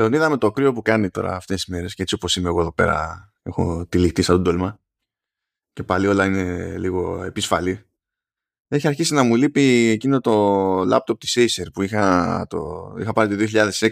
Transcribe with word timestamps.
Λεωνίδα 0.00 0.30
με 0.30 0.36
το 0.36 0.50
κρύο 0.50 0.72
που 0.72 0.82
κάνει 0.82 1.10
τώρα 1.10 1.36
αυτές 1.36 1.56
τις 1.56 1.66
μέρες 1.66 1.94
και 1.94 2.02
έτσι 2.02 2.14
όπως 2.14 2.36
είμαι 2.36 2.48
εγώ 2.48 2.60
εδώ 2.60 2.72
πέρα 2.72 3.32
έχω 3.42 3.86
τυλιχτεί 3.86 4.22
σαν 4.22 4.34
τον 4.34 4.44
τόλμα 4.44 4.80
και 5.72 5.82
πάλι 5.82 6.06
όλα 6.06 6.24
είναι 6.24 6.78
λίγο 6.78 7.22
επισφαλή. 7.22 7.84
Έχει 8.68 8.86
αρχίσει 8.86 9.14
να 9.14 9.22
μου 9.22 9.36
λείπει 9.36 9.88
εκείνο 9.88 10.20
το 10.20 10.34
λάπτοπ 10.84 11.18
της 11.18 11.36
Acer 11.38 11.66
που 11.72 11.82
είχα, 11.82 12.46
το, 12.48 12.94
είχα 12.98 13.12
πάρει 13.12 13.36
το 13.36 13.60
2006 13.78 13.90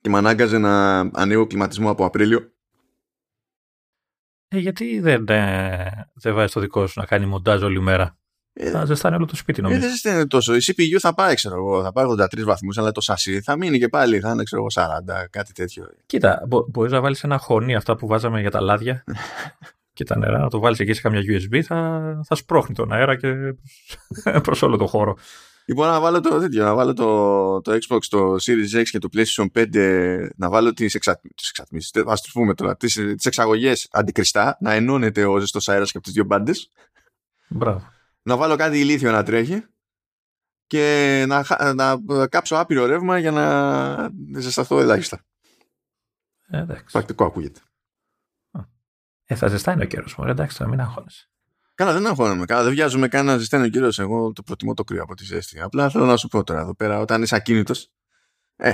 και 0.00 0.08
με 0.08 0.18
ανάγκαζε 0.18 0.58
να 0.58 0.98
ανοίγω 0.98 1.46
κλιματισμό 1.46 1.90
από 1.90 2.04
Απρίλιο. 2.04 2.52
Ε, 4.48 4.58
γιατί 4.58 5.00
δεν, 5.00 5.28
ε, 5.28 6.10
δεν 6.14 6.34
βάζεις 6.34 6.52
το 6.52 6.60
δικό 6.60 6.86
σου 6.86 7.00
να 7.00 7.06
κάνει 7.06 7.26
μοντάζ 7.26 7.62
όλη 7.62 7.80
μέρα; 7.80 8.18
Ε, 8.62 8.70
θα 8.70 8.84
ζεστάνει 8.84 9.16
όλο 9.16 9.24
το 9.24 9.36
σπίτι 9.36 9.62
νομίζω. 9.62 9.80
Ε, 9.80 9.82
δεν 9.82 9.90
ζεστάνει 9.90 10.26
τόσο. 10.26 10.54
Η 10.54 10.58
CPU 10.66 10.96
θα 10.98 11.14
πάει, 11.14 11.34
ξέρω 11.34 11.54
εγώ, 11.56 11.82
θα 11.82 11.92
πάει 11.92 12.04
83 12.08 12.42
βαθμούς, 12.44 12.78
αλλά 12.78 12.92
το 12.92 13.00
σασί 13.00 13.40
θα 13.40 13.56
μείνει 13.56 13.78
και 13.78 13.88
πάλι, 13.88 14.20
θα 14.20 14.30
είναι, 14.30 14.42
ξέρω 14.42 14.66
εγώ, 14.72 14.88
40, 15.22 15.26
κάτι 15.30 15.52
τέτοιο. 15.52 15.86
Κοίτα, 16.06 16.42
μπο, 16.48 16.66
μπορείς 16.68 16.92
να 16.92 17.00
βάλεις 17.00 17.24
ένα 17.24 17.38
χωνί 17.38 17.74
αυτά 17.74 17.96
που 17.96 18.06
βάζαμε 18.06 18.40
για 18.40 18.50
τα 18.50 18.60
λάδια 18.60 19.04
και 19.96 20.04
τα 20.04 20.18
νερά, 20.18 20.38
να 20.38 20.48
το 20.48 20.58
βάλεις 20.58 20.78
εκεί 20.78 20.92
σε 20.92 21.00
καμιά 21.00 21.20
USB, 21.20 21.60
θα, 21.60 22.00
θα 22.26 22.34
σπρώχνει 22.34 22.74
τον 22.74 22.92
αέρα 22.92 23.16
και 23.16 23.28
προς 24.44 24.62
όλο 24.62 24.76
το 24.76 24.86
χώρο. 24.86 25.16
Λοιπόν, 25.64 25.88
να 25.88 26.00
βάλω 26.00 26.20
το 26.20 26.38
τέτοιο, 26.38 26.64
να 26.64 26.74
βάλω 26.74 26.92
το, 26.92 27.60
το 27.60 27.72
Xbox, 27.72 27.98
το 28.08 28.34
Series 28.34 28.80
X 28.80 28.82
και 28.90 28.98
το 28.98 29.08
PlayStation 29.16 29.46
5, 29.54 30.28
να 30.36 30.48
βάλω 30.48 30.72
τις, 30.72 30.94
εξα, 30.94 31.20
τις 31.34 31.48
εξατμίσεις, 31.48 31.90
ας 32.06 32.22
το 32.22 32.28
πούμε 32.32 32.54
τώρα, 32.54 32.76
τις, 32.76 32.94
τις 32.94 33.24
εξαγωγές 33.24 33.88
αντικριστά, 33.90 34.56
να 34.60 34.72
ενώνεται 34.72 35.24
ο 35.24 35.38
ζεστός 35.38 35.68
αέρας 35.68 35.90
και 35.90 35.96
από 35.96 36.06
τις 36.06 36.14
δύο 36.14 36.24
μπάντες. 36.24 36.70
Μπράβο. 37.48 37.98
Να 38.30 38.36
βάλω 38.36 38.56
κάτι 38.56 38.78
ηλίθιο 38.78 39.10
να 39.10 39.22
τρέχει 39.22 39.64
και 40.66 41.24
να, 41.28 41.44
να 41.74 42.28
κάψω 42.28 42.56
άπειρο 42.56 42.86
ρεύμα 42.86 43.18
για 43.18 43.30
να 43.30 44.40
ζεσταθώ 44.40 44.80
ελάχιστα. 44.80 45.24
Ε, 46.46 46.58
εντάξει. 46.58 46.84
Πρακτικό 46.92 47.24
ακούγεται. 47.24 47.60
Ε, 49.24 49.34
θα 49.34 49.48
ζεστάει 49.48 49.82
ο 49.82 49.84
καιρός 49.84 50.16
μου, 50.16 50.24
εντάξει, 50.24 50.62
να 50.62 50.68
μην 50.68 50.80
αγχώνεσαι. 50.80 51.28
Καλά, 51.74 51.92
δεν 51.92 52.06
αγχώνομαι. 52.06 52.44
Καλά, 52.44 52.62
δεν 52.62 52.72
βιάζομαι 52.72 53.08
καν 53.08 53.26
να 53.26 53.36
ζεσταίνει 53.36 53.66
ο 53.66 53.68
κύριο. 53.68 53.90
Εγώ 53.96 54.32
το 54.32 54.42
προτιμώ 54.42 54.74
το 54.74 54.84
κρύο 54.84 55.02
από 55.02 55.14
τη 55.14 55.24
ζέστη. 55.24 55.60
Απλά 55.60 55.90
θέλω 55.90 56.04
να 56.04 56.16
σου 56.16 56.28
πω 56.28 56.44
τώρα 56.44 56.60
εδώ 56.60 56.74
πέρα, 56.74 57.00
όταν 57.00 57.22
είσαι 57.22 57.36
ακίνητος. 57.36 57.90
Ε, 58.56 58.72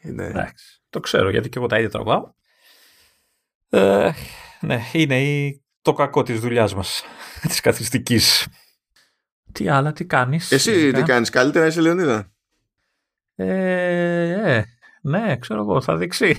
είναι. 0.00 0.26
Εντάξει. 0.26 0.82
Το 0.90 1.00
ξέρω 1.00 1.30
γιατί 1.30 1.48
και 1.48 1.58
εγώ 1.58 1.66
τα 1.66 1.76
ίδια 1.76 1.90
τραβάω. 1.90 2.32
Ε, 3.68 4.10
ναι, 4.60 4.80
είναι 4.92 5.22
η... 5.22 5.62
το 5.82 5.92
κακό 5.92 6.22
της 6.22 6.40
δουλειάς 6.40 6.74
μας. 6.74 7.02
της 7.48 7.60
καθιστικής. 7.60 8.48
Τι 9.52 9.68
άλλα, 9.68 9.92
τι 9.92 10.04
κάνεις. 10.04 10.52
Εσύ 10.52 10.92
τι 10.92 11.02
κάνεις, 11.02 11.30
καλύτερα 11.30 11.66
είσαι 11.66 11.80
Λεωνίδα; 11.80 12.32
Ε, 13.34 14.56
ε, 14.56 14.64
ναι, 15.02 15.36
ξέρω 15.36 15.60
εγώ, 15.60 15.80
θα 15.80 15.96
δείξει. 15.96 16.36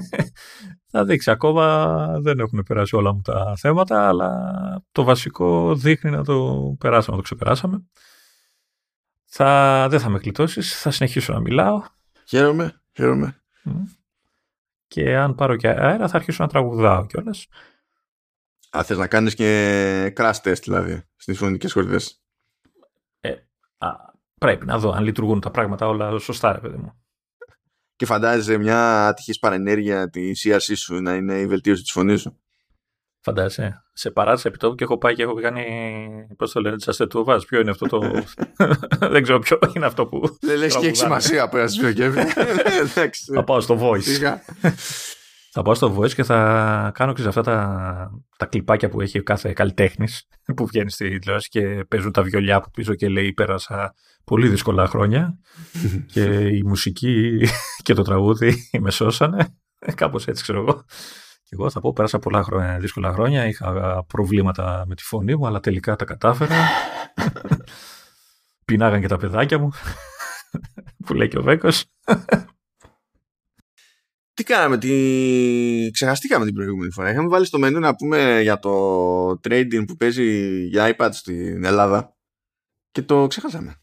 θα 0.90 1.04
δείξει. 1.04 1.30
Ακόμα 1.30 2.06
δεν 2.20 2.38
έχουν 2.38 2.62
περάσει 2.62 2.96
όλα 2.96 3.12
μου 3.12 3.20
τα 3.20 3.54
θέματα, 3.56 4.08
αλλά 4.08 4.52
το 4.92 5.02
βασικό 5.02 5.74
δείχνει 5.74 6.10
να 6.10 6.24
το 6.24 6.76
περάσαμε, 6.78 7.16
να 7.16 7.22
το 7.22 7.22
ξεπεράσαμε. 7.22 7.84
Θα, 9.24 9.86
δεν 9.90 10.00
θα 10.00 10.08
με 10.08 10.18
κλειτώσεις, 10.18 10.80
θα 10.80 10.90
συνεχίσω 10.90 11.32
να 11.32 11.40
μιλάω. 11.40 11.82
Χαίρομαι, 12.28 12.82
χαίρομαι. 12.92 13.42
Και 14.86 15.16
αν 15.16 15.34
πάρω 15.34 15.56
και 15.56 15.68
αέρα 15.68 16.08
θα 16.08 16.16
αρχίσω 16.16 16.42
να 16.42 16.48
τραγουδάω 16.48 17.06
κιόλας. 17.06 17.46
Α, 18.76 18.84
θες 18.84 18.98
να 18.98 19.06
κάνεις 19.06 19.34
και 19.34 20.12
crash 20.16 20.40
test 20.42 20.62
δηλαδή 20.62 21.02
στις 21.16 21.38
φωνικές 21.38 21.72
χορδές. 21.72 22.19
Ε, 23.80 23.86
α, 23.86 24.14
πρέπει 24.40 24.66
να 24.66 24.78
δω 24.78 24.90
αν 24.90 25.04
λειτουργούν 25.04 25.40
τα 25.40 25.50
πράγματα 25.50 25.86
όλα 25.88 26.18
σωστά, 26.18 26.52
ρε 26.52 26.58
παιδί 26.58 26.76
μου 26.76 27.00
και 28.00 28.06
φαντάζεσαι 28.06 28.58
μια 28.58 29.06
ατυχής 29.06 29.38
παρενέργεια 29.38 30.10
τη 30.10 30.30
CRC 30.44 30.72
σου 30.76 31.02
να 31.02 31.14
είναι 31.14 31.38
η 31.38 31.46
βελτίωση 31.46 31.82
της 31.82 31.90
φωνής 31.90 32.20
σου. 32.20 32.40
Φαντάζεσαι. 33.20 33.84
Σε 33.92 34.10
παράτησα 34.10 34.48
επιτόπου 34.48 34.74
και 34.74 34.84
έχω 34.84 34.98
πάει 34.98 35.14
και 35.14 35.22
έχω 35.22 35.34
κάνει. 35.34 35.64
Πώς 36.36 36.52
το 36.52 36.60
λένε, 36.60 36.76
τη 36.76 36.84
αστετούβα. 36.88 37.36
Ποιο 37.36 37.60
είναι 37.60 37.70
αυτό 37.70 37.86
το. 37.86 38.24
δεν 39.12 39.22
ξέρω 39.22 39.38
ποιο 39.38 39.58
είναι 39.76 39.86
αυτό 39.86 40.06
που. 40.06 40.36
Δεν 40.40 40.58
λες 40.58 40.76
και 40.76 40.86
έχει 40.86 40.96
σημασία 40.96 41.48
που 41.48 41.56
ένα 41.56 41.92
Κέβιν. 41.92 42.26
Θα 43.34 43.44
πάω 43.44 43.60
στο 43.60 43.78
voice. 43.80 44.38
Θα 45.52 45.62
πάω 45.62 45.74
στο 45.74 45.96
voice 45.96 46.12
και 46.12 46.24
θα 46.24 46.90
κάνω 46.94 47.12
και 47.12 47.22
σε 47.22 47.28
αυτά 47.28 47.42
τα, 47.42 48.10
τα 48.36 48.46
κλιπάκια 48.46 48.88
που 48.88 49.00
έχει 49.00 49.22
κάθε 49.22 49.52
καλλιτέχνης 49.52 50.26
που 50.56 50.66
βγαίνει 50.66 50.90
στη 50.90 51.18
τηλεόραση 51.18 51.48
και 51.48 51.84
παίζουν 51.88 52.12
τα 52.12 52.22
βιολιά 52.22 52.56
από 52.56 52.70
πίσω 52.70 52.94
και 52.94 53.08
λέει 53.08 53.32
πέρασα 53.32 53.94
πολύ 54.24 54.48
δύσκολα 54.48 54.86
χρόνια 54.86 55.38
και 56.12 56.22
η 56.48 56.62
μουσική 56.62 57.40
και 57.84 57.94
το 57.94 58.02
τραγούδι 58.02 58.54
με 58.80 58.90
σώσανε. 58.90 59.48
Κάπως 59.94 60.26
έτσι 60.26 60.42
ξέρω 60.42 60.58
εγώ. 60.60 60.84
Και 61.42 61.56
εγώ 61.58 61.70
θα 61.70 61.80
πω 61.80 61.92
πέρασα 61.92 62.18
πολλά 62.18 62.42
χρόνια, 62.42 62.78
δύσκολα 62.78 63.12
χρόνια, 63.12 63.46
είχα 63.46 64.04
προβλήματα 64.06 64.84
με 64.86 64.94
τη 64.94 65.02
φωνή 65.02 65.36
μου, 65.36 65.46
αλλά 65.46 65.60
τελικά 65.60 65.96
τα 65.96 66.04
κατάφερα. 66.04 66.54
Πεινάγαν 68.64 69.00
και 69.00 69.08
τα 69.08 69.16
παιδάκια 69.16 69.58
μου, 69.58 69.70
που 71.04 71.14
λέει 71.14 71.28
και 71.28 71.38
ο 71.38 71.42
Βέκος. 71.42 71.84
Τι 74.40 74.46
κάναμε, 74.46 74.78
τι... 74.78 75.90
ξεχαστήκαμε 75.92 76.44
την 76.44 76.54
προηγούμενη 76.54 76.92
φορά. 76.92 77.10
Είχαμε 77.10 77.28
βάλει 77.28 77.46
στο 77.46 77.58
μενού 77.58 77.78
να 77.78 77.94
πούμε 77.94 78.40
για 78.42 78.58
το 78.58 79.30
trading 79.30 79.82
που 79.86 79.96
παίζει 79.96 80.60
για 80.66 80.96
iPad 80.96 81.08
στην 81.12 81.64
Ελλάδα 81.64 82.16
και 82.90 83.02
το 83.02 83.26
ξεχάσαμε 83.26 83.80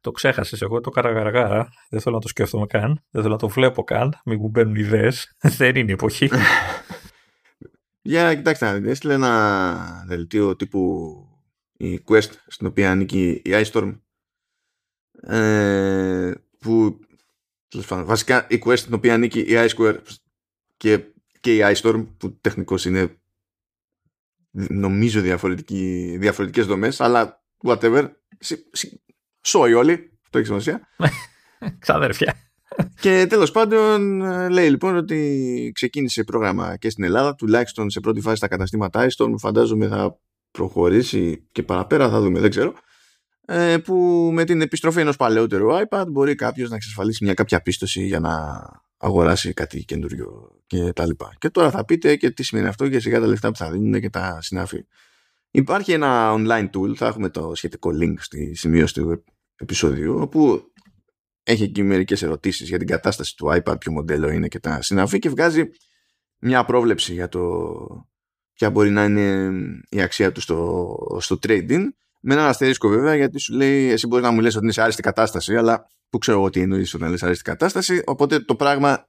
το 0.00 0.10
ξέχασες. 0.10 0.62
Εγώ 0.62 0.80
το 0.80 0.90
καραγαργάρα. 0.90 1.68
Δεν 1.90 2.00
θέλω 2.00 2.14
να 2.14 2.20
το 2.20 2.28
σκέφτομαι 2.28 2.66
καν. 2.66 3.04
Δεν 3.10 3.22
θέλω 3.22 3.34
να 3.34 3.40
το 3.40 3.48
βλέπω 3.48 3.84
καν. 3.84 4.20
Μην 4.24 4.38
μου 4.40 4.48
μπαίνουν 4.48 4.74
ιδέες. 4.74 5.36
Δεν 5.58 5.76
είναι 5.76 5.92
εποχή. 5.92 6.30
Για 8.02 8.34
κοιτάξτε, 8.34 8.82
έστειλε 8.84 9.14
ένα 9.14 10.04
δελτίο 10.06 10.56
τύπου 10.56 11.14
η 11.72 12.02
Quest 12.08 12.30
στην 12.46 12.66
οποία 12.66 12.90
ανήκει 12.90 13.28
η 13.44 13.50
iStorm 13.50 14.00
ε, 15.22 16.30
που 16.58 16.98
βασικά 17.88 18.46
η 18.48 18.62
Quest 18.64 18.78
στην 18.78 18.94
οποία 18.94 19.14
ανήκει 19.14 19.40
η 19.40 19.54
iSquare 19.54 19.96
και, 20.76 21.00
και 21.40 21.56
η 21.56 21.60
iStorm 21.62 22.06
που 22.16 22.38
τεχνικώς 22.40 22.84
είναι 22.84 23.18
νομίζω 24.68 25.20
διαφορετικές 25.20 26.66
δομές 26.66 27.00
αλλά 27.00 27.44
whatever 27.62 28.10
Σόι 29.46 29.72
όλοι. 29.72 30.10
Αυτό 30.22 30.38
έχει 30.38 30.46
σημασία. 30.46 30.88
Ξαδέρφια. 31.78 32.34
Και 33.00 33.26
τέλος 33.28 33.50
πάντων 33.50 34.20
λέει 34.50 34.70
λοιπόν 34.70 34.96
ότι 34.96 35.70
ξεκίνησε 35.74 36.24
πρόγραμμα 36.24 36.76
και 36.76 36.90
στην 36.90 37.04
Ελλάδα, 37.04 37.34
τουλάχιστον 37.34 37.90
σε 37.90 38.00
πρώτη 38.00 38.20
φάση 38.20 38.40
τα 38.40 38.48
καταστήματα 38.48 39.06
iStorm, 39.10 39.34
φαντάζομαι 39.38 39.86
θα 39.86 40.18
προχωρήσει 40.50 41.48
και 41.52 41.62
παραπέρα, 41.62 42.08
θα 42.08 42.20
δούμε, 42.20 42.40
δεν 42.40 42.50
ξέρω, 42.50 42.68
ε, 42.68 42.76
που 43.84 43.94
με 44.32 44.44
την 44.44 44.60
επιστροφή 44.60 45.00
ενός 45.00 45.16
παλαιότερου 45.16 45.68
iPad 45.70 46.04
μπορεί 46.08 46.34
κάποιος 46.34 46.70
να 46.70 46.76
εξασφαλίσει 46.76 47.24
μια 47.24 47.34
κάποια 47.34 47.62
πίστοση 47.62 48.06
για 48.06 48.20
να 48.20 48.64
αγοράσει 48.96 49.52
κάτι 49.52 49.84
καινούριο 49.84 50.60
και 50.66 50.92
τα 50.92 51.06
λοιπά. 51.06 51.34
Και 51.38 51.50
τώρα 51.50 51.70
θα 51.70 51.84
πείτε 51.84 52.16
και 52.16 52.30
τι 52.30 52.42
σημαίνει 52.42 52.66
αυτό 52.66 52.88
και 52.88 53.00
σιγά 53.00 53.20
τα 53.20 53.26
λεφτά 53.26 53.50
που 53.50 53.56
θα 53.56 53.70
δίνουν 53.70 54.00
και 54.00 54.10
τα 54.10 54.38
συνάφη. 54.40 54.86
Υπάρχει 55.50 55.92
ένα 55.92 56.34
online 56.36 56.70
tool, 56.70 56.94
θα 56.94 57.06
έχουμε 57.06 57.28
το 57.28 57.54
σχετικό 57.54 57.90
link 58.02 58.14
στη 58.16 58.54
σημείωση 58.54 58.94
του 58.94 59.24
επεισοδίου 59.56 60.18
όπου 60.20 60.72
έχει 61.42 61.62
εκεί 61.62 61.82
μερικές 61.82 62.22
ερωτήσεις 62.22 62.68
για 62.68 62.78
την 62.78 62.86
κατάσταση 62.86 63.36
του 63.36 63.46
iPad, 63.46 63.80
ποιο 63.80 63.92
μοντέλο 63.92 64.30
είναι 64.30 64.48
και 64.48 64.60
τα 64.60 64.82
συναφή 64.82 65.18
και 65.18 65.28
βγάζει 65.28 65.70
μια 66.38 66.64
πρόβλεψη 66.64 67.12
για 67.12 67.28
το 67.28 67.40
ποια 68.52 68.70
μπορεί 68.70 68.90
να 68.90 69.04
είναι 69.04 69.50
η 69.88 70.00
αξία 70.00 70.32
του 70.32 70.40
στο, 70.40 70.96
στο 71.20 71.38
trading 71.42 71.82
με 72.26 72.34
έναν 72.34 72.46
αστερίσκο 72.46 72.88
βέβαια 72.88 73.16
γιατί 73.16 73.38
σου 73.38 73.54
λέει 73.54 73.90
εσύ 73.90 74.06
μπορεί 74.06 74.22
να 74.22 74.30
μου 74.30 74.40
λες 74.40 74.54
ότι 74.54 74.64
είναι 74.64 74.72
σε 74.72 74.82
άριστη 74.82 75.02
κατάσταση 75.02 75.56
αλλά 75.56 75.86
που 76.10 76.18
ξέρω 76.18 76.38
εγώ 76.38 76.50
τι 76.50 76.60
εννοείς 76.60 76.94
όταν 76.94 77.10
λες 77.10 77.22
άριστη 77.22 77.42
κατάσταση 77.42 78.02
οπότε 78.06 78.40
το 78.40 78.56
πράγμα 78.56 79.08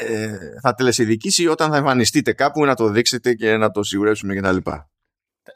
ε, 0.00 0.36
θα 0.62 0.74
τελεσυδικήσει 0.74 1.46
όταν 1.46 1.70
θα 1.70 1.76
εμφανιστείτε 1.76 2.32
κάπου 2.32 2.64
να 2.64 2.74
το 2.74 2.88
δείξετε 2.88 3.34
και 3.34 3.56
να 3.56 3.70
το 3.70 3.82
σιγουρέψουμε 3.82 4.34
κτλ 4.34 4.56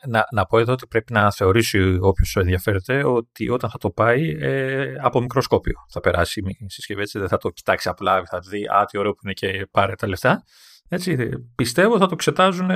να, 0.07 0.27
να 0.31 0.47
πω 0.47 0.59
εδώ 0.59 0.73
ότι 0.73 0.87
πρέπει 0.87 1.13
να 1.13 1.33
θεωρήσει 1.33 1.99
όποιος 2.01 2.37
ενδιαφέρεται 2.37 3.05
ότι 3.05 3.49
όταν 3.49 3.71
θα 3.71 3.79
το 3.79 3.91
πάει 3.91 4.37
ε, 4.41 4.95
από 5.01 5.21
μικροσκόπιο 5.21 5.75
θα 5.89 6.01
περάσει 6.01 6.43
η 6.59 6.69
συσκευή 6.69 7.01
έτσι, 7.01 7.19
δεν 7.19 7.29
θα 7.29 7.37
το 7.37 7.51
κοιτάξει 7.51 7.89
απλά, 7.89 8.25
θα 8.25 8.39
δει 8.39 8.67
α, 8.67 8.85
τι 8.85 8.99
ωραίο 8.99 9.13
που 9.13 9.21
είναι 9.25 9.33
και 9.33 9.67
πάρε 9.71 9.95
τα 9.95 10.09
λεφτά. 10.09 10.43
Έτσι, 10.89 11.29
πιστεύω 11.55 11.99
θα 11.99 12.07
το 12.07 12.15
εξετάζουν 12.15 12.71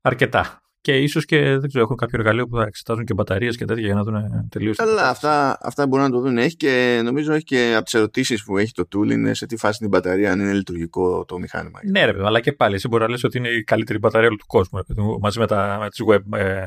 αρκετά. 0.00 0.62
Και 0.80 0.96
ίσως 0.96 1.24
και 1.24 1.38
δεν 1.40 1.68
ξέρω, 1.68 1.84
έχουν 1.84 1.96
κάποιο 1.96 2.18
εργαλείο 2.18 2.46
που 2.46 2.56
θα 2.56 2.62
εξετάζουν 2.62 3.04
και 3.04 3.14
μπαταρίες 3.14 3.56
και 3.56 3.64
τέτοια 3.64 3.84
για 3.84 3.94
να 3.94 4.02
δουν 4.02 4.48
τελείως. 4.48 4.78
Αλλά 4.78 5.08
αυτά, 5.08 5.58
αυτά 5.60 5.86
μπορούν 5.86 6.04
να 6.04 6.10
το 6.10 6.20
δουν. 6.20 6.38
Έχει 6.38 6.56
και 6.56 7.00
νομίζω 7.04 7.32
έχει 7.32 7.44
και 7.44 7.72
από 7.74 7.84
τις 7.84 7.94
ερωτήσεις 7.94 8.44
που 8.44 8.58
έχει 8.58 8.72
το 8.72 8.88
tool 8.94 9.10
είναι 9.10 9.34
σε 9.34 9.46
τι 9.46 9.56
φάση 9.56 9.78
είναι 9.80 9.94
η 9.94 9.98
μπαταρία, 9.98 10.32
αν 10.32 10.40
είναι 10.40 10.52
λειτουργικό 10.52 11.24
το 11.24 11.38
μηχάνημα. 11.38 11.80
Ναι, 11.84 12.04
ρε, 12.04 12.24
αλλά 12.26 12.40
και 12.40 12.52
πάλι 12.52 12.74
εσύ 12.74 12.88
μπορείς 12.88 13.06
να 13.06 13.12
λες 13.12 13.24
ότι 13.24 13.38
είναι 13.38 13.48
η 13.48 13.64
καλύτερη 13.64 13.98
μπαταρία 13.98 14.28
του 14.28 14.46
κόσμου 14.46 14.78
ρε, 14.78 14.94
μαζί 15.20 15.38
με, 15.38 15.46
τα, 15.46 15.78
με 15.80 15.88
τις, 15.88 16.04
web, 16.08 16.38
ε, 16.38 16.64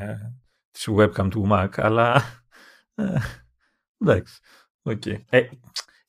τις 0.71 0.87
webcam 0.97 1.27
του 1.29 1.47
Mac. 1.51 1.69
Αλλά. 1.75 2.23
Ε, 2.95 3.03
εντάξει. 3.97 4.39
Okay. 4.83 5.15
Ε, 5.29 5.41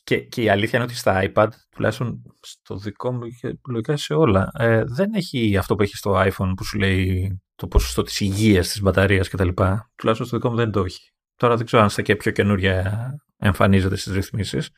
Και, 0.05 0.21
και 0.21 0.43
η 0.43 0.49
αλήθεια 0.49 0.79
είναι 0.79 0.89
ότι 0.89 0.97
στα 0.97 1.33
iPad, 1.35 1.49
τουλάχιστον 1.71 2.23
στο 2.41 2.77
δικό 2.77 3.13
μου 3.13 3.29
και 3.41 3.59
λογικά 3.69 3.97
σε 3.97 4.15
όλα, 4.15 4.51
ε, 4.59 4.85
δεν 4.85 5.15
έχει 5.15 5.57
αυτό 5.57 5.75
που 5.75 5.83
έχει 5.83 5.97
στο 5.97 6.23
iPhone 6.27 6.53
που 6.57 6.65
σου 6.65 6.79
λέει 6.79 7.41
το 7.55 7.67
ποσοστό 7.67 8.03
της 8.03 8.21
υγείας 8.21 8.69
της 8.69 8.81
μπαταρίας 8.81 9.29
κτλ. 9.29 9.49
Τουλάχιστον 9.95 10.27
στο 10.27 10.37
δικό 10.37 10.51
μου 10.51 10.57
δεν 10.57 10.71
το 10.71 10.85
έχει. 10.85 11.13
Τώρα 11.37 11.57
δεν 11.57 11.67
ξέρω 11.67 11.83
αν 11.83 11.91
στα 11.91 12.03
και 12.03 12.17
πιο 12.17 12.31
καινούρια 12.31 13.15
εμφανίζεται 13.37 13.97
στις 13.97 14.13
ρυθμίσεις. 14.13 14.71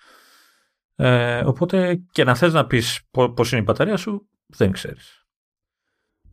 Ε, 0.97 1.43
οπότε 1.45 2.01
και 2.11 2.25
να 2.25 2.35
θες 2.35 2.53
να 2.53 2.67
πεις 2.67 3.01
πώς 3.11 3.53
είναι 3.53 3.61
η 3.61 3.65
μπαταρία 3.67 3.97
σου, 3.97 4.29
δεν 4.47 4.71
ξέρεις. 4.71 5.27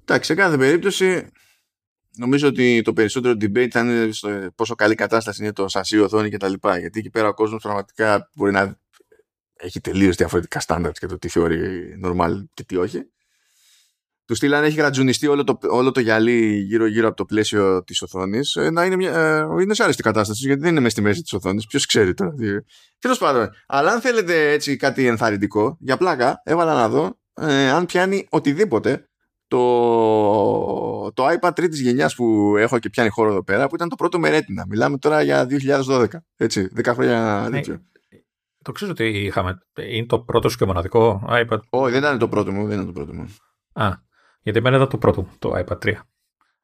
Εντάξει, 0.01 0.33
σε 0.33 0.35
κάθε 0.35 0.57
περίπτωση 0.57 1.31
νομίζω 2.17 2.47
ότι 2.47 2.81
το 2.81 2.93
περισσότερο 2.93 3.33
debate 3.33 3.67
θα 3.69 3.79
είναι 3.79 4.11
στο 4.11 4.49
πόσο 4.55 4.75
καλή 4.75 4.95
κατάσταση 4.95 5.43
είναι 5.43 5.53
το 5.53 5.67
σασί, 5.67 5.99
οθόνη 5.99 6.29
κτλ. 6.29 6.53
Γιατί 6.79 6.99
εκεί 6.99 7.09
πέρα 7.09 7.27
ο 7.27 7.33
κόσμος 7.33 7.61
πραγματικά 7.61 8.29
μπορεί 8.35 8.51
να 8.51 8.79
έχει 9.61 9.81
τελείως 9.81 10.15
διαφορετικά 10.15 10.59
στάνταρτς 10.59 10.99
και 10.99 11.05
το 11.05 11.17
τι 11.17 11.27
θεωρεί 11.27 11.59
normal 12.05 12.43
και 12.53 12.63
τι 12.63 12.77
όχι. 12.77 13.01
Του 14.25 14.35
στείλανε 14.35 14.65
έχει 14.67 14.77
γρατζουνιστεί 14.77 15.27
όλο 15.27 15.43
το, 15.43 15.57
όλο 15.61 15.91
το 15.91 15.99
γυαλί 15.99 16.55
γύρω-γύρω 16.55 17.07
από 17.07 17.15
το 17.15 17.25
πλαίσιο 17.25 17.83
της 17.83 18.01
οθόνης 18.01 18.55
ε, 18.55 18.69
να 18.69 18.85
είναι, 18.85 18.95
μια, 18.95 19.13
ε, 19.13 19.61
είναι 19.61 19.73
σε 19.73 19.83
άρεστη 19.83 20.03
κατάσταση 20.03 20.45
γιατί 20.45 20.61
δεν 20.61 20.69
είναι 20.69 20.79
μέσα 20.79 20.91
στη 20.91 21.01
μέση 21.01 21.21
της 21.21 21.33
οθόνης. 21.33 21.67
Ποιος 21.67 21.85
ξέρει 21.85 22.13
τώρα. 22.13 22.33
Τέλος 22.99 23.17
πάντων, 23.17 23.49
αλλά 23.67 23.91
αν 23.91 24.01
θέλετε 24.01 24.51
έτσι 24.51 24.75
κάτι 24.75 25.05
ενθαρρυντικό, 25.05 25.77
για 25.79 25.97
πλάκα, 25.97 26.41
έβαλα 26.43 26.73
να 26.73 26.89
δω 26.89 27.19
ε, 27.33 27.69
αν 27.69 27.85
πιάνει 27.85 28.27
οτιδήποτε 28.29 29.05
το, 29.47 31.11
το 31.13 31.27
iPad 31.27 31.51
τρίτης 31.55 31.81
γενιάς 31.81 32.15
που 32.15 32.55
έχω 32.57 32.79
και 32.79 32.89
πιάνει 32.89 33.09
χώρο 33.09 33.29
εδώ 33.29 33.43
πέρα 33.43 33.67
που 33.67 33.75
ήταν 33.75 33.89
το 33.89 33.95
πρώτο 33.95 34.19
με 34.19 34.37
Retina. 34.37 34.63
Μιλάμε 34.67 34.97
τώρα 34.97 35.21
για 35.21 35.47
2012. 35.87 36.07
Έτσι, 36.35 36.67
10 36.83 36.91
χρόνια 36.93 37.47
ναι, 37.49 37.61
Το 38.63 38.71
ξέρω 38.71 38.91
ότι 38.91 39.07
είχαμε. 39.07 39.57
Είναι 39.89 40.05
το 40.05 40.19
πρώτο 40.19 40.49
και 40.49 40.65
μοναδικό 40.65 41.23
iPad; 41.29 41.59
Όχι, 41.69 41.91
δεν 41.91 41.99
ήταν 41.99 42.17
το 42.17 42.27
πρώτο 42.27 42.51
μου. 42.51 42.67
Δεν 42.67 42.73
ήταν 42.73 42.85
το 42.85 42.91
πρώτο 42.91 43.13
μου. 43.13 43.35
Α, 43.73 43.89
γιατί 44.41 44.59
εμένα 44.59 44.75
ήταν 44.75 44.89
το 44.89 44.97
πρώτο 44.97 45.21
μου, 45.21 45.31
το 45.39 45.51
iPad 45.55 45.77
3. 45.85 45.93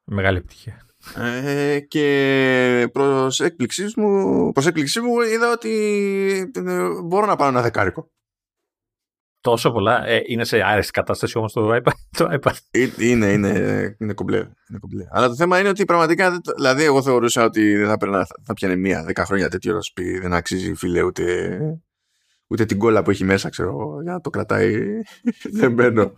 Μεγάλη 0.03 0.37
επιτυχία. 0.37 0.81
Ε, 1.15 1.79
και 1.79 2.89
προς 2.93 3.39
έκπληξής 3.39 3.95
μου, 3.95 4.51
προς 4.51 4.65
έκπληξή 4.65 5.01
μου 5.01 5.21
είδα 5.21 5.51
ότι 5.51 5.71
ε, 6.55 6.87
μπορώ 7.03 7.25
να 7.25 7.35
πάρω 7.35 7.49
ένα 7.49 7.61
δεκάρικο 7.61 8.11
τόσο 9.49 9.71
πολλά. 9.71 10.07
Ε, 10.07 10.21
είναι 10.25 10.43
σε 10.43 10.61
άρεστη 10.61 10.91
κατάσταση 10.91 11.37
όμως 11.37 11.53
το 11.53 11.75
iPad. 11.75 11.91
Το 12.17 12.27
iPad. 12.31 12.51
Ε, 12.71 12.87
είναι, 12.97 13.25
είναι, 13.31 13.49
είναι, 13.99 14.13
κομπλέ, 14.13 14.37
είναι 14.37 14.79
κομπλέ. 14.79 15.05
Αλλά 15.11 15.27
το 15.27 15.35
θέμα 15.35 15.59
είναι 15.59 15.69
ότι 15.69 15.85
πραγματικά. 15.85 16.41
Δηλαδή, 16.55 16.83
εγώ 16.83 17.01
θεωρούσα 17.01 17.43
ότι 17.43 17.75
δεν 17.75 17.87
θα, 17.87 17.97
πρέπει 17.97 18.15
θα 18.43 18.53
πιανε 18.53 18.75
μία 18.75 19.03
δέκα 19.03 19.25
χρόνια 19.25 19.49
τέτοιο 19.49 19.73
ροσπί. 19.73 20.19
Δεν 20.19 20.33
αξίζει, 20.33 20.73
φίλε, 20.73 21.01
ούτε, 21.01 21.59
ούτε 22.47 22.65
την 22.65 22.77
κόλλα 22.77 23.03
που 23.03 23.09
έχει 23.09 23.23
μέσα, 23.23 23.49
ξέρω 23.49 23.99
για 24.03 24.11
να 24.11 24.21
το 24.21 24.29
κρατάει. 24.29 25.01
δεν 25.59 25.73
μπαίνω. 25.73 26.13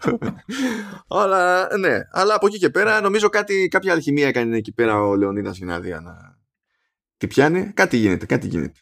αλλά 1.07 1.67
ναι, 1.77 1.99
αλλά 2.11 2.35
από 2.35 2.47
εκεί 2.47 2.57
και 2.57 2.69
πέρα 2.69 3.01
νομίζω 3.01 3.29
κάτι, 3.29 3.67
κάποια 3.67 3.93
αλχημία 3.93 4.27
έκανε 4.27 4.57
εκεί 4.57 4.73
πέρα 4.73 5.01
ο 5.01 5.15
Λεωνίδας 5.15 5.57
για 5.57 5.65
να 5.65 5.79
δει 5.79 5.89
να. 5.89 6.37
Τι 7.17 7.27
πιάνει, 7.27 7.71
κάτι 7.73 7.97
γίνεται, 7.97 8.25
κάτι 8.25 8.47
γίνεται. 8.47 8.79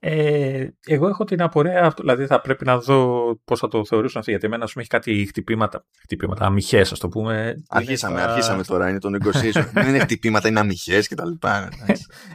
Ε, 0.00 0.66
εγώ 0.86 1.08
έχω 1.08 1.24
την 1.24 1.42
απορία, 1.42 1.94
δηλαδή 1.96 2.26
θα 2.26 2.40
πρέπει 2.40 2.64
να 2.64 2.78
δω 2.78 3.34
πώς 3.44 3.58
θα 3.58 3.68
το 3.68 3.84
θεωρήσουν 3.84 4.18
αυτοί. 4.18 4.30
Γιατί 4.30 4.46
εμένα, 4.46 4.64
α 4.64 4.66
πούμε, 4.66 4.82
έχει 4.82 4.90
κάτι 4.90 5.26
χτυπήματα, 5.26 5.84
χτυπήματα 6.02 6.44
αμυχέ, 6.44 6.80
ας 6.80 6.98
το 6.98 7.08
πούμε. 7.08 7.54
Αρχίσαμε, 7.68 8.22
αρχίσαμε 8.22 8.62
τώρα. 8.64 8.88
Είναι 8.88 8.98
το 8.98 9.08
negotiation. 9.12 9.64
Δεν 9.72 9.88
είναι 9.88 9.98
χτυπήματα, 9.98 10.48
είναι 10.48 10.60
αμυχέ 10.60 11.00
κτλ. 11.00 11.30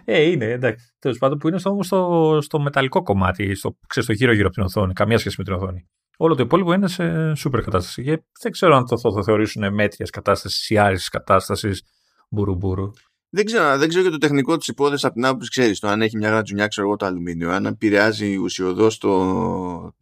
ε, 0.06 0.22
είναι, 0.22 0.46
εντάξει. 0.46 0.96
Τέλος 1.00 1.18
πάντων, 1.18 1.38
που 1.38 1.48
είναι 1.48 1.60
όμως 1.64 1.86
στο, 1.86 2.38
στο 2.42 2.60
μεταλλικό 2.60 3.04
κομμάτι, 3.04 3.56
στο, 3.56 3.78
ξέρεις, 3.88 4.10
στο 4.10 4.18
γύρω-γύρω 4.18 4.46
από 4.46 4.56
την 4.56 4.64
οθόνη. 4.64 4.94
Καμία 4.94 5.18
σχέση 5.18 5.36
με 5.38 5.44
την 5.44 5.54
οθόνη. 5.54 5.90
Όλο 6.18 6.36
το 6.36 6.44
υπόλοιπο 6.44 6.74
είναι 6.74 6.88
σε 6.88 7.36
σούπερ 7.36 7.62
κατάσταση. 7.62 8.04
Και 8.04 8.24
δεν 8.42 8.52
ξέρω 8.52 8.76
αν 8.76 8.86
το 8.86 8.98
θα 8.98 9.24
θεωρήσουν 9.24 9.74
μέτριας 9.74 10.10
κατάστασης 10.10 10.70
ή 10.70 10.78
άριστης 10.78 11.10
κατάστασης 11.10 11.84
μπουρου-μπουρου. 12.30 12.92
Δεν 13.36 13.46
ξέρω, 13.46 13.78
δεν 13.78 13.90
ξέρω 13.90 14.04
και 14.04 14.10
το 14.10 14.18
τεχνικό 14.18 14.58
της 14.58 14.68
υπόθεσης 14.68 15.06
από 15.06 15.14
την 15.14 15.26
άποψη 15.26 15.50
ξέρεις 15.50 15.80
το 15.80 15.88
αν 15.88 16.02
έχει 16.02 16.18
μια 16.18 16.30
γρατζουνιά, 16.30 16.68
ξέρω 16.68 16.88
εγώ 16.88 16.96
το 16.96 17.06
αλουμίνιο, 17.06 17.52
αν 17.52 17.66
επηρεάζει 17.66 18.36
ουσιοδός 18.36 18.98
το, 18.98 19.96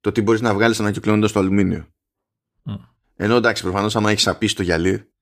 το 0.00 0.12
τι 0.12 0.22
μπορείς 0.22 0.40
να 0.40 0.54
βγάλεις 0.54 0.80
ανακυκλώνοντας 0.80 1.32
το 1.32 1.38
αλουμίνιο. 1.38 1.86
Mm. 2.64 2.78
Ενώ 3.16 3.36
εντάξει, 3.36 3.62
προφανώς 3.62 3.96
άμα 3.96 4.10
έχεις 4.10 4.26
απίσει 4.26 4.54
το 4.54 4.62
γυαλί. 4.62 5.12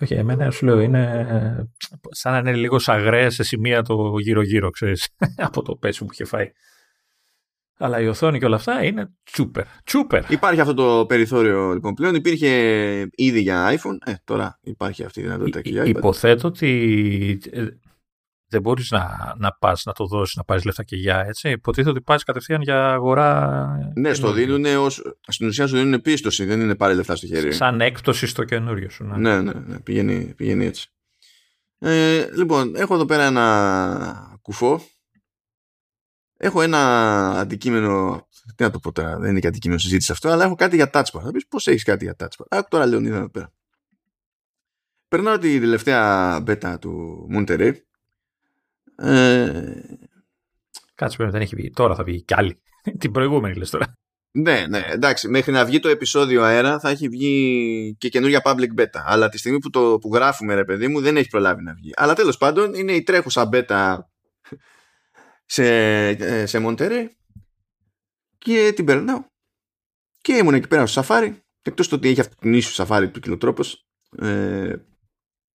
Όχι, 0.00 0.14
εμένα 0.14 0.50
σου 0.50 0.64
λέω 0.64 0.80
είναι 0.80 1.70
σαν 2.10 2.32
να 2.32 2.38
είναι 2.38 2.54
λίγο 2.54 2.78
σαγραία 2.78 3.30
σε 3.30 3.42
σημεία 3.42 3.82
το 3.82 4.18
γύρω-γύρω, 4.18 4.70
ξέρεις, 4.70 5.08
από 5.36 5.62
το 5.62 5.76
πέσιμο 5.76 6.08
που 6.08 6.14
είχε 6.14 6.24
φάει. 6.24 6.52
Αλλά 7.78 8.00
η 8.00 8.06
οθόνη 8.06 8.38
και 8.38 8.44
όλα 8.44 8.56
αυτά 8.56 8.84
είναι 8.84 9.10
τσούπερ. 9.24 9.64
τσούπερ. 9.84 10.30
Υπάρχει 10.30 10.60
αυτό 10.60 10.74
το 10.74 11.06
περιθώριο 11.06 11.72
λοιπόν 11.72 11.94
πλέον. 11.94 12.14
Υπήρχε 12.14 12.48
ήδη 13.14 13.40
για 13.40 13.74
iPhone. 13.74 13.96
Ε, 14.04 14.14
τώρα 14.24 14.58
υπάρχει 14.62 15.04
αυτή 15.04 15.20
η 15.20 15.22
δυνατότητα 15.22 15.60
και 15.60 15.70
για 15.70 15.84
Υποθέτω 15.84 16.48
ότι 16.48 17.40
ε, 17.50 17.66
δεν 18.48 18.60
μπορείς 18.62 18.90
να, 18.90 19.34
να 19.36 19.52
πας 19.52 19.84
να 19.84 19.92
το 19.92 20.06
δώσεις, 20.06 20.36
να 20.36 20.44
πάρεις 20.44 20.64
λεφτά 20.64 20.82
και 20.82 20.96
για 20.96 21.24
έτσι. 21.26 21.50
Υποτίθεται 21.50 21.90
ότι 21.90 22.00
πας 22.00 22.24
κατευθείαν 22.24 22.62
για 22.62 22.92
αγορά. 22.92 23.92
Ναι, 23.94 24.14
στο 24.14 24.32
δίνουν 24.32 24.64
ως, 24.64 25.02
στην 25.28 25.46
ουσία 25.46 25.66
σου 25.66 25.76
δίνουν 25.76 26.00
πίστοση, 26.00 26.44
δεν 26.44 26.60
είναι 26.60 26.74
πάρει 26.74 26.94
λεφτά 26.94 27.16
στο 27.16 27.26
χέρι. 27.26 27.52
Σαν 27.52 27.80
έκπτωση 27.80 28.26
στο 28.26 28.44
καινούριο 28.44 28.90
σου. 28.90 29.04
Ναι, 29.04 29.16
ναι, 29.16 29.40
ναι, 29.40 29.52
ναι 29.66 29.80
πηγαίνει, 29.80 30.34
πηγαίνει 30.36 30.64
έτσι. 30.66 30.88
Ε, 31.78 32.28
λοιπόν, 32.36 32.76
έχω 32.76 32.94
εδώ 32.94 33.04
πέρα 33.04 33.24
ένα 33.24 34.38
κουφό 34.42 34.80
έχω 36.44 36.62
ένα 36.62 37.30
αντικείμενο. 37.38 38.26
Τι 38.56 38.62
να 38.62 38.70
το 38.70 38.78
πω 38.78 38.92
τώρα, 38.92 39.18
δεν 39.18 39.30
είναι 39.30 39.40
και 39.40 39.46
αντικείμενο 39.46 39.80
συζήτηση 39.80 40.12
αυτό, 40.12 40.28
αλλά 40.28 40.44
έχω 40.44 40.54
κάτι 40.54 40.76
για 40.76 40.90
touchpad. 40.92 41.20
Θα 41.22 41.30
πεις 41.32 41.46
πώς 41.46 41.66
έχεις 41.66 41.82
κάτι 41.82 42.04
για 42.04 42.16
touchpad. 42.18 42.46
Άκου 42.48 42.68
τώρα, 42.68 42.86
Λεωνίδα, 42.86 43.16
εδώ 43.16 43.30
πέρα. 43.30 43.52
Περνάω 45.08 45.38
τη 45.38 45.60
τελευταία 45.60 46.36
beta 46.46 46.74
του 46.80 47.26
Monterey. 47.34 47.72
Ε... 48.96 49.72
Κάτσε 50.94 51.24
δεν 51.24 51.40
έχει 51.40 51.56
βγει. 51.56 51.70
Τώρα 51.70 51.94
θα 51.94 52.04
βγει 52.04 52.22
κι 52.22 52.34
άλλη. 52.34 52.62
Την 53.00 53.12
προηγούμενη 53.12 53.54
λες 53.54 53.70
τώρα. 53.70 53.98
Ναι, 54.30 54.66
ναι, 54.68 54.84
εντάξει. 54.88 55.28
Μέχρι 55.28 55.52
να 55.52 55.64
βγει 55.64 55.80
το 55.80 55.88
επεισόδιο 55.88 56.42
αέρα 56.42 56.80
θα 56.80 56.88
έχει 56.88 57.08
βγει 57.08 57.96
και 57.98 58.08
καινούργια 58.08 58.42
public 58.44 58.80
beta. 58.80 59.02
Αλλά 59.04 59.28
τη 59.28 59.38
στιγμή 59.38 59.58
που 59.58 59.70
το 59.70 59.98
που 60.00 60.14
γράφουμε, 60.14 60.54
ρε 60.54 60.64
παιδί 60.64 60.88
μου, 60.88 61.00
δεν 61.00 61.16
έχει 61.16 61.28
προλάβει 61.28 61.62
να 61.62 61.74
βγει. 61.74 61.92
Αλλά 61.96 62.14
τέλος 62.14 62.36
πάντων 62.36 62.74
είναι 62.74 62.92
η 62.92 63.02
τρέχουσα 63.02 63.48
beta 63.52 63.98
σε, 65.44 65.64
ε, 66.08 66.46
σε 66.46 66.66
Monterey 66.66 67.06
και 68.38 68.72
την 68.74 68.84
περνάω. 68.84 69.24
Και 70.20 70.32
ήμουν 70.32 70.54
εκεί 70.54 70.68
πέρα 70.68 70.86
στο 70.86 71.00
σαφάρι. 71.00 71.42
Εκτός 71.62 71.88
το 71.88 71.96
ότι 71.96 72.08
έχει 72.08 72.20
αυτή 72.20 72.36
την 72.36 72.54
ίσου 72.54 72.72
σαφάρι 72.72 73.10
του 73.10 73.20
κιλοτρόπο. 73.20 73.62
Ε, 74.18 74.74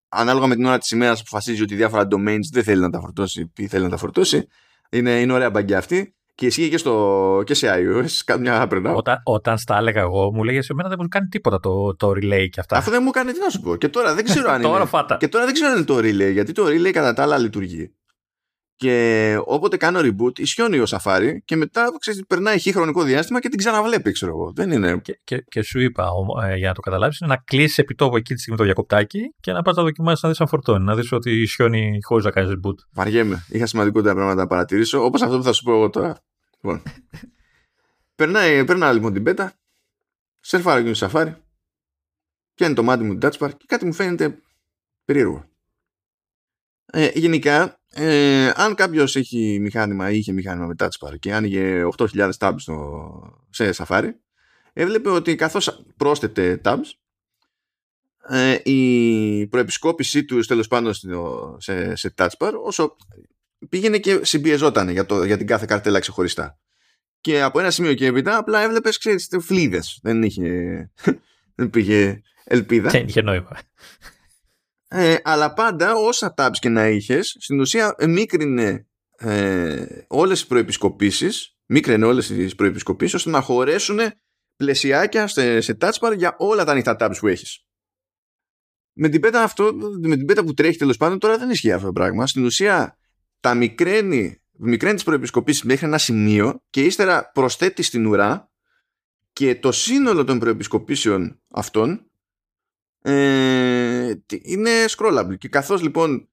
ανάλογα 0.08 0.46
με 0.46 0.54
την 0.54 0.64
ώρα 0.64 0.78
της 0.78 0.90
ημέρας 0.90 1.20
αποφασίζει 1.20 1.62
ότι 1.62 1.74
διάφορα 1.74 2.06
domains 2.10 2.46
δεν 2.52 2.62
θέλει 2.62 2.80
να 2.80 2.90
τα 2.90 3.00
φορτώσει 3.00 3.52
ή 3.56 3.66
θέλει 3.66 3.84
να 3.84 3.90
τα 3.90 3.96
φορτώσει. 3.96 4.46
Είναι, 4.90 5.20
είναι 5.20 5.32
ωραία 5.32 5.50
μπαγκιά 5.50 5.78
αυτή. 5.78 6.14
Και 6.34 6.46
ισχύει 6.46 6.68
και, 6.68 6.76
στο, 6.76 7.42
και 7.46 7.54
σε 7.54 7.68
iOS. 7.70 8.38
Μια 8.38 8.66
περνάω. 8.66 8.96
Όταν, 8.96 9.20
όταν 9.24 9.58
στα 9.58 9.76
έλεγα 9.76 10.00
εγώ, 10.00 10.32
μου 10.32 10.44
λέγες 10.44 10.68
εμένα 10.68 10.88
δεν 10.88 10.98
μου 11.00 11.08
κάνει 11.08 11.26
τίποτα 11.28 11.60
το, 11.60 11.96
το 11.96 12.10
relay 12.10 12.48
και 12.50 12.60
αυτά. 12.60 12.76
Αυτό 12.76 12.90
δεν 12.90 13.02
μου 13.04 13.10
κάνει 13.10 13.32
τι 13.32 13.38
να 13.38 13.48
σου 13.48 13.60
πω. 13.60 13.76
Και 13.76 13.88
τώρα 13.88 14.14
δεν 14.14 14.24
ξέρω 14.24 14.50
αν 14.52 14.62
είναι. 14.62 15.16
Και 15.18 15.28
τώρα 15.28 15.44
δεν 15.44 15.54
ξέρω 15.54 15.70
αν 15.70 15.76
είναι 15.76 15.84
το 15.84 15.96
relay. 15.96 16.32
Γιατί 16.32 16.52
το 16.52 16.66
relay 16.66 16.90
κατά 16.90 17.12
τα 17.12 17.22
άλλα 17.22 17.38
λειτουργεί. 17.38 17.94
Και 18.80 19.36
όποτε 19.44 19.76
κάνω 19.76 20.00
reboot, 20.02 20.38
ισιώνει 20.38 20.78
ο 20.78 20.84
Safari 20.88 21.32
και 21.44 21.56
μετά 21.56 21.96
ξέρεις, 21.98 22.24
περνάει 22.26 22.58
χι 22.58 22.72
χρονικό 22.72 23.02
διάστημα 23.02 23.40
και 23.40 23.48
την 23.48 23.58
ξαναβλέπει, 23.58 24.12
ξέρω 24.12 24.32
εγώ. 24.32 24.52
Δεν 24.54 24.70
είναι. 24.70 24.98
Και, 24.98 25.20
και, 25.24 25.44
και 25.48 25.62
σου 25.62 25.80
είπα, 25.80 26.08
ε, 26.44 26.56
για 26.56 26.68
να 26.68 26.74
το 26.74 26.80
καταλάβεις, 26.80 27.18
είναι 27.18 27.30
να 27.30 27.36
κλείσει 27.36 27.80
επιτόπου 27.80 28.16
εκεί 28.16 28.34
τη 28.34 28.40
στιγμή 28.40 28.58
το 28.58 28.64
διακοπτάκι 28.64 29.34
και 29.40 29.52
να 29.52 29.62
πας 29.62 29.76
να 29.76 29.82
δοκιμάσεις 29.82 30.22
να 30.22 30.28
δεις 30.28 30.40
αν 30.40 30.48
φορτώνει. 30.48 30.84
Να 30.84 30.94
δεις 30.94 31.12
ότι 31.12 31.40
ισιώνει 31.40 31.98
χωρίς 32.02 32.24
να 32.24 32.30
κάνεις 32.30 32.50
reboot. 32.50 32.74
Βαριέμαι. 32.92 33.44
Είχα 33.48 33.66
σημαντικότερα 33.66 34.14
πράγματα 34.14 34.40
να 34.40 34.46
παρατηρήσω, 34.46 35.04
όπως 35.04 35.22
αυτό 35.22 35.36
που 35.36 35.42
θα 35.42 35.52
σου 35.52 35.62
πω 35.62 35.72
εγώ 35.72 35.90
τώρα. 35.90 36.22
Λοιπόν. 36.54 36.82
περνάει, 38.16 38.64
περνάει 38.64 38.94
λοιπόν 38.94 39.12
την 39.12 39.22
πέτα, 39.22 39.52
σερφάρω 40.40 40.82
και 40.82 40.90
το 40.92 41.08
Safari, 41.10 41.32
πιάνει 42.54 42.74
το 42.74 42.82
μάτι 42.82 43.04
μου 43.04 43.18
την 43.18 43.28
touch 43.28 43.46
bar 43.46 43.50
και 43.56 43.64
κάτι 43.66 43.86
μου 43.86 43.92
φαίνεται 43.92 44.38
περίεργο. 45.04 45.44
Ε, 46.92 47.10
γενικά, 47.14 47.79
ε, 47.94 48.50
αν 48.54 48.74
κάποιος 48.74 49.16
έχει 49.16 49.58
μηχάνημα 49.60 50.10
ή 50.10 50.18
είχε 50.18 50.32
μηχάνημα 50.32 50.66
με 50.66 50.74
touch 50.78 51.06
bar 51.06 51.18
και 51.18 51.34
άνοιγε 51.34 51.88
8.000 51.96 52.30
tabs 52.38 52.54
στο, 52.56 53.10
σε 53.50 53.70
Safari, 53.76 54.08
έβλεπε 54.72 55.10
ότι 55.10 55.34
καθώς 55.34 55.84
πρόσθετε 55.96 56.60
tabs, 56.64 56.90
ε, 58.28 58.58
η 58.62 59.46
προεπισκόπησή 59.46 60.24
του 60.24 60.40
τέλος 60.40 60.68
πάντων 60.68 60.94
σε, 61.56 61.94
σε 61.94 62.14
touch 62.16 62.36
bar 62.38 62.52
όσο 62.64 62.96
πήγαινε 63.68 63.98
και 63.98 64.20
συμπιεζόταν 64.22 64.88
για, 64.88 65.06
το, 65.06 65.24
για 65.24 65.36
την 65.36 65.46
κάθε 65.46 65.66
καρτέλα 65.66 65.98
ξεχωριστά. 65.98 66.58
Και 67.20 67.42
από 67.42 67.60
ένα 67.60 67.70
σημείο 67.70 67.94
και 67.94 68.06
έπειτα 68.06 68.36
απλά 68.36 68.60
έβλεπες, 68.60 68.98
ξέρεις, 68.98 69.28
φλίδες. 69.40 69.98
Δεν 70.02 70.22
είχε, 70.22 70.90
δεν 71.56 71.70
πήγε 71.70 72.20
ελπίδα. 72.44 72.90
Δεν 72.90 73.06
είχε 73.06 73.22
νόημα. 73.22 73.58
Ε, 74.92 75.16
αλλά 75.22 75.52
πάντα 75.52 75.94
όσα 75.94 76.34
tabs 76.36 76.56
και 76.58 76.68
να 76.68 76.88
είχες, 76.88 77.36
στην 77.38 77.60
ουσία 77.60 77.94
μίκρινε 78.06 78.86
ε, 79.16 79.86
όλες 80.06 80.38
τις 80.38 80.48
προεπισκοπήσεις, 80.48 81.56
μίκραινε 81.66 82.06
όλες 82.06 82.26
τις 82.26 82.54
προεπισκοπήσεις 82.54 83.14
ώστε 83.14 83.30
να 83.30 83.40
χωρέσουν 83.40 83.98
πλαισιάκια 84.56 85.26
σε, 85.26 85.60
σε 85.60 85.76
touch 85.80 85.98
bar 86.00 86.16
για 86.16 86.34
όλα 86.38 86.64
τα 86.64 86.72
ανοιχτά 86.72 86.96
tabs 87.00 87.16
που 87.20 87.26
έχεις. 87.26 87.64
Με 88.92 89.08
την 89.08 89.20
πέτα 89.20 89.42
αυτό, 89.42 89.72
με 90.00 90.16
την 90.16 90.26
πέτα 90.26 90.44
που 90.44 90.54
τρέχει 90.54 90.78
τέλος 90.78 90.96
πάντων 90.96 91.18
τώρα 91.18 91.38
δεν 91.38 91.50
ισχύει 91.50 91.72
αυτό 91.72 91.86
το 91.86 91.92
πράγμα. 91.92 92.26
Στην 92.26 92.44
ουσία 92.44 92.98
τα 93.40 93.54
μικραίνει, 93.54 94.42
μικραίνει 94.50 94.94
τις 94.94 95.04
προεπισκοπήσεις 95.04 95.62
μέχρι 95.62 95.86
ένα 95.86 95.98
σημείο 95.98 96.62
και 96.70 96.84
ύστερα 96.84 97.30
προσθέτεις 97.30 97.86
στην 97.86 98.06
ουρά 98.06 98.50
και 99.32 99.54
το 99.56 99.72
σύνολο 99.72 100.24
των 100.24 100.38
προεπισκοπήσεων 100.38 101.42
αυτών 101.50 102.09
ε, 103.02 104.14
είναι 104.42 104.70
scrollable 104.88 105.38
και 105.38 105.48
καθώς 105.48 105.82
λοιπόν 105.82 106.28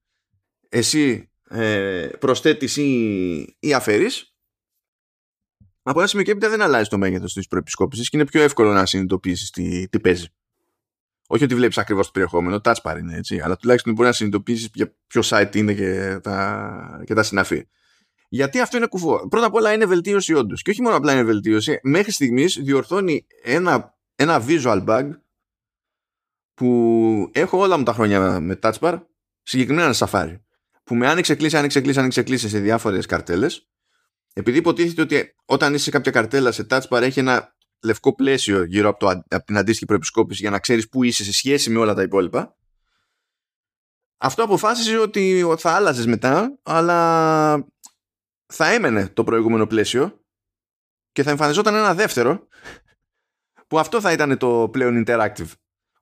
εσύ 0.69 1.29
ε, 1.49 2.09
προσθέτεις 2.19 2.77
ή, 2.77 3.55
ή 3.59 3.73
αφαιρείς 3.73 4.37
από 5.89 5.99
ένα 5.99 6.07
σημείο 6.07 6.25
και 6.25 6.31
έπειτα 6.31 6.49
δεν 6.49 6.61
αλλάζει 6.61 6.89
το 6.89 6.97
μέγεθος 6.97 7.33
της 7.33 7.47
προεπισκόπησης 7.47 8.09
και 8.09 8.17
είναι 8.17 8.25
πιο 8.25 8.41
εύκολο 8.41 8.73
να 8.73 8.85
συνειδητοποιήσεις 8.85 9.49
τι, 9.49 9.89
τι 9.89 9.99
παίζει. 9.99 10.27
Όχι 11.27 11.43
ότι 11.43 11.55
βλέπεις 11.55 11.77
ακριβώς 11.77 12.05
το 12.05 12.11
περιεχόμενο, 12.11 12.59
touch 12.63 12.81
bar 12.83 12.97
είναι 12.99 13.17
έτσι, 13.17 13.39
αλλά 13.39 13.55
τουλάχιστον 13.55 13.93
μπορεί 13.93 14.07
να 14.07 14.13
συνειδητοποιήσεις 14.13 14.69
για 14.73 14.95
ποιο 15.07 15.21
site 15.25 15.55
είναι 15.55 15.73
και 15.73 16.19
τα, 16.23 17.03
και 17.05 17.13
τα 17.13 17.23
συναφή. 17.23 17.67
Γιατί 18.29 18.59
αυτό 18.59 18.77
είναι 18.77 18.87
κουφό. 18.87 19.27
Πρώτα 19.27 19.45
απ' 19.45 19.53
όλα 19.53 19.73
είναι 19.73 19.85
βελτίωση 19.85 20.33
όντως. 20.33 20.61
Και 20.61 20.69
όχι 20.69 20.81
μόνο 20.81 20.95
απλά 20.95 21.13
είναι 21.13 21.23
βελτίωση, 21.23 21.79
μέχρι 21.83 22.11
στιγμής 22.11 22.59
διορθώνει 22.63 23.27
ένα, 23.43 23.97
ένα 24.15 24.43
visual 24.47 24.85
bug 24.85 25.09
που 26.57 27.29
έχω 27.33 27.57
όλα 27.57 27.77
μου 27.77 27.83
τα 27.83 27.93
χρόνια 27.93 28.39
με 28.39 28.59
touch 28.61 28.79
bar, 28.79 29.01
συγκεκριμένα 29.41 29.93
Safari. 29.97 30.39
Που 30.83 30.95
με 30.95 31.07
άνοιξε 31.07 31.35
κλείσει, 31.35 31.57
άνοιξε 31.57 31.81
κλείσει, 31.81 31.99
άνοιξε 31.99 32.23
κλείσει 32.23 32.49
σε 32.49 32.59
διάφορες 32.59 33.05
καρτέλες. 33.05 33.69
Επειδή 34.33 34.57
υποτίθεται 34.57 35.01
ότι 35.01 35.35
όταν 35.45 35.73
είσαι 35.73 35.83
σε 35.83 35.89
κάποια 35.89 36.11
καρτέλα 36.11 36.51
σε 36.51 36.65
touch 36.69 36.87
bar 36.89 37.01
έχει 37.01 37.19
ένα 37.19 37.55
λευκό 37.83 38.15
πλαίσιο 38.15 38.63
γύρω 38.63 38.89
από, 38.89 38.99
το, 38.99 39.07
από 39.07 39.45
την 39.45 39.57
αντίστοιχη 39.57 39.85
προεπισκόπηση 39.85 40.41
για 40.41 40.49
να 40.49 40.59
ξέρεις 40.59 40.89
πού 40.89 41.03
είσαι 41.03 41.23
σε 41.23 41.33
σχέση 41.33 41.69
με 41.69 41.79
όλα 41.79 41.93
τα 41.93 42.01
υπόλοιπα. 42.01 42.55
Αυτό 44.17 44.43
αποφάσισε 44.43 44.97
ότι 44.97 45.45
θα 45.57 45.71
άλλαζες 45.71 46.05
μετά, 46.05 46.59
αλλά 46.63 47.67
θα 48.45 48.71
έμενε 48.71 49.07
το 49.07 49.23
προηγούμενο 49.23 49.67
πλαίσιο 49.67 50.21
και 51.11 51.23
θα 51.23 51.29
εμφανιζόταν 51.29 51.75
ένα 51.75 51.93
δεύτερο 51.93 52.47
που 53.67 53.79
αυτό 53.79 54.01
θα 54.01 54.11
ήταν 54.11 54.37
το 54.37 54.69
πλέον 54.71 55.03
interactive. 55.05 55.49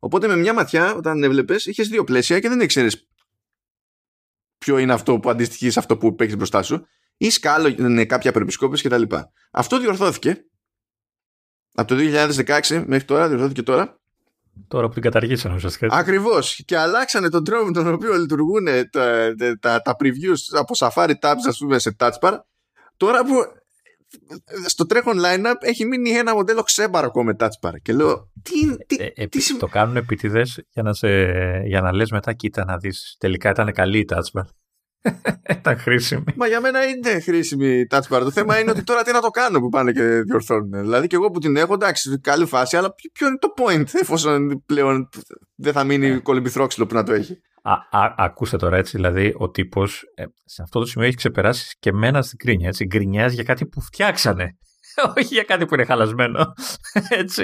Οπότε 0.06 0.28
με 0.28 0.36
μια 0.36 0.54
ματιά 0.54 0.96
όταν 0.96 1.24
έβλεπες 1.24 1.66
είχες 1.66 1.88
δύο 1.88 2.04
πλαίσια 2.04 2.40
και 2.40 2.50
δεν 2.50 2.60
ήξερες 2.60 3.08
ποιο 4.58 4.78
είναι 4.78 4.94
αυτό 4.94 5.20
που 5.20 5.30
αντιστοιχεί 5.30 5.70
σε 5.70 5.80
αυτό 5.80 5.98
που 5.98 6.16
παίξει 6.16 6.36
μπροστά 6.36 6.64
σου 6.64 6.88
ή 7.18 7.30
σκάλω 7.30 8.06
κάποια 8.06 8.32
περιπισκόπηση 8.32 8.90
κτλ. 8.90 9.04
Αυτό 9.52 9.80
διορθώθηκε 9.80 10.46
από 11.74 11.96
το 11.96 11.96
2016 12.00 12.84
μέχρι 12.88 13.06
τώρα, 13.06 13.28
διορθώθηκε 13.28 13.64
τώρα. 13.64 14.00
Τώρα 14.68 14.88
που 14.88 14.94
την 14.94 15.02
καταργήσανε 15.02 15.56
ουσιαστικά. 15.56 15.96
Ακριβώς. 15.96 16.62
Και 16.66 16.78
αλλάξανε 16.78 17.30
τον 17.30 17.44
τρόπο 17.44 17.66
με 17.66 17.72
τον 17.72 17.94
οποίο 17.94 18.14
λειτουργούν 18.14 18.66
τα, 18.92 19.34
τα, 19.60 19.82
τα 19.82 19.96
previews 20.00 20.58
από 20.58 20.74
Safari 20.78 21.14
Tabs, 21.22 21.48
ας 21.48 21.58
πούμε, 21.58 21.80
σε 21.80 21.96
Touchbar. 22.00 22.40
Τώρα 22.98 23.26
που 23.26 23.34
στο 24.66 24.86
τρέχον 24.86 25.18
lineup 25.18 25.56
έχει 25.60 25.86
μείνει 25.86 26.10
ένα 26.10 26.34
μοντέλο 26.34 26.62
ξέμπαρκο 26.62 27.24
με 27.24 27.36
touch 27.40 27.48
bar. 27.62 27.74
Και 27.82 27.94
λέω, 27.94 28.32
τι, 28.42 28.86
τι, 28.86 28.96
ε, 29.04 29.12
ε, 29.16 29.28
τι 29.28 29.58
Το 29.58 29.68
κάνουν 29.68 29.96
επίτηδες 29.96 30.64
για 30.70 30.84
να, 30.84 30.94
σε, 30.94 31.08
για 31.66 31.82
να 31.82 31.94
λες 31.94 32.12
μετά, 32.12 32.34
κοίτα 32.34 32.66
να 32.66 32.78
δεις. 32.78 33.16
Τελικά 33.20 33.50
ήταν 33.50 33.72
καλή 33.72 34.00
η 34.00 34.06
touch 34.10 34.40
bar. 34.40 34.46
ήταν 35.60 35.78
χρήσιμη. 35.78 36.24
Μα 36.36 36.48
για 36.48 36.62
μένα 36.62 36.86
είναι 36.86 37.20
χρήσιμη 37.20 37.68
η 37.68 37.88
touch 37.90 38.08
bar. 38.10 38.20
Το 38.20 38.32
θέμα 38.32 38.60
είναι 38.60 38.72
ότι 38.72 38.84
τώρα 38.84 39.04
τι 39.04 39.12
να 39.12 39.22
το 39.22 39.30
κάνω 39.30 39.60
που 39.60 39.70
πάνε 39.70 39.92
και 39.92 40.04
διορθώνουν. 40.04 40.82
Δηλαδή 40.82 41.08
και 41.08 41.16
εγώ 41.16 41.32
που 41.32 41.40
την 41.40 41.56
έχω, 41.56 41.74
εντάξει, 41.74 42.20
καλή 42.20 42.46
φάση, 42.46 42.78
αλλά 42.78 42.96
ποιο 43.14 43.28
είναι 43.28 43.38
το 43.38 43.54
point 43.58 43.94
εφόσον 43.94 44.64
πλέον 44.66 45.10
δεν 45.56 45.74
θα 45.74 45.84
μείνει 45.84 46.16
yeah. 46.16 46.22
κολυμπηθρόξυλο 46.22 46.86
που 46.86 46.94
να 46.94 47.04
το 47.04 47.14
έχει. 47.14 47.42
Α, 47.68 48.00
α, 48.00 48.14
ακούστε 48.18 48.58
τώρα 48.58 48.78
έτσι, 48.78 48.98
δηλαδή 48.98 49.34
ο 49.38 49.50
τύπος 49.50 50.04
ε, 50.16 50.24
σε 50.46 50.62
αυτό 50.62 50.80
το 50.80 50.86
σημείο 50.86 51.08
έχει 51.08 51.16
ξεπεράσει 51.16 51.78
και 51.80 51.94
μένα 51.94 52.22
στην 52.22 52.38
κρίνια. 52.38 52.68
Έτσι, 52.68 52.86
γκρινιάζει 52.86 53.36
για 53.36 53.44
κάτι 53.44 53.66
που 53.66 53.82
φτιάξανε. 53.82 54.58
Όχι 55.18 55.34
για 55.34 55.44
κάτι 55.44 55.66
που 55.66 55.74
είναι 55.74 55.86
χαλασμένο. 55.86 56.54
Έτσι. 57.22 57.44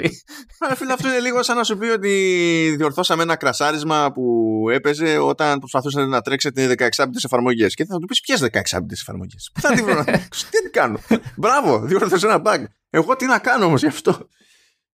Φίλε, 0.74 0.92
αυτό 0.92 1.08
είναι 1.08 1.20
λίγο 1.20 1.42
σαν 1.42 1.56
να 1.56 1.64
σου 1.64 1.76
πει 1.76 1.86
ότι 1.86 2.74
διορθώσαμε 2.76 3.22
ένα 3.22 3.36
κρασάρισμα 3.36 4.12
που 4.12 4.22
έπαιζε 4.70 5.18
όταν 5.18 5.58
προσπαθούσατε 5.58 6.06
να 6.06 6.20
τρέξετε 6.20 6.74
16 6.78 7.02
bit 7.02 7.24
εφαρμογές. 7.24 7.74
Και 7.74 7.84
θα 7.84 7.98
του 7.98 8.06
πεις 8.06 8.20
ποιες 8.20 8.40
16 8.40 8.78
bit 8.78 8.92
εφαρμογές. 8.92 9.50
Πού 9.54 9.60
θα 9.60 9.72
τη 9.72 9.82
βρω; 9.82 10.04
τι 10.50 10.70
κάνω; 10.70 10.98
Μπράβο, 11.36 11.80
διορθώσε 11.80 12.26
ένα 12.26 12.42
bug. 12.44 12.64
Εγώ 12.90 13.16
τι 13.16 13.26
να 13.26 13.38
κάνω 13.38 13.64
όμως 13.64 13.80
γι' 13.80 13.86
αυτό; 13.86 14.28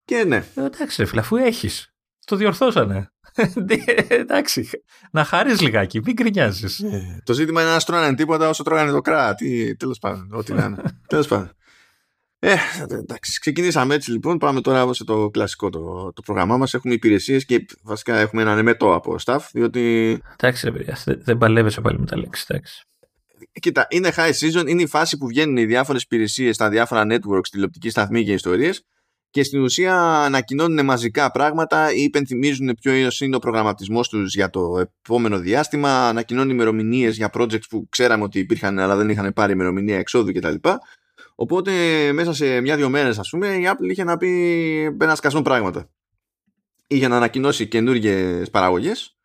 Και 0.04 0.25
ναι. 0.25 0.44
Ε, 0.54 0.64
εντάξει, 0.64 1.04
φίλε, 1.04 1.20
αφού 1.20 1.37
έχεις. 1.37 1.92
Το 2.28 2.37
διορθώσανε. 2.37 3.11
Εντάξει, 4.08 4.68
να 5.11 5.25
χαρείς 5.25 5.61
λιγάκι, 5.61 6.00
μην 6.04 6.14
γκρινιάζεις. 6.14 6.80
Ε, 6.80 7.23
το 7.25 7.32
ζήτημα 7.32 7.62
είναι 7.62 7.70
να 7.70 7.78
στρώνανε 7.78 8.14
τίποτα 8.14 8.49
όσο 8.49 8.62
τρώγανε 8.62 8.90
το 8.90 9.00
κράτη. 9.00 9.76
Τέλος 9.76 9.99
πάντων, 9.99 10.28
ό,τι 10.32 10.52
να 10.52 10.64
είναι. 10.64 10.82
Τέλος 11.08 11.26
πάντων. 11.26 11.52
Ε, 12.38 12.54
εντάξει, 12.90 13.40
ξεκινήσαμε 13.40 13.94
έτσι 13.94 14.11
λοιπόν. 14.11 14.38
Πάμε 14.38 14.61
τώρα 14.61 14.92
σε 14.92 15.04
το 15.04 15.30
κλασικό 15.30 15.70
το, 15.70 16.12
το 16.12 16.23
πρόγραμμά 16.23 16.56
μας. 16.56 16.75
Έχουμε 16.75 16.94
υπηρεσίες 16.94 17.44
και 17.44 17.66
βασικά 17.82 18.18
έχουμε 18.18 18.42
έναν 18.42 18.58
εμετό 18.58 18.94
από 18.94 19.16
staff. 19.25 19.40
Διότι. 19.52 20.18
Εντάξει, 20.37 20.70
δεν 21.04 21.38
παλεύεσαι 21.38 21.80
πάλι 21.80 21.99
με 21.99 22.06
τα 22.06 22.16
λέξη. 22.16 22.44
Εντάξει. 22.49 22.82
Κοίτα, 23.61 23.87
είναι 23.90 24.12
high 24.16 24.32
season, 24.32 24.66
είναι 24.66 24.82
η 24.82 24.87
φάση 24.87 25.18
που 25.18 25.26
βγαίνουν 25.26 25.56
οι 25.56 25.64
διάφορες 25.64 26.02
υπηρεσίες 26.02 26.54
στα 26.54 26.68
διάφορα 26.68 27.06
networks, 27.08 27.49
τηλεοπτική 27.50 27.90
σταθμή 27.90 28.25
και 28.25 28.32
ιστορίες 28.32 28.85
και 29.30 29.42
στην 29.42 29.62
ουσία 29.62 30.23
ανακοινώνουν 30.25 30.85
μαζικά 30.85 31.30
πράγματα 31.30 31.92
ή 31.92 32.02
υπενθυμίζουν 32.02 32.75
ποιο 32.80 32.92
είναι 33.20 33.37
ο 33.37 33.38
προγραμματισμός 33.38 34.08
τους 34.08 34.35
για 34.35 34.50
το 34.50 34.78
επόμενο 34.78 35.38
διάστημα, 35.38 36.08
ανακοινώνουν 36.08 36.50
ημερομηνίες 36.50 37.16
για 37.16 37.30
projects 37.32 37.68
που 37.68 37.88
ξέραμε 37.88 38.23
ότι 38.23 38.38
υπήρχαν 38.38 38.78
αλλά 38.78 38.97
δεν 38.97 39.08
είχαν 39.08 39.32
πάρει 39.32 39.52
ημερομηνία 39.52 39.99
εξόδου 39.99 40.32
κτλ. 40.32 40.54
Οπότε 41.35 41.73
μέσα 42.12 42.32
σε 42.32 42.61
μια-δυο 42.61 42.88
μέρες 42.88 43.18
ας 43.18 43.28
πούμε 43.28 43.49
η 43.49 43.62
Apple 43.66 43.90
είχε 43.90 44.04
να 44.04 44.16
πει 44.16 44.97
να 44.99 45.14
σκασούν 45.14 45.42
πράγματα. 45.42 45.90
Είχε 46.87 47.08
να 47.08 47.16
ανακοινώσει 47.16 47.66
καινούργιες 47.66 48.50
παραγωγές, 48.50 49.16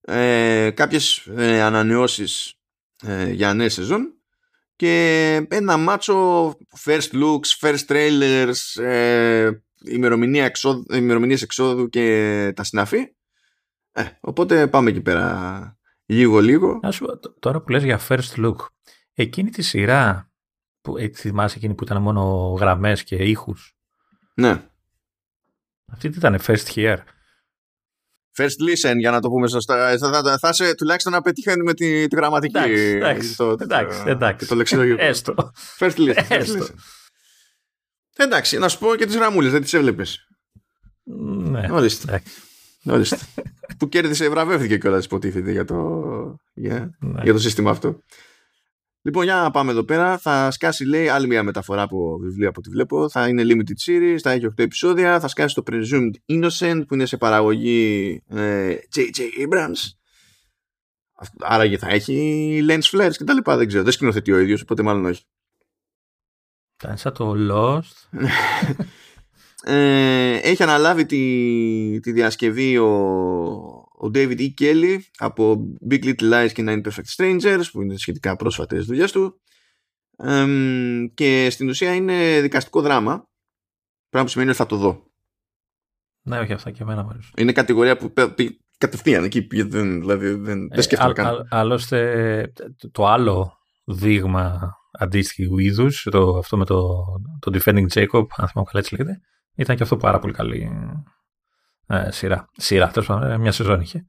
ε, 0.00 0.70
κάποιες 0.74 1.26
ε, 1.36 1.60
ανανεώσεις 1.60 2.54
ε, 3.02 3.30
για 3.30 3.54
νέες 3.54 3.72
σεζόν 3.72 4.15
και 4.76 5.34
ένα 5.48 5.76
μάτσο 5.76 6.48
first 6.84 7.12
looks, 7.12 7.58
first 7.60 7.86
trailers, 7.88 8.82
ε, 8.82 9.50
ημερομηνία 9.84 10.44
εξόδου, 10.44 10.84
ημερομηνίες 10.94 11.42
εξόδου 11.42 11.88
και 11.88 12.52
τα 12.56 12.64
συναφή. 12.64 13.14
Ε, 13.92 14.04
οπότε 14.20 14.66
πάμε 14.66 14.90
εκεί 14.90 15.00
πέρα 15.00 15.78
λίγο 16.06 16.40
λίγο. 16.40 16.80
τώρα 17.38 17.60
που 17.60 17.70
λες 17.70 17.84
για 17.84 18.00
first 18.08 18.44
look, 18.44 18.56
εκείνη 19.14 19.50
τη 19.50 19.62
σειρά, 19.62 20.30
που, 20.80 20.96
ε, 20.96 21.08
θυμάσαι 21.08 21.56
εκείνη 21.56 21.74
που 21.74 21.84
ήταν 21.84 22.02
μόνο 22.02 22.54
γραμμές 22.58 23.04
και 23.04 23.16
ήχους; 23.16 23.76
Ναι. 24.34 24.62
Αυτή 25.92 26.08
τι 26.10 26.18
ήταν, 26.18 26.38
first 26.46 26.66
here 26.74 26.98
first 28.36 28.90
listen 28.90 28.96
για 28.98 29.10
να 29.10 29.20
το 29.20 29.28
πούμε 29.28 29.48
σωστά. 29.48 29.88
Ε, 29.88 29.98
θα, 29.98 30.22
θα, 30.22 30.38
θα 30.38 30.48
είσαι 30.48 30.74
τουλάχιστον 30.74 31.12
να 31.12 31.20
πετύχουμε 31.20 31.74
τη, 31.74 32.08
τη 32.08 32.16
γραμματική. 32.16 32.58
Εντάξει, 32.58 33.36
το, 33.36 33.56
εντάξει, 33.60 34.02
εντάξει. 34.06 34.46
Το 34.46 34.54
λεξιλογικό. 34.54 34.96
Έστω. 35.04 35.34
First 35.78 35.96
listen. 35.96 36.24
Έστω. 36.28 36.66
Εντάξει, 38.16 38.58
να 38.58 38.68
σου 38.68 38.78
πω 38.78 38.94
και 38.94 39.06
τις 39.06 39.16
γραμμούλες, 39.16 39.52
δεν 39.52 39.60
τις 39.60 39.74
έβλεπες. 39.74 40.18
Ναι. 41.50 41.68
Ορίστε. 41.70 42.22
Ορίστε. 42.84 43.18
που 43.78 43.88
κέρδισε, 43.88 44.28
βραβεύτηκε 44.28 44.78
κιόλας 44.78 45.04
υποτίθεται 45.04 45.50
για 45.50 45.64
το, 45.64 45.76
για, 46.54 46.96
ναι. 47.00 47.22
για 47.22 47.32
το 47.32 47.38
σύστημα 47.38 47.70
αυτό. 47.70 48.00
Λοιπόν, 49.06 49.24
για 49.24 49.34
να 49.34 49.50
πάμε 49.50 49.70
εδώ 49.70 49.84
πέρα. 49.84 50.18
Θα 50.18 50.50
σκάσει, 50.50 50.84
λέει, 50.84 51.08
άλλη 51.08 51.26
μια 51.26 51.42
μεταφορά 51.42 51.82
από 51.82 52.18
βιβλίο 52.22 52.48
από 52.48 52.58
ό,τι 52.58 52.70
βλέπω. 52.70 53.08
Θα 53.08 53.28
είναι 53.28 53.42
limited 53.46 53.90
series, 53.90 54.16
θα 54.22 54.30
έχει 54.30 54.46
8 54.46 54.52
επεισόδια. 54.56 55.20
Θα 55.20 55.28
σκάσει 55.28 55.54
το 55.54 55.62
Presumed 55.70 56.10
Innocent 56.26 56.82
που 56.88 56.94
είναι 56.94 57.06
σε 57.06 57.16
παραγωγή 57.16 58.22
ε, 58.28 58.76
J.J. 58.94 59.20
Abrams. 59.46 59.90
Άρα 61.38 61.78
θα 61.78 61.88
έχει 61.88 62.64
lens 62.68 62.82
flares 62.90 63.12
κτλ. 63.18 63.36
Δεν 63.44 63.66
ξέρω. 63.66 63.82
Δεν 63.82 63.92
σκηνοθετεί 63.92 64.32
ο 64.32 64.38
ίδιος, 64.38 64.62
οπότε 64.62 64.82
μάλλον 64.82 65.04
όχι. 65.04 65.22
Θα 66.76 66.88
είναι 66.88 66.96
σαν 66.96 67.12
το 67.12 67.34
Lost. 67.50 68.20
ε, 69.72 70.36
έχει 70.36 70.62
αναλάβει 70.62 71.06
τη, 71.06 72.00
τη 72.00 72.12
διασκευή 72.12 72.78
ο, 72.78 73.85
ο 73.98 74.10
David 74.14 74.38
E. 74.38 74.48
Kelly 74.60 74.98
από 75.16 75.72
Big 75.90 76.04
Little 76.04 76.32
Lies 76.32 76.50
και 76.52 76.64
Nine 76.66 76.80
Perfect 76.82 77.16
Strangers 77.16 77.62
που 77.72 77.82
είναι 77.82 77.96
σχετικά 77.96 78.36
πρόσφατες 78.36 78.86
δουλειές 78.86 79.12
του. 79.12 79.40
Και 81.14 81.48
στην 81.50 81.68
ουσία 81.68 81.94
είναι 81.94 82.40
δικαστικό 82.40 82.80
δράμα 82.80 83.28
πράγμα 84.08 84.28
που 84.28 84.28
σημαίνει 84.28 84.50
ότι 84.50 84.58
θα 84.58 84.66
το 84.66 84.76
δω. 84.76 85.04
Ναι 86.22 86.38
όχι 86.38 86.52
αυτά 86.52 86.70
και 86.70 86.82
εμένα 86.82 87.02
μου 87.02 87.18
είναι 87.36 87.52
κατηγορία 87.52 87.96
που 87.96 88.12
κατευθείαν 88.78 89.24
εκεί 89.24 89.46
δεν, 89.62 90.00
δηλαδή 90.00 90.28
δεν, 90.28 90.42
δεν 90.42 90.68
ε, 90.70 90.80
σκέφτομαι 90.80 91.12
καν. 91.12 91.46
άλλωστε 91.50 92.52
το 92.92 93.06
άλλο 93.06 93.52
δείγμα 93.84 94.72
αντίστοιχου 94.98 95.58
είδους, 95.58 96.08
αυτό 96.38 96.56
με 96.56 96.64
το, 96.64 97.04
το 97.40 97.58
Defending 97.58 97.86
Jacob, 97.92 98.24
αν 98.36 98.48
θυμάμαι 98.48 98.68
καλά 98.70 98.78
έτσι 98.78 98.96
λέγεται, 98.96 99.20
ήταν 99.54 99.76
και 99.76 99.82
αυτό 99.82 99.96
πάρα 99.96 100.18
πολύ 100.18 100.32
καλή 100.32 100.70
ε, 101.86 102.10
σειρά. 102.10 102.48
Σειρά, 102.56 102.88
τέλος 102.88 103.08
πάντων, 103.08 103.40
μια 103.40 103.52
σεζόν 103.52 103.80
είχε. 103.80 104.06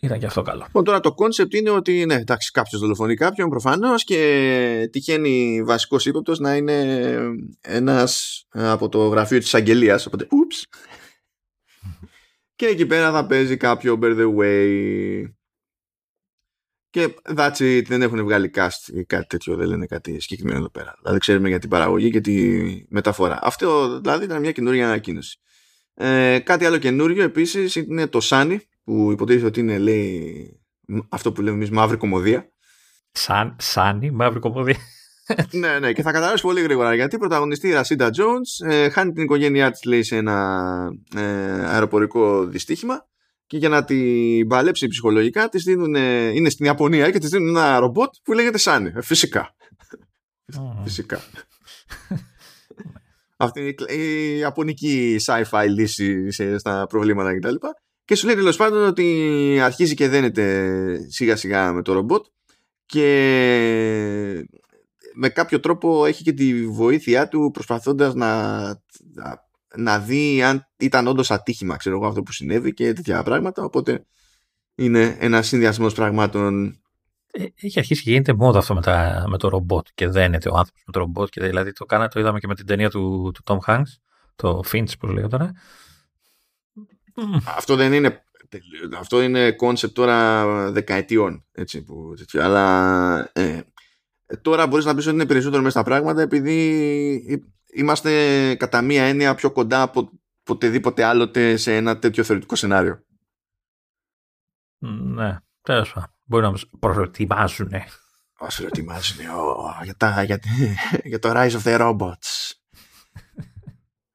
Ήταν 0.00 0.18
και 0.18 0.26
αυτό 0.26 0.42
καλό. 0.42 0.62
Λοιπόν, 0.66 0.84
τώρα 0.84 1.00
το 1.00 1.14
concept 1.14 1.54
είναι 1.54 1.70
ότι 1.70 2.06
ναι, 2.06 2.14
εντάξει, 2.14 2.50
κάποιος 2.50 2.80
δολοφονεί 2.80 3.14
κάποιον 3.14 3.48
προφανώς 3.48 4.04
και 4.04 4.88
τυχαίνει 4.92 5.62
βασικός 5.64 6.06
ύποπτος 6.06 6.38
να 6.38 6.56
είναι 6.56 7.18
ένας 7.60 8.44
από 8.50 8.88
το 8.88 9.06
γραφείο 9.06 9.38
της 9.38 9.54
Εισαγγελίας. 9.54 10.06
Οπότε, 10.06 10.26
oops. 10.30 10.66
και 12.56 12.66
εκεί 12.66 12.86
πέρα 12.86 13.12
θα 13.12 13.26
παίζει 13.26 13.56
κάποιο 13.56 13.98
μπέρδεμα. 14.02 15.22
Και 16.90 17.14
that's 17.36 17.58
it, 17.58 17.82
δεν 17.86 18.02
έχουν 18.02 18.24
βγάλει 18.24 18.50
cast 18.54 18.94
ή 18.94 19.04
κάτι 19.04 19.26
τέτοιο, 19.26 19.56
δεν 19.56 19.66
λένε 19.66 19.86
κάτι 19.86 20.20
συγκεκριμένο 20.20 20.58
εδώ 20.58 20.70
πέρα. 20.70 20.94
Δηλαδή 21.02 21.18
ξέρουμε 21.18 21.48
για 21.48 21.58
την 21.58 21.68
παραγωγή 21.68 22.10
και 22.10 22.20
τη 22.20 22.60
μεταφορά. 22.88 23.38
Αυτό 23.42 24.00
δηλαδή 24.00 24.24
ήταν 24.24 24.40
μια 24.40 24.52
καινούργια 24.52 24.86
ανακοίνωση. 24.86 25.40
Ε, 25.98 26.38
κάτι 26.38 26.64
άλλο 26.64 26.78
καινούριο 26.78 27.22
επίσης 27.22 27.74
είναι 27.74 28.06
το 28.06 28.20
Sunny 28.22 28.56
που 28.84 29.08
υποτίθεται 29.12 29.46
ότι 29.46 29.60
είναι 29.60 29.78
λέει 29.78 30.60
αυτό 31.08 31.32
που 31.32 31.42
λέμε 31.42 31.56
εμείς 31.56 31.70
μαύρη 31.70 31.96
κομμωδία. 31.96 32.48
Σαν, 33.12 33.56
Sunny, 33.74 34.10
μαύρη 34.12 34.40
κομμωδία. 34.40 34.76
ναι, 35.50 35.78
ναι, 35.78 35.92
και 35.92 36.02
θα 36.02 36.12
καταλάβεις 36.12 36.40
πολύ 36.40 36.60
γρήγορα 36.60 36.94
γιατί 36.94 37.18
πρωταγωνιστή 37.18 37.68
η 37.68 37.72
Ρασίντα 37.72 38.10
Jones 38.10 38.68
ε, 38.68 38.88
χάνει 38.88 39.12
την 39.12 39.22
οικογένειά 39.22 39.70
της 39.70 39.84
λέει 39.84 40.02
σε 40.02 40.16
ένα 40.16 40.68
ε, 41.16 41.22
αεροπορικό 41.66 42.44
δυστύχημα 42.44 43.06
και 43.46 43.56
για 43.56 43.68
να 43.68 43.84
την 43.84 44.46
παλέψει 44.46 44.88
ψυχολογικά 44.88 45.48
της 45.48 45.62
δίνουν, 45.62 45.94
είναι 46.34 46.50
στην 46.50 46.66
Ιαπωνία 46.66 47.10
και 47.10 47.18
της 47.18 47.30
δίνουν 47.30 47.56
ένα 47.56 47.78
ρομπότ 47.78 48.14
που 48.22 48.32
λέγεται 48.32 48.58
Sunny. 48.60 48.90
Ε, 48.94 49.02
φυσικά. 49.02 49.54
φυσικά. 50.84 51.20
Αυτή 53.36 53.60
είναι 53.60 54.02
η 54.02 54.36
ιαπωνική 54.38 55.16
sci-fi 55.24 55.66
λύση 55.68 56.30
στα 56.58 56.86
προβλήματα 56.88 57.38
κτλ. 57.38 57.54
Και, 57.54 57.68
και 58.04 58.14
σου 58.14 58.26
λέει 58.26 58.34
τέλος 58.34 58.56
πάντων 58.56 58.86
ότι 58.86 59.58
αρχίζει 59.62 59.94
και 59.94 60.08
δένεται 60.08 61.06
σιγά 61.08 61.36
σιγά 61.36 61.72
με 61.72 61.82
το 61.82 61.92
ρομπότ 61.92 62.26
και 62.86 64.46
με 65.14 65.28
κάποιο 65.28 65.60
τρόπο 65.60 66.06
έχει 66.06 66.22
και 66.22 66.32
τη 66.32 66.66
βοήθειά 66.66 67.28
του 67.28 67.50
προσπαθώντας 67.52 68.14
να, 68.14 68.62
να, 69.76 69.98
δει 69.98 70.42
αν 70.42 70.68
ήταν 70.76 71.06
όντως 71.06 71.30
ατύχημα 71.30 71.76
ξέρω 71.76 71.96
εγώ 71.96 72.06
αυτό 72.06 72.22
που 72.22 72.32
συνέβη 72.32 72.74
και 72.74 72.92
τέτοια 72.92 73.22
πράγματα 73.22 73.64
οπότε 73.64 74.06
είναι 74.74 75.16
ένας 75.20 75.46
συνδυασμός 75.46 75.94
πραγμάτων 75.94 76.66
ε, 76.66 76.80
έχει 77.54 77.78
αρχίσει 77.78 78.02
και 78.02 78.10
γίνεται 78.10 78.32
μόδα 78.32 78.58
αυτό 78.58 78.74
με, 78.74 78.80
τα, 78.80 79.24
με 79.28 79.38
το 79.38 79.48
ρομπότ 79.48 79.86
και 79.94 80.08
δένεται 80.08 80.48
ο 80.48 80.56
άνθρωπος 80.56 80.82
με 80.86 80.92
το 80.92 80.98
ρομπότ. 80.98 81.28
Και 81.28 81.40
δηλαδή 81.40 81.72
το 81.72 81.84
κάνατε, 81.84 82.10
το 82.12 82.20
είδαμε 82.20 82.38
και 82.38 82.46
με 82.46 82.54
την 82.54 82.66
ταινία 82.66 82.90
του, 82.90 83.32
του 83.34 83.42
Tom 83.44 83.58
Hanks, 83.66 83.92
το 84.36 84.62
Finch, 84.72 84.98
πώ 84.98 85.06
λέγεται 85.06 85.52
Αυτό 87.56 87.76
δεν 87.76 87.92
είναι. 87.92 88.20
Αυτό 88.98 89.22
είναι 89.22 89.52
concept 89.52 89.94
τώρα 89.94 90.46
δεκαετιών. 90.70 91.44
Έτσι, 91.52 91.82
που, 91.82 92.14
αλλά 92.32 93.30
ε, 93.32 93.60
τώρα 94.42 94.66
μπορείς 94.66 94.84
να 94.84 94.94
πεις 94.94 95.06
ότι 95.06 95.14
είναι 95.14 95.26
περισσότερο 95.26 95.62
μέσα 95.62 95.78
στα 95.78 95.88
πράγματα 95.88 96.22
επειδή 96.22 97.40
είμαστε 97.74 98.54
κατά 98.54 98.82
μία 98.82 99.04
έννοια 99.04 99.34
πιο 99.34 99.50
κοντά 99.50 99.82
από 99.82 100.10
ποτεδήποτε 100.42 101.04
άλλοτε 101.04 101.56
σε 101.56 101.76
ένα 101.76 101.98
τέτοιο 101.98 102.24
θεωρητικό 102.24 102.54
σενάριο. 102.54 103.04
Ναι, 104.78 105.38
τέλος 105.62 105.92
πάντων. 105.92 106.15
Μπορεί 106.26 106.42
να 106.42 106.50
μας 106.50 106.66
προετοιμάζουν. 106.78 107.70
Μας 108.40 108.56
προετοιμάζουν 108.56 109.16
για, 109.82 110.24
για, 110.24 110.40
για 111.10 111.18
το 111.18 111.32
Rise 111.34 111.50
of 111.50 111.62
the 111.62 111.80
Robots. 111.80 112.52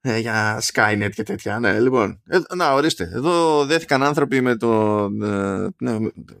ε, 0.00 0.18
για 0.18 0.62
Skynet 0.72 1.10
και 1.14 1.22
τέτοια. 1.22 1.58
Ναι, 1.58 1.80
λοιπόν. 1.80 2.22
Ε, 2.26 2.38
να, 2.54 2.72
ορίστε. 2.72 3.10
Εδώ 3.12 3.64
δέθηκαν 3.66 4.02
άνθρωποι 4.02 4.40
με 4.40 4.56
τον, 4.56 5.22
ε, 5.22 5.68
ναι, 5.78 5.98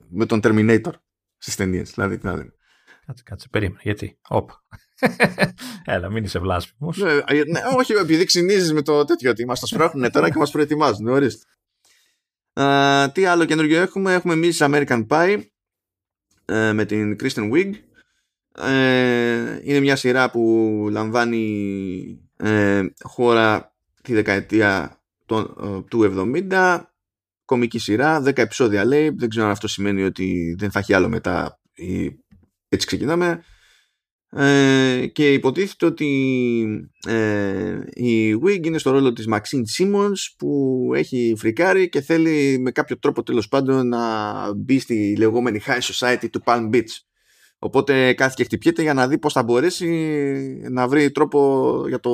με 0.08 0.26
τον 0.26 0.40
Terminator 0.42 0.92
στις 1.38 1.56
ταινίες. 1.56 1.90
Δηλαδή, 1.90 2.16
δηλαδή. 2.16 2.52
Κάτσε, 3.06 3.22
κάτσε, 3.22 3.48
περίμενε. 3.50 3.80
Γιατί; 3.82 4.18
Οπ. 4.28 4.50
Έλα, 5.84 6.10
μην 6.10 6.24
είσαι 6.24 6.38
βλάσφημος. 6.38 6.98
Ναι, 6.98 7.12
ε, 7.12 7.44
ναι, 7.46 7.60
όχι, 7.76 7.92
επειδή 7.92 8.24
ξυνίζεις 8.24 8.72
με 8.72 8.82
το 8.82 9.04
τέτοιο 9.04 9.30
ότι 9.30 9.46
μας 9.46 9.60
το 9.60 9.66
σπρώχνουν 9.66 10.10
τώρα 10.10 10.30
και 10.30 10.38
μας 10.38 10.50
προετοιμάζουν. 10.50 11.08
Ορίστε. 11.08 11.46
Uh, 12.54 13.06
τι 13.12 13.24
άλλο 13.24 13.44
καινούργιο 13.44 13.80
έχουμε; 13.80 14.14
Έχουμε 14.14 14.34
Miss 14.36 14.56
American 14.56 15.06
Pie 15.06 15.42
ε, 16.52 16.72
με 16.72 16.84
την 16.84 17.16
Kristen 17.22 17.52
Wiig. 17.52 17.70
Ε, 18.68 19.60
είναι 19.62 19.80
μια 19.80 19.96
σειρά 19.96 20.30
που 20.30 20.86
λαμβάνει 20.90 22.20
ε, 22.36 22.86
χώρα 23.02 23.74
τη 24.02 24.14
δεκαετία 24.14 25.00
του 25.88 26.12
70 26.50 26.80
κομική 27.44 27.78
σειρά, 27.78 28.22
10 28.22 28.38
επεισόδια 28.38 28.84
λέει. 28.84 29.08
Δεν 29.08 29.28
ξέρω 29.28 29.44
αν 29.44 29.50
αυτό 29.52 29.68
σημαίνει 29.68 30.02
ότι 30.02 30.56
δεν 30.58 30.70
θα 30.70 30.78
έχει 30.78 30.94
άλλο 30.94 31.08
μετά 31.08 31.60
έτσι 32.68 32.86
ξεκινάμε 32.86 33.44
ε, 34.34 35.06
και 35.12 35.32
υποτίθεται 35.32 35.86
ότι 35.86 36.90
ε, 37.06 37.80
η 37.92 38.34
Wig 38.44 38.66
είναι 38.66 38.78
στο 38.78 38.90
ρόλο 38.90 39.12
της 39.12 39.28
Maxine 39.30 39.62
Simmons 39.78 40.34
που 40.38 40.90
έχει 40.94 41.34
φρικάρει 41.38 41.88
και 41.88 42.00
θέλει 42.00 42.58
με 42.58 42.70
κάποιο 42.70 42.98
τρόπο 42.98 43.22
τέλος 43.22 43.48
πάντων 43.48 43.88
να 43.88 44.54
μπει 44.54 44.78
στη 44.78 45.16
λεγόμενη 45.16 45.60
High 45.66 45.80
Society 45.80 46.30
του 46.30 46.42
Palm 46.44 46.70
Beach. 46.70 47.00
Οπότε 47.58 48.12
κάθε 48.12 48.34
και 48.36 48.44
χτυπιέται 48.44 48.82
για 48.82 48.94
να 48.94 49.08
δει 49.08 49.18
πώς 49.18 49.32
θα 49.32 49.42
μπορέσει 49.42 49.88
να 50.70 50.88
βρει 50.88 51.10
τρόπο 51.10 51.84
για 51.88 52.00
το, 52.00 52.12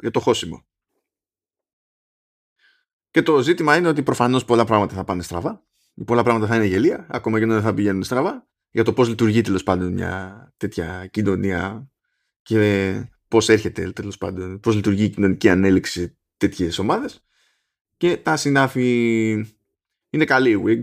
για 0.00 0.10
το 0.10 0.20
χώσιμο. 0.20 0.66
Και 3.10 3.22
το 3.22 3.42
ζήτημα 3.42 3.76
είναι 3.76 3.88
ότι 3.88 4.02
προφανώς 4.02 4.44
πολλά 4.44 4.64
πράγματα 4.64 4.94
θα 4.94 5.04
πάνε 5.04 5.22
στραβά. 5.22 5.64
Πολλά 6.06 6.22
πράγματα 6.22 6.46
θα 6.46 6.56
είναι 6.56 6.66
γελία, 6.66 7.06
ακόμα 7.10 7.38
και 7.38 7.46
δεν 7.46 7.62
θα 7.62 7.74
πηγαίνουν 7.74 8.02
στραβά 8.02 8.46
για 8.76 8.84
το 8.84 8.92
πώς 8.92 9.08
λειτουργεί 9.08 9.40
τέλος 9.40 9.62
πάντων 9.62 9.92
μια 9.92 10.52
τέτοια 10.56 11.06
κοινωνία 11.06 11.90
και 12.42 13.10
πώς 13.28 13.48
έρχεται 13.48 13.90
τέλος 13.90 14.18
πάντων, 14.18 14.60
πώς 14.60 14.74
λειτουργεί 14.74 15.04
η 15.04 15.08
κοινωνική 15.08 15.48
ανέλυξη 15.48 16.00
σε 16.00 16.16
τέτοιες 16.36 16.78
ομάδες 16.78 17.24
και 17.96 18.16
τα 18.16 18.36
συνάφη 18.36 18.88
είναι 20.10 20.24
καλή 20.24 20.50
η 20.50 20.62
WIG. 20.66 20.80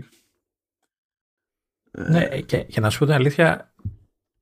Ναι, 1.90 2.40
και, 2.40 2.58
και 2.58 2.80
να 2.80 2.90
σου 2.90 2.98
πω 2.98 3.04
την 3.04 3.14
αλήθεια, 3.14 3.74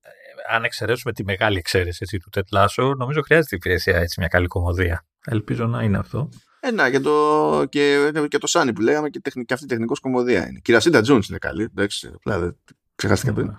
ε, 0.01 0.55
αν 0.55 0.65
εξαιρέσουμε 0.65 1.13
τη 1.13 1.25
μεγάλη 1.25 1.59
εξαίρεση 1.59 1.99
έτσι, 2.03 2.19
του 2.19 2.29
Τετλάσο, 2.31 2.95
νομίζω 2.95 3.23
χρειάζεται 3.23 3.57
υπηρεσία 3.57 3.97
έτσι 3.97 4.21
μια 4.21 4.29
καλή 4.29 4.47
κομμωδία. 4.47 5.07
Ελπίζω 5.25 5.67
να 5.67 5.83
είναι 5.83 5.99
αυτό. 5.99 6.29
Ε, 6.61 6.71
να, 6.71 6.91
και 6.91 7.01
το, 7.01 7.65
και, 7.69 8.13
και 8.29 8.39
το 8.39 8.47
Σάνι 8.47 8.73
που 8.73 8.81
λέγαμε 8.81 9.09
και, 9.09 9.21
τεχνη, 9.21 9.45
και 9.45 9.55
αυτή 9.55 9.67
τεχνικός 9.67 10.01
κομμωδία 10.01 10.49
είναι. 10.49 10.59
Και 10.59 10.71
η 10.71 10.75
Ρασίντα 10.75 11.01
Τζόνς 11.01 11.29
είναι 11.29 11.39
καλή. 11.39 11.63
Εντάξει, 11.63 12.11
απλά 12.15 12.57
Ξεχάστηκα 13.03 13.33
πριν. 13.33 13.57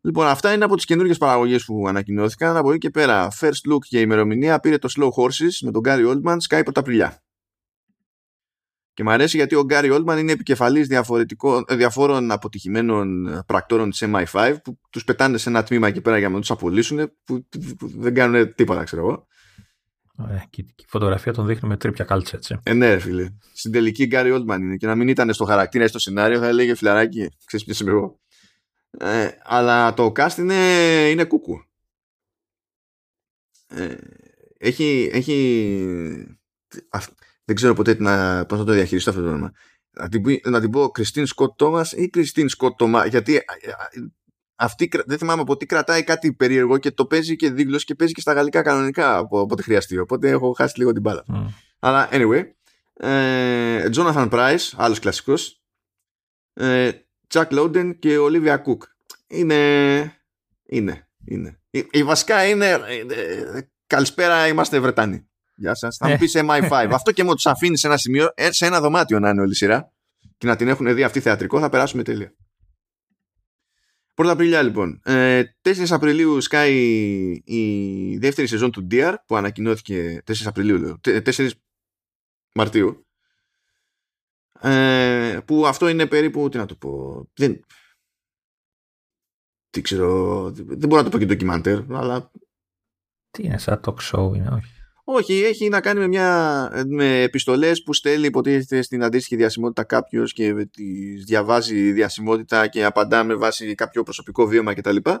Λοιπόν, 0.00 0.26
αυτά 0.26 0.52
είναι 0.52 0.64
από 0.64 0.76
τις 0.76 0.84
καινούργιες 0.84 1.18
παραγωγές 1.18 1.64
που 1.64 1.88
ανακοινώθηκαν. 1.88 2.56
Από 2.56 2.70
εκεί 2.70 2.78
και 2.78 2.90
πέρα, 2.90 3.28
first 3.40 3.72
look 3.72 3.78
και 3.88 4.00
ημερομηνία 4.00 4.60
πήρε 4.60 4.78
το 4.78 4.88
Slow 4.96 5.08
Horses 5.08 5.50
με 5.62 5.70
τον 5.70 5.82
Gary 5.84 6.12
Oldman 6.12 6.36
Skype 6.48 6.62
Πρωταπριλιά. 6.64 7.22
Και 8.94 9.02
μου 9.02 9.10
αρέσει 9.10 9.36
γιατί 9.36 9.54
ο 9.54 9.64
Γκάρι 9.64 9.88
Oldman 9.92 10.16
είναι 10.18 10.32
επικεφαλής 10.32 10.88
διαφόρων 11.76 12.30
αποτυχημένων 12.30 13.42
πρακτόρων 13.46 13.90
της 13.90 14.04
MI5 14.06 14.56
που 14.64 14.78
τους 14.90 15.04
πετάνε 15.04 15.38
σε 15.38 15.48
ένα 15.48 15.62
τμήμα 15.62 15.88
εκεί 15.88 16.00
πέρα 16.00 16.18
για 16.18 16.28
να 16.28 16.38
τους 16.38 16.50
απολύσουν 16.50 17.12
που, 17.24 17.46
που 17.78 17.88
δεν 17.96 18.14
κάνουν 18.14 18.54
τίποτα 18.54 18.84
ξέρω 18.84 19.02
εγώ. 19.02 19.26
Ωραία, 20.16 20.46
και 20.50 20.60
η 20.60 20.84
φωτογραφία 20.86 21.32
τον 21.32 21.46
δείχνει 21.46 21.68
με 21.68 21.76
τρίπια 21.76 22.04
κάλτσα 22.04 22.36
έτσι. 22.36 22.60
Ε, 22.62 22.72
ναι, 22.72 22.98
φίλε. 22.98 23.28
Στην 23.52 23.72
τελική 23.72 24.06
Γκάρι 24.06 24.32
Oldman 24.34 24.58
είναι 24.60 24.76
και 24.76 24.86
να 24.86 24.94
μην 24.94 25.08
ήταν 25.08 25.32
στο 25.32 25.44
χαρακτήρα 25.44 25.84
ή 25.84 25.88
στο 25.88 25.98
σενάριο 25.98 26.38
θα 26.38 26.46
έλεγε 26.46 26.74
φιλαράκι, 26.74 27.28
ξέρεις 27.44 27.66
ποιος 27.66 27.80
είμαι 27.80 27.90
εγώ. 27.90 28.20
Ε, 28.98 29.28
αλλά 29.42 29.94
το 29.94 30.12
cast 30.16 30.36
είναι, 30.38 30.54
είναι 31.10 31.24
κούκου. 31.24 31.64
Ε, 33.68 33.96
έχει, 34.58 35.10
έχει 35.12 36.38
δεν 37.44 37.56
ξέρω 37.56 37.74
ποτέ 37.74 37.96
να, 37.98 38.46
πώς 38.46 38.58
να 38.58 38.64
το 38.64 38.72
διαχειριστώ 38.72 39.10
αυτό 39.10 39.22
το 39.22 39.28
όνομα. 39.28 39.52
Να 39.90 40.08
την, 40.08 40.40
να 40.44 40.60
την 40.60 40.70
πω 40.70 40.90
Κριστίν 40.90 41.26
Σκοτ 41.26 41.56
Τόμας 41.56 41.92
ή 41.92 42.08
Κριστίν 42.08 42.48
Σκοτ 42.48 42.76
Τόμα 42.76 43.06
γιατί 43.06 43.36
ε, 43.36 43.42
αυτή 44.54 44.88
δεν 45.06 45.18
θυμάμαι 45.18 45.40
από 45.40 45.56
τι 45.56 45.66
κρατάει 45.66 46.04
κάτι 46.04 46.32
περίεργο 46.32 46.78
και 46.78 46.90
το 46.90 47.06
παίζει 47.06 47.36
και 47.36 47.50
δίγλωση 47.50 47.84
και 47.84 47.94
παίζει 47.94 48.12
και 48.12 48.20
στα 48.20 48.32
γαλλικά 48.32 48.62
κανονικά 48.62 49.16
από 49.16 49.46
ό,τι 49.50 49.62
χρειαστεί. 49.62 49.98
Οπότε 49.98 50.30
έχω 50.30 50.52
χάσει 50.52 50.78
λίγο 50.78 50.92
την 50.92 51.00
μπάλα. 51.00 51.24
Mm. 51.28 51.46
Αλλά 51.78 52.08
anyway, 52.12 52.42
ε, 52.92 53.88
Jonathan 53.96 54.30
Price, 54.30 54.70
άλλος 54.76 54.98
κλασικός, 54.98 55.62
ε, 56.52 56.90
Chuck 57.32 57.48
Lowden 57.48 57.92
και 57.98 58.16
Olivia 58.20 58.56
Cook. 58.56 58.78
Είναι. 59.26 59.56
Είναι. 60.66 61.08
είναι. 61.24 61.60
Η, 61.70 61.86
η 61.90 62.04
βασικά 62.04 62.46
είναι. 62.48 62.70
Ε, 62.70 63.60
καλησπέρα, 63.86 64.46
είμαστε 64.46 64.80
Βρετανοί. 64.80 65.26
Γεια 65.54 65.74
σας. 65.74 65.96
Θα 65.96 66.08
μου 66.08 66.16
πεις 66.16 66.32
MI5. 66.36 66.88
Αυτό 66.92 67.12
και 67.12 67.24
μου 67.24 67.34
τους 67.34 67.46
αφήνεις 67.46 67.80
σε 67.80 67.86
ένα 67.86 67.96
σημείο, 67.96 68.32
ε, 68.34 68.52
σε 68.52 68.66
ένα 68.66 68.80
δωμάτιο 68.80 69.18
να 69.18 69.28
είναι 69.28 69.40
όλη 69.40 69.50
η 69.50 69.54
σειρά 69.54 69.92
και 70.38 70.46
να 70.46 70.56
την 70.56 70.68
έχουν 70.68 70.94
δει 70.94 71.02
αυτή 71.02 71.20
θεατρικό, 71.20 71.60
θα 71.60 71.68
περάσουμε 71.68 72.02
τέλεια. 72.02 72.34
Πρώτα 74.14 74.32
Απριλιά 74.32 74.62
λοιπόν. 74.62 75.00
Ε, 75.04 75.42
4 75.62 75.86
Απριλίου 75.90 76.40
σκάει 76.40 76.74
η 77.44 78.16
δεύτερη 78.18 78.46
σεζόν 78.46 78.70
του 78.70 78.86
DR 78.90 79.14
που 79.26 79.36
ανακοινώθηκε 79.36 80.22
4 80.26 80.32
Απριλίου, 80.44 81.00
4 81.04 81.48
Μαρτίου. 82.54 83.06
Ε, 84.60 85.38
που 85.44 85.66
αυτό 85.66 85.88
είναι 85.88 86.06
περίπου, 86.06 86.48
τι 86.48 86.58
να 86.58 86.66
το 86.66 86.74
πω, 86.74 87.24
δεν, 87.34 87.64
τι 89.70 89.80
ξέρω, 89.80 90.50
δεν 90.50 90.88
μπορώ 90.88 90.96
να 90.96 91.02
το 91.02 91.10
πω 91.10 91.18
και 91.18 91.26
ντοκιμαντέρ, 91.26 91.92
αλλά... 91.92 92.30
Τι 93.30 93.42
είναι, 93.42 93.58
σαν 93.58 93.80
talk 93.84 93.94
show 93.94 94.34
είναι, 94.34 94.48
όχι. 94.48 94.72
Όχι, 95.04 95.32
έχει 95.32 95.68
να 95.68 95.80
κάνει 95.80 95.98
με, 95.98 96.06
μια, 96.06 96.84
με 96.86 97.22
επιστολές 97.22 97.82
που 97.82 97.94
στέλνει 97.94 98.26
υποτίθεται 98.26 98.82
στην 98.82 99.02
αντίστοιχη 99.02 99.36
διασημότητα 99.36 99.84
κάποιος 99.84 100.32
και 100.32 100.66
τη 100.66 101.14
διαβάζει 101.14 101.92
διασημότητα 101.92 102.66
και 102.66 102.84
απαντά 102.84 103.24
με 103.24 103.34
βάση 103.34 103.74
κάποιο 103.74 104.02
προσωπικό 104.02 104.46
βίωμα 104.46 104.74
κτλ. 104.74 104.96
Και, 104.96 105.18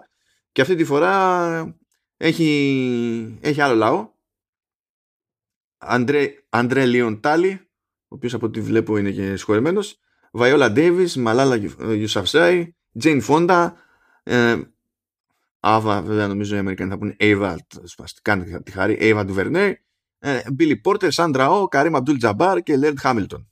και 0.52 0.60
αυτή 0.60 0.74
τη 0.74 0.84
φορά 0.84 1.76
έχει, 2.16 3.38
έχει 3.40 3.60
άλλο 3.60 3.74
λαό. 3.74 4.10
Αντρέ, 5.78 6.34
Αντρέ 6.48 6.86
Λίον 6.86 7.20
Τάλι, 7.20 7.70
ο 8.12 8.14
οποίος 8.14 8.34
από 8.34 8.46
ό,τι 8.46 8.60
βλέπω 8.60 8.96
είναι 8.96 9.10
και 9.10 9.36
συγχωρεμένος. 9.36 9.98
Βαϊόλα 10.32 10.72
Ντέιβις, 10.72 11.16
Μαλάλα 11.16 11.56
Γιουσαφζάι, 11.94 12.74
Τζέιν 12.98 13.20
Φόντα, 13.20 13.76
ε, 14.22 14.60
Άβα, 15.60 16.02
βέβαια 16.02 16.28
νομίζω 16.28 16.54
οι 16.54 16.58
Αμερικανοί 16.58 16.90
θα 16.90 16.98
πούνε 16.98 17.16
Ava, 17.18 17.56
κάντε 18.22 18.60
τη 18.60 18.70
χάρη, 18.70 18.98
Ava 19.00 19.22
Ντουβερνέ, 19.26 19.82
Μπίλι 20.52 20.76
Πόρτερ, 20.76 21.12
Σάντρα 21.12 21.50
Ο, 21.50 21.68
Καρίμ 21.68 21.96
Αμπντούλ 21.96 22.16
Τζαμπάρ 22.16 22.62
και 22.62 22.76
Λέρντ 22.76 22.98
Χάμιλτον. 22.98 23.50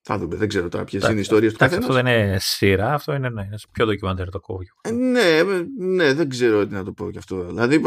Θα 0.00 0.18
δούμε, 0.18 0.36
δεν 0.36 0.48
ξέρω 0.48 0.68
τώρα 0.68 0.84
ποιες 0.84 1.04
είναι 1.04 1.16
οι 1.16 1.20
ιστορίες 1.20 1.52
του 1.52 1.58
καθένα. 1.58 1.80
Αυτό 1.80 1.92
δεν 1.92 2.06
είναι 2.06 2.38
σειρά, 2.38 2.94
αυτό 2.94 3.14
είναι 3.14 3.28
ναι, 3.28 3.48
πιο 3.72 3.86
ντοκιμαντέρ 3.86 4.30
το 4.30 4.40
κόβιο. 4.40 4.74
Ε, 4.80 4.90
ναι, 4.90 5.42
ναι, 5.78 6.14
δεν 6.14 6.28
ξέρω 6.28 6.66
τι 6.66 6.72
να 6.72 6.84
το 6.84 6.92
πω 6.92 7.10
γι' 7.10 7.18
αυτό. 7.18 7.44
Δηλαδή, 7.44 7.82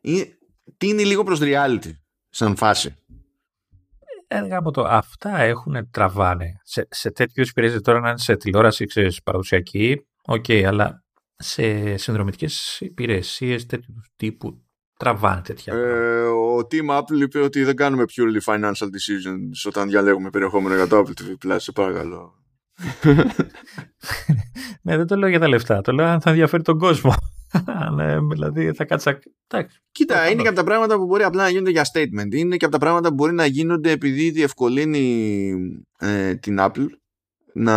είναι, 0.00 0.38
τι 0.76 0.88
είναι 0.88 1.02
λίγο 1.02 1.24
προς 1.24 1.38
reality 1.42 1.90
σαν 2.28 2.56
φάση. 2.56 2.96
Έργα 4.34 4.58
από 4.58 4.70
το 4.70 4.82
αυτά 4.82 5.38
έχουν 5.38 5.90
τραβάνε. 5.90 6.52
Σε, 6.62 6.86
σε 6.90 7.10
τέτοιους 7.10 7.48
υπηρεσίες 7.50 7.80
τώρα 7.80 8.00
να 8.00 8.08
είναι 8.08 8.18
σε 8.18 8.36
τηλεόραση, 8.36 8.84
ξέρεις, 8.84 9.22
παραδοσιακή, 9.22 10.06
OK, 10.22 10.44
okay, 10.48 10.62
αλλά 10.62 11.04
σε 11.36 11.96
συνδρομητικές 11.96 12.80
υπηρεσίες 12.80 13.66
τέτοιου 13.66 13.94
τύπου 14.16 14.62
τραβάνε 14.96 15.40
τέτοια. 15.40 15.74
Ε, 15.74 16.22
ο 16.22 16.56
Tim 16.70 16.98
Apple 16.98 17.20
είπε 17.20 17.40
ότι 17.40 17.64
δεν 17.64 17.76
κάνουμε 17.76 18.04
purely 18.08 18.54
financial 18.54 18.86
decisions 18.86 19.66
όταν 19.66 19.88
διαλέγουμε 19.88 20.30
περιεχόμενο 20.30 20.74
για 20.74 20.86
το 20.86 20.98
Apple 20.98 21.22
TV 21.22 21.46
Plus, 21.46 21.56
σε 21.58 21.72
παρακαλώ. 21.72 22.34
ναι, 24.82 24.96
δεν 24.96 25.06
το 25.06 25.16
λέω 25.16 25.28
για 25.28 25.40
τα 25.40 25.48
λεφτά. 25.48 25.80
Το 25.80 25.92
λέω 25.92 26.06
αν 26.06 26.20
θα 26.20 26.30
ενδιαφέρει 26.30 26.62
τον 26.62 26.78
κόσμο. 26.78 27.14
ναι, 27.96 28.18
δηλαδή 28.18 28.72
θα 28.72 28.84
κάτσα. 28.84 29.18
Κοίτα, 29.92 30.30
είναι 30.30 30.42
και 30.42 30.48
από 30.48 30.56
τα 30.56 30.64
πράγματα 30.64 30.96
που 30.96 31.06
μπορεί 31.06 31.22
απλά 31.22 31.42
να 31.42 31.48
γίνονται 31.48 31.70
για 31.70 31.84
statement. 31.92 32.32
Είναι 32.32 32.56
και 32.56 32.64
από 32.64 32.74
τα 32.74 32.80
πράγματα 32.80 33.08
που 33.08 33.14
μπορεί 33.14 33.32
να 33.32 33.46
γίνονται 33.46 33.90
επειδή 33.90 34.30
διευκολύνει 34.30 35.54
ε, 35.98 36.34
την 36.34 36.56
Apple 36.60 36.86
να 37.52 37.76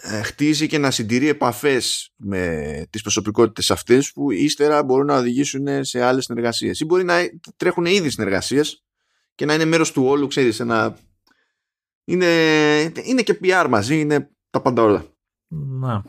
ε, 0.00 0.22
χτίζει 0.22 0.66
και 0.66 0.78
να 0.78 0.90
συντηρεί 0.90 1.28
επαφές 1.28 2.12
με 2.16 2.86
τις 2.90 3.02
προσωπικότητες 3.02 3.70
αυτές 3.70 4.12
που 4.12 4.30
ύστερα 4.30 4.82
μπορούν 4.84 5.06
να 5.06 5.16
οδηγήσουν 5.16 5.84
σε 5.84 6.02
άλλες 6.02 6.24
συνεργασίες 6.24 6.80
ή 6.80 6.84
μπορεί 6.84 7.04
να 7.04 7.14
τρέχουν 7.56 7.84
ήδη 7.84 8.10
συνεργασίες 8.10 8.84
και 9.34 9.44
να 9.44 9.54
είναι 9.54 9.64
μέρος 9.64 9.92
του 9.92 10.04
όλου 10.04 10.26
ξέρεις 10.26 10.60
ένα... 10.60 10.98
είναι, 12.04 12.26
είναι 13.02 13.22
και 13.22 13.38
PR 13.42 13.66
μαζί 13.68 14.00
είναι 14.00 14.30
τα 14.50 14.62
πάντα 14.62 14.82
όλα 14.82 15.04
να 15.78 16.02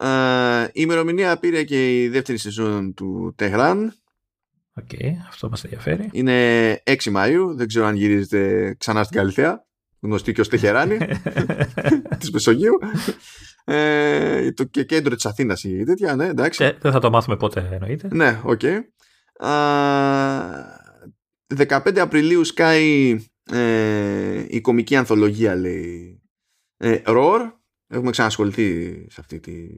uh, 0.00 0.66
η 0.66 0.70
ημερομηνία 0.72 1.38
πήρε 1.38 1.64
και 1.64 2.02
η 2.02 2.08
δεύτερη 2.08 2.38
σεζόν 2.38 2.94
του 2.94 3.34
Τεχράν. 3.36 3.94
OK, 4.74 4.88
okay, 4.92 5.10
αυτό 5.28 5.48
μας 5.48 5.64
ενδιαφέρει. 5.64 6.08
Είναι 6.12 6.82
6 6.84 6.94
Μαΐου, 6.94 7.54
δεν 7.54 7.66
ξέρω 7.66 7.86
αν 7.86 7.94
γυρίζετε 7.94 8.74
ξανά 8.78 9.02
στην 9.02 9.16
Καλλιθέα 9.16 9.64
γνωστή 10.00 10.32
και 10.32 10.40
ως 10.40 10.48
Τεχεράνη 10.48 10.98
της 12.18 12.30
Μεσογείου. 12.30 12.78
Ε, 13.64 14.52
το 14.52 14.64
και 14.64 14.84
κέντρο 14.84 15.14
της 15.14 15.26
Αθήνας 15.26 15.64
ή 15.64 15.84
τέτοια 15.84 16.16
ναι 16.16 16.26
εντάξει. 16.26 16.64
Ε, 16.64 16.76
δεν 16.80 16.92
θα 16.92 16.98
το 16.98 17.10
μάθουμε 17.10 17.36
πότε 17.36 17.68
εννοείται. 17.72 18.08
Ναι 18.12 18.40
OK. 18.44 18.60
Okay. 18.62 18.78
15 21.56 21.98
Απριλίου 21.98 22.44
σκάει 22.44 23.16
ε, 23.52 24.44
η 24.48 24.60
κωμική 24.60 24.96
ανθολογία 24.96 25.54
λέει 25.54 26.22
ε, 26.76 27.02
Roar 27.06 27.52
έχουμε 27.90 28.10
ξανασχοληθεί 28.10 28.92
σε 29.10 29.20
αυτή 29.20 29.40
τη 29.40 29.68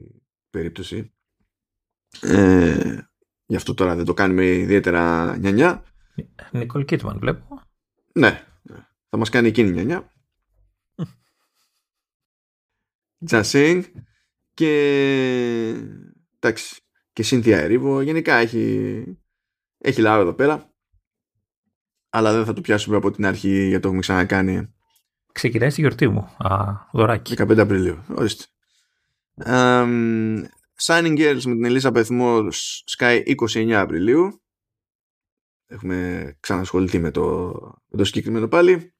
περίπτωση. 0.49 1.13
Ε, 2.21 2.97
γι' 3.45 3.55
αυτό 3.55 3.73
τώρα 3.73 3.95
δεν 3.95 4.05
το 4.05 4.13
κάνουμε 4.13 4.45
ιδιαίτερα 4.45 5.37
νιανιά. 5.37 5.83
Νικόλ 6.51 6.85
Κίτμαν 6.85 7.19
βλέπω. 7.19 7.61
Ναι 8.13 8.47
θα 9.13 9.19
μας 9.19 9.29
κάνει 9.29 9.47
εκείνη 9.47 9.71
νιανιά. 9.71 10.13
Τζασίνγκ 13.25 13.83
και 14.53 14.71
εντάξει 16.35 16.81
και 17.13 17.23
Σύνθια 17.23 17.59
Ερίβο. 17.59 18.01
Γενικά 18.01 18.35
έχει 18.35 19.17
έχει 19.77 20.01
λάβει 20.01 20.21
εδώ 20.21 20.33
πέρα. 20.33 20.73
Αλλά 22.09 22.33
δεν 22.33 22.45
θα 22.45 22.53
το 22.53 22.61
πιάσουμε 22.61 22.95
από 22.95 23.11
την 23.11 23.25
αρχή 23.25 23.67
γιατί 23.67 23.79
το 23.79 23.87
έχουμε 23.87 23.99
ξανακάνει 23.99 24.73
Ξεκινάει 25.33 25.69
στη 25.69 25.81
γιορτή 25.81 26.07
μου 26.07 26.35
Α, 26.37 26.73
δωράκι 26.91 27.35
15 27.37 27.57
Απριλίου 27.57 28.03
ορίστε 28.15 28.45
um, 29.45 30.43
Signing 30.85 31.17
Girls 31.17 31.41
με 31.45 31.53
την 31.53 31.65
Ελίζα 31.65 31.91
Moore 31.93 32.49
Sky 32.97 33.21
29 33.53 33.71
Απριλίου 33.71 34.41
έχουμε 35.65 36.33
ξανασχοληθεί 36.39 36.99
με 36.99 37.11
το, 37.11 37.51
με 37.87 37.97
το 37.97 38.03
συγκεκριμένο 38.03 38.47
πάλι 38.47 38.93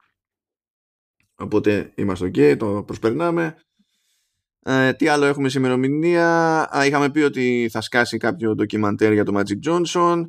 οπότε 1.36 1.94
είμαστε 1.96 2.28
ok 2.28 2.58
το 2.58 2.84
προσπερνάμε 2.84 3.58
ε, 4.66 4.94
τι 4.94 5.08
άλλο 5.08 5.26
έχουμε 5.26 5.50
σε 5.50 5.60
ημερομηνία; 5.60 6.70
είχαμε 6.86 7.12
πει 7.12 7.20
ότι 7.20 7.70
θα 7.72 7.82
σκάσει 7.82 8.18
κάποιο 8.18 8.56
ντοκιμαντέρ 8.56 9.14
για 9.14 9.24
το 9.24 9.40
Magic 9.40 9.70
Johnson. 9.70 10.22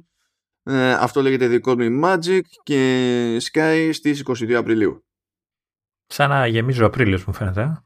Ε, 0.62 0.93
αυτό 0.93 1.23
λέγεται 1.23 1.49
The 1.51 1.69
Call 1.69 1.77
Me 1.77 2.05
Magic 2.05 2.40
και 2.62 3.38
Sky 3.53 3.90
στις 3.93 4.23
22 4.27 4.53
Απριλίου. 4.53 5.05
Σαν 6.14 6.29
να 6.29 6.46
γεμίζει 6.46 6.83
ο 6.83 6.87
Απρίλιος 6.87 7.24
μου 7.24 7.33
φαίνεται. 7.33 7.61
Ε. 7.61 7.77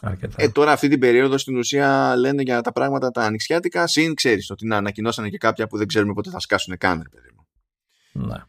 Αρκετά. 0.00 0.34
Ε, 0.36 0.48
τώρα 0.48 0.72
αυτή 0.72 0.88
την 0.88 1.00
περίοδο 1.00 1.38
στην 1.38 1.56
ουσία 1.56 2.16
λένε 2.16 2.42
για 2.42 2.60
τα 2.60 2.72
πράγματα 2.72 3.10
τα 3.10 3.22
ανοιξιάτικα 3.22 3.86
συν 3.86 4.14
ξέρεις 4.14 4.50
ότι 4.50 4.66
να 4.66 4.76
ανακοινώσανε 4.76 5.28
και 5.28 5.38
κάποια 5.38 5.66
που 5.66 5.76
δεν 5.76 5.86
ξέρουμε 5.86 6.12
πότε 6.12 6.30
θα 6.30 6.40
σκάσουν 6.40 6.76
καν. 6.78 7.08
Παιδί 7.10 7.28
μου. 7.36 7.46
Ναι 8.26 8.42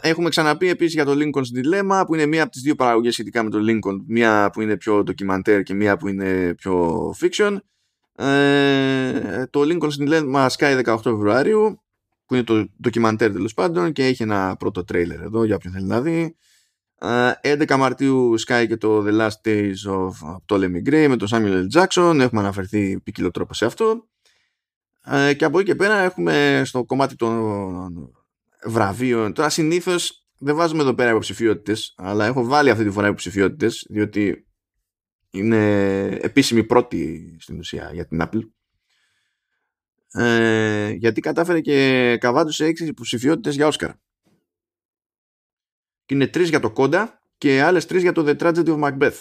έχουμε 0.00 0.28
ξαναπεί 0.28 0.68
επίσης 0.68 0.94
για 0.94 1.04
το 1.04 1.12
Lincoln's 1.12 1.58
Dilemma 1.58 2.02
που 2.06 2.14
είναι 2.14 2.26
μία 2.26 2.42
από 2.42 2.52
τις 2.52 2.62
δύο 2.62 2.74
παραγωγές 2.74 3.12
σχετικά 3.12 3.42
με 3.42 3.50
το 3.50 3.58
Lincoln 3.60 3.96
μία 4.06 4.50
που 4.52 4.60
είναι 4.60 4.76
πιο 4.76 5.02
ντοκιμαντέρ 5.02 5.62
και 5.62 5.74
μία 5.74 5.96
που 5.96 6.08
είναι 6.08 6.54
πιο 6.54 7.04
fiction 7.20 7.56
ε, 8.16 9.46
το 9.46 9.60
Lincoln's 9.60 10.08
Dilemma 10.08 10.46
σκάει 10.48 10.80
18 10.84 10.96
Φεβρουαρίου 11.02 11.82
που 12.26 12.34
είναι 12.34 12.44
το 12.44 12.68
ντοκιμαντέρ 12.82 13.32
τέλος 13.32 13.54
πάντων 13.54 13.92
και 13.92 14.04
έχει 14.04 14.22
ένα 14.22 14.56
πρώτο 14.58 14.84
τρέιλερ 14.84 15.20
εδώ 15.20 15.44
για 15.44 15.54
όποιον 15.54 15.72
θέλει 15.72 15.86
να 15.86 16.00
δει 16.00 16.36
11 17.04 17.76
Μαρτίου 17.76 18.38
σκάει 18.38 18.66
και 18.66 18.76
το 18.76 19.04
The 19.06 19.20
Last 19.20 19.48
Days 19.48 19.72
of 19.86 20.10
Ptolemy 20.46 20.88
Gray 20.88 21.06
με 21.08 21.16
τον 21.16 21.28
Samuel 21.30 21.66
L. 21.66 21.80
Jackson 21.80 22.18
έχουμε 22.20 22.40
αναφερθεί 22.40 23.00
ποικιλό 23.00 23.30
τρόπο 23.30 23.54
σε 23.54 23.64
αυτό 23.64 24.08
ε, 25.06 25.34
και 25.34 25.44
από 25.44 25.58
εκεί 25.58 25.68
και 25.68 25.74
πέρα 25.74 25.98
έχουμε 25.98 26.62
στο 26.64 26.84
κομμάτι 26.84 27.16
των 27.16 28.12
βραβείων. 28.64 29.32
Τώρα 29.32 29.48
συνήθως 29.48 30.26
δεν 30.38 30.56
βάζουμε 30.56 30.82
εδώ 30.82 30.94
πέρα 30.94 31.10
υποψηφιότητες, 31.10 31.94
αλλά 31.96 32.26
έχω 32.26 32.44
βάλει 32.44 32.70
αυτή 32.70 32.84
τη 32.84 32.90
φορά 32.90 33.06
υποψηφιότητες, 33.06 33.86
διότι 33.88 34.46
είναι 35.30 36.04
επίσημη 36.06 36.64
πρώτη 36.64 37.36
στην 37.40 37.58
ουσία 37.58 37.90
για 37.92 38.06
την 38.06 38.22
Apple. 38.22 38.40
Ε, 40.12 40.90
γιατί 40.90 41.20
κατάφερε 41.20 41.60
και 41.60 42.16
καβάτωσε 42.20 42.64
έξι 42.64 42.84
υποψηφιότητες 42.84 43.54
για 43.54 43.66
Όσκαρ. 43.66 43.90
Και 46.12 46.18
είναι 46.18 46.26
τρεις 46.26 46.48
για 46.48 46.60
το 46.60 46.70
Κόντα 46.70 47.22
και 47.38 47.62
άλλες 47.62 47.86
τρεις 47.86 48.02
για 48.02 48.12
το 48.12 48.24
The 48.26 48.36
Tragedy 48.36 48.66
of 48.66 48.80
Macbeth. 48.80 49.20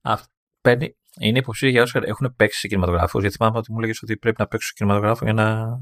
Α, 0.00 0.18
είναι 1.20 1.38
υποψήφιοι 1.38 1.70
για 1.72 1.82
Όσκαρ, 1.82 2.04
έχουν 2.04 2.34
παίξει 2.36 2.58
σε 2.58 2.68
κινηματογράφους. 2.68 3.20
Γιατί 3.20 3.36
θυμάμαι 3.36 3.58
ότι 3.58 3.72
μου 3.72 3.78
λέγες 3.78 4.02
ότι 4.02 4.16
πρέπει 4.16 4.36
να 4.38 4.46
παίξουν 4.46 4.68
σε 4.68 4.74
κινηματογράφο 4.76 5.24
για 5.24 5.32
να 5.32 5.78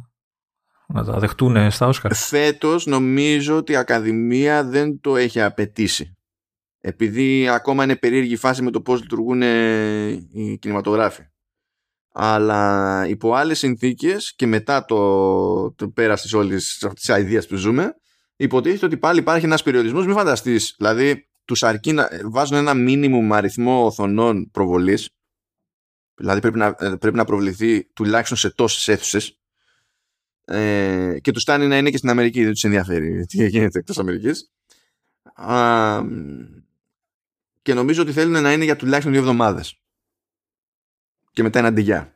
να 0.89 1.05
τα 1.05 1.19
δεχτούν 1.19 1.71
στα 1.71 1.87
Όσκαρ. 1.87 2.15
Φέτος 2.15 2.87
νομίζω 2.87 3.57
ότι 3.57 3.73
η 3.73 3.77
Ακαδημία 3.77 4.65
δεν 4.65 5.01
το 5.01 5.17
έχει 5.17 5.41
απαιτήσει. 5.41 6.17
Επειδή 6.81 7.49
ακόμα 7.49 7.85
είναι 7.85 7.97
περίεργη 7.97 8.37
φάση 8.37 8.63
με 8.63 8.71
το 8.71 8.81
πώς 8.81 9.01
λειτουργούν 9.01 9.43
οι 10.33 10.59
κινηματογράφοι. 10.61 11.23
Αλλά 12.13 13.05
υπό 13.09 13.35
άλλες 13.35 13.59
συνθήκες 13.59 14.35
και 14.35 14.47
μετά 14.47 14.85
το, 14.85 15.73
το 15.73 15.89
πέρας 15.89 16.21
της 16.21 16.33
όλης 16.33 16.87
της 16.95 17.11
αηδίας 17.11 17.47
που 17.47 17.57
ζούμε 17.57 17.95
υποτίθεται 18.37 18.87
ότι 18.87 18.97
πάλι 18.97 19.19
υπάρχει 19.19 19.45
ένας 19.45 19.63
περιορισμός. 19.63 20.07
Μην 20.07 20.15
φανταστείς. 20.15 20.75
Δηλαδή 20.79 21.29
τους 21.45 21.63
αρκεί 21.63 21.93
να 21.93 22.09
βάζουν 22.25 22.57
ένα 22.57 22.75
μίνιμουμ 22.75 23.35
αριθμό 23.35 23.85
οθονών 23.85 24.51
προβολής 24.51 25.11
δηλαδή 26.17 26.41
πρέπει 26.41 26.59
να, 26.59 26.67
ε, 26.79 26.95
πρέπει 27.01 27.17
να 27.17 27.25
προβληθεί 27.25 27.85
τουλάχιστον 27.85 28.39
σε 28.39 28.51
τόσες 28.51 28.89
αίθουσες. 28.89 29.41
Ε, 30.45 31.17
και 31.21 31.31
τους 31.31 31.43
φτάνει 31.43 31.67
να 31.67 31.77
είναι 31.77 31.91
και 31.91 31.97
στην 31.97 32.09
Αμερική 32.09 32.43
δεν 32.43 32.53
τους 32.53 32.65
ενδιαφέρει 32.65 33.27
τι 33.27 33.49
γίνεται 33.49 33.79
εκτός 33.79 33.99
Αμερικής 33.99 34.53
Α, 35.35 36.03
και 37.63 37.75
νομίζω 37.75 38.03
ότι 38.03 38.13
θέλουν 38.13 38.43
να 38.43 38.53
είναι 38.53 38.65
για 38.65 38.77
τουλάχιστον 38.77 39.13
δύο 39.13 39.21
εβδομάδες 39.21 39.81
και 41.33 41.43
μετά 41.43 41.59
ένα 41.59 41.69
αντιγιά 41.69 42.16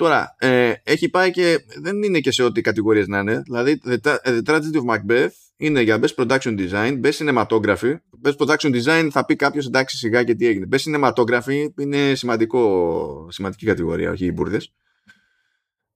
Τώρα, 0.00 0.36
ε, 0.38 0.72
έχει 0.82 1.08
πάει 1.08 1.30
και 1.30 1.64
δεν 1.80 2.02
είναι 2.02 2.20
και 2.20 2.30
σε 2.30 2.42
ό,τι 2.42 2.60
κατηγορίες 2.60 3.06
να 3.06 3.18
είναι. 3.18 3.42
Δηλαδή, 3.42 3.80
The, 3.84 4.16
The 4.22 4.42
Tragedy 4.44 4.82
of 4.82 4.94
Macbeth 4.94 5.28
είναι 5.56 5.80
για 5.80 6.00
Best 6.02 6.14
Production 6.14 6.58
Design, 6.58 7.00
Best 7.00 7.12
Cinematography. 7.12 7.94
Best 8.22 8.36
Production 8.36 8.82
Design 8.82 9.08
θα 9.10 9.24
πει 9.24 9.36
κάποιο 9.36 9.62
εντάξει 9.66 9.96
σιγά 9.96 10.24
και 10.24 10.34
τι 10.34 10.46
έγινε. 10.46 10.66
Best 10.70 10.78
Cinematography 10.78 11.68
είναι 11.78 12.14
σημαντικό, 12.14 13.28
σημαντική 13.30 13.66
κατηγορία, 13.66 14.10
όχι 14.10 14.24
οι 14.24 14.32
μπουρδες. 14.34 14.72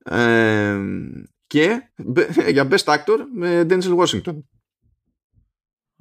Ε, 0.04 0.80
και 1.46 1.90
για 2.52 2.68
Best 2.70 2.84
Actor 2.84 3.18
με 3.34 3.66
Denzel 3.68 3.96
Washington. 3.96 4.38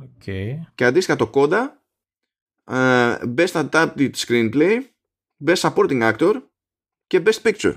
Okay. 0.03 0.49
Και 0.75 0.85
αντίστοιχα 0.85 1.15
το 1.15 1.31
Coda, 1.33 1.67
ε, 2.63 3.17
Best 3.37 3.69
Adapted 3.69 4.11
Screenplay, 4.15 4.79
Best 5.45 5.55
Supporting 5.55 6.13
Actor 6.13 6.33
και 7.07 7.23
Best 7.25 7.41
Picture. 7.41 7.75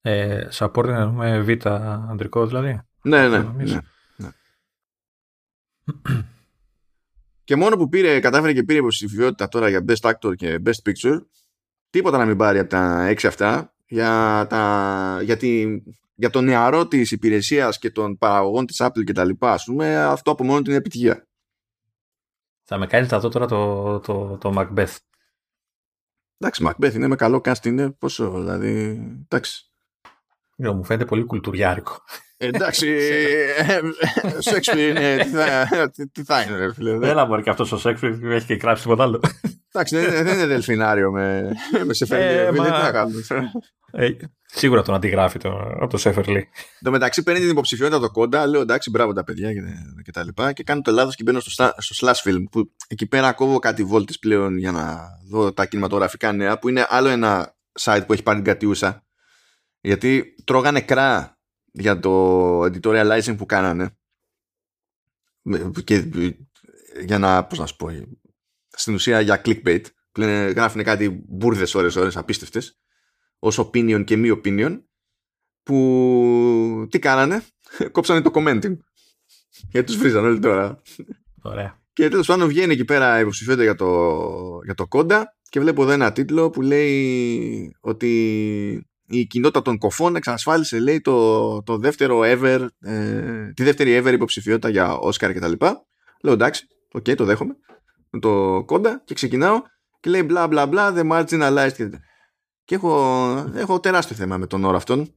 Ε, 0.00 0.48
support 0.52 0.84
εννοούμε 0.84 1.40
β' 1.40 1.66
αντρικό 2.10 2.46
δηλαδή. 2.46 2.80
Ναι, 3.02 3.28
ναι. 3.28 3.38
ναι, 3.38 3.64
ναι. 4.16 4.30
και 7.44 7.56
μόνο 7.56 7.76
που 7.76 7.88
πήρε, 7.88 8.20
κατάφερε 8.20 8.52
και 8.52 8.62
πήρε 8.62 8.78
υποψηφιότητα 8.78 9.48
τώρα 9.48 9.68
για 9.68 9.84
Best 9.88 10.10
Actor 10.10 10.34
και 10.36 10.62
Best 10.64 10.90
Picture, 10.90 11.20
τίποτα 11.90 12.18
να 12.18 12.24
μην 12.24 12.36
πάρει 12.36 12.58
από 12.58 12.68
τα 12.68 13.12
6 13.12 13.24
αυτά 13.26 13.74
για, 13.86 14.46
τα, 14.48 15.20
για, 15.22 15.36
τη, 15.36 15.82
για 16.14 16.30
το 16.30 16.40
νεαρό 16.40 16.86
της 16.88 17.10
υπηρεσίας 17.10 17.78
και 17.78 17.90
των 17.90 18.18
παραγωγών 18.18 18.66
της 18.66 18.82
Apple 18.82 19.04
και 19.04 19.12
τα 19.12 19.24
λοιπά, 19.24 19.52
ας 19.52 19.64
πούμε, 19.64 19.96
αυτό 19.96 20.30
από 20.30 20.44
μόνο 20.44 20.62
την 20.62 20.74
επιτυχία. 20.74 21.28
Θα 22.64 22.78
με 22.78 22.86
κάνεις 22.86 23.08
θα 23.08 23.20
δω 23.20 23.28
τώρα 23.28 23.46
το, 23.46 24.00
το, 24.00 24.38
το 24.38 24.52
Macbeth. 24.56 24.96
Εντάξει, 26.38 26.64
Macbeth 26.66 26.94
είναι 26.94 27.08
με 27.08 27.16
καλό 27.16 27.40
cast, 27.44 27.66
είναι 27.66 27.90
πόσο, 27.90 28.30
δηλαδή, 28.30 29.00
εντάξει. 29.24 29.69
Ναι, 30.60 30.72
μου 30.72 30.84
φαίνεται 30.84 31.04
πολύ 31.04 31.24
κουλτουριάρικο. 31.24 32.02
Εντάξει, 32.36 32.96
Σέξπιρ 34.38 34.88
είναι. 34.88 35.26
Τι 36.12 36.22
θα 36.22 36.42
είναι, 36.42 36.56
ρε 36.56 36.74
φίλε. 36.74 36.98
Δεν 36.98 37.26
μπορεί 37.26 37.42
και 37.42 37.50
αυτός 37.50 37.72
ο 37.72 37.78
Σέξπιρ 37.78 38.32
έχει 38.32 38.46
και 38.46 38.54
γράψει 38.54 38.82
τίποτα 38.82 39.02
άλλο. 39.02 39.20
Εντάξει, 39.72 39.96
δεν 39.96 40.26
είναι 40.26 40.46
δελφινάριο 40.46 41.10
με 41.10 41.92
Σεφερλί. 41.94 42.60
Τι 42.60 42.68
θα 42.68 42.90
κάνουμε. 42.90 43.20
Ε, 43.92 44.10
σίγουρα 44.44 44.82
τον 44.82 44.94
αντιγράφει 44.94 45.38
από 45.80 45.86
το 45.86 45.96
Σέφερλι. 45.96 46.48
Το 46.80 46.90
μεταξύ 46.90 47.22
παίρνει 47.22 47.40
την 47.40 47.50
υποψηφιότητα 47.50 48.00
το 48.00 48.10
κόντα, 48.10 48.46
λέω 48.46 48.60
εντάξει, 48.60 48.90
μπράβο 48.90 49.12
τα 49.12 49.24
παιδιά 49.24 49.52
και 50.04 50.10
τα 50.12 50.24
λοιπά. 50.24 50.52
Και 50.52 50.62
κάνω 50.62 50.80
το 50.80 50.90
λάθος 50.90 51.16
και 51.16 51.22
μπαίνω 51.22 51.40
στο, 51.40 51.72
στο 51.76 52.06
slash 52.06 52.28
film. 52.28 52.44
Που 52.50 52.70
εκεί 52.88 53.06
πέρα 53.06 53.32
κόβω 53.32 53.58
κάτι 53.58 53.84
βόλτες 53.84 54.18
πλέον 54.18 54.58
για 54.58 54.72
να 54.72 55.00
δω 55.30 55.52
τα 55.52 55.66
κινηματογραφικά 55.66 56.32
νέα. 56.32 56.58
Που 56.58 56.68
είναι 56.68 56.86
άλλο 56.88 57.08
ένα 57.08 57.54
site 57.80 58.02
που 58.06 58.12
έχει 58.12 58.22
πάρει 58.22 58.36
την 58.36 58.46
κατιούσα 58.46 59.04
γιατί 59.80 60.34
τρώγανε 60.44 60.80
κρά 60.80 61.38
για 61.72 62.00
το 62.00 62.60
editorializing 62.62 63.36
που 63.36 63.46
κάνανε. 63.46 63.96
Και 65.84 66.10
για 67.04 67.18
να, 67.18 67.46
πώς 67.46 67.58
να 67.58 67.66
σου 67.66 67.76
πω 67.76 67.88
στην 68.68 68.94
ουσία 68.94 69.20
για 69.20 69.40
clickbait 69.44 69.82
που 70.12 70.20
λένε, 70.20 70.50
γράφουν 70.50 70.82
κάτι 70.82 71.24
μπουρδες 71.28 71.74
ώρες 71.74 71.96
ώρες 71.96 72.16
απίστευτες. 72.16 72.80
Ως 73.38 73.58
opinion 73.58 74.04
και 74.04 74.16
μη 74.16 74.40
opinion 74.44 74.82
που 75.62 76.86
τι 76.90 76.98
κάνανε; 76.98 77.44
Κόψανε 77.92 78.20
το 78.20 78.30
commenting. 78.34 78.76
Γιατί 79.70 79.86
τους 79.86 79.96
βρίζανε 79.96 80.28
όλοι 80.28 80.38
τώρα. 80.38 80.82
Ωραία. 81.42 81.82
και 81.92 82.08
τέλος 82.08 82.26
πάντων 82.26 82.48
βγαίνει 82.48 82.72
εκεί 82.72 82.84
πέρα 82.84 83.20
υποψηφιότητα 83.20 83.62
για 83.64 83.74
το, 83.74 84.60
για 84.64 84.74
το 84.74 84.86
κόντα 84.86 85.36
και 85.48 85.60
βλέπω 85.60 85.82
εδώ 85.82 85.90
ένα 85.90 86.12
τίτλο 86.12 86.50
που 86.50 86.62
λέει 86.62 87.76
ότι 87.80 88.89
η 89.10 89.26
κοινότητα 89.26 89.62
των 89.62 89.78
κοφών 89.78 90.16
εξασφάλισε 90.16 90.78
λέει 90.78 91.00
το, 91.00 91.62
το 91.62 91.78
δεύτερο 91.78 92.20
ever, 92.24 92.66
ε, 92.80 93.52
τη 93.54 93.62
δεύτερη 93.62 94.02
ever 94.02 94.12
υποψηφιότητα 94.12 94.68
για 94.68 94.98
Oscar 95.00 95.32
κτλ. 95.34 95.52
Λέω 96.22 96.32
εντάξει, 96.32 96.66
OK, 96.92 97.04
okay, 97.08 97.16
το 97.16 97.24
δέχομαι. 97.24 97.56
Το 98.20 98.62
κόντα 98.66 99.02
και 99.04 99.14
ξεκινάω 99.14 99.62
και 100.00 100.10
λέει 100.10 100.22
μπλα 100.22 100.46
μπλα 100.46 100.66
μπλα 100.66 100.94
the 100.96 101.10
marginalized 101.10 101.72
και, 101.76 101.90
και 102.64 102.74
έχω, 102.74 102.92
έχω 103.54 103.80
τεράστιο 103.80 104.16
θέμα 104.16 104.38
με 104.38 104.46
τον 104.46 104.64
όρο 104.64 104.76
αυτόν 104.76 105.14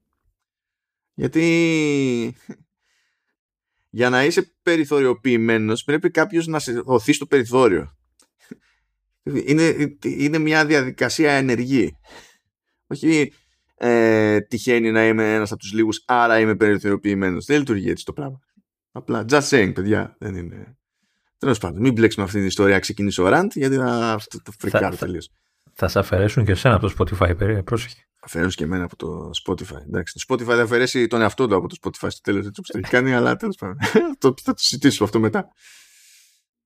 γιατί 1.13 2.35
για 3.89 4.09
να 4.09 4.23
είσαι 4.23 4.55
περιθωριοποιημένος 4.61 5.83
πρέπει 5.83 6.11
κάποιος 6.11 6.47
να 6.47 6.59
σε 6.59 6.81
ωθεί 6.85 7.13
στο 7.13 7.25
περιθώριο. 7.25 7.97
Είναι, 9.45 9.95
είναι 10.01 10.37
μια 10.37 10.65
διαδικασία 10.65 11.31
ενεργή. 11.31 11.97
Όχι 12.87 13.33
ε, 13.85 14.41
τυχαίνει 14.41 14.91
να 14.91 15.05
είμαι 15.05 15.33
ένας 15.33 15.51
από 15.51 15.59
τους 15.59 15.73
λίγους, 15.73 16.03
άρα 16.05 16.39
είμαι 16.39 16.55
περιθωριοποιημένος. 16.55 17.45
Δεν 17.45 17.59
λειτουργεί 17.59 17.89
έτσι 17.89 18.05
το 18.05 18.13
πράγμα. 18.13 18.39
Απλά, 18.91 19.25
just 19.29 19.49
saying, 19.49 19.71
παιδιά, 19.73 20.15
δεν 20.19 20.35
είναι... 20.35 20.77
Τέλος 21.37 21.57
πάντων, 21.57 21.81
μην 21.81 21.93
μπλέξουμε 21.93 22.25
αυτή 22.25 22.37
την 22.37 22.47
ιστορία, 22.47 22.79
ξεκινήσει 22.79 23.21
ο 23.21 23.27
Ραντ, 23.27 23.51
γιατί 23.55 23.75
θα 23.75 24.19
το 24.43 24.51
φρικάρω 24.59 24.95
τελείως. 24.95 25.29
Θα 25.73 25.87
σε 25.87 25.99
αφαιρέσουν 25.99 26.45
και 26.45 26.51
εσένα 26.51 26.75
από 26.75 26.87
το 26.89 26.95
Spotify, 26.99 27.37
περί, 27.37 27.63
πρόσεχε. 27.63 28.07
Αφαιρέσουν 28.21 28.55
και 28.55 28.63
εμένα 28.63 28.83
από 28.83 28.95
το 28.95 29.29
Spotify. 29.45 29.81
Εντάξει, 29.87 30.25
το 30.25 30.33
Spotify 30.33 30.55
θα 30.55 30.61
αφαιρέσει 30.61 31.07
τον 31.07 31.21
εαυτό 31.21 31.47
του 31.47 31.55
από 31.55 31.67
το 31.67 31.75
Spotify 31.81 32.07
στο 32.09 32.21
τέλος, 32.21 32.45
έτσι 32.45 32.59
όπω 32.59 32.71
το 32.71 32.77
έχει 32.77 32.89
κάνει, 32.89 33.13
αλλά 33.13 33.35
τέλος 33.35 33.55
πάντων. 33.55 33.77
θα 34.43 34.53
το 34.53 34.61
συζητήσουμε 34.61 35.05
αυτό 35.07 35.19
μετά. 35.19 35.47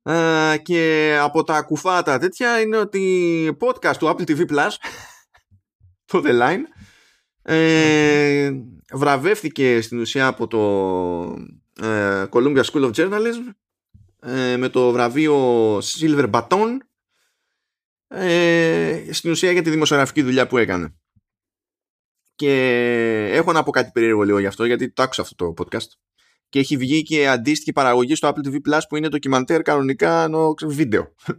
Uh, 0.10 0.56
και 0.62 1.18
από 1.22 1.44
τα 1.44 1.62
κουφάτα 1.62 2.18
τέτοια 2.18 2.62
είναι 2.62 2.78
ότι 2.78 3.58
podcast 3.60 3.96
του 3.98 4.08
Apple 4.08 4.30
TV 4.30 4.40
Plus, 4.40 4.70
το 6.06 6.22
The 6.26 6.42
Line, 6.42 6.62
ε, 7.50 8.52
βραβεύτηκε 8.92 9.82
στην 9.82 10.00
ουσία 10.00 10.28
από 10.28 10.48
το 10.48 10.62
ε, 11.82 12.26
Columbia 12.32 12.64
School 12.64 12.92
of 12.92 12.92
Journalism 12.92 13.54
ε, 14.20 14.58
με 14.58 14.70
το 14.70 14.92
βραβείο 14.92 15.78
Silver 15.78 16.30
Baton 16.30 16.78
ε, 18.08 19.10
στην 19.12 19.32
ουσία 19.32 19.52
για 19.52 19.62
τη 19.62 19.70
δημοσιογραφική 19.70 20.22
δουλειά 20.22 20.48
που 20.48 20.58
έκανε. 20.58 20.96
Και 22.36 22.54
έχω 23.32 23.52
να 23.52 23.64
πω 23.64 23.72
κάτι 23.72 23.92
περίεργο 23.94 24.24
λίγο 24.24 24.40
γι' 24.40 24.46
αυτό 24.46 24.66
γιατί 24.66 24.92
το 24.92 25.04
άκουσα 25.04 25.22
αυτό 25.22 25.36
το 25.36 25.64
podcast 25.64 25.88
και 26.50 26.60
έχει 26.60 26.78
βγει 26.78 27.04
και 27.04 27.28
αντίστοιχη 27.28 27.72
παραγωγή 27.72 28.16
στο 28.16 28.28
Apple 28.28 28.48
TV 28.48 28.56
Plus 28.70 28.80
που 28.90 28.96
είναι 28.96 29.10
ντοκιμαντέρ 29.10 29.62
κανονικά 29.62 30.24
ενώ 30.24 30.54
βίντεο. 30.66 31.16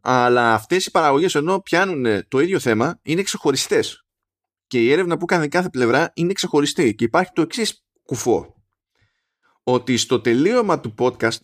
Αλλά 0.00 0.54
αυτές 0.54 0.86
οι 0.86 0.90
παραγωγές 0.90 1.34
ενώ 1.34 1.60
πιάνουν 1.60 2.28
το 2.28 2.40
ίδιο 2.40 2.58
θέμα 2.58 2.98
είναι 3.02 3.22
ξεχωριστές 3.22 4.05
και 4.66 4.82
η 4.82 4.92
έρευνα 4.92 5.16
που 5.16 5.24
έκανε 5.28 5.48
κάθε 5.48 5.68
πλευρά 5.68 6.12
είναι 6.14 6.32
ξεχωριστή 6.32 6.94
και 6.94 7.04
υπάρχει 7.04 7.32
το 7.34 7.42
εξής 7.42 7.86
κουφό. 8.02 8.54
Ότι 9.62 9.96
στο 9.96 10.20
τελείωμα 10.20 10.80
του 10.80 10.94
podcast 10.98 11.40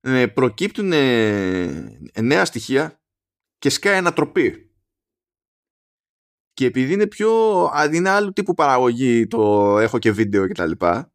ε, 0.00 0.26
προκύπτουν 0.26 0.92
ε, 0.92 1.98
νέα 2.20 2.44
στοιχεία 2.44 3.00
και 3.58 3.68
σκάει 3.68 3.96
ανατροπή. 3.96 4.66
Και 6.52 6.66
επειδή 6.66 6.92
είναι 6.92 7.06
πιο 7.06 7.30
είναι 7.92 8.08
άλλου 8.08 8.32
τύπου 8.32 8.54
παραγωγή 8.54 9.26
το 9.26 9.78
έχω 9.78 9.98
και 9.98 10.12
βίντεο 10.12 10.46
και 10.46 10.54
τα 10.54 10.66
λοιπά 10.66 11.12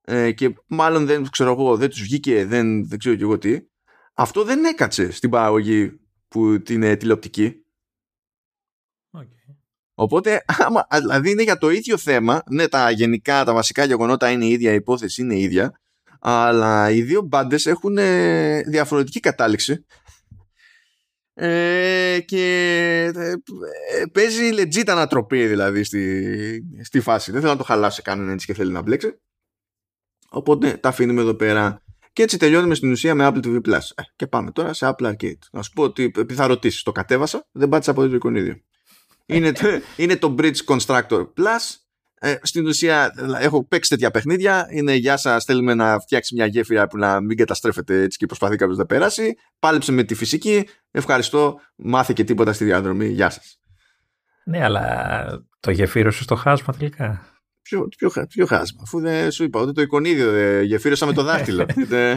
ε, 0.00 0.32
και 0.32 0.54
μάλλον 0.66 1.06
δεν 1.06 1.28
ξέρω 1.30 1.50
εγώ 1.50 1.76
δεν 1.76 1.88
τους 1.88 2.02
βγήκε 2.02 2.44
δεν, 2.46 2.88
δεν 2.88 2.98
ξέρω 2.98 3.16
και 3.16 3.22
εγώ 3.22 3.38
τι 3.38 3.58
αυτό 4.14 4.44
δεν 4.44 4.64
έκατσε 4.64 5.10
στην 5.10 5.30
παραγωγή 5.30 6.00
που 6.28 6.62
την 6.62 6.76
είναι 6.76 6.96
τηλεοπτική 6.96 7.59
Οπότε, 10.00 10.44
άμα, 10.66 10.86
δηλαδή 11.00 11.30
είναι 11.30 11.42
για 11.42 11.58
το 11.58 11.70
ίδιο 11.70 11.96
θέμα, 11.96 12.42
ναι, 12.50 12.68
τα 12.68 12.90
γενικά, 12.90 13.44
τα 13.44 13.52
βασικά 13.52 13.84
γεγονότα 13.84 14.30
είναι 14.30 14.46
ίδια, 14.46 14.72
η 14.72 14.74
υπόθεση 14.74 15.22
είναι 15.22 15.38
ίδια, 15.38 15.80
αλλά 16.20 16.90
οι 16.90 17.02
δύο 17.02 17.22
μπάντες 17.22 17.66
έχουν 17.66 17.98
ε, 17.98 18.62
διαφορετική 18.62 19.20
κατάληξη. 19.20 19.84
Ε, 21.34 22.18
και 22.24 23.12
ε, 23.14 23.34
παίζει 24.12 24.50
legit 24.52 24.88
ανατροπή 24.88 25.46
δηλαδή 25.46 25.84
στη, 25.84 26.62
στη 26.82 27.00
φάση. 27.00 27.30
Δεν 27.30 27.40
θέλω 27.40 27.52
να 27.52 27.58
το 27.58 27.64
χαλάσει 27.64 28.02
κανέναν 28.02 28.32
έτσι 28.32 28.46
και 28.46 28.54
θέλει 28.54 28.72
να 28.72 28.82
μπλέξει. 28.82 29.20
Οπότε 30.30 30.76
τα 30.76 30.88
αφήνουμε 30.88 31.20
εδώ 31.20 31.34
πέρα. 31.34 31.82
Και 32.12 32.22
έτσι 32.22 32.38
τελειώνουμε 32.38 32.74
στην 32.74 32.90
ουσία 32.90 33.14
με 33.14 33.26
Apple 33.26 33.46
TV 33.46 33.56
Plus. 33.56 33.82
Ε, 33.94 34.02
και 34.16 34.26
πάμε 34.26 34.50
τώρα 34.50 34.72
σε 34.72 34.94
Apple 34.94 35.06
Arcade. 35.06 35.38
Να 35.52 35.62
σου 35.62 35.72
πω 35.72 35.82
ότι 35.82 36.04
επειδή 36.04 36.34
θα 36.34 36.46
ρωτήσεις, 36.46 36.82
το 36.82 36.92
κατέβασα, 36.92 37.46
δεν 37.52 37.68
πάτησα 37.68 37.90
από 37.90 38.08
το 38.08 38.14
εικονίδιο 38.14 38.60
είναι, 39.36 39.52
το, 39.52 39.68
είναι 39.96 40.16
το 40.16 40.34
Bridge 40.38 40.64
Constructor 40.66 41.20
Plus 41.20 41.76
Ε, 42.22 42.36
στην 42.42 42.66
ουσία 42.66 43.12
έχω 43.38 43.66
παίξει 43.66 43.90
τέτοια 43.90 44.10
παιχνίδια. 44.10 44.66
Είναι 44.70 44.94
γεια 44.94 45.16
σας, 45.16 45.44
θέλουμε 45.44 45.74
να 45.74 45.98
φτιάξεις 46.00 46.36
μια 46.36 46.46
γέφυρα 46.46 46.86
που 46.86 46.98
να 46.98 47.20
μην 47.20 47.36
καταστρέφεται 47.36 48.02
έτσι 48.02 48.18
και 48.18 48.26
προσπαθεί 48.26 48.56
κάποιος 48.56 48.78
να 48.78 48.86
περάσει. 48.86 49.34
Πάλεψε 49.58 49.92
με 49.92 50.02
τη 50.02 50.14
φυσική. 50.14 50.68
Ευχαριστώ. 50.90 51.60
Μάθε 51.76 52.12
και 52.12 52.24
τίποτα 52.24 52.52
στη 52.52 52.64
διαδρομή. 52.64 53.06
Γεια 53.08 53.30
σας. 53.30 53.60
Ναι, 54.44 54.64
αλλά 54.64 55.24
το 55.60 55.70
γεφύρωσε 55.70 56.22
στο 56.22 56.34
χάσμα 56.34 56.74
τελικά. 56.74 57.29
Ποιο, 57.70 57.88
ποιο, 58.10 58.26
ποιο 58.26 58.46
χάσμα, 58.46 58.80
αφού 58.82 59.00
δεν 59.00 59.30
σου 59.30 59.44
είπα 59.44 59.60
ότι 59.60 59.72
το 59.72 59.80
εικονίδιο 59.80 60.30
ε, 60.30 60.62
γεφύρωσα 60.62 61.06
με 61.06 61.12
το 61.12 61.22
δάχτυλο. 61.28 61.66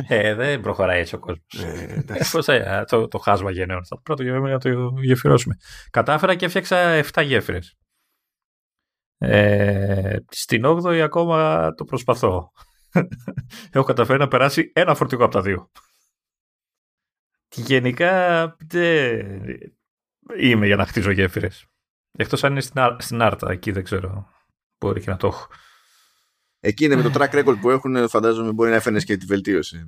ε, 0.08 0.34
δεν 0.36 0.62
προχωράει 0.62 1.00
έτσι 1.00 1.16
ο 1.16 1.20
κόσμος. 1.20 1.64
Ε, 1.64 2.04
Πώς 2.32 2.46
θα 2.46 2.86
το, 2.88 3.08
το 3.08 3.18
χάσμα 3.18 3.52
γενναιών. 3.52 3.86
Θα 3.86 4.02
πρώτο 4.02 4.24
να 4.24 4.58
το 4.58 4.94
γεφυρώσουμε. 5.02 5.56
Κατάφερα 5.90 6.36
και 6.36 6.46
έφτιαξα 6.46 7.04
7 7.14 7.24
γέφυρες. 7.26 7.78
Ε, 9.18 10.18
στην 10.30 10.64
8η 10.66 10.98
ακόμα 10.98 11.70
το 11.74 11.84
προσπαθώ. 11.84 12.52
Έχω 13.74 13.86
καταφέρει 13.86 14.20
να 14.20 14.28
περάσει 14.28 14.72
ένα 14.74 14.96
φορτηγό 14.96 15.24
από 15.24 15.34
τα 15.34 15.42
δύο. 15.42 15.70
Και 17.48 17.62
γενικά 17.62 18.56
δεν 18.68 19.28
είμαι 20.40 20.66
για 20.66 20.76
να 20.76 20.86
χτίζω 20.86 21.12
γέφυρες. 21.12 21.66
Εκτός 22.18 22.44
αν 22.44 22.52
είναι 22.52 22.62
στην, 22.62 22.82
στην 22.98 23.22
Άρτα, 23.22 23.52
εκεί 23.52 23.72
δεν 23.72 23.84
ξέρω. 23.84 24.28
Μπορεί 24.84 25.02
και 25.02 25.10
να 25.10 25.18
το 25.18 25.28
έχω. 25.28 25.48
Εκεί 26.60 26.86
είναι 26.86 26.96
με 26.96 27.02
το 27.02 27.12
track 27.14 27.30
record 27.30 27.58
που 27.62 27.70
έχουν, 27.70 28.10
φαντάζομαι 28.10 28.52
μπορεί 28.52 28.70
να 28.70 28.76
έφερνες 28.76 29.04
και 29.04 29.18
τη 29.18 29.26
βελτίωση. 29.26 29.86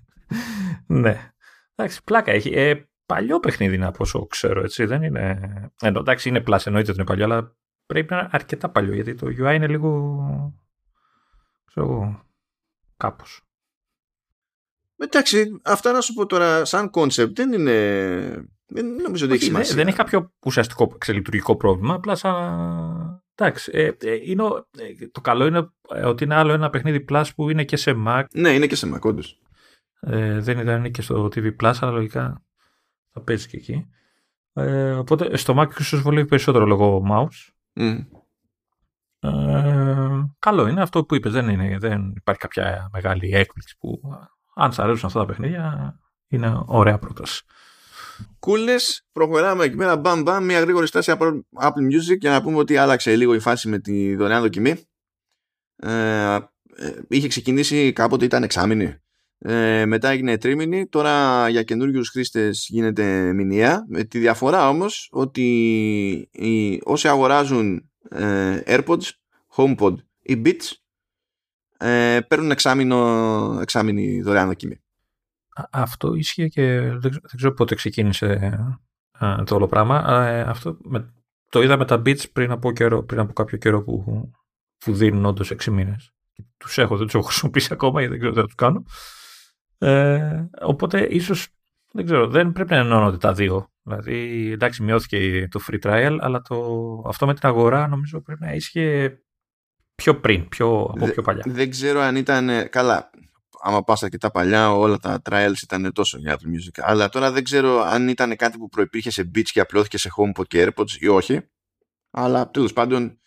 ναι. 0.86 1.30
Εντάξει, 1.74 2.04
πλάκα 2.04 2.32
έχει. 2.32 2.50
Ε, 2.54 2.88
παλιό 3.06 3.40
παιχνίδι 3.40 3.74
είναι 3.74 3.86
από 3.86 3.98
όσο 4.00 4.26
ξέρω, 4.26 4.62
έτσι. 4.62 4.84
Δεν 4.84 5.02
είναι. 5.02 5.38
Ε, 5.80 5.88
εντάξει, 5.88 6.28
είναι 6.28 6.40
πλάσ, 6.40 6.66
εννοείται 6.66 6.90
ότι 6.90 7.00
είναι 7.00 7.08
παλιό, 7.08 7.24
αλλά 7.24 7.56
πρέπει 7.86 8.12
να 8.12 8.18
είναι 8.18 8.28
αρκετά 8.32 8.68
παλιό, 8.68 8.94
γιατί 8.94 9.14
το 9.14 9.26
UI 9.26 9.54
είναι 9.54 9.66
λίγο. 9.66 10.14
ξέρω 11.66 11.86
εγώ. 11.86 12.24
κάπως. 12.96 13.40
Εντάξει, 14.96 15.60
αυτά 15.64 15.92
να 15.92 16.00
σου 16.00 16.14
πω 16.14 16.26
τώρα, 16.26 16.64
σαν 16.64 16.90
concept 16.94 17.34
δεν 17.34 17.52
είναι 17.52 18.48
δεν 18.66 18.86
νομίζω 18.86 19.24
ότι 19.24 19.34
έχει 19.34 19.44
σημασία. 19.44 19.74
Δεν 19.74 19.86
έχει 19.86 19.96
κάποιο 19.96 20.32
ουσιαστικό 20.44 20.92
εξελειτουργικό 20.94 21.56
πρόβλημα. 21.56 21.94
Απλά 21.94 22.14
σαν. 22.14 23.15
Εντάξει. 23.38 23.70
Ε, 23.74 23.90
ε, 24.00 24.14
είναι, 24.22 24.42
ε, 24.78 25.08
το 25.12 25.20
καλό 25.20 25.46
είναι 25.46 25.70
ότι 26.04 26.24
είναι 26.24 26.34
άλλο 26.34 26.52
ένα 26.52 26.70
παιχνίδι 26.70 27.04
Plus 27.08 27.24
που 27.36 27.50
είναι 27.50 27.64
και 27.64 27.76
σε 27.76 27.94
Mac. 28.06 28.24
Ναι, 28.32 28.50
είναι 28.50 28.66
και 28.66 28.76
σε 28.76 28.92
Mac, 28.94 29.00
όντως. 29.00 29.40
Ε, 30.00 30.40
δεν 30.40 30.58
ήταν 30.58 30.90
και 30.90 31.02
στο 31.02 31.24
TV 31.24 31.56
Plus, 31.62 31.74
αλλά 31.80 31.90
λογικά 31.90 32.42
θα 33.12 33.20
παίζει 33.20 33.48
και 33.48 33.56
εκεί. 33.56 33.86
Ε, 34.52 34.92
οπότε 34.92 35.36
στο 35.36 35.54
Mac 35.58 35.78
ίσως 35.78 36.00
βολεύει 36.00 36.28
περισσότερο 36.28 36.66
λόγω 36.66 37.02
mouse. 37.10 37.50
Mm. 37.80 38.06
Ε, 39.20 40.22
καλό 40.38 40.66
είναι 40.66 40.82
αυτό 40.82 41.04
που 41.04 41.14
είπες. 41.14 41.32
Δεν, 41.32 41.48
είναι, 41.48 41.78
δεν 41.78 42.12
υπάρχει 42.16 42.40
κάποια 42.40 42.88
μεγάλη 42.92 43.34
έκπληξη 43.34 43.76
που 43.78 44.00
αν 44.54 44.72
σα 44.72 44.82
αρέσουν 44.82 45.06
αυτά 45.06 45.20
τα 45.20 45.26
παιχνίδια 45.26 45.94
είναι 46.28 46.62
ωραία 46.66 46.98
πρόταση. 46.98 47.44
Κούλε, 48.38 48.74
προχωράμε 49.12 49.64
εκεί 49.64 49.76
πέρα. 49.76 49.96
Μπαμ, 49.96 50.22
μπαμ, 50.22 50.44
μια 50.44 50.60
γρήγορη 50.60 50.86
στάση 50.86 51.10
από 51.10 51.46
Apple 51.60 51.94
Music 51.94 52.18
για 52.18 52.30
να 52.30 52.42
πούμε 52.42 52.56
ότι 52.56 52.76
άλλαξε 52.76 53.16
λίγο 53.16 53.34
η 53.34 53.38
φάση 53.38 53.68
με 53.68 53.78
τη 53.78 54.14
δωρεάν 54.16 54.42
δοκιμή. 54.42 54.74
Ε, 55.76 56.38
ε, 56.76 56.92
είχε 57.08 57.28
ξεκινήσει 57.28 57.92
κάποτε, 57.92 58.24
ήταν 58.24 58.42
εξάμηνη. 58.42 58.96
Ε, 59.38 59.84
μετά 59.86 60.08
έγινε 60.08 60.38
τρίμηνη. 60.38 60.86
Τώρα 60.86 61.48
για 61.48 61.62
καινούριους 61.62 62.08
χρήστες 62.08 62.66
γίνεται 62.68 63.32
μηνιαία. 63.32 63.84
Με 63.88 64.04
τη 64.04 64.18
διαφορά 64.18 64.68
όμως 64.68 65.08
ότι 65.12 65.48
οι, 66.32 66.80
όσοι 66.84 67.08
αγοράζουν 67.08 67.90
ε, 68.10 68.60
AirPods, 68.66 69.10
HomePod 69.56 69.94
ή 70.22 70.42
Beats 70.44 70.72
ε, 71.78 72.20
παίρνουν 72.28 72.50
εξάμηνο, 72.50 73.58
εξάμηνη 73.60 74.20
δωρεάν 74.22 74.46
δοκιμή. 74.46 74.80
Αυτό 75.70 76.14
ίσχυε 76.14 76.48
και 76.48 76.80
δεν, 76.80 77.00
δεν 77.00 77.36
ξέρω 77.36 77.52
πότε 77.52 77.74
ξεκίνησε 77.74 78.58
α, 79.18 79.44
το 79.44 79.54
όλο 79.54 79.66
πράγμα. 79.66 79.96
αυτό 80.46 80.76
με, 80.82 81.12
το 81.48 81.62
είδα 81.62 81.76
με 81.76 81.84
τα 81.84 81.96
beats 81.96 82.30
πριν 82.32 82.50
από, 82.50 82.72
καιρό, 82.72 83.02
πριν 83.02 83.20
από 83.20 83.32
κάποιο 83.32 83.58
καιρό 83.58 83.82
που, 83.82 84.04
που 84.78 84.94
δίνουν 84.94 85.24
όντως 85.24 85.52
6 85.52 85.64
μήνες. 85.64 86.10
Τους 86.56 86.78
έχω, 86.78 86.96
δεν 86.96 87.06
τους 87.06 87.14
έχω 87.14 87.24
χρησιμοποιήσει 87.28 87.72
ακόμα 87.72 88.00
γιατί 88.00 88.16
δεν 88.16 88.18
ξέρω 88.18 88.34
τι 88.34 88.40
θα 88.40 88.46
τους 88.46 88.54
κάνω. 88.54 88.84
Ε, 89.78 90.44
οπότε 90.60 91.06
ίσως 91.10 91.48
δεν 91.92 92.04
ξέρω, 92.04 92.28
δεν 92.28 92.52
πρέπει 92.52 92.70
να 92.70 92.76
ενώνονται 92.76 93.16
τα 93.16 93.32
δύο. 93.32 93.70
Δηλαδή, 93.82 94.50
εντάξει, 94.52 94.82
μειώθηκε 94.82 95.48
το 95.50 95.60
free 95.68 95.80
trial, 95.80 96.16
αλλά 96.20 96.40
το, 96.40 96.56
αυτό 97.06 97.26
με 97.26 97.34
την 97.34 97.48
αγορά 97.48 97.88
νομίζω 97.88 98.20
πρέπει 98.20 98.44
να 98.44 98.52
ίσχυε 98.52 99.18
πιο 99.94 100.20
πριν, 100.20 100.48
πιο, 100.48 100.80
από 100.94 101.06
πιο 101.06 101.22
παλιά. 101.22 101.42
Δεν 101.46 101.70
ξέρω 101.70 102.00
αν 102.00 102.16
ήταν. 102.16 102.68
Καλά, 102.70 103.10
άμα 103.66 103.84
πας 103.84 104.02
τα 104.20 104.30
παλιά 104.30 104.72
όλα 104.72 104.98
τα 104.98 105.22
trials 105.30 105.62
ήταν 105.62 105.92
τόσο 105.92 106.18
για 106.18 106.36
Apple 106.36 106.46
Music. 106.46 106.82
Αλλά 106.82 107.08
τώρα 107.08 107.30
δεν 107.32 107.44
ξέρω 107.44 107.80
αν 107.80 108.08
ήταν 108.08 108.36
κάτι 108.36 108.58
που 108.58 108.68
προϋπήρχε 108.68 109.10
σε 109.10 109.30
Beats 109.34 109.42
και 109.42 109.60
απλώθηκε 109.60 109.98
σε 109.98 110.10
HomePod 110.16 110.46
και 110.46 110.68
AirPods 110.68 110.90
ή 111.00 111.08
όχι. 111.08 111.40
Αλλά 112.10 112.50
τέλος 112.50 112.72
πάντων 112.72 113.18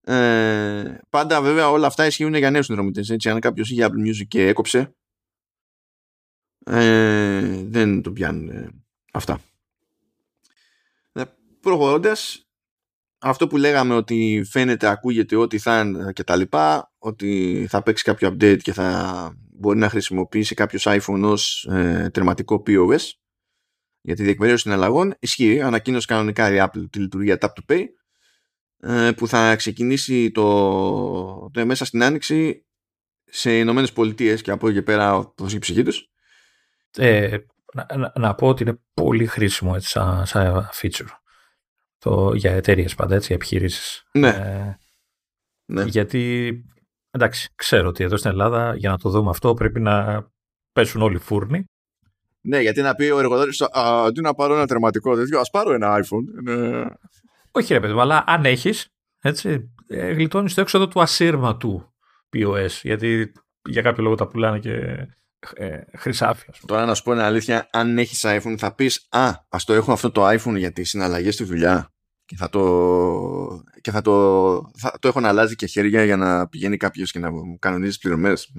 ε, 0.00 0.98
πάντα 1.10 1.42
βέβαια 1.42 1.70
όλα 1.70 1.86
αυτά 1.86 2.06
ισχύουν 2.06 2.34
για 2.34 2.50
νέους 2.50 2.66
συνδρομητές 2.66 3.10
έτσι. 3.10 3.30
Αν 3.30 3.40
κάποιος 3.40 3.70
είχε 3.70 3.86
Apple 3.86 4.08
Music 4.08 4.26
και 4.28 4.46
έκοψε 4.46 4.94
ε, 6.64 7.62
δεν 7.64 8.02
το 8.02 8.12
πιάνουν 8.12 8.48
ε, 8.48 8.68
αυτά. 9.12 9.40
Ε, 11.12 11.22
προχωρώντας 11.60 12.48
αυτό 13.18 13.46
που 13.46 13.56
λέγαμε 13.56 13.94
ότι 13.94 14.42
φαίνεται, 14.50 14.86
ακούγεται 14.86 15.36
ότι 15.36 15.58
θα 15.58 15.80
είναι 15.80 16.12
και 16.12 16.24
τα 16.24 16.36
λοιπά, 16.36 16.89
ότι 17.02 17.66
θα 17.68 17.82
παίξει 17.82 18.04
κάποιο 18.04 18.28
update 18.28 18.58
και 18.62 18.72
θα 18.72 19.32
μπορεί 19.52 19.78
να 19.78 19.88
χρησιμοποιήσει 19.88 20.54
κάποιος 20.54 20.86
iPhone 20.88 21.22
ως 21.22 21.68
ε, 21.70 22.10
τερματικό 22.12 22.62
POS 22.66 23.00
για 24.00 24.14
τη 24.14 24.22
διεκπαιρέωση 24.22 24.62
συναλλαγών 24.62 25.14
ισχύει, 25.18 25.60
ανακοίνωσε 25.60 26.06
κανονικά 26.06 26.52
η 26.52 26.56
Apple 26.60 26.90
τη 26.90 26.98
λειτουργία 26.98 27.38
Tap 27.40 27.48
to 27.48 27.72
Pay 27.72 27.84
ε, 28.80 29.12
που 29.12 29.28
θα 29.28 29.56
ξεκινήσει 29.56 30.30
το, 30.30 31.50
το 31.52 31.66
μέσα 31.66 31.84
στην 31.84 32.02
άνοιξη 32.02 32.66
σε 33.24 33.58
Ηνωμένες 33.58 33.92
Πολιτείες 33.92 34.42
και 34.42 34.50
από 34.50 34.66
εκεί 34.68 34.76
και 34.76 34.82
πέρα 34.82 35.32
προς 35.34 35.52
η 35.54 35.58
ψυχή 35.58 35.82
τους. 35.82 36.08
Ε, 36.96 37.36
να, 37.74 38.12
να, 38.14 38.34
πω 38.34 38.48
ότι 38.48 38.62
είναι 38.62 38.80
πολύ 38.94 39.26
χρήσιμο 39.26 39.72
έτσι, 39.74 39.88
σαν, 39.88 40.26
σαν 40.26 40.68
feature 40.72 41.08
το, 41.98 42.34
για 42.34 42.52
εταιρείες 42.52 42.94
πάντα, 42.94 43.14
έτσι, 43.14 43.26
για 43.26 43.36
επιχειρήσεις. 43.36 44.08
Ναι. 44.12 44.28
Ε, 44.28 44.78
ναι. 45.64 45.84
Γιατί 45.84 46.52
Εντάξει, 47.10 47.48
ξέρω 47.54 47.88
ότι 47.88 48.04
εδώ 48.04 48.16
στην 48.16 48.30
Ελλάδα 48.30 48.74
για 48.76 48.90
να 48.90 48.98
το 48.98 49.10
δούμε 49.10 49.30
αυτό 49.30 49.54
πρέπει 49.54 49.80
να 49.80 50.26
πέσουν 50.72 51.02
όλοι 51.02 51.16
οι 51.16 51.20
φούρνοι. 51.20 51.64
Ναι, 52.40 52.60
γιατί 52.60 52.80
να 52.80 52.94
πει 52.94 53.04
ο 53.04 53.18
εργοδότης, 53.18 53.60
αντί 53.72 54.20
να 54.20 54.34
πάρω 54.34 54.54
ένα 54.54 54.66
τερματικό 54.66 55.14
τέτοιο, 55.14 55.40
ας 55.40 55.50
πάρω 55.50 55.72
ένα 55.72 56.04
iPhone. 56.04 56.42
Ναι. 56.42 56.84
Όχι, 57.50 57.72
ρε 57.72 57.80
παιδί 57.80 57.92
μου, 57.92 58.00
αλλά 58.00 58.24
αν 58.26 58.44
έχεις, 58.44 58.88
έτσι, 59.20 59.72
ε, 59.86 60.12
γλιτώνεις 60.12 60.54
το 60.54 60.60
έξοδο 60.60 60.88
του 60.88 61.00
ασύρματου 61.00 61.92
POS. 62.32 62.70
Γιατί 62.82 63.32
για 63.68 63.82
κάποιο 63.82 64.02
λόγο 64.02 64.14
τα 64.14 64.26
πουλάνε 64.26 64.58
και 64.58 65.06
ε, 65.54 65.80
χρυσάφια. 65.96 66.54
Τώρα 66.66 66.84
να 66.84 66.94
σου 66.94 67.02
πω 67.02 67.12
ένα 67.12 67.26
αλήθεια, 67.26 67.68
αν 67.72 67.98
έχεις 67.98 68.24
iPhone 68.26 68.54
θα 68.58 68.74
πεις 68.74 69.06
Α, 69.10 69.32
ας 69.48 69.64
το 69.64 69.72
έχω 69.72 69.92
αυτό 69.92 70.10
το 70.10 70.28
iPhone 70.28 70.56
για 70.56 70.72
τις 70.72 70.88
συναλλαγές 70.88 71.34
στη 71.34 71.44
δουλειά 71.44 71.92
και 72.30 72.36
θα 72.36 72.48
το, 72.48 73.64
και 73.80 73.90
θα 73.90 74.00
το, 74.00 74.70
θα 74.76 74.92
το 75.00 75.08
έχω 75.08 75.20
να 75.20 75.28
αλλάζει 75.28 75.54
και 75.54 75.66
χέρια 75.66 76.04
για 76.04 76.16
να 76.16 76.48
πηγαίνει 76.48 76.76
κάποιος 76.76 77.12
και 77.12 77.18
να 77.18 77.30
μου 77.30 77.58
κανονίζει 77.58 77.98
πληρωμές. 77.98 78.52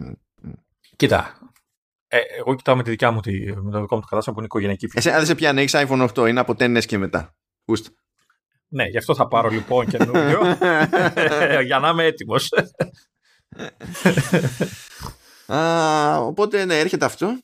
Κοίτα. 0.95 1.37
Ε, 2.07 2.17
εγώ 2.37 2.55
κοιτάω 2.55 2.75
με 2.75 2.83
τη 2.83 2.89
δικιά 2.89 3.11
μου, 3.11 3.19
τη, 3.19 3.31
με 3.61 3.71
το 3.71 3.79
δικό 3.79 3.95
μου 3.95 4.01
το 4.01 4.07
κατάστημα 4.07 4.21
που 4.23 4.37
είναι 4.37 4.45
οικογενειακή 4.45 4.87
Εσύ, 4.93 5.09
αν 5.09 5.17
δεν 5.17 5.25
σε 5.25 5.35
πιάνει, 5.35 5.61
έχει 5.61 5.85
iPhone 5.87 6.09
8, 6.13 6.29
είναι 6.29 6.39
από 6.39 6.53
10 6.59 6.85
και 6.85 6.97
μετά. 6.97 7.35
Ούστα. 7.65 7.89
Ναι, 8.67 8.83
γι' 8.83 8.97
αυτό 8.97 9.15
θα 9.15 9.27
πάρω 9.27 9.49
λοιπόν 9.49 9.87
καινούριο. 9.87 10.41
για 11.67 11.79
να 11.79 11.89
είμαι 11.89 12.03
έτοιμος. 12.03 12.49
οπότε 16.19 16.65
ναι, 16.65 16.79
έρχεται 16.79 17.05
αυτό. 17.05 17.39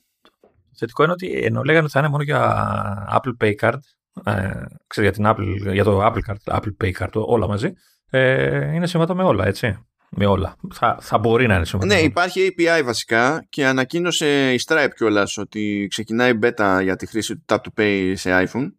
Θετικό 0.78 1.04
είναι 1.04 1.12
ότι 1.12 1.32
ενώ 1.44 1.64
λέγανε 1.64 1.84
ότι 1.84 1.94
θα 1.94 2.00
είναι 2.00 2.10
μόνο 2.10 2.24
για 2.24 3.22
Apple 3.22 3.44
Pay 3.44 3.54
Card, 3.62 3.80
ε, 4.26 4.52
ξέρω, 4.88 5.08
για, 5.08 5.12
την 5.12 5.26
Apple, 5.28 5.74
για 5.74 5.84
το 5.84 6.06
Apple 6.06 6.20
Card, 6.30 6.56
Apple 6.58 6.84
Pay 6.84 6.92
Card, 6.92 7.12
όλα 7.14 7.48
μαζί, 7.48 7.74
ε, 8.10 8.74
είναι 8.74 8.88
συμβατό 8.88 9.16
με 9.16 9.24
όλα, 9.24 9.46
έτσι. 9.46 9.88
Με 10.10 10.26
όλα. 10.26 10.56
Θα, 10.74 10.98
θα 11.02 11.18
μπορεί 11.18 11.48
να 11.48 11.56
είναι 11.56 11.66
συμβατό. 11.66 11.94
Ναι, 11.94 12.00
υπάρχει 12.00 12.56
API 12.58 12.82
βασικά 12.84 13.46
και 13.50 13.66
ανακοίνωσε 13.66 14.54
η 14.54 14.60
Stripe 14.68 14.92
κιόλας 14.96 15.38
ότι 15.38 15.88
ξεκινάει 15.90 16.40
beta 16.42 16.80
για 16.84 16.96
τη 16.96 17.06
χρήση 17.06 17.36
του 17.36 17.44
Tap 17.48 17.58
to 17.58 17.82
Pay 17.82 18.14
σε 18.16 18.48
iPhone. 18.48 18.72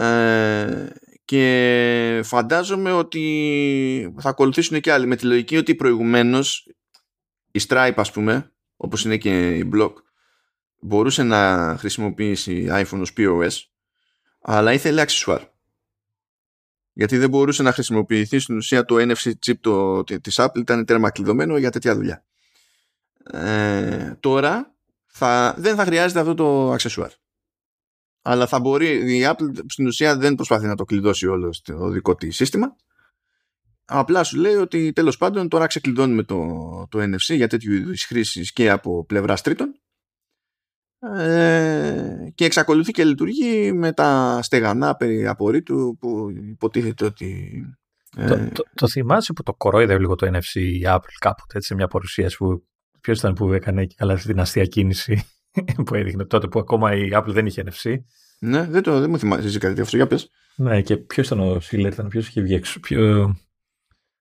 Ε, 0.00 0.86
και 1.24 2.20
φαντάζομαι 2.24 2.92
ότι 2.92 4.14
θα 4.18 4.28
ακολουθήσουν 4.28 4.80
και 4.80 4.92
άλλοι 4.92 5.06
με 5.06 5.16
τη 5.16 5.26
λογική 5.26 5.56
ότι 5.56 5.74
προηγουμένως 5.74 6.68
η 7.50 7.60
Stripe 7.68 7.94
ας 7.96 8.12
πούμε 8.12 8.52
όπως 8.76 9.04
είναι 9.04 9.16
και 9.16 9.56
η 9.56 9.70
Block 9.74 9.92
μπορούσε 10.80 11.22
να 11.22 11.74
χρησιμοποιήσει 11.78 12.66
iPhone 12.70 13.00
ως 13.00 13.12
POS 13.16 13.52
αλλά 14.48 14.72
ήθελε 14.72 15.00
αξισουάρ. 15.00 15.42
Γιατί 16.92 17.18
δεν 17.18 17.28
μπορούσε 17.28 17.62
να 17.62 17.72
χρησιμοποιηθεί 17.72 18.38
στην 18.38 18.56
ουσία 18.56 18.84
το 18.84 18.96
NFC 18.98 19.32
chip 19.46 19.58
το, 19.60 20.04
της 20.04 20.40
Apple, 20.40 20.58
ήταν 20.58 20.84
τέρμα 20.84 21.10
κλειδωμένο 21.10 21.56
για 21.56 21.70
τέτοια 21.70 21.94
δουλειά. 21.94 22.24
Ε, 23.24 24.16
τώρα 24.20 24.74
θα, 25.06 25.54
δεν 25.58 25.76
θα 25.76 25.84
χρειάζεται 25.84 26.20
αυτό 26.20 26.34
το 26.34 26.74
accessoire. 26.74 27.14
Αλλά 28.22 28.46
θα 28.46 28.60
μπορεί, 28.60 29.16
η 29.16 29.22
Apple 29.24 29.50
στην 29.68 29.86
ουσία 29.86 30.16
δεν 30.16 30.34
προσπαθεί 30.34 30.66
να 30.66 30.74
το 30.74 30.84
κλειδώσει 30.84 31.26
όλο 31.26 31.52
στο 31.52 31.88
δικό 31.88 32.14
της 32.14 32.36
σύστημα. 32.36 32.76
Απλά 33.84 34.24
σου 34.24 34.36
λέει 34.36 34.54
ότι 34.54 34.92
τέλος 34.92 35.16
πάντων 35.16 35.48
τώρα 35.48 35.66
ξεκλειδώνουμε 35.66 36.22
το, 36.22 36.46
το 36.90 36.98
NFC 37.02 37.34
για 37.36 37.48
τέτοιου 37.48 37.72
είδους 37.72 38.04
χρήσεις 38.04 38.52
και 38.52 38.70
από 38.70 39.04
πλευράς 39.04 39.42
τρίτων 39.42 39.80
ε, 40.98 42.30
και 42.34 42.44
εξακολουθεί 42.44 42.92
και 42.92 43.04
λειτουργεί 43.04 43.72
με 43.72 43.92
τα 43.92 44.38
στεγανά 44.42 44.96
περί 44.96 45.26
απορρίτου 45.26 45.96
που 46.00 46.30
υποτίθεται 46.50 47.04
ότι... 47.04 47.60
Ε, 48.16 48.26
το, 48.26 48.50
το, 48.52 48.62
το, 48.74 48.88
θυμάσαι 48.88 49.32
που 49.32 49.42
το 49.42 49.54
κορόιδε 49.54 49.98
λίγο 49.98 50.14
το 50.14 50.26
NFC 50.26 50.60
η 50.60 50.82
Apple 50.84 51.14
κάποτε 51.18 51.56
έτσι, 51.56 51.68
σε 51.68 51.74
μια 51.74 51.86
παρουσίαση 51.86 52.36
που 52.36 52.66
ποιος 53.00 53.18
ήταν 53.18 53.32
που 53.32 53.52
έκανε 53.52 53.84
και 53.84 53.94
καλά 53.98 54.14
την 54.14 54.40
αστεία 54.40 54.64
κίνηση 54.64 55.24
που 55.84 55.94
έδειχνε 55.94 56.24
τότε 56.24 56.48
που 56.48 56.58
ακόμα 56.58 56.94
η 56.94 57.08
Apple 57.12 57.28
δεν 57.28 57.46
είχε 57.46 57.64
NFC. 57.66 57.96
Ναι, 58.38 58.66
δεν, 58.66 58.82
το, 58.82 59.00
δεν 59.00 59.10
μου 59.10 59.18
θυμάσαι 59.18 59.58
κάτι 59.58 59.80
αυτό, 59.80 59.96
για 59.96 60.06
πες. 60.06 60.30
Ναι, 60.56 60.82
και 60.82 60.96
ποιος 60.96 61.26
ήταν 61.26 61.40
ο 61.40 61.60
Σίλερ, 61.60 61.92
ήταν 61.92 62.08
ποιος 62.08 62.28
είχε 62.28 62.40
βγει 62.40 62.54
έξω. 62.54 62.80
Ποιο, 62.80 63.34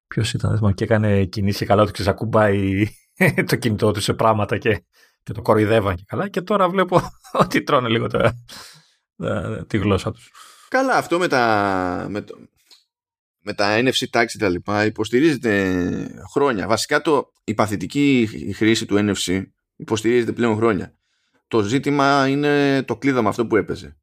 ποιος 0.07 0.33
ήταν, 0.33 0.59
δεν 0.59 0.73
και 0.73 0.83
έκανε 0.83 1.25
κινήσεις 1.25 1.59
και 1.59 1.65
καλά 1.65 1.81
ότι 1.81 1.91
ξεσακουμπάει 1.91 2.87
το 3.49 3.55
κινητό 3.55 3.91
του 3.91 4.01
σε 4.01 4.13
πράγματα 4.13 4.57
και 4.57 4.83
και 5.25 5.33
το 5.33 5.41
κοροϊδεύαν 5.41 5.95
και 5.95 6.03
καλά 6.07 6.29
και 6.29 6.41
τώρα 6.41 6.69
βλέπω 6.69 7.01
ότι 7.43 7.63
τρώνε 7.63 7.87
λίγο 7.87 8.07
τα, 8.07 8.33
τη 9.67 9.77
γλώσσα 9.77 10.11
τους. 10.11 10.31
Καλά, 10.67 10.93
αυτό 10.93 11.17
με 11.17 11.27
τα, 11.27 12.05
με, 12.09 12.21
το, 12.21 12.35
με 13.39 13.53
τα 13.53 13.79
NFC 13.79 14.05
tags 14.11 14.25
και 14.25 14.37
τα 14.37 14.49
λοιπά 14.49 14.85
υποστηρίζεται 14.85 16.25
χρόνια. 16.31 16.67
Βασικά 16.67 17.01
το, 17.01 17.31
η 17.43 17.53
παθητική 17.53 18.29
χρήση 18.55 18.85
του 18.85 18.95
NFC 18.97 19.43
υποστηρίζεται 19.75 20.31
πλέον 20.31 20.55
χρόνια. 20.55 20.93
Το 21.47 21.61
ζήτημα 21.61 22.27
είναι 22.27 22.83
το 22.83 22.97
κλείδωμα 22.97 23.29
αυτό 23.29 23.47
που 23.47 23.55
έπαιζε. 23.55 23.97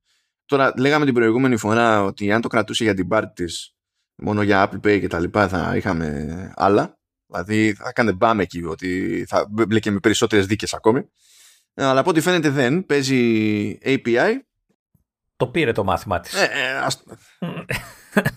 Τώρα 0.44 0.72
λέγαμε 0.78 1.04
την 1.04 1.14
προηγούμενη 1.14 1.56
φορά 1.56 2.04
ότι 2.04 2.32
αν 2.32 2.40
το 2.40 2.48
κρατούσε 2.48 2.84
για 2.84 2.94
την 2.94 3.08
πάρτι 3.08 3.44
της 3.44 3.76
μόνο 4.14 4.42
για 4.42 4.70
Apple 4.70 4.86
Pay 4.86 5.00
και 5.00 5.08
τα 5.08 5.20
λοιπά 5.20 5.48
θα 5.48 5.76
είχαμε 5.76 6.52
άλλα 6.56 7.00
Δηλαδή 7.32 7.74
θα 7.74 7.88
έκανε 7.88 8.12
μπαμ 8.12 8.40
εκεί 8.40 8.64
ότι 8.64 9.24
θα 9.28 9.46
μπλέκε 9.50 9.90
με 9.90 9.98
περισσότερες 9.98 10.46
δίκες 10.46 10.74
ακόμη. 10.74 11.08
Αλλά 11.74 12.00
από 12.00 12.10
ό,τι 12.10 12.20
φαίνεται 12.20 12.50
δεν. 12.50 12.86
Παίζει 12.86 13.78
API. 13.84 14.30
Το 15.36 15.46
πήρε 15.46 15.72
το 15.72 15.84
μάθημα 15.84 16.20
της. 16.20 16.34
Ε, 16.34 16.44
ε, 16.44 16.78
ας... 16.78 17.02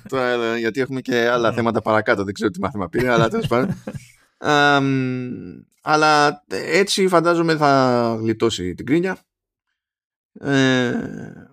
Τώρα, 0.10 0.30
ε, 0.30 0.58
γιατί 0.58 0.82
έχουμε 0.82 1.02
και 1.02 1.28
άλλα 1.30 1.54
θέματα 1.54 1.82
παρακάτω. 1.82 2.24
Δεν 2.24 2.34
ξέρω 2.34 2.50
τι 2.50 2.60
μάθημα 2.60 2.90
πήρε, 2.90 3.10
αλλά 3.10 3.30
τέλος 3.30 3.48
πάντων. 3.48 3.84
αλλά 5.82 6.44
έτσι 6.50 7.08
φαντάζομαι 7.08 7.56
θα 7.56 8.16
γλιτώσει 8.20 8.76
την 8.76 8.86
κρίνια. 8.86 9.18
Ε, 10.40 10.94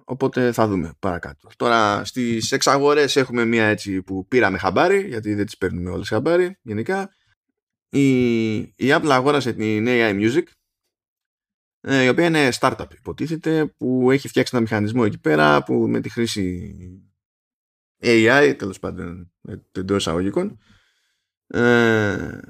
οπότε 0.04 0.52
θα 0.52 0.68
δούμε 0.68 0.92
παρακάτω. 0.98 1.48
Τώρα 1.56 2.04
στις 2.04 2.52
εξαγορές 2.52 3.16
έχουμε 3.16 3.44
μία 3.44 3.64
έτσι 3.64 4.02
που 4.02 4.26
πήραμε 4.28 4.58
χαμπάρι, 4.58 5.06
γιατί 5.08 5.34
δεν 5.34 5.44
τις 5.44 5.56
παίρνουμε 5.56 5.90
όλες 5.90 6.08
χαμπάρι 6.08 6.58
γενικά 6.62 7.10
η, 7.92 8.56
η 8.58 8.74
Apple 8.76 9.08
αγόρασε 9.10 9.52
την 9.52 9.84
AI 9.88 10.20
Music 10.20 10.42
ε, 11.80 12.04
η 12.04 12.08
οποία 12.08 12.26
είναι 12.26 12.48
startup 12.60 12.86
υποτίθεται 12.98 13.66
που 13.66 14.10
έχει 14.10 14.28
φτιάξει 14.28 14.52
ένα 14.54 14.62
μηχανισμό 14.62 15.02
εκεί 15.06 15.18
πέρα 15.18 15.62
που 15.62 15.74
με 15.74 16.00
τη 16.00 16.08
χρήση 16.08 16.74
AI 18.02 18.54
τέλος 18.58 18.78
πάντων 18.78 19.32
εντός 19.72 19.96
εισαγωγικών 19.96 20.58
ε, 21.46 22.40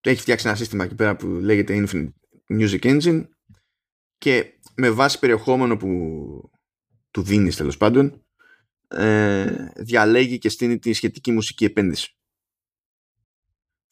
έχει 0.00 0.20
φτιάξει 0.20 0.46
ένα 0.46 0.56
σύστημα 0.56 0.84
εκεί 0.84 0.94
πέρα 0.94 1.16
που 1.16 1.26
λέγεται 1.26 1.84
Infinite 1.86 2.12
Music 2.58 2.80
Engine 2.80 3.24
και 4.18 4.58
με 4.74 4.90
βάση 4.90 5.18
περιεχόμενο 5.18 5.76
που 5.76 5.88
του 7.10 7.22
δίνεις 7.22 7.56
τέλος 7.56 7.76
πάντων 7.76 8.26
ε, 8.88 9.68
διαλέγει 9.76 10.38
και 10.38 10.48
στείνει 10.48 10.78
τη 10.78 10.92
σχετική 10.92 11.32
μουσική 11.32 11.64
επένδυση 11.64 12.16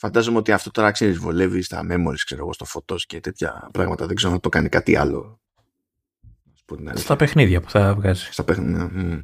Φαντάζομαι 0.01 0.39
ότι 0.39 0.53
αυτό 0.53 0.71
τώρα 0.71 0.91
ξέρεις, 0.91 1.19
βολεύει 1.19 1.63
στα 1.63 1.87
memories, 1.91 2.23
ξέρω 2.25 2.43
εγώ, 2.43 2.53
στο 2.53 2.65
φωτό 2.65 2.95
και 2.97 3.21
τέτοια 3.21 3.69
πράγματα. 3.73 4.07
Δεν 4.07 4.17
ξέρω 4.17 4.33
να 4.33 4.41
το 4.41 4.49
κάνει 4.49 4.69
κάτι 4.69 4.97
άλλο. 4.97 5.41
Στα 6.95 7.17
παιχνίδια 7.17 7.61
που 7.61 7.71
θα 7.71 7.95
βγάζει. 7.95 8.29
Στα 8.33 8.45
παιχνίδια. 8.45 8.91
Ναι. 8.93 9.23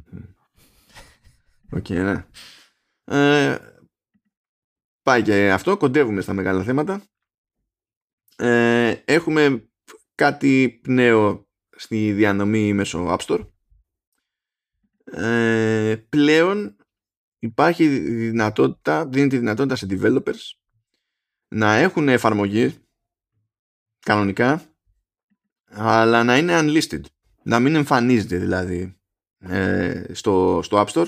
Οκ, 1.71 1.89
ναι. 1.89 2.25
Ε, 3.03 3.57
πάει 5.01 5.21
και 5.21 5.51
αυτό. 5.51 5.77
Κοντεύουμε 5.77 6.21
στα 6.21 6.33
μεγάλα 6.33 6.63
θέματα. 6.63 7.03
Ε, 8.35 8.95
έχουμε 9.05 9.69
κάτι 10.15 10.81
νέο 10.87 11.47
στη 11.75 12.11
διανομή 12.11 12.73
μέσω 12.73 13.17
App 13.17 13.25
Store. 13.25 13.47
Ε, 15.03 15.95
πλέον 16.09 16.75
υπάρχει 17.39 17.87
δυνατότητα, 17.97 19.07
δίνει 19.07 19.27
τη 19.27 19.37
δυνατότητα 19.37 19.75
σε 19.75 19.87
developers 19.89 20.57
να 21.47 21.75
έχουν 21.75 22.09
εφαρμογή 22.09 22.75
κανονικά 23.99 24.61
αλλά 25.69 26.23
να 26.23 26.37
είναι 26.37 26.59
unlisted. 26.59 27.01
Να 27.43 27.59
μην 27.59 27.75
εμφανίζεται 27.75 28.37
δηλαδή 28.37 28.97
ε, 29.39 30.03
στο, 30.11 30.59
στο 30.63 30.85
App 30.85 30.93
Store 30.93 31.07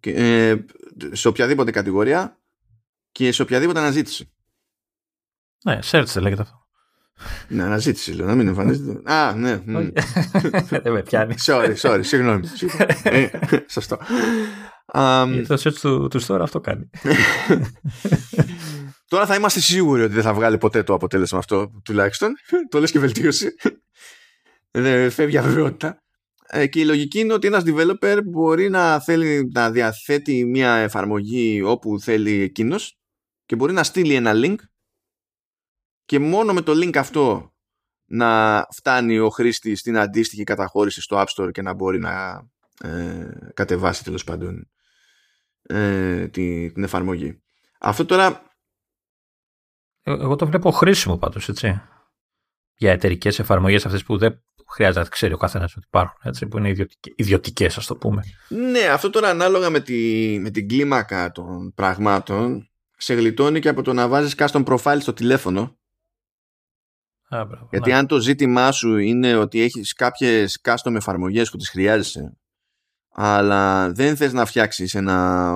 και, 0.00 0.10
ε, 0.10 0.64
σε 1.12 1.28
οποιαδήποτε 1.28 1.70
κατηγορία 1.70 2.38
και 3.12 3.32
σε 3.32 3.42
οποιαδήποτε 3.42 3.78
αναζήτηση. 3.78 4.32
Ναι, 5.64 5.78
search 5.82 6.20
λέγεται 6.20 6.42
αυτό. 6.42 6.58
Ναι, 7.48 7.62
αναζήτηση 7.62 8.12
λέω, 8.12 8.26
να 8.26 8.34
μην 8.34 8.48
εμφανίζεται. 8.48 9.00
Α, 9.12 9.34
ναι 9.34 9.56
Δεν 10.68 10.92
με 10.92 11.02
πιάνει. 11.02 11.34
Sorry, 11.46 11.74
sorry, 11.76 12.00
συγγνώμη 12.02 12.48
ε, 13.02 13.28
Σωστό. 13.68 13.98
Um, 14.94 15.44
Το 15.46 15.54
search 15.54 15.74
του, 15.80 16.08
του 16.08 16.22
store 16.22 16.40
αυτό 16.40 16.60
κάνει 16.60 16.90
Τώρα 19.10 19.26
θα 19.26 19.34
είμαστε 19.34 19.60
σίγουροι 19.60 20.02
ότι 20.02 20.14
δεν 20.14 20.22
θα 20.22 20.34
βγάλει 20.34 20.58
ποτέ 20.58 20.82
το 20.82 20.94
αποτέλεσμα 20.94 21.38
αυτό 21.38 21.80
τουλάχιστον. 21.84 22.34
το 22.70 22.80
λες 22.80 22.90
και 22.90 22.98
βελτίωση. 22.98 23.54
δεν 24.70 25.10
φεύγει 25.10 25.38
αβεβαιότητα. 25.38 26.02
Ε, 26.46 26.66
και 26.66 26.80
η 26.80 26.84
λογική 26.84 27.18
είναι 27.18 27.32
ότι 27.32 27.46
ένας 27.46 27.62
developer 27.66 28.18
μπορεί 28.24 28.68
να 28.70 29.00
θέλει 29.00 29.50
να 29.54 29.70
διαθέτει 29.70 30.44
μια 30.44 30.74
εφαρμογή 30.74 31.62
όπου 31.62 32.00
θέλει 32.00 32.40
εκείνος 32.40 32.98
και 33.46 33.56
μπορεί 33.56 33.72
να 33.72 33.82
στείλει 33.82 34.14
ένα 34.14 34.32
link 34.34 34.56
και 36.04 36.18
μόνο 36.18 36.52
με 36.52 36.60
το 36.60 36.72
link 36.72 36.96
αυτό 36.96 37.54
να 38.04 38.66
φτάνει 38.76 39.18
ο 39.18 39.28
χρήστης 39.28 39.80
στην 39.80 39.98
αντίστοιχη 39.98 40.44
καταχώρηση 40.44 41.00
στο 41.00 41.24
App 41.26 41.26
Store 41.36 41.50
και 41.50 41.62
να 41.62 41.74
μπορεί 41.74 41.98
να 41.98 42.46
ε, 42.80 43.28
κατεβάσει 43.54 44.04
τέλος 44.04 44.24
πάντων 44.24 44.70
ε, 45.62 46.28
την 46.28 46.82
εφαρμογή. 46.82 47.42
Αυτό 47.80 48.04
τώρα 48.04 48.26
ε, 48.26 48.49
εγώ 50.02 50.36
το 50.36 50.46
βλέπω 50.46 50.70
χρήσιμο 50.70 51.16
πάντως, 51.16 51.48
έτσι. 51.48 51.80
Για 52.74 52.92
εταιρικές 52.92 53.38
εφαρμογές 53.38 53.86
αυτές 53.86 54.04
που 54.04 54.18
δεν 54.18 54.42
χρειάζεται 54.70 55.00
να 55.00 55.08
ξέρει 55.08 55.32
ο 55.32 55.36
καθένας 55.36 55.76
ότι 55.76 55.86
υπάρχουν, 55.86 56.20
έτσι, 56.22 56.46
που 56.46 56.58
είναι 56.58 56.74
ιδιωτικές, 57.14 57.76
ας 57.76 57.86
το 57.86 57.96
πούμε. 57.96 58.22
Ναι, 58.48 58.80
αυτό 58.80 59.10
τώρα 59.10 59.28
ανάλογα 59.28 59.70
με, 59.70 59.80
τη, 59.80 60.38
με 60.40 60.50
την 60.50 60.68
κλίμακα 60.68 61.30
των 61.30 61.74
πραγμάτων 61.74 62.70
σε 62.96 63.14
γλιτώνει 63.14 63.60
και 63.60 63.68
από 63.68 63.82
το 63.82 63.92
να 63.92 64.08
βάζεις 64.08 64.34
custom 64.36 64.64
profile 64.64 64.98
στο 65.00 65.12
τηλέφωνο. 65.12 65.78
Α, 67.28 67.44
μπράβο, 67.44 67.68
Γιατί 67.70 67.90
ναι. 67.90 67.96
αν 67.96 68.06
το 68.06 68.18
ζήτημά 68.18 68.72
σου 68.72 68.96
είναι 68.96 69.36
ότι 69.36 69.60
έχεις 69.60 69.92
κάποιες 69.92 70.60
custom 70.62 70.94
εφαρμογές 70.94 71.50
που 71.50 71.56
τις 71.56 71.68
χρειάζεσαι, 71.70 72.36
αλλά 73.10 73.92
δεν 73.92 74.16
θες 74.16 74.32
να 74.32 74.44
φτιάξεις 74.44 74.94
ένα 74.94 75.54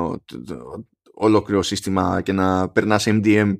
ολόκληρο 1.15 1.63
σύστημα 1.63 2.21
και 2.23 2.33
να 2.33 2.69
περνάς 2.69 3.05
MDM 3.07 3.55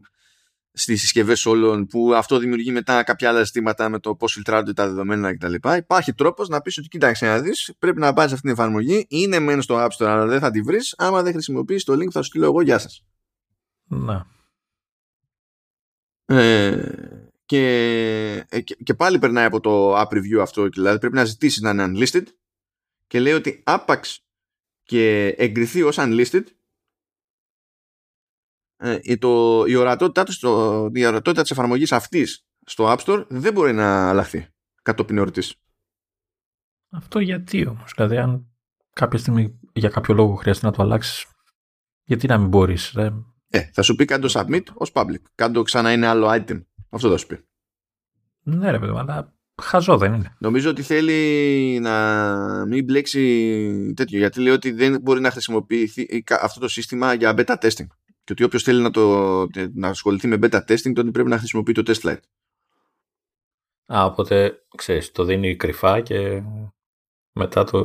στις 0.77 1.01
συσκευές 1.01 1.47
όλων 1.47 1.87
που 1.87 2.15
αυτό 2.15 2.39
δημιουργεί 2.39 2.71
μετά 2.71 3.03
κάποια 3.03 3.29
άλλα 3.29 3.43
ζητήματα 3.43 3.89
με 3.89 3.99
το 3.99 4.15
πώς 4.15 4.33
φιλτράρονται 4.33 4.73
τα 4.73 4.87
δεδομένα 4.87 5.37
κτλ. 5.37 5.55
Υπάρχει 5.77 6.15
τρόπος 6.15 6.49
να 6.49 6.61
πεις 6.61 6.79
ότι 6.79 6.89
κοίταξε 6.89 7.27
να 7.27 7.41
δεις, 7.41 7.75
πρέπει 7.79 7.99
να 7.99 8.13
πάρεις 8.13 8.33
αυτή 8.33 8.45
την 8.45 8.55
εφαρμογή, 8.55 9.07
είναι 9.09 9.39
μεν 9.39 9.63
στο 9.63 9.77
App 9.79 9.89
Store 9.89 10.07
αλλά 10.07 10.27
δεν 10.27 10.41
θα 10.41 10.51
τη 10.51 10.61
βρεις, 10.61 10.95
άμα 10.97 11.23
δεν 11.23 11.33
χρησιμοποιείς 11.33 11.85
το 11.85 11.93
link 11.93 12.11
θα 12.11 12.23
σου 12.23 12.29
στείλω 12.29 12.45
εγώ, 12.45 12.63
γεια 12.63 12.79
σας. 12.79 13.05
Να. 13.85 14.27
Ε, 16.27 17.29
και, 17.45 17.67
ε, 18.49 18.61
και, 18.61 18.77
και, 18.83 18.95
πάλι 18.95 19.19
περνάει 19.19 19.45
από 19.45 19.61
το 19.61 20.01
app 20.01 20.09
review 20.09 20.39
αυτό, 20.41 20.69
δηλαδή 20.69 20.99
πρέπει 20.99 21.15
να 21.15 21.25
ζητήσεις 21.25 21.61
να 21.61 21.71
είναι 21.71 21.85
unlisted 21.87 22.25
και 23.07 23.21
λέει 23.21 23.33
ότι 23.33 23.63
άπαξ 23.65 24.25
και 24.83 25.29
εγκριθεί 25.29 25.83
ως 25.83 25.97
unlisted 25.99 26.43
ε, 28.77 29.17
το, 29.17 29.65
η 29.67 29.75
ορατότητά 29.75 30.25
τους, 30.25 30.43
η 30.93 31.07
ορατότητα 31.07 31.43
της 31.43 31.51
εφαρμογής 31.51 31.93
αυτής 31.93 32.45
στο 32.67 32.93
App 32.93 32.99
Store 32.99 33.27
δεν 33.29 33.53
μπορεί 33.53 33.73
να 33.73 34.09
αλλάχθει 34.09 34.49
κατόπιν 34.83 35.19
εορτής. 35.19 35.55
Αυτό 36.91 37.19
γιατί 37.19 37.67
όμως, 37.67 37.93
δηλαδή 37.97 38.17
αν 38.17 38.47
κάποια 38.93 39.19
στιγμή 39.19 39.61
για 39.73 39.89
κάποιο 39.89 40.15
λόγο 40.15 40.35
χρειάζεται 40.35 40.67
να 40.67 40.73
το 40.73 40.83
αλλάξεις. 40.83 41.27
Γιατί 42.05 42.27
να 42.27 42.39
μην 42.39 42.49
μπορείς. 42.49 42.95
Ε, 43.49 43.71
θα 43.73 43.83
σου 43.83 43.95
πει 43.95 44.05
κάτω 44.05 44.29
submit 44.31 44.63
ως 44.75 44.91
public. 44.93 45.21
Κάτω 45.35 45.63
ξανά 45.63 45.93
είναι 45.93 46.07
άλλο 46.07 46.27
item. 46.31 46.63
Αυτό 46.91 47.11
θα 47.11 47.17
σου 47.17 47.27
πει. 47.27 47.45
Ναι, 48.43 48.71
ρε 48.71 48.79
παιδί, 48.79 48.93
αλλά 48.97 49.35
χαζό 49.63 49.99
δεν 49.99 50.15
είναι. 50.15 50.37
Νομίζω 50.39 50.71
ότι 50.71 50.83
θέλει 50.83 51.79
να 51.81 52.67
μην 52.67 52.85
μπλέξει 52.85 53.93
τέτοιο. 53.97 54.19
Γιατί 54.19 54.41
λέει 54.41 54.53
ότι 54.53 54.71
δεν 54.71 55.01
μπορεί 55.01 55.21
να 55.21 55.31
χρησιμοποιηθεί 55.31 56.25
αυτό 56.41 56.61
το 56.61 56.69
σύστημα 56.69 57.15
για 57.15 57.35
beta 57.37 57.57
testing. 57.59 57.87
Και 58.25 58.33
ότι 58.33 58.45
όποιος 58.45 58.63
θέλει 58.63 58.83
να, 58.83 58.91
το, 58.91 59.47
να 59.75 59.89
ασχοληθεί 59.89 60.27
με 60.27 60.39
beta 60.41 60.59
testing, 60.59 60.93
τότε 60.95 61.11
πρέπει 61.11 61.29
να 61.29 61.39
χρησιμοποιεί 61.39 61.73
το 61.73 61.83
test 61.87 62.09
light. 62.09 62.21
Α, 63.95 64.05
οπότε 64.05 64.65
ξέρεις, 64.77 65.13
το 65.13 65.25
δίνει 65.25 65.57
κρυφά 65.57 66.01
και 66.01 66.43
μετά 67.33 67.65
το, 67.65 67.83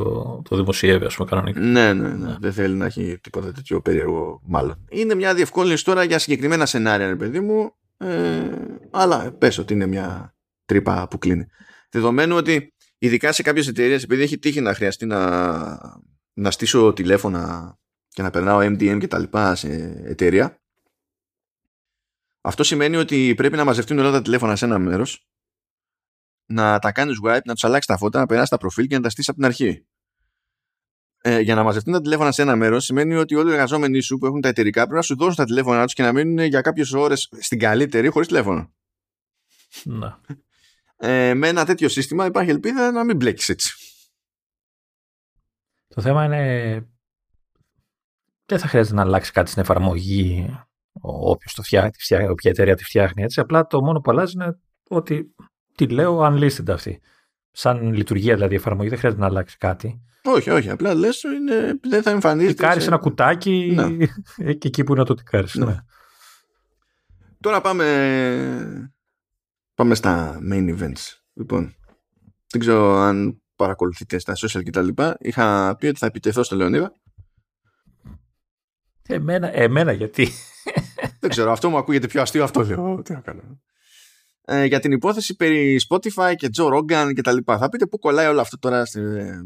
το 0.50 0.56
δημοσιεύει, 0.56 1.06
ας 1.06 1.16
πούμε, 1.16 1.30
κανονικά. 1.30 1.60
Ναι, 1.60 1.94
ναι, 1.94 2.10
ναι, 2.10 2.36
Δεν 2.40 2.54
θέλει 2.54 2.76
να 2.76 2.86
έχει 2.86 3.20
τίποτα 3.22 3.52
τέτοιο 3.52 3.82
περίεργο, 3.82 4.42
μάλλον. 4.44 4.86
Είναι 4.90 5.16
μια 5.16 5.34
διευκόλυνση 5.34 5.84
τώρα 5.84 6.04
για 6.04 6.20
συγκεκριμένα 6.20 6.66
σενάρια, 6.66 7.08
ρε 7.08 7.16
παιδί 7.16 7.40
μου. 7.40 7.74
Ε, 7.98 8.50
αλλά 8.92 9.32
πες 9.32 9.58
ότι 9.58 9.74
είναι 9.74 9.86
μια 9.86 10.36
τρύπα 10.66 11.08
που 11.08 11.18
κλείνει. 11.18 11.46
Δεδομένου 11.90 12.36
ότι 12.36 12.74
ειδικά 12.98 13.32
σε 13.32 13.42
κάποιες 13.42 13.68
εταιρείες, 13.68 14.04
επειδή 14.04 14.22
έχει 14.22 14.38
τύχει 14.40 14.62
να 14.62 14.74
χρειαστεί 14.74 15.06
να, 15.06 16.02
να 16.34 16.52
στήσω 16.52 16.94
τηλέφωνα 16.94 17.78
και 18.20 18.26
να 18.26 18.32
περνάω 18.32 18.60
MDM 18.60 18.98
και 19.00 19.08
τα 19.08 19.20
λοιπά 19.20 19.56
σε 19.56 19.68
εταιρεία, 20.06 20.62
αυτό 22.42 22.64
σημαίνει 22.64 22.96
ότι 22.96 23.34
πρέπει 23.36 23.56
να 23.56 23.64
μαζευτούν 23.64 24.00
όλα 24.00 24.12
τα 24.12 24.22
τηλέφωνα 24.22 24.56
σε 24.56 24.66
ένα 24.66 24.80
μέρος 24.80 25.28
να 26.46 26.80
τα 26.80 26.92
κάνεις 26.92 27.18
wipe, 27.24 27.42
να 27.46 27.54
τους 27.54 27.64
αλλάξεις 27.64 27.86
τα 27.86 27.98
φώτα, 27.98 28.20
να 28.20 28.26
περάσεις 28.26 28.50
τα 28.50 28.58
προφίλ 28.58 28.88
και 28.88 28.96
να 28.96 29.02
τα 29.02 29.10
στήσεις 29.10 29.30
από 29.30 29.38
την 29.38 29.48
αρχή. 29.48 29.88
Ε, 31.22 31.40
για 31.40 31.56
να 31.56 31.64
μαζευτούν 31.64 31.94
τα 31.94 32.02
τηλέφωνα 32.02 32.32
σε 32.32 32.42
ένα 32.42 32.56
μέρος 32.56 32.86
σημαίνει 32.86 33.16
ότι 33.16 33.36
όλοι 33.36 33.50
οι 33.50 33.54
εργαζόμενοι 33.54 34.02
σου 34.02 34.18
που 34.18 34.26
έχουν 34.26 34.42
τα 34.42 34.48
εταιρικά 34.48 34.82
πρέπει 34.82 34.96
να 34.96 35.02
σου 35.02 35.16
δώσουν 35.16 35.36
τα 35.36 35.46
τηλέφωνα 35.46 35.84
τους 35.84 35.94
και 35.94 36.04
να 36.04 36.14
μείνουν 36.14 36.46
για 36.46 36.62
κάποιες 36.62 36.92
ώρες 36.94 37.30
στην 37.40 37.60
καλύτερη 37.60 38.08
χωρίς 38.08 38.28
τηλέφωνο. 38.28 38.74
Να. 39.84 40.22
Ε, 40.98 41.34
με 41.34 41.48
ένα 41.48 41.66
τέτοιο 41.66 41.90
σύστημα 41.90 42.26
υπάρχει 42.26 42.50
ελπίδα 42.50 42.92
να 42.92 43.04
μην 43.04 43.16
μπλέκεις 43.16 43.50
έτσι. 43.50 43.74
Το 45.88 46.02
θέμα 46.02 46.26
είναι. 46.26 46.99
Δεν 48.50 48.60
θα 48.60 48.68
χρειάζεται 48.68 48.96
να 48.96 49.02
αλλάξει 49.02 49.32
κάτι 49.32 49.50
στην 49.50 49.62
εφαρμογή 49.62 50.50
όποιος 51.02 51.54
το 51.54 51.62
φτιάχνει, 51.62 51.92
όποια 52.30 52.52
εταιρεία 52.52 52.76
τη 52.76 52.84
φτιάχνει 52.84 53.24
έτσι. 53.24 53.40
Απλά 53.40 53.68
το 53.68 53.82
μόνο 53.84 54.00
που 54.00 54.12
αλλάζει 54.12 54.34
είναι 54.36 54.60
ότι 54.90 55.36
τη 55.76 55.88
λέω 55.88 56.26
unlisted 56.28 56.70
αυτή. 56.70 57.02
Σαν 57.52 57.94
λειτουργία 57.94 58.34
δηλαδή 58.36 58.56
εφαρμογή 58.56 58.90
δεν 58.90 58.98
χρειάζεται 58.98 59.22
να 59.22 59.28
αλλάξει 59.28 59.58
κάτι. 59.58 60.02
Όχι, 60.24 60.50
όχι. 60.50 60.70
Απλά 60.70 60.94
λες 60.94 61.24
δεν 61.90 62.02
θα 62.02 62.10
εμφανίζεται. 62.10 62.54
Τικάρεις 62.54 62.84
σε... 62.84 62.90
ένα 62.90 62.98
κουτάκι 62.98 63.72
ναι. 63.76 64.54
και 64.54 64.68
εκεί 64.68 64.84
που 64.84 64.94
είναι 64.94 65.04
το 65.04 65.14
τικάρεις. 65.14 65.56
Ναι. 65.56 65.66
ναι. 65.66 65.76
Τώρα 67.40 67.62
πάμε, 67.62 67.86
πάμε 69.76 69.96
στα 69.96 70.40
main 70.52 70.78
events. 70.78 71.20
Λοιπόν, 71.34 71.76
δεν 72.48 72.60
ξέρω 72.60 72.96
αν 72.96 73.42
παρακολουθείτε 73.56 74.20
στα 74.20 74.34
social 74.36 74.62
κτλ. 74.66 74.88
Είχα 75.20 75.76
πει 75.80 75.88
ότι 75.88 76.00
θα 76.00 76.06
επιτεθώ 76.06 76.44
στο 76.44 76.56
Λεωνίδα. 76.56 76.94
Εμένα, 79.12 79.56
εμένα 79.56 79.92
γιατί; 79.92 80.28
δεν 81.20 81.30
ξέρω, 81.30 81.52
αυτό 81.52 81.70
μου 81.70 81.78
ακούγεται 81.78 82.08
πιο 82.08 82.22
αστείο, 82.22 82.44
αυτό 82.44 82.62
λέω. 82.64 83.02
Τι 83.02 83.14
να 83.14 83.20
κάνω. 83.20 83.42
Ε, 84.46 84.66
για 84.66 84.80
την 84.80 84.92
υπόθεση 84.92 85.36
περί 85.36 85.80
Spotify 85.90 86.34
και 86.36 86.50
Joe 86.58 86.74
Rogan 86.74 87.14
και 87.14 87.22
τα 87.22 87.32
λοιπά. 87.32 87.58
Θα 87.58 87.70
πείτε 87.70 87.86
πού 87.86 88.00
κολλάει 88.00 88.28
όλο 88.28 88.42
αυτό 88.42 88.60
τώρα 88.60 88.86
σε 88.86 89.02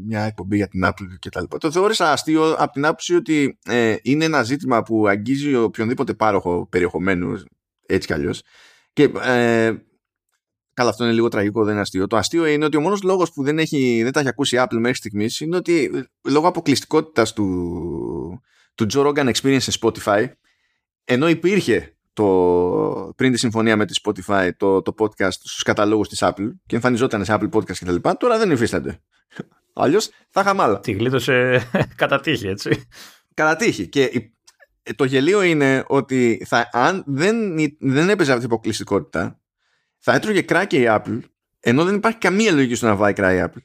μια 0.06 0.22
εκπομπή 0.22 0.56
για 0.56 0.68
την 0.68 0.84
Apple 0.84 1.18
και 1.18 1.28
τα 1.28 1.40
λοιπά. 1.40 1.58
Το 1.58 1.70
θεώρησα 1.70 2.12
αστείο 2.12 2.52
από 2.52 2.72
την 2.72 2.84
άποψη 2.84 3.14
ότι 3.14 3.58
ε, 3.64 3.96
είναι 4.02 4.24
ένα 4.24 4.42
ζήτημα 4.42 4.82
που 4.82 5.08
αγγίζει 5.08 5.54
οποιονδήποτε 5.54 6.14
πάροχο 6.14 6.66
περιεχομένου 6.70 7.42
έτσι 7.86 8.06
κι 8.06 8.12
αλλιώς. 8.12 8.42
Και 8.92 9.10
ε, 9.22 9.72
Καλά, 10.74 10.90
αυτό 10.90 11.04
είναι 11.04 11.12
λίγο 11.12 11.28
τραγικό, 11.28 11.62
δεν 11.64 11.72
είναι 11.72 11.80
αστείο. 11.80 12.06
Το 12.06 12.16
αστείο 12.16 12.46
είναι 12.46 12.64
ότι 12.64 12.76
ο 12.76 12.80
μόνος 12.80 13.02
λόγος 13.02 13.32
που 13.32 13.42
δεν, 13.42 13.58
έχει, 13.58 14.00
δεν 14.02 14.12
τα 14.12 14.20
έχει 14.20 14.28
ακούσει 14.28 14.56
η 14.56 14.58
Apple 14.62 14.78
μέχρι 14.78 14.96
στιγμής 14.96 15.40
είναι 15.40 15.56
ότι 15.56 16.04
λόγω 16.28 16.48
αποκλειστικότητας 16.48 17.32
του, 17.32 18.42
του 18.74 18.86
Joe 18.92 19.06
Rogan 19.06 19.32
Experience 19.32 19.60
σε 19.60 19.78
Spotify, 19.80 20.26
ενώ 21.04 21.28
υπήρχε 21.28 21.96
το, 22.12 23.12
πριν 23.16 23.32
τη 23.32 23.38
συμφωνία 23.38 23.76
με 23.76 23.86
τη 23.86 24.00
Spotify 24.04 24.50
το, 24.56 24.82
το 24.82 24.94
podcast 24.98 25.32
στους 25.32 25.62
καταλόγους 25.62 26.08
της 26.08 26.18
Apple 26.22 26.50
και 26.66 26.74
εμφανιζόταν 26.74 27.24
σε 27.24 27.34
Apple 27.34 27.50
Podcast 27.50 27.76
και 27.76 27.84
τα 27.84 27.92
λοιπά, 27.92 28.16
τώρα 28.16 28.38
δεν 28.38 28.50
υφίστανται. 28.50 29.00
Αλλιώς 29.74 30.10
θα 30.30 30.40
είχαμε 30.40 30.62
άλλα. 30.62 30.80
Τη 30.80 30.92
γλίτωσε 30.92 31.68
κατά 31.96 32.20
τύχη, 32.20 32.46
έτσι. 32.46 32.88
Κατά 33.34 33.56
τύχη. 33.56 33.88
Και 33.88 34.30
το 34.96 35.04
γελίο 35.04 35.42
είναι 35.42 35.84
ότι 35.86 36.44
θα, 36.46 36.68
αν 36.72 37.04
δεν, 37.06 37.56
δεν 37.78 38.08
έπαιζε 38.08 38.32
αυτή 38.32 38.42
η 38.42 38.46
αποκλειστικότητα, 38.46 39.40
θα 39.98 40.14
έτρωγε 40.14 40.42
κράκια 40.42 40.80
η 40.80 40.84
Apple, 40.88 41.20
ενώ 41.60 41.84
δεν 41.84 41.94
υπάρχει 41.94 42.18
καμία 42.18 42.52
λογική 42.52 42.74
στο 42.74 42.86
να 42.86 42.96
φάει 42.96 43.12
κρά 43.12 43.34
η 43.34 43.44
Apple. 43.46 43.62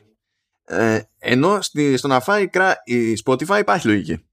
Ε, 0.65 0.99
ενώ 1.17 1.61
στη, 1.61 1.97
στο 1.97 2.07
να 2.07 2.19
φάει 2.19 2.47
κρά 2.47 2.75
η 2.83 3.13
Spotify 3.25 3.57
υπάρχει 3.59 3.87
λογική. 3.87 4.28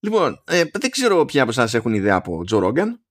Λοιπόν, 0.00 0.42
ε, 0.46 0.64
δεν 0.78 0.90
ξέρω 0.90 1.24
ποια 1.24 1.42
από 1.42 1.50
εσάς 1.50 1.74
έχουν 1.74 1.94
ιδέα 1.94 2.14
από 2.14 2.44
Τζο 2.44 2.58
Ρόγκαν. 2.58 3.02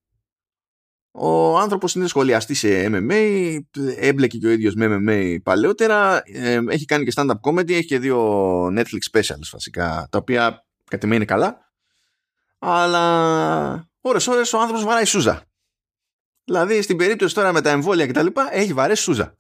Ο 1.12 1.58
άνθρωπος 1.58 1.96
είναι 1.96 2.08
σχολιαστή 2.08 2.54
σε 2.54 2.86
MMA, 2.92 3.58
έμπλεκε 3.96 4.38
και 4.38 4.48
ο 4.48 4.50
ίδιος 4.50 4.76
με 4.76 4.98
MMA 5.02 5.38
παλαιότερα, 5.44 6.22
ε, 6.26 6.60
έχει 6.68 6.86
κάνει 6.86 7.06
και 7.06 7.12
stand-up 7.16 7.40
comedy, 7.42 7.72
έχει 7.72 7.86
και 7.86 8.00
δύο 8.00 8.66
Netflix 8.68 9.12
specials 9.12 9.50
βασικά, 9.52 10.08
τα 10.12 10.18
οποία 10.18 10.66
κατ' 10.90 11.04
είναι 11.04 11.26
καλά, 11.26 11.72
αλλά 12.60 13.90
ώρες 14.02 14.28
ώρες 14.28 14.54
ο 14.54 14.60
άνθρωπος 14.60 14.84
βαράει 14.84 15.06
σούζα. 15.06 15.42
Δηλαδή 16.44 16.82
στην 16.82 16.98
περίπτωση 16.98 17.36
τώρα 17.36 17.52
με 17.52 17.62
τα 17.62 17.70
εμβόλια 17.70 18.06
και 18.06 18.12
τα 18.12 18.24
λοιπά, 18.24 18.56
έχει 18.56 18.74
βαρέσει 18.74 19.02
σούζα. 19.02 19.38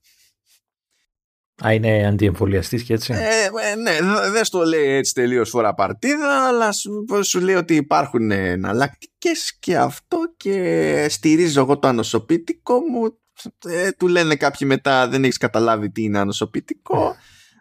Α, 1.65 1.73
είναι 1.73 2.07
αντιεμβολιαστής 2.07 2.83
και 2.83 2.93
έτσι. 2.93 3.13
Ε, 3.13 3.45
ε 3.71 3.75
ναι, 3.75 3.97
δεν 4.31 4.45
στο 4.45 4.63
λέει 4.63 4.89
έτσι 4.89 5.13
τελείως 5.13 5.49
φορά 5.49 5.73
παρτίδα, 5.73 6.47
αλλά 6.47 6.71
σου, 6.71 7.05
σου 7.21 7.39
λέει 7.39 7.55
ότι 7.55 7.75
υπάρχουν 7.75 8.31
εναλλακτικές 8.31 9.57
και 9.59 9.77
αυτό 9.77 10.17
και 10.37 11.05
στηρίζω 11.09 11.61
εγώ 11.61 11.79
το 11.79 11.87
ανοσοποιητικό 11.87 12.79
μου. 12.79 13.19
Ε, 13.65 13.91
του 13.91 14.07
λένε 14.07 14.35
κάποιοι 14.35 14.67
μετά 14.69 15.07
δεν 15.07 15.23
έχεις 15.23 15.37
καταλάβει 15.37 15.91
τι 15.91 16.03
είναι 16.03 16.19
ανοσοποιητικό 16.19 17.15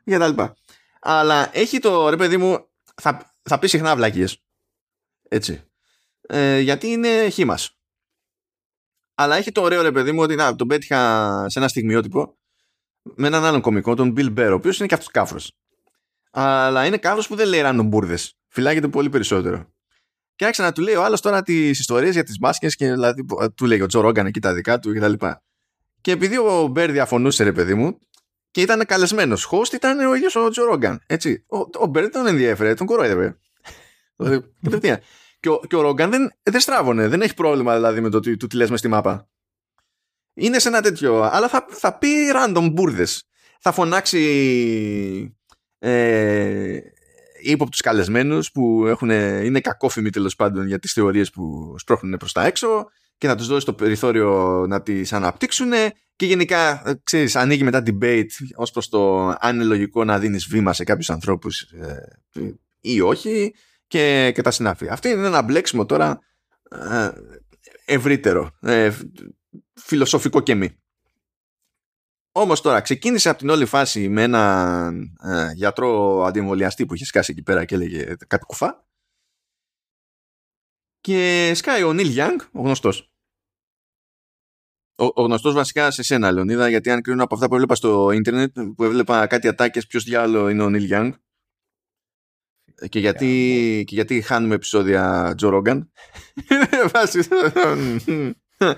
και 0.04 0.18
τα 0.18 0.28
λοιπά. 0.28 0.56
Αλλά 1.00 1.50
έχει 1.52 1.78
το, 1.78 2.08
ρε 2.08 2.16
παιδί 2.16 2.36
μου, 2.36 2.66
θα, 2.94 3.34
θα 3.42 3.58
πει 3.58 3.66
συχνά 3.66 3.96
βλακίες. 3.96 4.42
Έτσι. 5.28 5.62
Ε, 6.20 6.58
γιατί 6.58 6.86
είναι 6.86 7.28
χήμας. 7.28 7.78
Αλλά 9.14 9.36
έχει 9.36 9.52
το 9.52 9.60
ωραίο 9.60 9.82
ρε 9.82 9.92
παιδί 9.92 10.12
μου 10.12 10.20
ότι 10.22 10.34
να, 10.34 10.54
τον 10.54 10.66
πέτυχα 10.66 11.44
σε 11.48 11.58
ένα 11.58 11.68
στιγμιότυπο 11.68 12.35
με 13.14 13.26
έναν 13.26 13.44
άλλον 13.44 13.60
κομικό, 13.60 13.94
τον 13.94 14.14
Bill 14.16 14.38
Bear, 14.38 14.48
ο 14.50 14.54
οποίος 14.54 14.78
είναι 14.78 14.88
και 14.88 14.94
αυτός 14.94 15.10
κάφρος. 15.10 15.52
Αλλά 16.30 16.86
είναι 16.86 16.96
κάφρο 16.96 17.22
που 17.28 17.34
δεν 17.34 17.48
λέει 17.48 17.60
random 17.64 17.84
μπουρδες. 17.84 18.34
Φυλάγεται 18.48 18.88
πολύ 18.88 19.08
περισσότερο. 19.08 19.74
Και 20.36 20.44
άρχισα 20.44 20.62
να 20.62 20.72
του 20.72 20.80
λέει 20.80 20.94
ο 20.94 21.04
άλλος 21.04 21.20
τώρα 21.20 21.42
τις 21.42 21.78
ιστορίες 21.78 22.12
για 22.12 22.22
τις 22.22 22.38
μάσκες 22.38 22.76
και 22.76 22.90
δηλαδή 22.90 23.24
του 23.54 23.64
λέει 23.64 23.80
ο 23.80 23.86
Τζο 23.86 24.00
Ρόγκαν 24.00 24.26
εκεί 24.26 24.40
τα 24.40 24.54
δικά 24.54 24.78
του 24.78 24.94
κτλ. 24.94 25.12
Και, 25.12 25.34
και 26.00 26.10
επειδή 26.10 26.36
ο 26.38 26.66
Μπέρ 26.66 26.90
διαφωνούσε, 26.90 27.44
ρε 27.44 27.52
παιδί 27.52 27.74
μου, 27.74 27.98
και 28.50 28.60
ήταν 28.60 28.86
καλεσμένος, 28.86 29.48
host 29.50 29.72
ήταν 29.72 29.98
ο 29.98 30.14
ίδιος 30.14 30.36
ο 30.36 30.48
Τζο 30.48 30.64
Ρόγκαν. 30.64 31.02
Έτσι. 31.06 31.44
Ο, 31.48 31.58
ο 31.58 31.86
Μπέρ 31.86 32.02
δεν 32.02 32.12
τον 32.12 32.26
ενδιαφέρε, 32.26 32.74
τον 32.74 32.86
κορόιδευε. 32.86 33.38
Δηλαδή, 34.16 35.00
και 35.40 35.48
ο, 35.48 35.60
και 35.68 35.76
ο 35.76 35.80
Ρόγκαν 35.80 36.10
δεν, 36.10 36.32
δεν 36.42 36.60
στράβωνε, 36.60 37.08
δεν 37.08 37.22
έχει 37.22 37.34
πρόβλημα 37.34 37.74
δηλαδή 37.74 38.00
με 38.00 38.08
το 38.08 38.16
ότι 38.16 38.36
του 38.36 38.46
τι 38.46 38.56
λες 38.56 38.70
μες 38.70 38.78
στη 38.78 38.88
μάπα. 38.88 39.28
Είναι 40.36 40.58
σε 40.58 40.68
ένα 40.68 40.80
τέτοιο. 40.80 41.22
Αλλά 41.22 41.48
θα, 41.48 41.66
θα 41.68 41.98
πει 41.98 42.08
random 42.34 42.68
μπουρδες. 42.72 43.24
Θα 43.60 43.72
φωνάξει 43.72 45.36
ε, 45.78 46.78
ύποπτους 47.42 47.80
καλεσμένους 47.80 48.50
που 48.50 48.86
έχουν, 48.86 49.10
είναι 49.10 49.60
κακόφημοι 49.60 50.10
τέλος 50.10 50.34
πάντων 50.36 50.66
για 50.66 50.78
τις 50.78 50.92
θεωρίες 50.92 51.30
που 51.30 51.74
σπρώχνουν 51.78 52.16
προς 52.16 52.32
τα 52.32 52.46
έξω 52.46 52.84
και 53.18 53.26
να 53.26 53.36
τους 53.36 53.46
δώσει 53.46 53.66
το 53.66 53.72
περιθώριο 53.72 54.64
να 54.68 54.82
τις 54.82 55.12
αναπτύξουν 55.12 55.72
και 56.16 56.26
γενικά 56.26 56.82
ε, 56.88 56.94
ξέρεις, 57.02 57.36
ανοίγει 57.36 57.62
μετά 57.62 57.82
debate 57.86 58.26
ως 58.54 58.70
προς 58.70 58.88
το 58.88 59.28
αν 59.40 59.54
είναι 59.54 59.64
λογικό 59.64 60.04
να 60.04 60.18
δίνεις 60.18 60.46
βήμα 60.46 60.72
σε 60.72 60.84
κάποιους 60.84 61.10
ανθρώπους 61.10 61.60
ε, 61.60 62.18
ή 62.80 63.00
όχι 63.00 63.54
και, 63.86 64.32
και 64.34 64.42
τα 64.42 64.50
συνάφη. 64.50 64.88
Αυτή 64.88 65.08
είναι 65.08 65.26
ένα 65.26 65.42
μπλέξιμο 65.42 65.86
τώρα 65.86 66.18
ε, 66.70 67.10
ευρύτερο. 67.84 68.50
Ε, 68.60 68.90
φιλοσοφικό 69.74 70.40
και 70.40 70.54
μη. 70.54 70.78
Όμως 72.32 72.60
τώρα 72.60 72.80
ξεκίνησε 72.80 73.28
από 73.28 73.38
την 73.38 73.48
όλη 73.48 73.64
φάση 73.64 74.08
με 74.08 74.22
έναν 74.22 75.16
ε, 75.22 75.52
γιατρό 75.54 76.22
αντιεμβολιαστή 76.24 76.86
που 76.86 76.94
είχε 76.94 77.04
σκάσει 77.04 77.32
εκεί 77.32 77.42
πέρα 77.42 77.64
και 77.64 77.74
έλεγε 77.74 78.16
κάτι 78.26 78.44
κουφά 78.44 78.86
και 81.06 81.52
σκάει 81.54 81.82
ο 81.82 81.92
Νίλ 81.92 82.08
Γιάνγκ, 82.08 82.40
ο 82.52 82.60
γνωστός 82.60 83.10
Ο, 84.96 85.04
ο 85.04 85.22
γνωστός 85.22 85.54
βασικά 85.54 85.90
σε 85.90 86.02
σένα, 86.02 86.30
Λεωνίδα, 86.30 86.68
γιατί 86.68 86.90
αν 86.90 87.02
κρίνω 87.02 87.24
από 87.24 87.34
αυτά 87.34 87.48
που 87.48 87.54
έβλεπα 87.54 87.74
στο 87.74 88.10
ίντερνετ, 88.10 88.60
που 88.76 88.84
έβλεπα 88.84 89.26
κάτι 89.26 89.48
ατάκες, 89.48 89.86
ποιος 89.86 90.04
διάλογο 90.04 90.48
είναι 90.48 90.62
ο 90.62 90.68
Νίλ 90.70 90.84
Γιάνγκ. 90.84 91.12
Και 92.88 92.98
γιατί, 92.98 93.84
και 93.86 93.94
γιατί 93.94 94.20
χάνουμε 94.20 94.54
επεισόδια 94.54 95.34
Τζο 95.36 95.48
Ρόγκαν. 95.48 95.92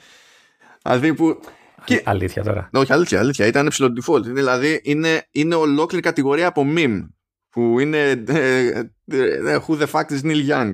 δηλαδή 0.83 1.14
που... 1.14 1.41
Και... 1.85 2.03
Αλήθεια 2.05 2.43
τώρα. 2.43 2.70
Όχι, 2.72 2.93
αλήθεια, 2.93 3.18
αλήθεια. 3.18 3.47
Ήταν 3.47 3.68
ψηλό 3.68 3.93
default. 4.01 4.22
Δηλαδή 4.22 4.81
είναι, 4.85 5.29
είναι 5.31 5.55
ολόκληρη 5.55 6.03
κατηγορία 6.03 6.47
από 6.47 6.64
meme 6.76 7.09
που 7.51 7.79
είναι 7.79 8.24
ε, 8.29 8.83
ε, 9.05 9.59
Who 9.66 9.81
the 9.81 9.87
fuck 9.87 10.05
is 10.05 10.20
Neil 10.22 10.49
Young. 10.49 10.72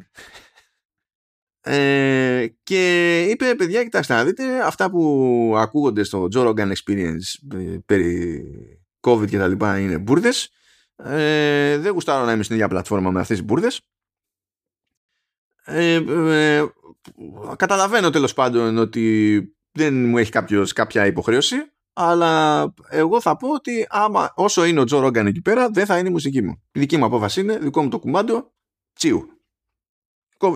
Ε, 1.66 2.46
και 2.62 3.22
είπε, 3.22 3.54
παιδιά, 3.54 3.82
κοιτάξτε 3.82 4.14
να 4.14 4.24
δείτε, 4.24 4.60
αυτά 4.66 4.90
που 4.90 5.54
ακούγονται 5.56 6.02
στο 6.02 6.28
Joe 6.34 6.48
Rogan 6.48 6.72
Experience 6.72 7.54
ε, 7.54 7.78
περί 7.86 8.44
COVID 9.00 9.28
και 9.28 9.38
τα 9.38 9.48
λοιπά 9.48 9.78
είναι 9.78 9.98
μπουρδες. 9.98 10.50
Ε, 10.96 11.78
δεν 11.78 11.92
γουστάρω 11.92 12.24
να 12.24 12.32
είμαι 12.32 12.42
στην 12.42 12.54
ίδια 12.54 12.68
πλατφόρμα 12.68 13.10
με 13.10 13.20
αυτές 13.20 13.36
τις 13.36 13.46
μπουρδες. 13.46 13.80
Ε, 15.64 15.94
ε, 15.94 16.64
καταλαβαίνω 17.56 18.10
τέλος 18.10 18.32
πάντων 18.32 18.78
ότι 18.78 19.53
δεν 19.74 20.08
μου 20.08 20.18
έχει 20.18 20.30
κάποιος 20.30 20.72
κάποια 20.72 21.06
υποχρέωση 21.06 21.56
αλλά 21.96 22.74
εγώ 22.88 23.20
θα 23.20 23.36
πω 23.36 23.48
ότι 23.48 23.86
άμα, 23.88 24.32
όσο 24.34 24.64
είναι 24.64 24.80
ο 24.80 24.84
Τζο 24.84 24.98
Ρόγκαν 24.98 25.26
εκεί 25.26 25.40
πέρα 25.40 25.70
δεν 25.70 25.86
θα 25.86 25.98
είναι 25.98 26.08
η 26.08 26.12
μουσική 26.12 26.42
μου. 26.42 26.62
Η 26.72 26.78
δική 26.78 26.96
μου 26.96 27.04
απόφαση 27.04 27.40
είναι, 27.40 27.58
δικό 27.58 27.82
μου 27.82 27.88
το 27.88 27.98
κουμάντο, 27.98 28.52
τσίου 28.92 29.28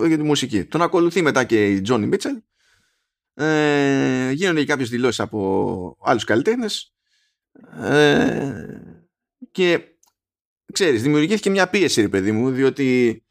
για 0.07 0.17
τη 0.17 0.23
μουσική. 0.23 0.65
Τον 0.65 0.81
ακολουθεί 0.81 1.21
μετά 1.21 1.43
και 1.43 1.71
η 1.71 1.81
Τζόνι 1.81 2.05
Μίτσελ. 2.05 2.41
Ε, 3.33 4.31
γίνονται 4.31 4.59
και 4.59 4.65
κάποιες 4.65 4.89
δηλώσεις 4.89 5.19
από 5.19 5.97
άλλους 6.03 6.23
καλλιτέχνες. 6.23 6.93
Ε, 7.81 8.53
και 9.51 9.81
ξέρεις, 10.73 11.01
δημιουργήθηκε 11.01 11.49
μια 11.49 11.69
πίεση, 11.69 12.01
ρε 12.01 12.09
παιδί 12.09 12.31
μου, 12.31 12.51
διότι 12.51 13.23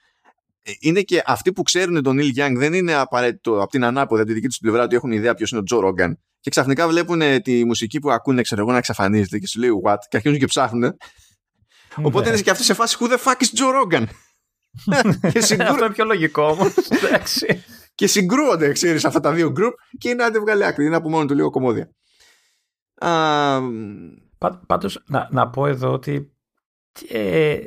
είναι 0.81 1.01
και 1.01 1.23
αυτοί 1.27 1.53
που 1.53 1.63
ξέρουν 1.63 2.03
τον 2.03 2.17
Νίλ 2.17 2.29
Γιάνγκ 2.29 2.59
δεν 2.59 2.73
είναι 2.73 2.95
απαραίτητο 2.95 3.63
από 3.63 3.71
την 3.71 3.85
ανάποδα, 3.85 4.21
από 4.21 4.31
τη 4.31 4.35
δική 4.35 4.49
τους 4.49 4.59
πλευρά 4.59 4.83
ότι 4.83 4.97
έχουν 4.97 5.13
ιδέα 5.13 5.35
ποιος 5.35 5.51
είναι 5.51 5.61
ο 5.61 5.63
Τζο 5.63 5.81
Ρόγκαν. 5.81 6.19
Και 6.41 6.51
ξαφνικά 6.51 6.89
βλέπουν 6.89 7.43
τη 7.43 7.65
μουσική 7.65 7.99
που 7.99 8.11
ακούνε, 8.11 8.43
ξέρω 8.43 8.61
εγώ, 8.61 8.71
να 8.71 8.79
εξαφανίζεται 8.79 9.39
και 9.39 9.47
σου 9.47 9.61
λέει 9.61 9.71
What, 9.85 9.97
και 10.09 10.17
αρχίζουν 10.17 10.39
και 10.39 10.47
ψάχνουν. 10.47 10.97
Οπότε 12.03 12.29
ναι. 12.29 12.35
είναι 12.35 12.43
και 12.43 12.51
αυτοί 12.51 12.65
σε 12.65 12.75
φάση 12.75 12.97
Who 13.01 13.11
the 13.11 13.19
fuck 13.19 13.37
is 13.37 13.61
Joe 13.61 13.83
Rogan. 13.83 14.05
και 15.33 15.41
συγκρού... 15.41 15.67
Αυτό 15.67 15.85
είναι 15.85 15.95
πιο 15.95 16.05
λογικό 16.05 16.43
όμως. 16.43 16.73
και 17.95 18.07
συγκρούονται, 18.07 18.73
ξέρεις, 18.73 19.05
αυτά 19.05 19.21
τα 19.21 19.33
δύο 19.33 19.51
γκρουπ 19.51 19.75
και 19.99 20.09
είναι 20.09 20.25
άντε 20.25 20.41
βγάλει 20.41 20.65
άκρη. 20.65 20.87
Είναι 20.87 20.97
από 20.97 21.09
μόνο 21.09 21.25
του 21.25 21.35
λίγο 21.35 21.51
κομμόδια. 21.51 21.91
Πάντως, 24.67 25.03
να, 25.07 25.29
να 25.31 25.51
πω 25.51 25.67
εδώ 25.67 25.93
ότι 25.93 26.33
ε, 27.09 27.59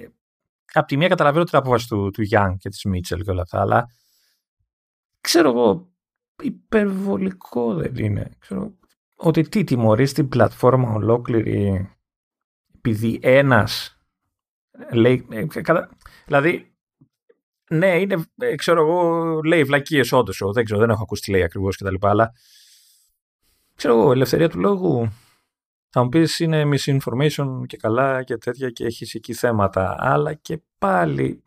από 0.73 0.87
τη 0.87 0.97
μία 0.97 1.07
καταλαβαίνω 1.07 1.43
την 1.43 1.57
απόφαση 1.57 1.87
του, 1.87 2.09
του 2.11 2.23
Young 2.31 2.55
και 2.57 2.69
της 2.69 2.83
Μίτσελ 2.83 3.23
και 3.23 3.31
όλα 3.31 3.41
αυτά, 3.41 3.61
αλλά 3.61 3.87
ξέρω 5.21 5.49
εγώ, 5.49 5.91
υπερβολικό 6.41 7.73
δεν 7.73 7.95
είναι. 7.95 8.31
Ξέρω, 8.39 8.73
ότι 9.15 9.49
τι 9.49 9.63
τιμωρείς 9.63 10.13
την 10.13 10.27
πλατφόρμα 10.27 10.91
ολόκληρη 10.93 11.89
επειδή 12.75 13.19
ένας 13.21 13.97
λέει, 14.91 15.27
ε, 15.29 15.45
δηλαδή 16.25 16.71
ναι, 17.69 17.99
είναι, 17.99 18.25
ε, 18.37 18.55
ξέρω 18.55 18.81
εγώ, 18.81 19.39
λέει 19.41 19.63
βλακίες 19.63 20.11
όντως. 20.11 20.41
Δεν 20.53 20.65
ξέρω, 20.65 20.79
δεν 20.79 20.89
έχω 20.89 21.03
ακούσει 21.03 21.21
τι 21.21 21.31
λέει 21.31 21.43
ακριβώς 21.43 21.77
κτλ. 21.77 21.95
Αλλά 21.99 22.31
ξέρω 23.75 23.99
εγώ, 23.99 24.11
ελευθερία 24.11 24.49
του 24.49 24.59
λόγου. 24.59 25.11
Θα 25.91 26.03
μου 26.03 26.09
πεις 26.09 26.39
είναι 26.39 26.69
misinformation 26.71 27.65
και 27.65 27.77
καλά 27.77 28.23
και 28.23 28.37
τέτοια 28.37 28.69
και 28.69 28.85
έχεις 28.85 29.13
εκεί 29.13 29.33
θέματα. 29.33 29.95
Αλλά 29.99 30.33
και 30.33 30.61
πάλι. 30.77 31.43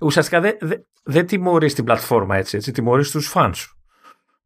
Ουσιαστικά 0.00 0.40
δεν 0.40 0.56
δε, 0.60 0.76
δε 1.04 1.22
τιμωρείς 1.22 1.74
την 1.74 1.84
πλατφόρμα 1.84 2.36
έτσι, 2.36 2.56
έτσι 2.56 2.72
τιμωρείς 2.72 3.10
τους 3.10 3.28
φαν 3.28 3.54
σου 3.54 3.76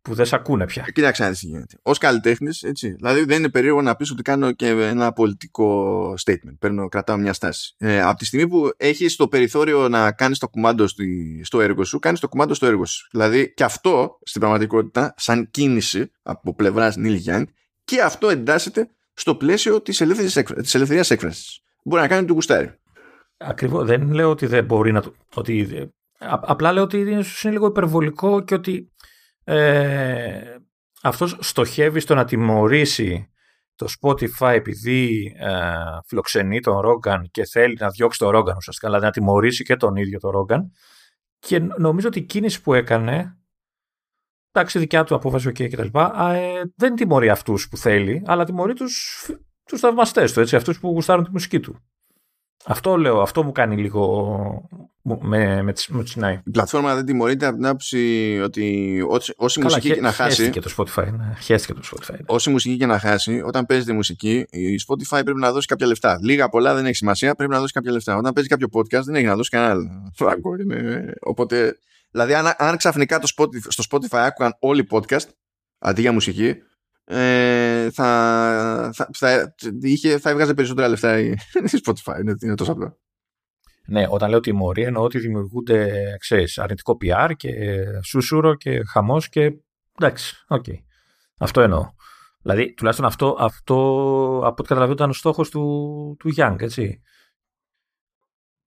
που 0.07 0.15
δεν 0.15 0.27
σε 0.27 0.35
ακούνε 0.35 0.65
πια. 0.65 0.87
Κοίταξε 0.93 1.23
να 1.23 1.29
δεις 1.29 1.39
τι 1.39 1.47
γίνεται. 1.47 1.79
Ω 1.83 1.93
καλλιτέχνης, 1.93 2.63
έτσι. 2.63 2.91
Δηλαδή 2.91 3.25
δεν 3.25 3.39
είναι 3.39 3.51
περίεργο 3.51 3.83
να 3.83 3.97
πεις 3.97 4.11
ότι 4.11 4.23
κάνω 4.23 4.53
και 4.53 4.69
ένα 4.69 5.13
πολιτικό 5.13 6.13
statement. 6.25 6.57
Παίρνω, 6.59 6.89
κρατάω 6.89 7.17
μια 7.17 7.33
στάση. 7.33 7.75
Ε, 7.79 8.01
από 8.01 8.19
τη 8.19 8.25
στιγμή 8.25 8.49
που 8.49 8.71
έχεις 8.77 9.17
το 9.17 9.29
περιθώριο 9.29 9.89
να 9.89 10.13
κάνεις 10.13 10.39
το 10.39 10.49
κουμάντο 10.49 10.87
στο 11.43 11.61
έργο 11.61 11.85
σου, 11.85 11.99
κάνεις 11.99 12.21
το 12.21 12.29
κουμάντο 12.29 12.55
στο 12.55 12.67
έργο 12.67 12.85
σου. 12.85 13.09
Δηλαδή 13.11 13.55
και 13.55 13.65
αυτό 13.65 14.19
στην 14.23 14.41
πραγματικότητα, 14.41 15.15
σαν 15.17 15.51
κίνηση 15.51 16.11
από 16.23 16.55
πλευράς 16.55 16.97
Νίλ 16.97 17.15
Γιάνγκ, 17.15 17.47
και 17.87 18.03
αυτό 18.03 18.29
εντάσσεται 18.29 18.91
στο 19.13 19.35
πλαίσιο 19.35 19.81
της 19.83 20.01
ελευθερίας 20.01 21.11
έκφρασης. 21.11 21.61
Μπορεί 21.85 22.03
να 22.03 22.09
κάνει 22.09 22.27
το 22.27 22.33
γουστάρι. 22.33 22.79
Ακριβώς. 23.37 23.87
Δεν 23.87 24.13
λέω 24.13 24.31
ότι 24.31 24.47
δεν 24.47 24.65
μπορεί 24.65 24.93
να 24.93 25.03
το. 25.03 25.15
Ότι, 25.35 25.69
απλά 26.19 26.73
λέω 26.73 26.83
ότι 26.83 26.99
είναι, 26.99 27.11
είναι 27.11 27.53
λίγο 27.53 27.67
υπερβολικό 27.67 28.41
και 28.41 28.55
ότι 28.55 28.93
ε, 29.45 30.57
αυτός 31.03 31.37
στοχεύει 31.41 32.01
στο 32.01 32.15
να 32.15 32.25
τιμωρήσει 32.25 33.31
το 33.75 33.87
Spotify 34.01 34.53
επειδή 34.53 35.33
ε, 35.39 35.75
φιλοξενεί 36.07 36.61
τον 36.61 36.81
Ρόγκαν 36.81 37.29
και 37.31 37.45
θέλει 37.45 37.77
να 37.81 37.89
διώξει 37.89 38.19
τον 38.19 38.31
Ρόγκαν 38.31 38.57
ουσιαστικά, 38.57 38.87
δηλαδή 38.87 39.05
να 39.05 39.13
τιμωρήσει 39.13 39.65
και 39.65 39.77
τον 39.77 39.97
ίδιο 39.97 40.19
τον 40.19 40.31
Ρόγκαν 40.31 40.73
και 41.39 41.59
νομίζω 41.59 42.09
ότι 42.09 42.19
η 42.19 42.23
κίνηση 42.23 42.63
που 42.63 42.75
έκανε 42.75 43.37
εντάξει 44.57 44.79
δικιά 44.79 45.05
του 45.05 45.15
απόφαση 45.15 45.51
okay, 45.55 45.69
κτλ. 45.71 45.99
Ε, 46.35 46.63
δεν 46.77 46.95
τιμωρεί 46.95 47.29
αυτούς 47.29 47.69
που 47.69 47.77
θέλει 47.77 48.23
αλλά 48.27 48.45
τιμωρεί 48.45 48.75
τους, 48.75 49.27
τους 49.65 49.81
θαυμαστές 49.81 50.33
του, 50.33 50.41
έτσι, 50.41 50.57
αυτούς 50.57 50.81
που 50.81 50.89
γουστάρουν 50.89 51.25
τη 51.25 51.31
μουσική 51.31 51.61
του. 51.61 51.77
Αυτό 52.69 52.97
λέω, 52.97 53.21
αυτό 53.21 53.43
μου 53.43 53.53
κάνει 53.53 53.77
λίγο 53.77 54.47
με, 55.03 55.63
με, 55.63 55.73
με 55.89 56.03
τσινάει. 56.03 56.41
Η 56.45 56.51
πλατφόρμα 56.51 56.95
δεν 56.95 57.05
τιμωρείται 57.05 57.47
από 57.47 57.57
την 57.57 57.67
άποψη 57.67 58.41
ότι 58.45 58.99
όση 59.37 59.61
Καλά, 59.61 59.75
μουσική 59.75 59.95
και 59.95 60.01
να 60.01 60.13
χάσει. 60.13 60.43
Χαίστηκε 60.43 60.61
το 60.61 60.71
Spotify. 60.77 61.13
Ναι. 61.13 61.35
Χαίστηκε 61.41 61.73
το 61.73 61.83
Spotify. 61.93 62.19
Όση 62.27 62.51
μουσική 62.51 62.77
και 62.77 62.87
να 62.87 62.99
χάσει, 62.99 63.43
όταν 63.45 63.67
παίζετε 63.67 63.93
μουσική, 63.93 64.47
η 64.51 64.75
Spotify 64.89 65.21
πρέπει 65.25 65.39
να 65.39 65.53
δώσει 65.53 65.67
κάποια 65.67 65.87
λεφτά. 65.87 66.19
Λίγα 66.23 66.49
πολλά 66.49 66.75
δεν 66.75 66.85
έχει 66.85 66.95
σημασία, 66.95 67.35
πρέπει 67.35 67.53
να 67.53 67.61
δώσει 67.61 67.73
κάποια 67.73 67.93
λεφτά. 67.93 68.17
Όταν 68.17 68.33
παίζει 68.33 68.49
κάποιο 68.49 68.69
podcast, 68.73 69.03
δεν 69.03 69.15
έχει 69.15 69.27
να 69.27 69.37
δώσει 69.37 69.51
κανένα 69.51 69.91
φράγκο. 70.15 70.51
Οπότε, 71.21 71.79
δηλαδή, 72.17 72.35
αν, 72.35 72.55
αν 72.59 72.77
ξαφνικά 72.77 73.19
το 73.19 73.33
Spotify, 73.37 73.67
στο 73.69 73.85
Spotify 73.91 74.17
άκουγαν 74.17 74.57
όλοι 74.61 74.87
podcast 74.91 75.29
αντί 75.79 76.01
για 76.01 76.13
μουσική, 76.13 76.55
ε, 77.05 77.91
θα, 77.91 78.91
θα, 78.95 79.11
θα, 79.15 79.55
είχε, 79.81 80.19
θα 80.19 80.31
έβγαζε 80.31 80.55
περισσότερα 80.55 80.89
λεφτά 80.89 81.19
η, 81.21 81.35
Spotify. 81.85 82.21
Είναι, 82.21 82.35
είναι 82.43 82.55
τόσο 82.55 82.73
απλό. 82.73 82.99
Ναι, 83.89 84.07
όταν 84.09 84.31
λέω 84.31 84.41
τιμωρία 84.41 84.87
εννοώ 84.87 85.03
ότι 85.03 85.19
δημιουργούνται 85.19 85.91
ξέρεις, 86.19 86.59
αρνητικό 86.59 86.97
PR 87.05 87.31
και 87.37 87.53
σούσουρο 88.05 88.55
και 88.55 88.83
χαμός 88.93 89.29
και 89.29 89.53
εντάξει, 89.99 90.45
OK. 90.49 90.65
Okay. 90.69 90.77
Αυτό 91.39 91.61
εννοώ. 91.61 91.91
Δηλαδή, 92.43 92.75
τουλάχιστον 92.75 93.07
αυτό, 93.07 93.37
αυτό 93.39 93.75
από 94.45 94.57
ό,τι 94.59 94.69
καταλαβαίνω 94.69 94.93
ήταν 94.93 95.11
ο 95.11 95.13
στόχος 95.13 95.51
του, 95.51 96.17
του 96.19 96.33
Young, 96.37 96.57
έτσι. 96.59 97.03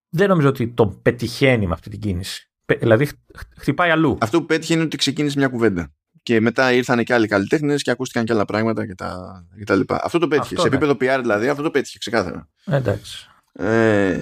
Δεν 0.09 0.29
νομίζω 0.29 0.47
ότι 0.47 0.73
τον 0.73 1.01
πετυχαίνει 1.01 1.67
με 1.67 1.73
αυτή 1.73 1.89
την 1.89 1.99
κίνηση. 1.99 2.48
Δηλαδή, 2.79 3.09
χτυπάει 3.57 3.89
αλλού. 3.89 4.17
Αυτό 4.21 4.39
που 4.39 4.45
πέτυχε 4.45 4.73
είναι 4.73 4.83
ότι 4.83 4.97
ξεκίνησε 4.97 5.37
μια 5.37 5.47
κουβέντα 5.47 5.91
και 6.23 6.39
μετά 6.41 6.73
ήρθαν 6.73 7.03
και 7.03 7.13
άλλοι 7.13 7.27
καλλιτέχνες 7.27 7.81
και 7.81 7.91
ακούστηκαν 7.91 8.25
και 8.25 8.33
άλλα 8.33 8.45
πράγματα 8.45 8.87
και 8.87 8.95
τα, 8.95 9.43
και 9.57 9.63
τα 9.63 9.75
λοιπά. 9.75 9.99
Αυτό 10.03 10.19
το 10.19 10.27
πέτυχε. 10.27 10.55
Αυτό, 10.55 10.61
σε 10.61 10.69
ναι. 10.69 10.75
επίπεδο 10.75 10.93
PR 10.93 11.21
δηλαδή, 11.21 11.47
αυτό 11.47 11.63
το 11.63 11.71
πέτυχε 11.71 11.97
ξεκάθαρα. 11.97 12.47
Εντάξει. 12.65 13.29
Ε, 13.53 14.17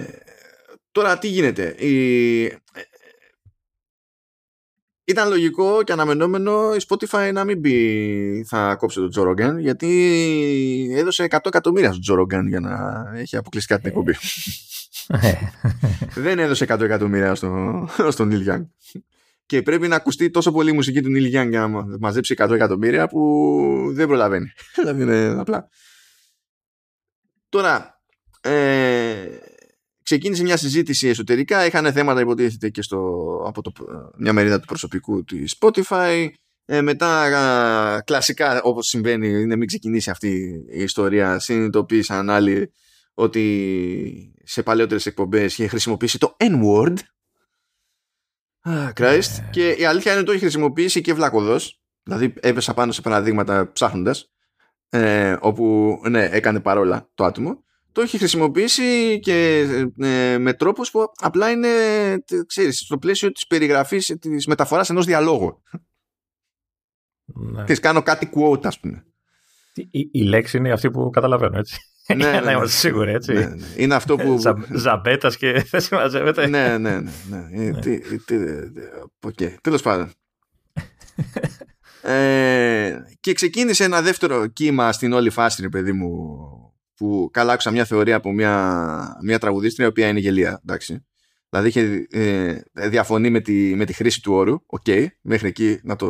τώρα 0.91 1.17
τι 1.17 1.27
γίνεται; 1.27 1.75
Η... 1.85 2.59
Ήταν 5.03 5.29
λογικό 5.29 5.83
και 5.83 5.91
αναμενόμενο 5.91 6.75
η 6.75 6.81
Spotify 6.87 7.29
να 7.33 7.43
μην 7.43 7.61
πει 7.61 8.45
θα 8.47 8.75
κόψει 8.75 8.99
τον 8.99 9.09
Τζόρογκαν 9.09 9.59
γιατί 9.59 10.93
έδωσε 10.95 11.27
100 11.29 11.37
εκατομμύρια 11.43 11.89
στον 11.89 12.01
Τζόρογκαν 12.01 12.47
για 12.47 12.59
να 12.59 13.05
έχει 13.15 13.37
αποκλειστικά 13.37 13.77
την 13.79 13.87
εκπομπή. 13.87 14.15
Ε. 15.07 15.33
Δεν 16.15 16.39
έδωσε 16.39 16.65
100 16.69 16.79
εκατομμύρια 16.79 17.35
στον, 17.35 17.89
στον 18.09 18.31
Neil 18.33 18.65
και 19.47 19.61
πρέπει 19.61 19.87
να 19.87 19.95
ακουστεί 19.95 20.29
τόσο 20.29 20.51
πολύ 20.51 20.69
η 20.69 20.73
μουσική 20.73 21.01
του 21.01 21.09
Neil 21.15 21.25
Young 21.25 21.49
για 21.49 21.67
να 21.67 21.97
μαζέψει 21.99 22.35
100 22.37 22.49
εκατομμύρια 22.49 23.07
που 23.07 23.91
δεν 23.91 24.07
προλαβαίνει. 24.07 24.51
δηλαδή 24.75 25.01
είναι 25.01 25.35
απλά. 25.39 25.69
Τώρα, 27.49 28.01
ε, 28.41 29.27
ξεκίνησε 30.03 30.43
μια 30.43 30.57
συζήτηση 30.57 31.07
εσωτερικά. 31.07 31.65
Είχαν 31.65 31.93
θέματα 31.93 32.21
υποτίθεται 32.21 32.69
και 32.69 32.81
στο, 32.81 32.97
από 33.47 33.61
το, 33.61 33.71
μια 34.17 34.33
μερίδα 34.33 34.59
του 34.59 34.65
προσωπικού 34.65 35.23
της 35.23 35.55
Spotify. 35.59 36.27
Ε, 36.65 36.81
μετά, 36.81 38.01
κλασικά 38.05 38.61
όπως 38.61 38.87
συμβαίνει, 38.87 39.27
είναι 39.27 39.55
μην 39.55 39.67
ξεκινήσει 39.67 40.09
αυτή 40.09 40.65
η 40.69 40.81
ιστορία. 40.81 41.39
Συνειδητοποίησαν 41.39 42.29
άλλοι 42.29 42.71
ότι 43.17 44.33
σε 44.43 44.63
παλαιότερες 44.63 45.05
εκπομπές 45.05 45.53
είχε 45.53 45.67
χρησιμοποιήσει 45.67 46.17
το 46.17 46.35
N-word 46.39 46.95
Ah, 48.69 48.89
Christ. 48.93 49.49
Και 49.51 49.69
η 49.69 49.85
αλήθεια 49.85 50.11
είναι 50.11 50.19
ότι 50.19 50.29
το 50.29 50.31
έχει 50.31 50.41
χρησιμοποιήσει 50.41 51.01
και 51.01 51.13
βλάκοδος. 51.13 51.81
Δηλαδή 52.03 52.33
έπεσα 52.39 52.73
πάνω 52.73 52.91
σε 52.91 53.01
παραδείγματα 53.01 53.71
ψάχνοντας 53.71 54.31
ε, 54.89 55.35
όπου 55.39 55.97
ναι, 56.09 56.25
έκανε 56.25 56.59
παρόλα 56.59 57.09
το 57.13 57.23
άτομο 57.23 57.65
το 57.97 58.03
έχει 58.03 58.17
χρησιμοποιήσει 58.17 59.19
και 59.19 59.59
ε, 59.97 60.37
με 60.37 60.53
τρόπους 60.53 60.91
που 60.91 61.03
απλά 61.15 61.51
είναι 61.51 61.69
ξέρεις, 62.45 62.79
στο 62.79 62.97
πλαίσιο 62.97 63.31
της 63.31 63.47
περιγραφής 63.47 64.05
της 64.19 64.47
μεταφοράς 64.47 64.89
ενός 64.89 65.05
διαλόγου. 65.05 65.61
Ναι. 67.25 67.63
Της 67.63 67.79
κάνω 67.79 68.01
κάτι 68.01 68.29
quote 68.35 68.65
ας 68.65 68.79
πούμε. 68.79 69.05
Η, 69.73 70.09
η 70.11 70.23
λέξη 70.23 70.57
είναι 70.57 70.71
αυτή 70.71 70.91
που 70.91 71.09
καταλαβαίνω 71.09 71.57
έτσι. 71.57 71.77
Ναι, 72.07 72.15
ναι, 72.25 72.31
να 72.31 72.41
ναι. 72.41 72.51
είμαστε 72.51 72.77
σίγουροι, 72.77 73.13
έτσι. 73.13 73.33
Ναι, 73.33 73.39
ναι. 73.39 73.65
Είναι 73.75 73.95
αυτό 73.95 74.15
που. 74.15 74.39
Ζαμπέτας 74.75 75.37
και 75.37 75.65
δεν 75.69 75.81
συμμαζεύεται. 75.87 76.47
ναι, 76.47 76.77
ναι, 76.77 76.99
ναι. 76.99 77.11
ναι. 77.29 77.39
ναι. 77.49 77.79
Okay. 79.25 79.53
Τέλος 79.61 79.81
πάντων. 79.81 80.11
ε, 82.13 82.97
και 83.19 83.33
ξεκίνησε 83.33 83.83
ένα 83.83 84.01
δεύτερο 84.01 84.47
κύμα 84.47 84.91
στην 84.91 85.13
όλη 85.13 85.29
φάση, 85.29 85.61
ρε 85.61 85.69
παιδί 85.69 85.91
μου, 85.91 86.37
που 86.95 87.29
καλά 87.33 87.53
άκουσα 87.53 87.71
μια 87.71 87.85
θεωρία 87.85 88.15
από 88.15 88.31
μια, 88.31 89.17
μια 89.23 89.39
τραγουδίστρια, 89.39 89.85
η 89.85 89.89
οποία 89.89 90.07
είναι 90.07 90.19
γελοία, 90.19 90.61
εντάξει. 90.63 91.05
Δηλαδή 91.49 91.67
είχε 91.67 92.07
ε, 92.09 92.61
διαφωνεί 92.89 93.29
με 93.29 93.39
τη, 93.39 93.75
με 93.75 93.85
τη 93.85 93.93
χρήση 93.93 94.21
του 94.21 94.33
όρου, 94.33 94.57
OK, 94.65 94.81
okay, 94.85 95.05
μέχρι 95.21 95.47
εκεί 95.47 95.79
να, 95.83 95.95
το, 95.95 96.07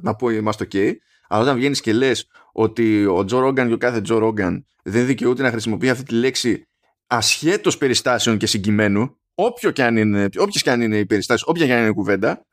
να 0.00 0.14
πω 0.14 0.30
είμαστε 0.30 0.64
OK. 0.64 0.70
Okay. 0.74 0.92
Αλλά 1.28 1.42
όταν 1.42 1.56
βγαίνεις 1.56 1.80
και 1.80 1.92
λες 1.92 2.26
ότι 2.52 3.06
ο 3.06 3.24
Τζο 3.24 3.38
Ρόγκαν 3.38 3.68
και 3.68 3.74
ο 3.74 3.78
κάθε 3.78 4.00
Τζο 4.00 4.18
Ρόγκαν 4.18 4.66
δεν 4.82 5.06
δικαιούται 5.06 5.42
να 5.42 5.50
χρησιμοποιεί 5.50 5.90
αυτή 5.90 6.04
τη 6.04 6.14
λέξη 6.14 6.66
ασχέτως 7.06 7.78
περιστάσεων 7.78 8.38
και 8.38 8.46
συγκειμένου, 8.46 9.20
όποιο 9.34 9.70
και 9.70 9.84
αν 9.84 9.96
είναι, 9.96 10.28
όποιες 10.38 10.62
και 10.62 10.70
αν 10.70 10.80
είναι 10.80 10.98
οι 10.98 11.06
περιστάσεις, 11.06 11.46
όποια 11.46 11.66
και 11.66 11.72
αν 11.72 11.78
είναι 11.78 11.88
η 11.88 11.94
κουβέντα, 11.94 12.46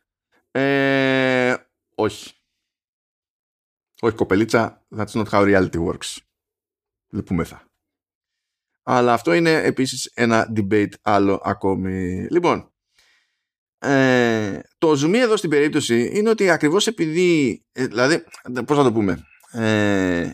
ε, 0.51 1.55
όχι. 1.95 2.33
Όχι, 4.01 4.15
κοπελίτσα, 4.15 4.85
that's 4.97 5.11
not 5.11 5.25
how 5.29 5.41
reality 5.41 5.85
works. 5.85 6.17
Λυπούμεθα. 7.09 7.63
Αλλά 8.83 9.13
αυτό 9.13 9.33
είναι 9.33 9.53
επίσης 9.53 10.11
ένα 10.13 10.53
debate 10.55 10.93
άλλο 11.01 11.41
ακόμη. 11.43 12.27
Λοιπόν, 12.29 12.71
ε, 13.79 14.59
το 14.77 14.95
ζουμί 14.95 15.17
εδώ 15.17 15.37
στην 15.37 15.49
περίπτωση 15.49 16.11
είναι 16.13 16.29
ότι 16.29 16.49
ακριβώς 16.49 16.87
επειδή, 16.87 17.61
ε, 17.71 17.87
δηλαδή, 17.87 18.23
πώς 18.65 18.77
να 18.77 18.83
το 18.83 18.91
πούμε, 18.91 19.23
ε, 19.51 20.31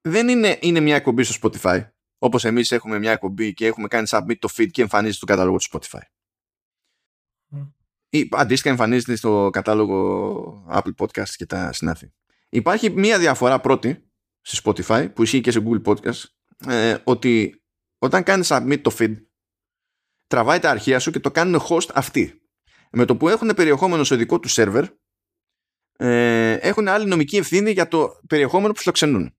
δεν 0.00 0.28
είναι, 0.28 0.58
είναι 0.60 0.80
μια 0.80 0.96
εκπομπή 0.96 1.22
στο 1.22 1.50
Spotify, 1.50 1.88
όπως 2.18 2.44
εμείς 2.44 2.72
έχουμε 2.72 2.98
μια 2.98 3.12
εκπομπή 3.12 3.54
και 3.54 3.66
έχουμε 3.66 3.88
κάνει 3.88 4.06
submit 4.10 4.38
το 4.38 4.48
feed 4.56 4.70
και 4.70 4.82
εμφανίζεται 4.82 5.16
στο 5.16 5.26
κατάλογο 5.26 5.56
του 5.56 5.68
Spotify. 5.70 6.00
Mm. 7.54 7.72
Ή 8.08 8.28
αντίστοιχα 8.30 8.70
εμφανίζεται 8.70 9.16
στο 9.16 9.48
κατάλογο 9.52 10.66
Apple 10.70 10.94
Podcasts 10.96 11.34
και 11.36 11.46
τα 11.46 11.72
συνάφη. 11.72 12.12
Υπάρχει 12.48 12.90
μια 12.90 13.18
διαφορά 13.18 13.60
πρώτη 13.60 14.10
σε 14.40 14.60
Spotify 14.64 15.14
που 15.14 15.22
ισχύει 15.22 15.40
και 15.40 15.50
σε 15.50 15.62
Google 15.66 15.82
Podcasts 15.82 16.24
ε, 16.66 16.96
ότι 17.04 17.62
όταν 17.98 18.22
κάνεις 18.22 18.48
submit 18.50 18.80
το 18.82 18.96
feed 18.98 19.16
τραβάει 20.26 20.58
τα 20.58 20.70
αρχεία 20.70 20.98
σου 20.98 21.10
και 21.10 21.20
το 21.20 21.30
κάνουν 21.30 21.60
host 21.68 21.88
αυτοί. 21.94 22.42
Με 22.90 23.04
το 23.04 23.16
που 23.16 23.28
έχουν 23.28 23.52
περιεχόμενο 23.56 24.04
στο 24.04 24.16
δικό 24.16 24.40
του 24.40 24.50
server 24.50 24.84
ε, 26.02 26.52
έχουν 26.52 26.88
άλλη 26.88 27.06
νομική 27.06 27.36
ευθύνη 27.36 27.70
για 27.70 27.88
το 27.88 28.20
περιεχόμενο 28.28 28.72
που 28.72 28.78
φιλοξενούν. 28.78 29.34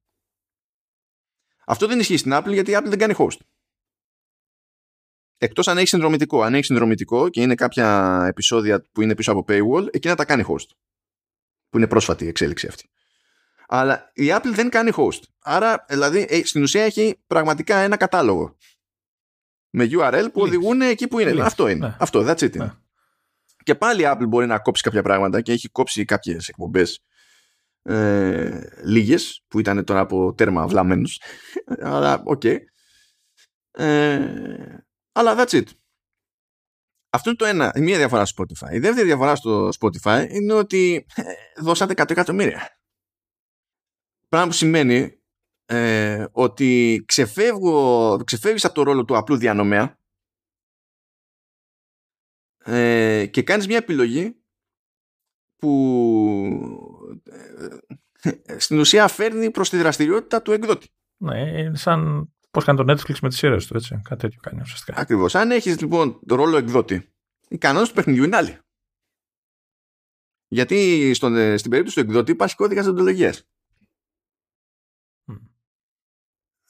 Αυτό 1.66 1.88
δεν 1.88 2.00
ισχύει 2.00 2.18
στην 2.18 2.32
Apple 2.34 2.54
γιατί 2.54 2.72
η 2.72 2.76
Apple 2.78 2.88
δεν 2.88 2.98
κάνει 2.98 3.14
host. 3.18 3.38
Εκτός 5.38 5.68
αν 5.68 5.78
έχει 5.78 5.88
συνδρομητικό. 5.88 6.42
Αν 6.42 6.54
έχει 6.54 6.64
συνδρομητικό 6.64 7.30
και 7.30 7.42
είναι 7.42 7.56
κάποια 7.56 8.22
επεισόδια 8.28 8.86
που 8.92 9.02
είναι 9.02 9.16
πίσω 9.16 9.32
από 9.32 9.46
paywall, 9.48 9.88
εκείνα 9.92 10.16
τα 10.16 10.26
κάνει 10.26 10.44
host. 10.48 10.68
Που 11.70 11.78
είναι 11.78 11.88
πρόσφατη 11.88 12.26
η 12.26 12.28
εξέλιξη 12.28 12.68
αυτή. 12.68 12.90
Αλλά 13.68 14.12
η 14.14 14.28
Apple 14.30 14.52
δεν 14.54 14.70
κάνει 14.70 14.92
host. 14.96 15.22
Άρα, 15.40 15.86
δηλαδή, 15.90 16.26
ε, 16.30 16.46
στην 16.46 16.62
ουσία 16.62 16.84
έχει 16.84 17.22
πραγματικά 17.28 17.78
ένα 17.78 17.98
κατάλογο. 17.98 18.58
Με 19.70 19.90
URL 19.92 20.28
που 20.34 20.42
οδηγούν 20.42 20.82
εκεί 20.82 21.08
που 21.08 21.20
είναι. 21.20 21.42
Αυτό 21.42 21.68
είναι. 21.68 21.88
Ναι. 21.88 21.96
Αυτό, 22.00 22.26
that's 22.28 22.40
it. 22.40 22.56
Ναι. 22.56 22.72
Και 23.64 23.76
πάλι 23.76 24.02
η 24.02 24.06
Apple 24.08 24.28
μπορεί 24.28 24.46
να 24.46 24.60
κόψει 24.60 24.84
κάποια 24.84 25.02
πράγματα 25.02 25.42
και 25.42 25.52
έχει 25.52 25.70
κόψει 25.70 26.06
κάποιες 26.06 26.48
εκπομπές 26.48 27.04
ε, 27.84 28.60
λίγες 28.84 29.44
που 29.48 29.60
ήταν 29.60 29.84
τώρα 29.84 30.00
από 30.00 30.34
τέρμα 30.34 30.68
βλαμμένους 30.68 31.22
αλλά 31.82 32.22
OK. 32.26 32.42
Okay. 32.44 32.58
ε, 33.72 34.78
αλλά 35.12 35.36
that's 35.38 35.52
it. 35.52 35.66
Αυτό 37.14 37.30
είναι 37.30 37.38
το 37.38 37.46
ένα, 37.46 37.72
η 37.76 37.82
μία 37.82 37.98
διαφορά 37.98 38.26
στο 38.26 38.44
Spotify. 38.44 38.74
Η 38.74 38.80
δεύτερη 38.80 39.08
διαφορά 39.08 39.36
στο 39.36 39.70
Spotify 39.80 40.28
είναι 40.30 40.54
ότι 40.54 41.06
ε, 41.16 41.24
δώσανε 41.62 41.94
100 42.04 42.10
εκατομμύρια. 42.10 42.80
Πράγμα 44.30 44.48
που 44.48 44.54
σημαίνει 44.54 45.22
ε, 45.66 46.26
ότι 46.32 47.04
ξεφεύγω, 47.08 48.18
ξεφεύγεις 48.26 48.66
από 48.66 48.74
το 48.74 48.84
ρόλο 48.84 49.06
του 49.06 49.18
απλού 49.18 49.38
διανομέα 49.38 50.00
ε, 52.64 53.26
και 53.26 53.44
κάνεις 53.44 53.68
μια 53.68 53.78
επιλογή 53.78 54.36
που 55.56 57.20
ε, 58.22 58.60
στην 58.60 58.80
ουσία 58.80 59.08
φέρνει 59.08 59.52
προς 59.52 59.70
τη 59.70 59.78
δραστηριότητα 59.78 60.42
του 60.42 60.52
εκδότη. 60.52 60.90
Ναι, 61.18 61.40
είναι 61.40 61.78
σαν 61.78 62.32
πώς 62.52 62.64
κάνει 62.64 62.86
το 62.86 62.94
Netflix 62.94 63.20
με 63.22 63.30
τις 63.30 63.38
σειρές 63.38 63.68
του, 63.68 63.78
έτσι. 63.78 64.02
Κάτι 64.04 64.22
τέτοιο 64.22 64.40
κάνει 64.42 64.62
ουσιαστικά. 64.62 65.00
Ακριβώς. 65.00 65.36
Αν 65.36 65.52
έχεις 65.52 65.80
λοιπόν 65.80 66.20
το 66.26 66.36
ρόλο 66.36 66.58
εκδότη, 66.58 67.14
οι 67.48 67.58
κανόνες 67.58 67.88
του 67.88 67.94
παιχνιδιού 67.94 68.24
είναι 68.24 68.36
άλλοι. 68.36 68.58
Γιατί 70.48 71.12
στον, 71.14 71.36
ε, 71.36 71.58
στην 71.58 71.70
περίπτωση 71.70 71.98
του 71.98 72.08
εκδότη 72.08 72.32
υπάρχει 72.32 72.56
κώδικας 72.56 72.88
εντολογίας. 72.88 73.50
Mm. 75.32 75.40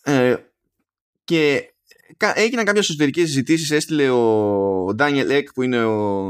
Ε, 0.01 0.35
και 1.23 1.70
έγιναν 2.17 2.65
κάποιες 2.65 2.89
εσωτερικές 2.89 3.27
συζητήσεις. 3.27 3.71
Έστειλε 3.71 4.09
ο 4.09 4.95
Daniel 4.97 5.29
Ek 5.29 5.43
που 5.53 5.61
είναι 5.61 5.83
ο, 5.83 6.27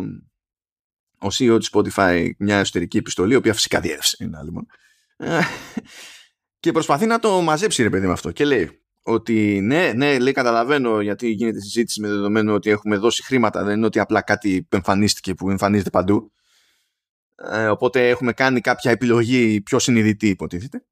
ο 1.18 1.28
CEO 1.34 1.58
της 1.60 1.70
Spotify 1.74 2.30
μια 2.38 2.58
εσωτερική 2.58 2.98
επιστολή 2.98 3.34
η 3.34 3.36
οποία 3.36 3.54
φυσικά 3.54 3.80
διέρευσε 3.80 4.18
είναι 4.20 4.38
άλλο 4.38 4.66
ε, 5.18 5.40
και 6.60 6.72
προσπαθεί 6.72 7.06
να 7.06 7.20
το 7.20 7.42
μαζέψει 7.42 7.84
ρε 7.84 7.90
παιδί 7.90 8.06
με 8.06 8.12
αυτό. 8.12 8.32
Και 8.32 8.46
λέει 8.46 8.82
ότι 9.04 9.60
ναι, 9.62 9.92
ναι, 9.96 10.20
λέει 10.20 10.34
καταλαβαίνω 10.34 11.02
γιατί 11.02 11.30
γίνεται 11.30 11.60
συζήτηση 11.60 12.02
με 12.02 12.08
δεδομένο 12.08 12.54
ότι 12.54 12.70
έχουμε 12.70 12.98
δώσει 12.98 13.24
χρήματα. 13.24 13.64
Δεν 13.64 13.78
είναι 13.78 13.86
ότι 13.86 14.00
απλά 14.00 14.22
κάτι 14.22 14.66
που 14.70 14.76
εμφανίστηκε 14.76 15.34
που 15.34 15.50
εμφανίζεται 15.50 15.90
παντού. 15.90 16.32
Ε, 17.36 17.68
οπότε 17.68 18.10
έχουμε 18.10 18.34
κάνει 18.34 18.62
κάποια 18.62 18.92
επιλογή 18.92 19.62
πιο 19.62 19.80
συνειδητή 19.80 20.28
υποτίθεται 20.28 20.86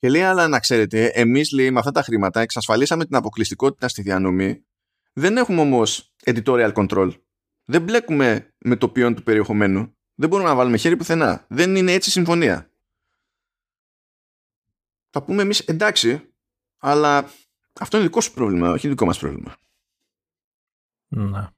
και 0.00 0.08
λέει, 0.08 0.22
αλλά 0.22 0.48
να 0.48 0.58
ξέρετε, 0.58 1.06
εμείς 1.06 1.52
λέει 1.52 1.70
με 1.70 1.78
αυτά 1.78 1.90
τα 1.90 2.02
χρήματα 2.02 2.40
εξασφαλίσαμε 2.40 3.04
την 3.04 3.16
αποκλειστικότητα 3.16 3.88
στη 3.88 4.02
διανομή. 4.02 4.64
Δεν 5.12 5.36
έχουμε 5.36 5.60
όμως 5.60 6.14
editorial 6.24 6.72
control. 6.72 7.10
Δεν 7.64 7.82
μπλέκουμε 7.82 8.54
με 8.58 8.76
το 8.76 8.88
ποιόν 8.88 9.14
του 9.14 9.22
περιεχομένου. 9.22 9.96
Δεν 10.14 10.28
μπορούμε 10.28 10.48
να 10.48 10.54
βάλουμε 10.54 10.76
χέρι 10.76 10.96
πουθενά. 10.96 11.44
Δεν 11.48 11.76
είναι 11.76 11.92
έτσι 11.92 12.10
συμφωνία. 12.10 12.70
Θα 15.10 15.22
πούμε 15.22 15.42
εμείς 15.42 15.60
εντάξει, 15.60 16.32
αλλά 16.78 17.30
αυτό 17.80 17.96
είναι 17.96 18.06
δικό 18.06 18.20
σου 18.20 18.32
πρόβλημα, 18.32 18.70
όχι 18.70 18.88
δικό 18.88 19.04
μας 19.04 19.18
πρόβλημα. 19.18 19.56
Να. 21.08 21.52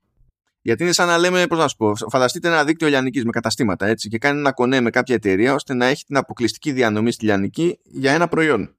Γιατί 0.62 0.82
είναι 0.82 0.92
σαν 0.92 1.06
να 1.06 1.18
λέμε, 1.18 1.46
πώς 1.46 1.58
να 1.58 1.68
σου 1.68 1.76
πω, 1.76 1.94
φανταστείτε 1.94 2.48
ένα 2.48 2.64
δίκτυο 2.64 2.88
λιανικής 2.88 3.24
με 3.24 3.30
καταστήματα 3.30 3.86
έτσι 3.86 4.08
και 4.08 4.18
κάνει 4.18 4.38
ένα 4.38 4.52
κονέ 4.52 4.80
με 4.80 4.90
κάποια 4.90 5.14
εταιρεία 5.14 5.54
ώστε 5.54 5.74
να 5.74 5.86
έχει 5.86 6.04
την 6.04 6.16
αποκλειστική 6.16 6.72
διανομή 6.72 7.12
στη 7.12 7.24
λιανική 7.24 7.78
για 7.82 8.12
ένα 8.12 8.28
προϊόν. 8.28 8.76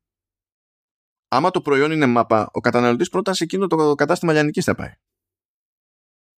Άμα 1.27 1.51
το 1.51 1.61
προϊόν 1.61 1.91
είναι 1.91 2.05
μάπα, 2.05 2.49
ο 2.53 2.59
καταναλωτής 2.59 3.09
πρώτα 3.09 3.33
σε 3.33 3.43
εκείνο 3.43 3.67
το 3.67 3.95
κατάστημα 3.95 4.33
λιανικής 4.33 4.63
θα 4.63 4.75
πάει. 4.75 4.93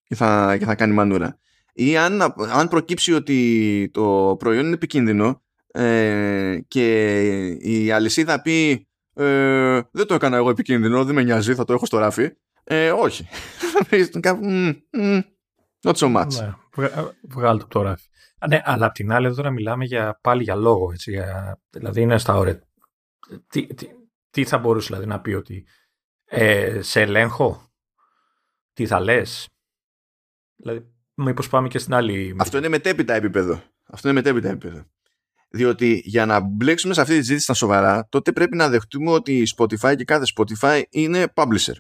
Και 0.04 0.16
θα, 0.16 0.58
και 0.58 0.66
θα 0.66 0.76
κάνει 0.76 0.94
μανούρα. 0.94 1.38
Ή 1.74 1.98
αν, 1.98 2.22
αν 2.38 2.68
προκύψει 2.68 3.14
ότι 3.14 3.89
το 3.94 4.36
προϊόν 4.39 4.66
είναι 4.66 4.74
επικίνδυνο 4.74 5.41
ε, 5.68 6.60
και 6.68 7.18
η 7.48 7.91
αλυσίδα 7.91 8.41
πει 8.41 8.88
ε, 9.14 9.82
δεν 9.91 10.08
το 10.08 10.14
έκανα 10.14 10.38
εγώ 10.38 10.50
επικίνδυνο, 10.50 11.06
δεν 11.06 11.16
με 11.16 11.24
νοιάζει, 11.24 11.56
θα 11.56 11.64
το 11.64 11.74
έχω 11.74 11.86
στο 11.86 11.98
ράφι. 11.98 12.30
Ε, 12.64 12.91
όχι. 12.91 13.28
Not 15.86 15.93
so 15.93 16.16
much. 16.16 16.28
Ναι, 16.34 16.53
βγάλω 17.22 17.59
το 17.59 17.68
τώρα. 17.68 17.97
Ναι, 18.47 18.61
αλλά 18.64 18.86
απ' 18.86 18.93
την 18.93 19.11
άλλη 19.11 19.26
εδώ 19.26 19.36
τώρα 19.36 19.49
μιλάμε 19.49 19.86
για, 19.86 20.20
πάλι 20.22 20.43
για 20.43 20.55
λόγο. 20.55 20.91
Έτσι, 20.91 21.11
για, 21.11 21.59
δηλαδή 21.70 22.01
είναι 22.01 22.18
στα 22.18 22.36
ωραία. 22.36 22.59
Τι, 23.47 23.74
τι, 23.74 23.88
τι, 24.30 24.43
θα 24.43 24.57
μπορούσε 24.57 24.88
δηλαδή, 24.88 25.05
να 25.05 25.22
πει 25.22 25.34
ότι 25.34 25.68
ε, 26.26 26.82
σε 26.82 27.01
ελέγχω, 27.01 27.72
τι 28.74 28.86
θα 28.86 28.99
λες; 28.99 29.47
Δηλαδή, 30.55 30.86
μήπως 31.14 31.49
πάμε 31.49 31.68
και 31.68 31.80
στην 31.80 31.93
άλλη... 31.93 32.36
Αυτό 32.39 32.57
είναι 32.57 32.68
μετέπειτα 32.68 33.14
επίπεδο. 33.14 33.61
Αυτό 33.84 34.09
είναι 34.09 34.18
μετέπειτα 34.18 34.49
επίπεδο. 34.49 34.84
Διότι 35.49 36.01
για 36.05 36.26
να 36.26 36.39
μπλέξουμε 36.39 36.93
σε 36.93 37.01
αυτή 37.01 37.16
τη 37.16 37.22
ζήτηση 37.22 37.43
στα 37.43 37.53
σοβαρά, 37.53 38.07
τότε 38.09 38.32
πρέπει 38.32 38.55
να 38.55 38.70
δεχτούμε 38.70 39.11
ότι 39.11 39.38
η 39.38 39.47
Spotify 39.57 39.95
και 39.95 40.03
κάθε 40.03 40.26
Spotify 40.36 40.82
είναι 40.89 41.34
publisher. 41.36 41.76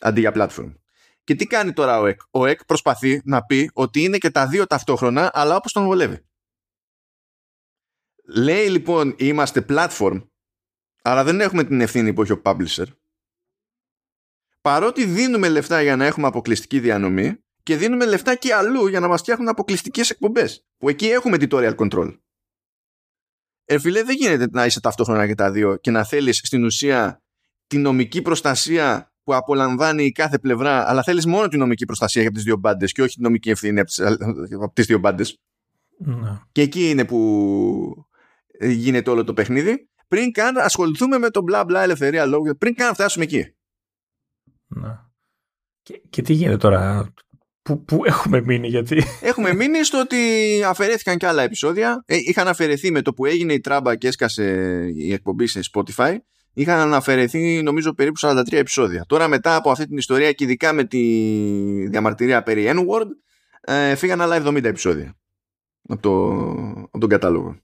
Αντί 0.00 0.20
για 0.20 0.32
platform. 0.34 0.74
Και 1.24 1.34
τι 1.34 1.46
κάνει 1.46 1.72
τώρα 1.72 2.00
ο 2.00 2.06
ΕΚ; 2.06 2.20
Ο 2.30 2.46
ΕΚ 2.46 2.64
προσπαθεί 2.64 3.20
να 3.24 3.44
πει 3.44 3.70
ότι 3.72 4.02
είναι 4.02 4.18
και 4.18 4.30
τα 4.30 4.46
δύο 4.46 4.66
ταυτόχρονα, 4.66 5.30
αλλά 5.34 5.56
όπως 5.56 5.72
τον 5.72 5.84
βολεύει. 5.84 6.26
Λέει 8.24 8.68
λοιπόν 8.68 9.14
είμαστε 9.18 9.64
platform, 9.68 10.28
αλλά 11.02 11.24
δεν 11.24 11.40
έχουμε 11.40 11.64
την 11.64 11.80
ευθύνη 11.80 12.12
που 12.12 12.22
έχει 12.22 12.32
ο 12.32 12.40
publisher. 12.44 12.86
Παρότι 14.60 15.04
δίνουμε 15.04 15.48
λεφτά 15.48 15.82
για 15.82 15.96
να 15.96 16.04
έχουμε 16.04 16.26
αποκλειστική 16.26 16.80
διανομή 16.80 17.44
και 17.62 17.76
δίνουμε 17.76 18.06
λεφτά 18.06 18.34
και 18.34 18.54
αλλού 18.54 18.86
για 18.86 19.00
να 19.00 19.08
μας 19.08 19.20
φτιάχνουν 19.20 19.48
αποκλειστικές 19.48 20.10
εκπομπές. 20.10 20.66
Που 20.76 20.88
εκεί 20.88 21.08
έχουμε 21.08 21.36
tutorial 21.40 21.74
control. 21.76 22.18
Ε, 23.64 23.78
φίλε, 23.78 24.02
δεν 24.02 24.16
γίνεται 24.16 24.48
να 24.50 24.66
είσαι 24.66 24.80
ταυτόχρονα 24.80 25.26
και 25.26 25.34
τα 25.34 25.50
δύο 25.50 25.76
και 25.76 25.90
να 25.90 26.04
θέλεις 26.04 26.36
στην 26.36 26.64
ουσία 26.64 27.22
τη 27.66 27.78
νομική 27.78 28.22
προστασία 28.22 29.12
που 29.28 29.34
απολαμβάνει 29.34 30.04
η 30.04 30.12
κάθε 30.12 30.38
πλευρά, 30.38 30.90
αλλά 30.90 31.02
θέλεις 31.02 31.26
μόνο 31.26 31.48
τη 31.48 31.56
νομική 31.56 31.84
προστασία 31.84 32.22
για 32.22 32.30
τις 32.30 32.42
δύο 32.42 32.56
μπάντες 32.56 32.92
και 32.92 33.02
όχι 33.02 33.14
τη 33.14 33.22
νομική 33.22 33.50
ευθύνη 33.50 33.80
από 33.80 34.72
τις 34.72 34.86
δύο 34.86 34.98
μπάντες. 34.98 35.38
Ναι. 35.98 36.40
Και 36.52 36.60
εκεί 36.60 36.90
είναι 36.90 37.04
που 37.04 38.06
γίνεται 38.60 39.10
όλο 39.10 39.24
το 39.24 39.34
παιχνίδι. 39.34 39.88
Πριν 40.08 40.32
καν 40.32 40.56
ασχοληθούμε 40.56 41.18
με 41.18 41.30
το 41.30 41.42
μπλα 41.42 41.64
μπλα 41.64 41.82
ελευθερία 41.82 42.26
λόγου, 42.26 42.56
πριν 42.58 42.74
καν 42.74 42.94
φτάσουμε 42.94 43.24
εκεί. 43.24 43.54
Ναι. 44.66 44.98
Και, 45.82 46.02
και 46.10 46.22
τι 46.22 46.32
γίνεται 46.32 46.56
τώρα, 46.56 47.12
Πού, 47.62 47.84
πού 47.84 48.04
έχουμε 48.04 48.40
μείνει, 48.40 48.68
γιατί. 48.68 49.02
Έχουμε 49.30 49.54
μείνει 49.54 49.84
στο 49.84 50.00
ότι 50.00 50.16
αφαιρέθηκαν 50.66 51.16
και 51.16 51.26
άλλα 51.26 51.42
επεισόδια. 51.42 52.02
Ε, 52.06 52.16
είχαν 52.16 52.48
αφαιρεθεί 52.48 52.90
με 52.90 53.02
το 53.02 53.12
που 53.14 53.26
έγινε 53.26 53.52
η 53.52 53.60
τράμπα 53.60 53.96
και 53.96 54.08
έσκασε 54.08 54.44
η 54.94 55.12
εκπομπή 55.12 55.46
σε 55.46 55.60
Spotify. 55.72 56.16
Είχαν 56.58 56.94
αφαιρεθεί 56.94 57.62
νομίζω 57.62 57.94
περίπου 57.94 58.20
43 58.20 58.42
επεισόδια. 58.50 59.04
Τώρα 59.08 59.28
μετά 59.28 59.56
από 59.56 59.70
αυτή 59.70 59.86
την 59.86 59.96
ιστορία 59.96 60.32
και 60.32 60.44
ειδικά 60.44 60.72
με 60.72 60.84
τη 60.84 60.98
διαμαρτυρία 61.88 62.42
περί 62.42 62.70
N-word 62.74 63.06
ε, 63.60 63.94
φύγαν 63.94 64.20
άλλα 64.20 64.42
70 64.46 64.64
επεισόδια 64.64 65.16
από, 65.88 66.02
το, 66.02 66.32
από 66.82 66.98
τον 66.98 67.08
κατάλογο. 67.08 67.56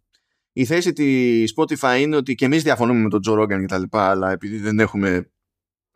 Η 0.52 0.64
θέση 0.64 0.92
της 0.92 1.54
Spotify 1.56 2.00
είναι 2.00 2.16
ότι 2.16 2.34
και 2.34 2.44
εμείς 2.44 2.62
διαφωνούμε 2.62 3.00
με 3.00 3.08
τον 3.08 3.20
Joe 3.28 3.42
Rogan 3.42 3.60
και 3.60 3.66
τα 3.66 3.78
λοιπά, 3.78 4.10
αλλά 4.10 4.30
επειδή 4.30 4.58
δεν 4.58 4.78
έχουμε 4.78 5.30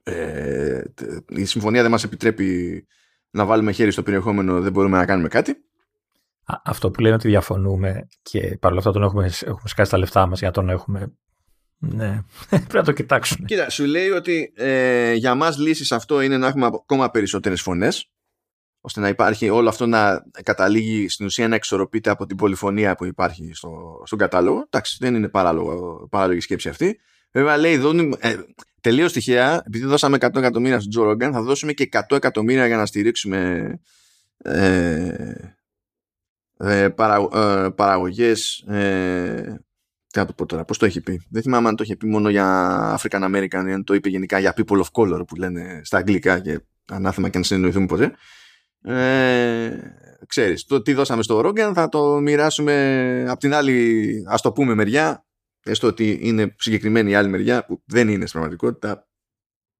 ε, 0.02 0.82
η 1.28 1.44
συμφωνία 1.44 1.82
δεν 1.82 1.90
μας 1.90 2.04
επιτρέπει 2.04 2.86
να 3.30 3.44
βάλουμε 3.44 3.72
χέρι 3.72 3.90
στο 3.90 4.02
περιεχόμενο 4.02 4.60
δεν 4.60 4.72
μπορούμε 4.72 4.96
να 4.96 5.04
κάνουμε 5.04 5.28
κάτι. 5.28 5.54
αυτό 6.64 6.90
που 6.90 7.00
λένε 7.00 7.14
ότι 7.14 7.28
διαφωνούμε 7.28 8.08
και 8.22 8.56
παρόλα 8.60 8.80
αυτά 8.80 8.92
τον 8.92 9.02
έχουμε, 9.02 9.30
έχουμε 9.44 9.68
σκάσει 9.68 9.90
τα 9.90 9.98
λεφτά 9.98 10.26
μας 10.26 10.38
για 10.38 10.48
να 10.48 10.54
τον 10.54 10.68
έχουμε 10.68 11.12
ναι, 11.78 12.22
πρέπει 12.48 12.74
να 12.74 12.82
το 12.82 12.92
κοιτάξουμε. 12.92 13.46
Κοίτα, 13.46 13.70
σου 13.70 13.84
λέει 13.84 14.08
ότι 14.08 14.52
ε, 14.56 15.12
για 15.12 15.34
μας 15.34 15.58
λύση 15.58 15.94
αυτό 15.94 16.20
είναι 16.20 16.36
να 16.36 16.46
έχουμε 16.46 16.66
ακόμα 16.66 17.10
περισσότερες 17.10 17.62
φωνές 17.62 18.10
ώστε 18.80 19.00
να 19.00 19.08
υπάρχει 19.08 19.48
όλο 19.48 19.68
αυτό 19.68 19.86
να 19.86 20.22
καταλήγει 20.42 21.08
στην 21.08 21.26
ουσία 21.26 21.48
να 21.48 21.54
εξορροπείται 21.54 22.10
από 22.10 22.26
την 22.26 22.36
πολυφωνία 22.36 22.94
που 22.94 23.04
υπάρχει 23.04 23.50
στο, 23.54 24.02
στον 24.04 24.18
κατάλογο. 24.18 24.64
Εντάξει, 24.70 24.96
δεν 25.00 25.14
είναι 25.14 25.28
παράλογο, 25.28 26.06
παράλογη 26.10 26.40
σκέψη 26.40 26.68
αυτή. 26.68 26.98
Βέβαια 27.30 27.56
λέει, 27.56 27.76
δώνει, 27.76 28.16
ε, 28.18 28.36
τελείως 28.80 29.12
τυχαία, 29.12 29.62
επειδή 29.66 29.84
δώσαμε 29.84 30.16
100 30.20 30.36
εκατομμύρια 30.36 30.78
στον 30.78 30.90
Τζο 30.90 31.02
Ρόγκαν, 31.02 31.32
θα 31.32 31.42
δώσουμε 31.42 31.72
και 31.72 31.88
100 31.92 32.16
εκατομμύρια 32.16 32.66
για 32.66 32.76
να 32.76 32.86
στηρίξουμε 32.86 33.70
ε, 34.38 35.32
ε, 36.58 36.88
παρα, 36.88 37.28
ε, 37.34 37.68
παραγωγές 37.68 38.58
ε, 38.58 39.60
τι 40.10 40.18
να 40.18 40.26
το 40.26 40.32
πω 40.32 40.46
τώρα, 40.46 40.64
πώς 40.64 40.78
το 40.78 40.86
έχει 40.86 41.00
πει. 41.00 41.26
Δεν 41.30 41.42
θυμάμαι 41.42 41.68
αν 41.68 41.76
το 41.76 41.82
είχε 41.82 41.96
πει 41.96 42.06
μόνο 42.06 42.30
για 42.30 42.98
African 42.98 43.22
American 43.22 43.64
ή 43.68 43.72
αν 43.72 43.84
το 43.84 43.94
είπε 43.94 44.08
γενικά 44.08 44.38
για 44.38 44.54
people 44.56 44.80
of 44.80 44.86
color 44.92 45.26
που 45.26 45.36
λένε 45.36 45.80
στα 45.84 45.98
αγγλικά 45.98 46.40
και 46.40 46.60
ανάθεμα 46.88 47.28
και 47.28 47.38
να 47.38 47.44
συνεννοηθούμε 47.44 47.86
ποτέ. 47.86 48.12
Ε, 48.82 49.78
ξέρεις, 50.26 50.64
το 50.64 50.82
τι 50.82 50.92
δώσαμε 50.92 51.22
στο 51.22 51.40
Rogan 51.44 51.70
θα 51.74 51.88
το 51.88 52.20
μοιράσουμε 52.20 53.24
από 53.28 53.40
την 53.40 53.54
άλλη, 53.54 54.08
ας 54.28 54.40
το 54.40 54.52
πούμε 54.52 54.74
μεριά, 54.74 55.26
έστω 55.64 55.86
ότι 55.86 56.18
είναι 56.22 56.54
συγκεκριμένη 56.58 57.10
η 57.10 57.14
άλλη 57.14 57.28
μεριά 57.28 57.64
που 57.64 57.82
δεν 57.84 58.08
είναι 58.08 58.26
στην 58.26 58.30
πραγματικότητα 58.30 59.08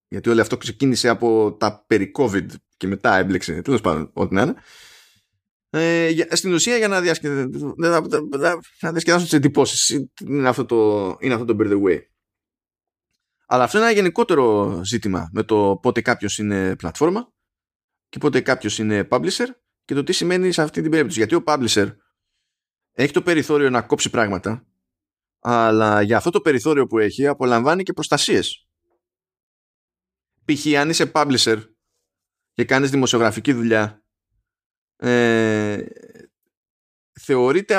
γιατί 0.08 0.28
όλο 0.28 0.40
αυτό 0.40 0.56
ξεκίνησε 0.56 1.08
από 1.08 1.56
τα 1.58 1.84
περί 1.86 2.10
COVID 2.18 2.46
και 2.76 2.86
μετά 2.86 3.16
έμπλεξε 3.16 3.62
τέλος 3.62 3.80
πάντων 3.80 4.10
ό,τι 4.12 4.34
να 4.34 4.42
είναι 4.42 4.54
ε, 5.70 6.10
στην 6.30 6.52
ουσία 6.52 6.76
για 6.76 6.88
να, 6.88 7.00
διασκεδάσουν 7.00 7.74
να, 7.76 8.00
να 8.80 8.92
διασκεδάσουν 8.92 9.22
τις 9.24 9.32
εντυπώσεις 9.32 9.88
είναι 10.20 10.48
αυτό 10.48 10.64
το, 10.64 11.16
είναι 11.20 11.34
αυτό 11.34 11.44
το 11.44 11.56
by 11.60 11.72
the 11.72 11.82
way 11.82 12.00
αλλά 13.46 13.64
αυτό 13.64 13.78
είναι 13.78 13.86
ένα 13.86 13.96
γενικότερο 13.96 14.80
ζήτημα 14.84 15.28
με 15.32 15.42
το 15.42 15.78
πότε 15.82 16.00
κάποιος 16.00 16.38
είναι 16.38 16.76
πλατφόρμα 16.76 17.32
και 18.08 18.18
πότε 18.18 18.40
κάποιος 18.40 18.78
είναι 18.78 19.08
publisher 19.10 19.46
και 19.84 19.94
το 19.94 20.02
τι 20.02 20.12
σημαίνει 20.12 20.52
σε 20.52 20.62
αυτή 20.62 20.82
την 20.82 20.90
περίπτωση 20.90 21.18
γιατί 21.18 21.34
ο 21.34 21.42
publisher 21.46 21.96
έχει 22.92 23.12
το 23.12 23.22
περιθώριο 23.22 23.70
να 23.70 23.82
κόψει 23.82 24.10
πράγματα 24.10 24.66
αλλά 25.40 26.02
για 26.02 26.16
αυτό 26.16 26.30
το 26.30 26.40
περιθώριο 26.40 26.86
που 26.86 26.98
έχει 26.98 27.26
απολαμβάνει 27.26 27.82
και 27.82 27.92
προστασίες. 27.92 28.68
Π.χ. 30.44 30.66
αν 30.78 30.90
είσαι 30.90 31.10
publisher 31.14 31.62
και 32.52 32.64
κάνεις 32.64 32.90
δημοσιογραφική 32.90 33.52
δουλειά 33.52 34.02
ε, 34.98 35.84
θεωρείται, 37.20 37.76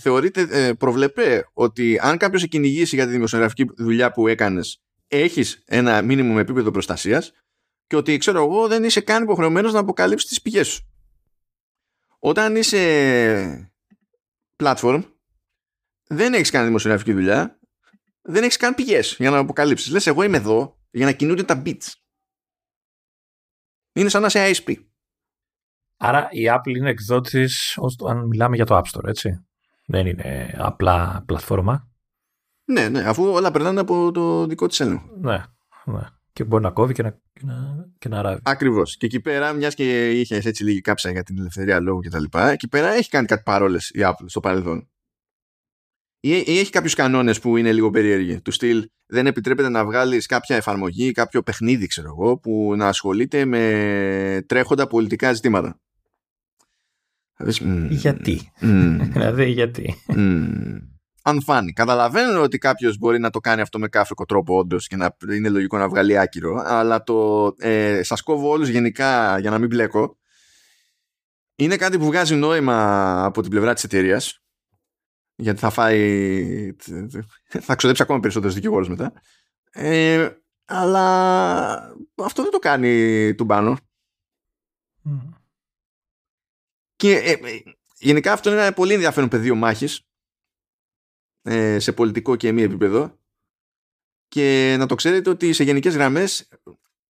θεωρείται 0.00 0.46
ε, 0.50 0.72
προβλεπέ 0.72 1.48
ότι 1.52 1.98
αν 2.00 2.16
κάποιος 2.16 2.40
σε 2.40 2.46
κυνηγήσει 2.46 2.94
για 2.94 3.06
τη 3.06 3.12
δημοσιογραφική 3.12 3.70
δουλειά 3.76 4.12
που 4.12 4.28
έκανες 4.28 4.82
έχεις 5.08 5.62
ένα 5.66 6.02
μήνυμο 6.02 6.32
με 6.32 6.40
επίπεδο 6.40 6.70
προστασίας 6.70 7.32
και 7.86 7.96
ότι 7.96 8.16
ξέρω 8.16 8.42
εγώ 8.44 8.68
δεν 8.68 8.84
είσαι 8.84 9.00
καν 9.00 9.22
υποχρεωμένος 9.22 9.72
να 9.72 9.78
αποκαλύψεις 9.78 10.28
τις 10.28 10.42
πηγές 10.42 10.68
σου. 10.68 10.86
Όταν 12.18 12.56
είσαι 12.56 13.72
platform 14.56 15.02
δεν 16.06 16.34
έχεις 16.34 16.50
κάνει 16.50 16.66
δημοσιογραφική 16.66 17.12
δουλειά, 17.12 17.60
δεν 18.22 18.42
έχεις 18.42 18.56
καν 18.56 18.74
πηγές 18.74 19.16
για 19.18 19.30
να 19.30 19.38
αποκαλύψεις. 19.38 19.90
Λες, 19.92 20.06
εγώ 20.06 20.22
είμαι 20.22 20.36
εδώ 20.36 20.78
για 20.90 21.04
να 21.04 21.12
κινούνται 21.12 21.42
τα 21.42 21.62
bits. 21.64 21.92
Είναι 23.92 24.08
σαν 24.08 24.20
να 24.20 24.26
είσαι 24.26 24.50
ISP. 24.50 24.74
Άρα 26.04 26.28
η 26.30 26.42
Apple 26.48 26.76
είναι 26.76 26.90
εκδότης 26.90 27.78
αν 28.08 28.26
μιλάμε 28.26 28.56
για 28.56 28.64
το 28.64 28.76
App 28.76 28.98
Store, 28.98 29.08
έτσι. 29.08 29.44
Δεν 29.86 30.06
είναι 30.06 30.54
απλά 30.58 31.22
πλατφόρμα. 31.26 31.88
Ναι, 32.64 32.88
ναι, 32.88 33.00
αφού 33.00 33.24
όλα 33.24 33.50
περνάνε 33.50 33.80
από 33.80 34.10
το 34.10 34.46
δικό 34.46 34.66
της 34.66 34.80
έλεγχο. 34.80 35.06
Ναι, 35.20 35.44
ναι. 35.84 36.00
Και 36.32 36.44
μπορεί 36.44 36.62
να 36.62 36.70
κόβει 36.70 36.94
και 36.94 37.02
να, 37.02 37.10
και 37.10 37.40
να, 37.42 37.86
και 37.98 38.08
να 38.08 38.22
ράβει. 38.22 38.40
Ακριβώς. 38.44 38.96
Και 38.96 39.06
εκεί 39.06 39.20
πέρα, 39.20 39.52
μιας 39.52 39.74
και 39.74 40.10
είχες 40.20 40.44
έτσι 40.46 40.64
λίγη 40.64 40.80
κάψα 40.80 41.10
για 41.10 41.22
την 41.22 41.38
ελευθερία 41.38 41.80
λόγου 41.80 42.00
κτλ., 42.00 42.38
εκεί 42.38 42.68
πέρα 42.68 42.88
έχει 42.88 43.08
κάνει 43.08 43.26
κάτι 43.26 43.42
παρόλες 43.44 43.88
η 43.88 44.00
Apple 44.02 44.24
στο 44.26 44.40
παρελθόν 44.40 44.88
ή, 46.24 46.34
έχει 46.58 46.70
κάποιους 46.70 46.94
κανόνες 46.94 47.40
που 47.40 47.56
είναι 47.56 47.72
λίγο 47.72 47.90
περίεργοι. 47.90 48.40
Του 48.40 48.50
στυλ 48.50 48.88
δεν 49.06 49.26
επιτρέπεται 49.26 49.68
να 49.68 49.84
βγάλεις 49.84 50.26
κάποια 50.26 50.56
εφαρμογή, 50.56 51.12
κάποιο 51.12 51.42
παιχνίδι 51.42 51.86
ξέρω 51.86 52.08
εγώ, 52.08 52.38
που 52.38 52.74
να 52.76 52.88
ασχολείται 52.88 53.44
με 53.44 54.44
τρέχοντα 54.46 54.86
πολιτικά 54.86 55.32
ζητήματα. 55.32 55.80
Γιατί; 57.88 58.52
δηλαδή 59.12 59.50
γιατί; 59.50 59.94
Αν 61.22 61.42
φάνει. 61.42 61.72
Καταλαβαίνω 61.72 62.42
ότι 62.42 62.58
κάποιος 62.58 62.98
μπορεί 62.98 63.18
να 63.18 63.30
το 63.30 63.40
κάνει 63.40 63.60
αυτό 63.60 63.78
με 63.78 63.88
κάφρικο 63.88 64.24
τρόπο, 64.24 64.58
όντως, 64.58 64.86
και 64.86 64.96
να 64.96 65.16
είναι 65.34 65.48
λογικό 65.48 65.78
να 65.78 65.88
βγάλει 65.88 66.18
άκυρο. 66.18 66.62
Αλλά 66.64 67.02
το 67.02 67.46
ε, 67.58 68.02
σας 68.02 68.22
κόβω 68.22 68.48
όλους 68.48 68.68
γενικά 68.68 69.38
για 69.38 69.50
να 69.50 69.58
μην 69.58 69.68
μπλέκω. 69.68 70.16
Είναι 71.56 71.76
κάτι 71.76 71.98
που 71.98 72.04
βγάζει 72.04 72.34
νόημα 72.34 73.24
από 73.24 73.40
την 73.42 73.50
πλευρά 73.50 73.74
της 73.74 73.84
εταιρείας 73.84 74.42
γιατί 75.42 75.58
θα 75.58 75.70
φάει 75.70 76.76
θα 77.48 77.74
ξοδέψει 77.74 78.02
ακόμα 78.02 78.20
περισσότερους 78.20 78.54
δικηγόρους 78.54 78.88
μετά 78.88 79.12
ε, 79.72 80.28
αλλά 80.64 81.94
αυτό 82.14 82.42
δεν 82.42 82.50
το 82.50 82.58
κάνει 82.58 83.34
του 83.34 83.44
μπάνο 83.44 83.76
και 87.02 87.16
ε, 87.16 87.32
ε, 87.32 87.62
γενικά 87.98 88.32
αυτό 88.32 88.50
είναι 88.50 88.60
ένα 88.60 88.72
πολύ 88.72 88.92
ενδιαφέρον 88.92 89.28
πεδίο 89.28 89.54
μάχης 89.54 90.06
ε, 91.42 91.78
σε 91.78 91.92
πολιτικό 91.92 92.36
και 92.36 92.52
μη 92.52 92.62
επίπεδο 92.62 93.18
και 94.28 94.76
να 94.78 94.86
το 94.86 94.94
ξέρετε 94.94 95.30
ότι 95.30 95.52
σε 95.52 95.64
γενικές 95.64 95.94
γραμμές 95.94 96.48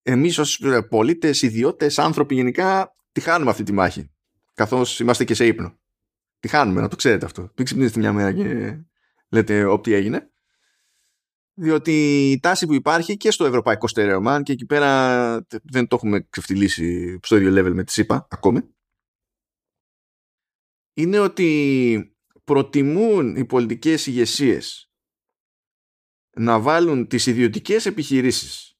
εμείς 0.02 0.38
ως 0.38 0.62
πολίτες, 0.88 1.42
ιδιώτες, 1.42 1.98
άνθρωποι 1.98 2.34
γενικά 2.34 2.96
τη 3.12 3.20
χάνουμε 3.20 3.50
αυτή 3.50 3.62
τη 3.62 3.72
μάχη 3.72 4.10
καθώς 4.54 5.00
είμαστε 5.00 5.24
και 5.24 5.34
σε 5.34 5.46
ύπνο 5.46 5.78
Τη 6.40 6.48
χάνουμε, 6.48 6.80
να 6.80 6.88
το 6.88 6.96
ξέρετε 6.96 7.24
αυτό. 7.24 7.42
Μην 7.56 7.64
ξυπνήσετε 7.64 7.98
μια 7.98 8.12
μέρα 8.12 8.32
και 8.32 8.78
λέτε 9.28 9.64
ό,τι 9.64 9.92
έγινε. 9.92 10.30
Διότι 11.54 12.30
η 12.30 12.40
τάση 12.40 12.66
που 12.66 12.74
υπάρχει 12.74 13.16
και 13.16 13.30
στο 13.30 13.44
ευρωπαϊκό 13.44 13.88
στερεωμά 13.88 14.42
και 14.42 14.52
εκεί 14.52 14.66
πέρα 14.66 15.46
δεν 15.62 15.86
το 15.86 15.96
έχουμε 15.96 16.26
ξεφτυλίσει 16.30 17.18
στο 17.22 17.36
ίδιο 17.36 17.50
level 17.60 17.72
με 17.72 17.84
τη 17.84 17.92
ΣΥΠΑ 17.92 18.26
ακόμη 18.30 18.72
είναι 20.92 21.18
ότι 21.18 22.16
προτιμούν 22.44 23.36
οι 23.36 23.44
πολιτικές 23.44 24.06
ηγεσίες 24.06 24.92
να 26.36 26.60
βάλουν 26.60 27.06
τις 27.06 27.26
ιδιωτικές 27.26 27.86
επιχειρήσεις 27.86 28.76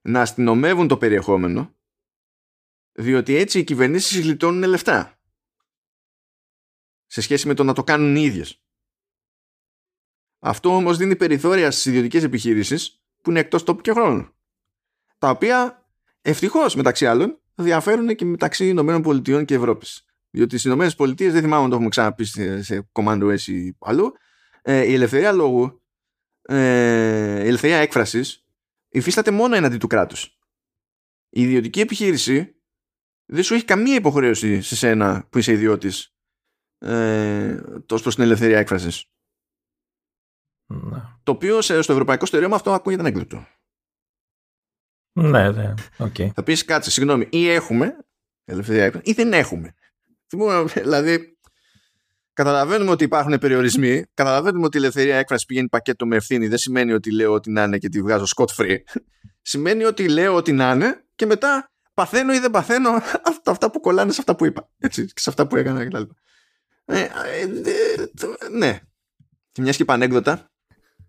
να 0.00 0.20
αστυνομεύουν 0.20 0.88
το 0.88 0.96
περιεχόμενο 0.96 1.74
Διότι 2.92 3.34
έτσι 3.34 3.58
οι 3.58 3.64
κυβερνήσεις 3.64 4.20
γλιτώνουν 4.20 4.68
λεφτά. 4.68 5.20
Σε 7.06 7.20
σχέση 7.20 7.46
με 7.46 7.54
το 7.54 7.64
να 7.64 7.72
το 7.72 7.84
κάνουν 7.84 8.16
οι 8.16 8.22
ίδιες. 8.22 8.60
Αυτό 10.38 10.76
όμως 10.76 10.96
δίνει 10.96 11.16
περιθώρια 11.16 11.70
στις 11.70 11.84
ιδιωτικές 11.84 12.22
επιχειρήσεις 12.22 13.02
που 13.22 13.30
είναι 13.30 13.40
εκτός 13.40 13.62
τόπου 13.62 13.80
και 13.80 13.92
χρόνου. 13.92 14.34
Τα 15.18 15.30
οποία 15.30 15.88
ευτυχώς 16.22 16.74
μεταξύ 16.74 17.06
άλλων 17.06 17.40
διαφέρουν 17.54 18.14
και 18.14 18.24
μεταξύ 18.24 18.68
ΗΠΑ 18.68 19.44
και 19.44 19.54
Ευρώπης. 19.54 20.05
Διότι 20.36 20.58
στις 20.58 20.72
ΗΠΑ 20.72 21.14
δεν 21.14 21.42
θυμάμαι 21.42 21.62
αν 21.64 21.68
το 21.68 21.74
έχουμε 21.74 21.88
ξαναπεί 21.88 22.24
σε 22.62 22.90
Commando 22.92 23.36
S 23.36 23.40
ή 23.40 23.76
αλλού, 23.78 24.12
ε, 24.62 24.84
η 24.84 24.94
ελευθερία 24.94 25.32
λόγου, 25.32 25.82
ε, 26.42 27.44
η 27.44 27.46
ελευθερία 27.46 27.76
έκφρασης 27.76 28.46
υφίσταται 28.88 29.30
μόνο 29.30 29.56
εναντί 29.56 29.76
του 29.76 29.86
κράτους. 29.86 30.38
Η 31.28 31.42
ιδιωτική 31.42 31.80
επιχείρηση 31.80 32.60
δεν 33.24 33.42
σου 33.42 33.54
έχει 33.54 33.64
καμία 33.64 33.94
υποχρέωση 33.94 34.62
σε 34.62 34.76
σένα 34.76 35.26
που 35.30 35.38
είσαι 35.38 35.52
ιδιώτης 35.52 36.16
ε, 36.78 37.60
τόσο 37.86 38.02
προς 38.02 38.14
την 38.14 38.24
ελευθερία 38.24 38.58
έκφρασης. 38.58 39.10
Ναι. 40.66 41.02
Το 41.22 41.32
οποίο 41.32 41.60
στο 41.60 41.74
ευρωπαϊκό 41.74 42.26
στερεώμα 42.26 42.56
αυτό 42.56 42.72
ακούγεται 42.72 43.02
ανέκδοτο. 43.02 43.46
Ναι, 45.12 45.50
ναι. 45.50 45.74
Okay. 45.98 46.28
Θα 46.34 46.42
πεις 46.42 46.64
κάτσε, 46.64 46.90
συγγνώμη, 46.90 47.28
ή 47.30 47.48
έχουμε 47.48 48.06
ελευθερία 48.44 48.84
έκφραση 48.84 49.10
ή 49.10 49.12
δεν 49.12 49.32
έχουμε. 49.32 49.74
Δηλαδή, 50.74 51.38
καταλαβαίνουμε 52.32 52.90
ότι 52.90 53.04
υπάρχουν 53.04 53.38
περιορισμοί, 53.38 54.04
καταλαβαίνουμε 54.14 54.66
ότι 54.66 54.76
η 54.76 54.80
ελευθερία 54.80 55.16
έκφρασης 55.16 55.46
πηγαίνει 55.46 55.68
πακέτο 55.68 56.06
με 56.06 56.16
ευθύνη. 56.16 56.48
Δεν 56.48 56.58
σημαίνει 56.58 56.92
ότι 56.92 57.12
λέω 57.12 57.32
ότι 57.32 57.50
να 57.50 57.62
είναι 57.62 57.78
και 57.78 57.88
τη 57.88 58.02
βγάζω 58.02 58.24
scot 58.36 58.48
free. 58.56 58.76
σημαίνει 59.42 59.84
ότι 59.84 60.08
λέω 60.08 60.34
ότι 60.34 60.52
να 60.52 60.70
είναι 60.70 61.04
και 61.14 61.26
μετά 61.26 61.70
παθαίνω 61.94 62.34
ή 62.34 62.38
δεν 62.38 62.50
παθαίνω 62.50 62.90
αυτά 63.44 63.70
που 63.70 63.80
κολλάνε 63.80 64.12
σε 64.12 64.20
αυτά 64.20 64.36
που 64.36 64.44
είπα. 64.44 64.68
Έτσι, 64.78 65.04
και 65.04 65.20
σε 65.20 65.30
αυτά 65.30 65.46
που 65.46 65.56
έκανα 65.56 65.86
κτλ. 65.86 66.02
Ε, 66.84 67.00
ε, 67.00 67.08
ναι. 68.50 68.80
Και 69.52 69.62
μιας 69.62 69.76
και 69.76 69.84
πανέκδοτα. 69.84 70.50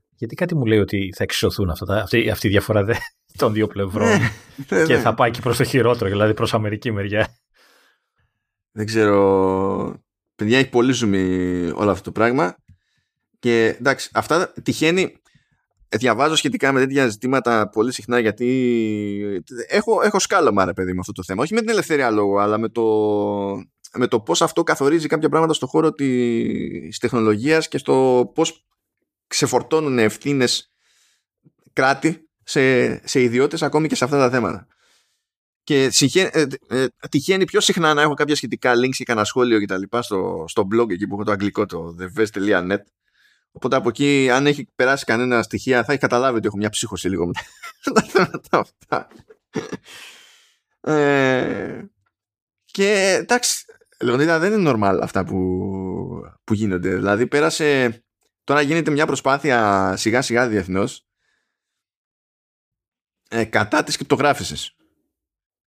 Γιατί 0.09 0.35
κάτι 0.35 0.55
μου 0.55 0.65
λέει 0.65 0.79
ότι 0.79 1.13
θα 1.15 1.23
εξισωθούν 1.23 1.69
αυτά, 1.69 2.01
αυτή, 2.01 2.29
αυτή 2.29 2.47
η 2.47 2.49
διαφορά 2.49 2.85
των 3.37 3.53
δύο 3.53 3.67
πλευρών 3.67 4.07
ναι, 4.07 4.31
ναι, 4.69 4.85
και 4.85 4.95
ναι. 4.95 4.99
θα 4.99 5.13
πάει 5.13 5.31
και 5.31 5.41
προς 5.41 5.57
το 5.57 5.63
χειρότερο, 5.63 6.09
δηλαδή 6.09 6.33
προς 6.33 6.53
Αμερική 6.53 6.91
μεριά. 6.91 7.36
Δεν 8.77 8.85
ξέρω. 8.85 10.01
Παιδιά, 10.35 10.57
έχει 10.57 10.69
πολύ 10.69 10.91
ζουμί 10.91 11.25
όλο 11.75 11.91
αυτό 11.91 12.03
το 12.03 12.11
πράγμα. 12.11 12.55
Και 13.39 13.75
εντάξει, 13.79 14.09
αυτά 14.13 14.53
τυχαίνει. 14.63 15.21
Διαβάζω 15.89 16.35
σχετικά 16.35 16.71
με 16.71 16.79
τέτοια 16.79 17.07
ζητήματα 17.07 17.69
πολύ 17.69 17.93
συχνά 17.93 18.19
γιατί 18.19 19.43
έχω, 19.67 20.01
έχω 20.01 20.19
σκάλωμα 20.19 20.65
ρε 20.65 20.73
παιδί 20.73 20.93
με 20.93 20.99
αυτό 20.99 21.11
το 21.11 21.23
θέμα. 21.23 21.43
Όχι 21.43 21.53
με 21.53 21.59
την 21.59 21.69
ελευθερία 21.69 22.11
λόγου, 22.11 22.39
αλλά 22.39 22.57
με 22.57 22.69
το, 22.69 22.83
με 23.93 24.07
το 24.07 24.19
πώς 24.19 24.41
αυτό 24.41 24.63
καθορίζει 24.63 25.07
κάποια 25.07 25.29
πράγματα 25.29 25.53
στο 25.53 25.67
χώρο 25.67 25.91
της 25.93 26.97
τεχνολογίας 26.97 27.67
και 27.67 27.77
στο 27.77 28.31
πώς 28.35 28.65
ξεφορτώνουν 29.27 29.99
ευθύνες 29.99 30.71
κράτη 31.73 32.29
σε, 32.43 33.07
σε 33.07 33.21
ιδιώτες 33.21 33.61
ακόμη 33.61 33.87
και 33.87 33.95
σε 33.95 34.03
αυτά 34.03 34.17
τα 34.17 34.29
θέματα 34.29 34.67
και 35.67 35.89
συγχέ, 35.89 36.29
ε, 36.33 36.45
ε, 36.67 36.87
τυχαίνει 37.09 37.45
πιο 37.45 37.59
συχνά 37.61 37.93
να 37.93 38.01
έχω 38.01 38.13
κάποια 38.13 38.35
σχετικά 38.35 38.73
links 38.73 38.95
και 38.95 39.03
κανένα 39.03 39.25
σχόλιο 39.25 39.61
κτλ. 39.61 39.81
Στο, 39.99 40.45
στο 40.47 40.67
blog 40.71 40.89
εκεί 40.91 41.07
που 41.07 41.13
έχω 41.13 41.23
το 41.23 41.31
αγγλικό 41.31 41.65
το 41.65 41.95
thevest.net 41.99 42.77
οπότε 43.51 43.75
από 43.75 43.89
εκεί 43.89 44.29
αν 44.31 44.47
έχει 44.47 44.67
περάσει 44.75 45.05
κανένα 45.05 45.43
στοιχεία 45.43 45.83
θα 45.83 45.91
έχει 45.91 46.01
καταλάβει 46.01 46.37
ότι 46.37 46.47
έχω 46.47 46.57
μια 46.57 46.69
ψύχωση 46.69 47.09
λίγο 47.09 47.25
με 47.25 47.31
τα 47.93 48.01
θέματα 48.01 48.59
αυτά. 48.59 49.07
Ε, 50.81 51.81
και 52.65 53.17
εντάξει 53.19 53.65
Λεωνίδα 53.99 54.39
δεν 54.39 54.53
είναι 54.53 54.71
normal 54.71 54.99
αυτά 55.01 55.25
που, 55.25 55.37
που 56.43 56.53
γίνονται. 56.53 56.95
Δηλαδή 56.95 57.27
πέρασε 57.27 58.01
τώρα 58.43 58.61
γίνεται 58.61 58.91
μια 58.91 59.05
προσπάθεια 59.05 59.93
σιγά 59.97 60.21
σιγά 60.21 60.47
διεθνώς. 60.47 61.05
Ε, 63.29 63.43
κατά 63.43 63.83
της 63.83 63.95
κρυπτογράφησης 63.95 64.76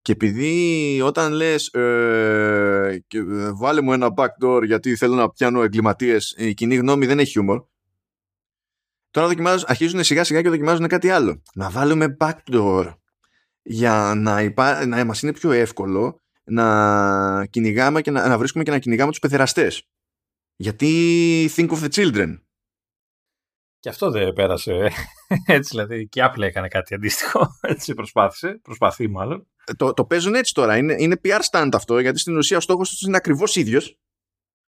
και 0.02 0.12
επειδή 0.12 1.00
όταν 1.00 1.32
λες 1.32 1.66
ε, 1.66 3.04
ε, 3.08 3.52
βάλε 3.52 3.80
μου 3.80 3.92
ένα 3.92 4.14
backdoor 4.16 4.62
γιατί 4.64 4.96
θέλω 4.96 5.14
να 5.14 5.30
πιάνω 5.30 5.62
εγκληματίες 5.62 6.34
η 6.36 6.54
κοινή 6.54 6.74
γνώμη 6.74 7.06
δεν 7.06 7.18
έχει 7.18 7.30
χιούμορ. 7.30 7.64
Τώρα 9.10 9.26
δοκιμάζουν, 9.26 9.64
αρχίζουν 9.68 10.04
σιγά 10.04 10.24
σιγά 10.24 10.42
και 10.42 10.48
δοκιμάζουν 10.48 10.86
κάτι 10.86 11.10
άλλο. 11.10 11.42
Να 11.54 11.70
βάλουμε 11.70 12.16
backdoor 12.20 12.94
για 13.62 14.12
να, 14.16 14.42
υπά, 14.42 14.86
να 14.86 15.04
μας 15.04 15.22
είναι 15.22 15.32
πιο 15.32 15.50
εύκολο 15.50 16.22
να 16.44 17.46
κυνηγάμε 17.46 18.00
και 18.00 18.10
να, 18.10 18.28
να 18.28 18.38
βρίσκουμε 18.38 18.64
και 18.64 18.70
να 18.70 18.78
κυνηγάμε 18.78 19.10
τους 19.10 19.20
πεθεραστές 19.20 19.88
γιατί 20.60 21.50
think 21.56 21.68
of 21.68 21.78
the 21.78 21.88
children. 21.88 22.38
Και 23.78 23.88
αυτό 23.88 24.10
δεν 24.10 24.32
πέρασε 24.32 24.90
έτσι 25.46 25.68
δηλαδή 25.70 26.08
και 26.08 26.20
η 26.20 26.22
Apple 26.26 26.40
έκανε 26.40 26.68
κάτι 26.68 26.94
αντίστοιχο. 26.94 27.46
Έτσι 27.60 27.94
προσπάθησε, 27.94 28.58
προσπαθεί 28.62 29.08
μάλλον 29.08 29.49
το, 29.76 29.92
το 29.92 30.04
παίζουν 30.04 30.34
έτσι 30.34 30.54
τώρα. 30.54 30.76
Είναι, 30.76 30.94
είναι 30.98 31.20
PR 31.24 31.40
stand 31.50 31.68
αυτό, 31.72 31.98
γιατί 31.98 32.18
στην 32.18 32.36
ουσία 32.36 32.56
ο 32.56 32.60
στόχος 32.60 32.88
τους 32.88 33.00
είναι 33.00 33.16
ακριβώς 33.16 33.56
ίδιος, 33.56 33.98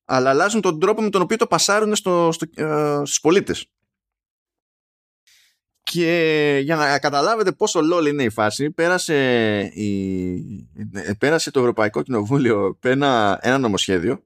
αλλά 0.05 0.31
αλλάζουν 0.31 0.61
τον 0.61 0.81
τρόπο 0.81 1.03
με 1.03 1.11
τον 1.11 1.23
οποίο 1.23 1.37
το 1.37 1.47
πασάρουν 1.47 1.95
στο, 1.95 2.33
στο, 2.33 2.47
ε, 2.55 2.97
στους 3.05 3.21
πολίτες. 3.21 3.67
Και 5.83 6.61
για 6.63 6.77
να 6.77 6.99
καταλάβετε 6.99 7.53
πόσο 7.53 7.81
lol 7.93 8.07
είναι 8.07 8.23
η 8.23 8.31
φάση, 8.31 8.71
πέρασε, 8.71 9.15
η, 9.75 10.69
ε, 10.93 11.13
πέρασε 11.19 11.51
το 11.51 11.61
Ευρωπαϊκό 11.61 12.03
Κοινοβούλιο 12.03 12.79
ένα, 12.83 13.39
ένα 13.43 13.59
νομοσχέδιο 13.59 14.23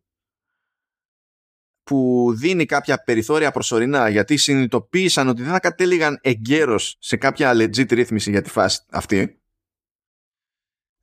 που 1.83 2.33
δίνει 2.37 2.65
κάποια 2.65 3.03
περιθώρια 3.03 3.51
προσωρινά 3.51 4.09
γιατί 4.09 4.37
συνειδητοποίησαν 4.37 5.29
ότι 5.29 5.43
δεν 5.43 5.53
θα 5.53 5.61
κατέληγαν 5.61 6.19
εγκαίρως 6.23 6.97
σε 6.99 7.17
κάποια 7.17 7.53
legit 7.55 7.93
ρύθμιση 7.93 8.31
για 8.31 8.43
τη 8.43 8.51
φάση 8.51 8.85
αυτή 8.91 9.42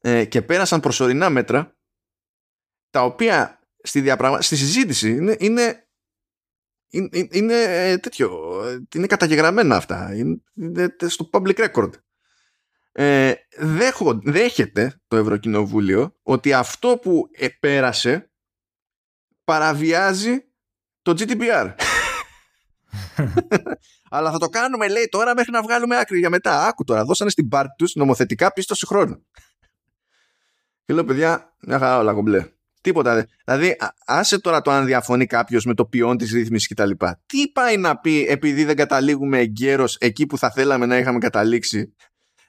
ε, 0.02 0.26
και 0.26 0.42
πέρασαν 0.42 0.80
προσωρινά 0.80 1.30
μέτρα 1.30 1.78
τα 2.90 3.04
οποία 3.04 3.60
στη, 3.84 4.02
διαπραγμα... 4.02 4.42
στη 4.42 4.56
συζήτηση 4.56 5.10
είναι, 5.10 5.36
είναι, 5.40 5.88
είναι, 6.90 7.28
είναι 7.32 7.54
ε, 7.64 7.98
τέτοιο, 7.98 8.62
είναι 8.96 9.08
καταγεγραμμένα 9.08 9.76
αυτά, 9.76 10.16
είναι, 10.16 10.42
είναι 10.54 10.96
στο 11.08 11.30
public 11.34 11.70
record. 11.70 11.92
Ε, 12.92 13.34
δέχο, 13.58 14.20
δέχεται 14.24 15.02
το 15.08 15.18
Ευρωκοινοβούλιο 15.18 16.16
ότι 16.24 16.54
αυτό 16.54 16.98
που 17.02 17.30
επέρασε 17.32 18.32
παραβιάζει 19.44 20.44
το 21.02 21.16
GDPR. 21.18 21.74
Αλλά 24.10 24.32
θα 24.32 24.38
το 24.38 24.50
κάνουμε, 24.50 24.88
λέει, 24.88 25.08
τώρα 25.10 25.34
μέχρι 25.36 25.52
να 25.52 25.62
βγάλουμε 25.62 25.98
άκρη 25.98 26.20
για 26.20 26.30
μετά. 26.30 26.68
Άκου 26.68 26.84
τώρα, 26.84 27.06
δώσανε 27.06 27.30
στην 27.30 27.48
πάρτι 27.48 27.76
τους 27.78 27.96
νομοθετικά 27.96 28.54
πίστοση 28.54 28.86
χρόνου. 28.86 29.26
Και 30.90 30.96
λέω, 30.96 31.04
παιδιά, 31.04 31.56
μια 31.62 31.80
χαρά 31.80 31.98
όλα 31.98 32.14
κομπλέ. 32.14 32.46
Τίποτα. 32.82 33.28
Δηλαδή, 33.46 33.76
άσε 34.06 34.40
τώρα 34.40 34.62
το 34.62 34.72
αν 34.72 34.86
διαφωνεί 34.86 35.26
κάποιος 35.26 35.66
με 35.66 35.74
το 35.74 35.86
ποιόν 35.86 36.18
της 36.18 36.32
ρύθμισης 36.32 36.68
κτλ. 36.68 36.90
Τι 37.26 37.48
πάει 37.54 37.78
να 37.78 37.98
πει 37.98 38.26
επειδή 38.30 38.64
δεν 38.64 38.76
καταλήγουμε 38.76 39.40
εγκαίρως 39.40 39.98
εκεί 40.00 40.26
που 40.26 40.38
θα 40.38 40.52
θέλαμε 40.52 40.86
να 40.86 40.98
είχαμε 40.98 41.18
καταλήξει. 41.18 41.96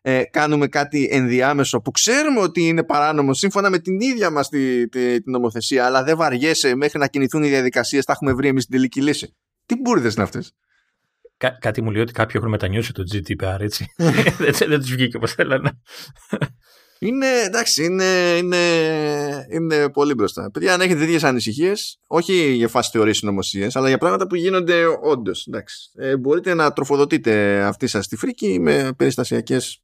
Ε, 0.03 0.23
κάνουμε 0.25 0.67
κάτι 0.67 1.09
ενδιάμεσο 1.11 1.81
που 1.81 1.91
ξέρουμε 1.91 2.41
ότι 2.41 2.67
είναι 2.67 2.85
παράνομο 2.85 3.35
σύμφωνα 3.35 3.71
με 3.71 3.79
την 3.79 4.01
ίδια 4.01 4.31
μας 4.31 4.49
τη, 4.49 4.89
τη, 4.89 5.23
την 5.23 5.33
νομοθεσία, 5.33 5.87
αλλά 5.87 6.03
δεν 6.03 6.17
βαριέσαι 6.17 6.75
μέχρι 6.75 6.99
να 6.99 7.07
κινηθούν 7.07 7.43
οι 7.43 7.49
διαδικασίες. 7.49 8.05
Τα 8.05 8.13
έχουμε 8.13 8.33
βρει 8.33 8.49
εμείς 8.49 8.67
την 8.67 8.75
τελική 8.75 9.03
λύση. 9.03 9.37
Τι 9.67 9.77
μπουρδες 9.77 10.15
είναι 10.15 10.23
αυτές; 10.23 10.55
Κά, 11.37 11.51
κάτι 11.61 11.83
μου 11.83 11.91
λέει 11.91 12.03
ότι 12.03 12.13
κάποιοι 12.13 12.35
έχουν 12.39 12.51
μετανιώσει 12.51 12.93
το 12.93 13.03
GDPR, 13.13 13.61
έτσι. 13.61 13.87
δεν 14.39 14.55
δεν 14.69 14.81
τους 14.81 14.91
βγήκε 14.91 15.17
όπως 15.17 15.33
θέλανε. 15.33 15.81
Είναι, 17.03 17.27
εντάξει, 17.27 17.85
είναι, 17.85 18.37
είναι, 18.37 19.47
είναι 19.51 19.91
πολύ 19.91 20.15
μπροστά. 20.15 20.51
Παιδιά, 20.51 20.75
αν 20.75 20.81
έχετε 20.81 20.99
τέτοιε 20.99 21.29
ανησυχίες, 21.29 22.01
όχι 22.07 22.53
για 22.53 22.69
φάση 22.69 22.91
θεωρίες 22.93 23.17
συνωμοσίες, 23.17 23.77
αλλά 23.77 23.89
για 23.89 23.99
πράγματα 23.99 24.27
που 24.27 24.35
γίνονται 24.35 24.85
όντως. 25.03 25.49
Ε, 25.95 26.17
μπορείτε 26.17 26.55
να 26.55 26.73
τροφοδοτείτε 26.73 27.63
αυτή 27.63 27.87
σας 27.87 28.09
τη 28.09 28.17
φρίκη 28.17 28.59
με 28.61 28.93
περιστασιακές 28.97 29.83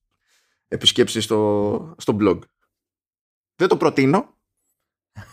επισκέψεις 0.68 1.24
στο, 1.24 1.94
στο 1.98 2.16
blog. 2.20 2.38
Δεν 3.56 3.68
το 3.68 3.76
προτείνω, 3.76 4.36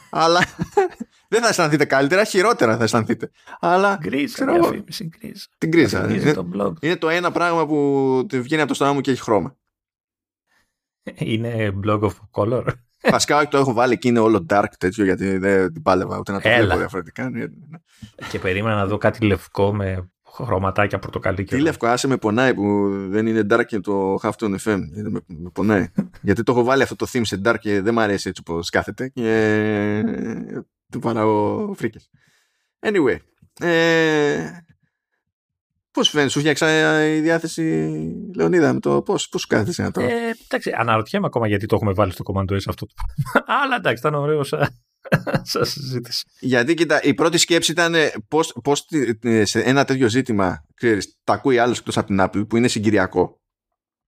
αλλά 0.10 0.40
δεν 1.30 1.42
θα 1.42 1.48
αισθανθείτε 1.48 1.86
καλύτερα, 1.86 2.24
χειρότερα 2.24 2.78
θα 2.78 2.84
αισθανθείτε. 2.84 3.32
Αλλά. 3.60 3.98
Γκρίζα, 4.02 4.46
Την 5.58 5.70
γκρίζα. 5.70 6.14
Είναι, 6.14 6.34
το 6.34 6.76
είναι 6.82 6.96
το 6.96 7.10
ένα 7.10 7.32
πράγμα 7.32 7.66
που 7.68 8.28
βγαίνει 8.32 8.62
από 8.62 8.70
το 8.70 8.76
στόμα 8.76 8.94
μου 8.94 9.02
και 9.02 9.12
έχει 9.12 9.22
χρώμα. 9.22 9.58
Είναι 11.16 11.74
blog 11.86 12.02
of 12.02 12.12
color. 12.32 12.66
Βασικά 13.12 13.48
το 13.48 13.58
έχω 13.58 13.74
βάλει 13.74 13.98
και 13.98 14.08
είναι 14.08 14.20
όλο 14.20 14.46
dark 14.50 14.68
τέτοιο 14.78 15.04
γιατί 15.04 15.38
δεν 15.38 15.74
την 15.74 15.82
πάλευα 15.82 16.18
ούτε 16.20 16.32
να 16.32 16.42
το 16.42 16.50
βλέπω 16.50 16.78
διαφορετικά. 16.78 17.30
Ναι, 17.30 17.40
ναι. 17.40 17.78
Και 18.32 18.40
περίμενα 18.40 18.76
να 18.76 18.86
δω 18.86 18.98
κάτι 18.98 19.26
λευκό 19.26 19.74
με 19.74 20.12
χρωματάκια 20.34 21.00
πορτοκαλί. 21.00 21.44
Τι 21.44 21.60
λευκό, 21.60 21.88
άσε 21.88 22.08
με 22.08 22.18
πονάει 22.18 22.54
που 22.54 22.90
δεν 23.10 23.28
είναι 23.28 23.46
dark 23.50 23.66
και 23.66 23.80
το 23.80 24.20
Halftone 24.22 24.56
FM. 24.64 24.80
Με, 24.94 25.22
με 25.28 25.50
πονάει. 25.54 25.88
Γιατί 26.22 26.44
το 26.44 26.52
έχω 26.52 26.64
βάλει 26.64 26.82
αυτό 26.82 26.96
το 26.96 27.08
theme 27.14 27.22
σε 27.24 27.42
dark 27.46 27.56
και 27.60 27.82
δεν 27.82 27.94
μου 27.94 28.02
αρέσει 28.02 28.30
έτσι 28.30 28.42
όπως 28.46 28.70
κάθεται 28.70 29.08
και 29.08 30.04
του 30.92 31.00
παραω 31.00 31.74
φρίκες. 31.74 32.10
Anyway, 32.80 33.18
ε, 33.60 34.48
Πώς 35.94 36.10
φαίνεται, 36.10 36.30
σου 36.30 36.40
φτιάξα 36.40 37.06
η 37.06 37.20
διάθεση 37.20 37.64
Λεωνίδα 38.36 38.74
με 38.74 38.80
το 38.80 39.02
πώς 39.02 39.30
πώς 39.30 39.42
σου 39.42 39.48
κάθεσαι 39.48 39.82
να 39.82 39.92
το. 39.92 40.02
Ε, 40.02 40.36
εντάξει, 40.48 40.72
αναρωτιέμαι 40.78 41.26
ακόμα 41.26 41.48
γιατί 41.48 41.66
το 41.66 41.76
έχουμε 41.76 41.94
βάλει 41.94 42.12
στο 42.12 42.24
Command 42.28 42.52
S 42.52 42.58
αυτό. 42.68 42.86
Αλλά 43.64 43.76
εντάξει, 43.76 44.08
ήταν 44.08 44.14
ωραίο 44.14 44.44
σαν, 44.44 44.68
σαν 45.52 45.66
συζήτηση. 45.66 46.24
Γιατί 46.40 46.74
κοίτα, 46.74 47.04
η 47.04 47.14
πρώτη 47.14 47.38
σκέψη 47.38 47.72
ήταν 47.72 47.96
πώς 48.28 48.54
πώς 48.64 48.86
σε 49.44 49.62
ένα 49.62 49.86
τέτοιο 49.86 50.10
ζήτημα 50.10 50.66
ξέρεις, 50.74 51.18
τα 51.24 51.34
ακούει 51.34 51.58
άλλος 51.58 51.80
εκτός 51.80 51.98
από 51.98 52.08
την 52.08 52.18
Apple 52.22 52.48
που 52.48 52.58
είναι 52.58 52.68
συγκυριακό. 52.68 53.42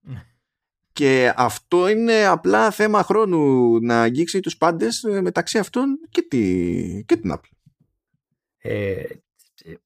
Ναι. 0.02 0.22
Και 0.94 1.34
αυτό 1.36 1.88
είναι 1.88 2.26
απλά 2.26 2.72
θέμα 2.72 3.04
χρόνου 3.04 3.80
να 3.80 4.02
αγγίξει 4.02 4.40
τους 4.40 4.58
πάντες 4.58 5.04
ε, 5.04 5.22
μεταξύ 5.22 5.58
αυτών 5.58 5.86
και, 6.10 6.22
τη, 6.22 7.04
και 7.06 7.16
την 7.18 7.34
Apple. 7.34 7.50
Ε, 8.58 9.04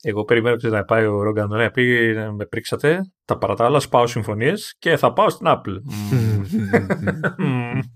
εγώ 0.02 0.24
περιμένω 0.24 0.58
να 0.62 0.84
πάει 0.84 1.06
ο 1.06 1.22
Ρόγκαν 1.22 1.50
να 1.50 1.72
πει 1.72 2.14
με 2.36 2.46
πρίξατε, 2.46 3.12
τα 3.26 3.38
παρατάλα, 3.38 3.82
πάω 3.90 4.08
συμφωνίες 4.08 4.76
και 4.80 4.98
θα 4.98 5.14
πάω 5.14 5.30
στην 5.30 5.46
Apple. 5.50 5.82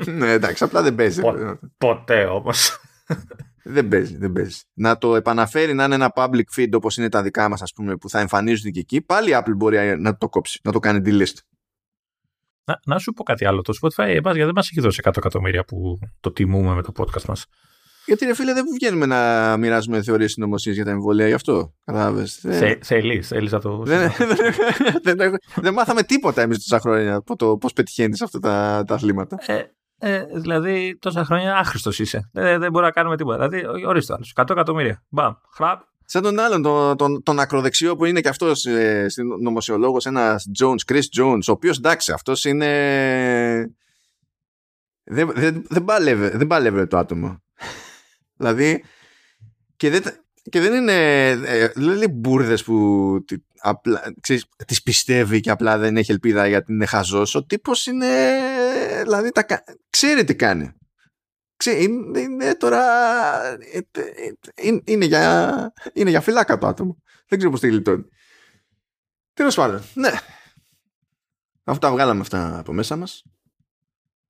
ναι, 0.18 0.32
εντάξει, 0.32 0.64
απλά 0.64 0.82
δεν 0.82 0.96
παίζει. 0.96 1.22
ποτέ 1.78 2.24
όμως. 2.24 2.80
δεν 3.64 3.88
παίζει, 3.88 4.18
δεν 4.18 4.32
παίζει. 4.32 4.60
Να 4.74 4.98
το 4.98 5.16
επαναφέρει 5.16 5.74
να 5.74 5.84
είναι 5.84 5.96
ένα 5.96 6.12
public 6.16 6.58
feed 6.58 6.70
όπως 6.74 6.98
είναι 6.98 7.10
τα 7.10 7.22
δικά 7.22 7.50
μας, 7.50 7.62
ας 7.62 7.74
πούμε, 7.74 7.96
που 7.96 8.10
θα 8.10 8.20
εμφανίζονται 8.20 8.70
και 8.70 8.80
εκεί, 8.80 9.02
πάλι 9.02 9.30
η 9.30 9.34
Apple 9.36 9.54
μπορεί 9.56 10.00
να 10.00 10.18
το 10.18 10.30
κόψει, 10.30 10.60
να 10.64 10.72
το 10.72 10.80
κάνει 10.80 11.02
delist. 11.06 11.38
Να, 12.66 12.80
να 12.86 13.00
σου 13.00 13.12
πω 13.12 13.24
κάτι 13.24 13.46
άλλο. 13.46 13.62
Το 13.62 13.74
Spotify 13.82 14.08
γιατί 14.08 14.44
δεν 14.44 14.52
μας 14.56 14.70
έχει 14.70 14.82
δώσει 14.82 15.02
100 15.04 15.18
εκατομμύρια 15.18 15.64
που 15.64 16.00
το 16.20 16.32
τιμούμε 16.32 16.74
με 16.74 16.82
το 16.82 16.92
podcast 16.98 17.26
μας. 17.26 17.46
Γιατί 18.06 18.26
ρε 18.26 18.34
φίλε 18.34 18.54
δεν 18.54 18.66
βγαίνουμε 18.74 19.06
να 19.06 19.58
μοιράζουμε 19.58 20.02
θεωρίες 20.02 20.32
συνωμοσία 20.32 20.74
για 20.74 20.86
τα 20.86 20.92
εμβόλια 20.92 21.28
γι' 21.28 21.34
αυτό. 21.34 21.74
Κατάλαβες. 21.86 22.46
Θέλεις, 22.82 23.28
θέλεις 23.28 23.52
να 23.52 23.60
το. 23.60 23.84
Δεν, 23.86 24.12
δεν, 25.04 25.36
δεν, 25.56 25.74
μάθαμε 25.74 26.04
τίποτα 26.04 26.42
εμείς 26.42 26.58
τόσα 26.58 26.80
χρόνια 26.80 27.16
από 27.16 27.36
το 27.36 27.58
πώς 27.58 27.74
πετυχαίνεις 27.74 28.22
αυτά 28.22 28.40
τα, 28.40 28.84
τα 28.88 28.94
αθλήματα; 28.94 29.38
Ε, 29.46 29.64
ε, 29.98 30.26
δηλαδή 30.36 30.98
τόσα 31.00 31.26
χρόνια 31.26 31.58
άχρηστος 31.58 32.00
είσαι. 32.00 32.30
Δεν, 32.34 32.60
δεν 32.60 32.72
μπορούμε 32.72 32.82
να 32.82 32.92
κάνουμε 32.92 33.18
τίποτα. 33.18 33.48
Δηλαδή, 33.48 33.86
ορίστε 33.86 34.14
άλλος. 34.14 34.34
100 34.36 34.50
εκατομμύρια. 34.50 35.04
Μπαμ. 35.10 35.34
Χραπ. 35.54 35.82
Σαν 36.06 36.22
τον 36.22 36.40
άλλον, 36.40 36.62
τον, 36.62 36.98
τον, 36.98 37.24
τον 37.24 37.40
ακροδεξιό 37.40 37.96
που 37.96 38.06
είναι 38.06 38.22
και 38.22 38.30
αυτός 38.30 38.66
ε, 38.66 39.06
νομοσιολόγος, 39.42 40.06
ένας 40.06 40.46
Jones, 40.60 40.92
Chris 40.92 41.22
Jones, 41.22 41.40
ο 41.48 41.52
οποίος 41.52 41.78
εντάξει, 41.78 42.12
αυτός 42.12 42.46
είναι. 42.46 42.68
Δεν, 45.04 45.32
δεν, 45.36 45.66
δεν, 45.70 45.84
παλεύει, 45.84 46.38
δεν 46.38 46.48
παλεύει 46.48 46.88
το 46.88 46.98
άτομο. 46.98 47.42
Δηλαδή, 48.44 48.84
και 49.76 49.90
δεν, 49.90 50.04
και 50.50 50.60
δεν 50.60 50.74
είναι, 50.74 51.30
ε, 51.30 51.68
δεν 51.76 51.96
είναι 51.96 52.08
μπουρδες 52.08 52.64
που 52.64 53.26
απλά, 53.60 54.14
ξέρεις, 54.22 54.46
τις 54.68 54.84
πιστεύει 54.84 55.40
και 55.40 55.50
απλά 55.50 55.78
δεν 55.78 55.98
έχει 55.98 56.12
ελπίδα 56.12 56.48
γιατί 56.48 56.74
είναι 56.74 56.86
χαζός. 56.86 57.36
Ο 57.36 57.46
τύπος 57.46 57.86
είναι, 57.86 58.32
δηλαδή, 59.04 59.32
τα, 59.32 59.46
ξέρει 59.90 60.24
τι 60.24 60.36
κάνει. 60.36 60.74
Ξέρει, 61.56 61.84
είναι, 61.84 62.20
είναι 62.20 62.56
τώρα, 62.56 62.82
ε, 63.48 63.80
ε, 63.92 64.72
είναι, 64.84 65.06
για, 65.06 65.74
είναι 65.94 66.10
για 66.10 66.22
φυλάκα 66.22 66.58
το 66.58 66.68
άτομο. 66.68 67.02
Δεν 67.28 67.38
ξέρω 67.38 67.52
πώς 67.52 67.60
τη 67.60 67.68
γλιτώνει. 67.68 68.06
Τέλος 69.34 69.56
πάντων, 69.56 69.82
ναι. 69.94 70.12
Αυτά 71.64 71.92
βγάλαμε 71.92 72.22
αυτά 72.22 72.60
από 72.60 72.74
μέσα 72.74 72.96
μας. 72.96 73.24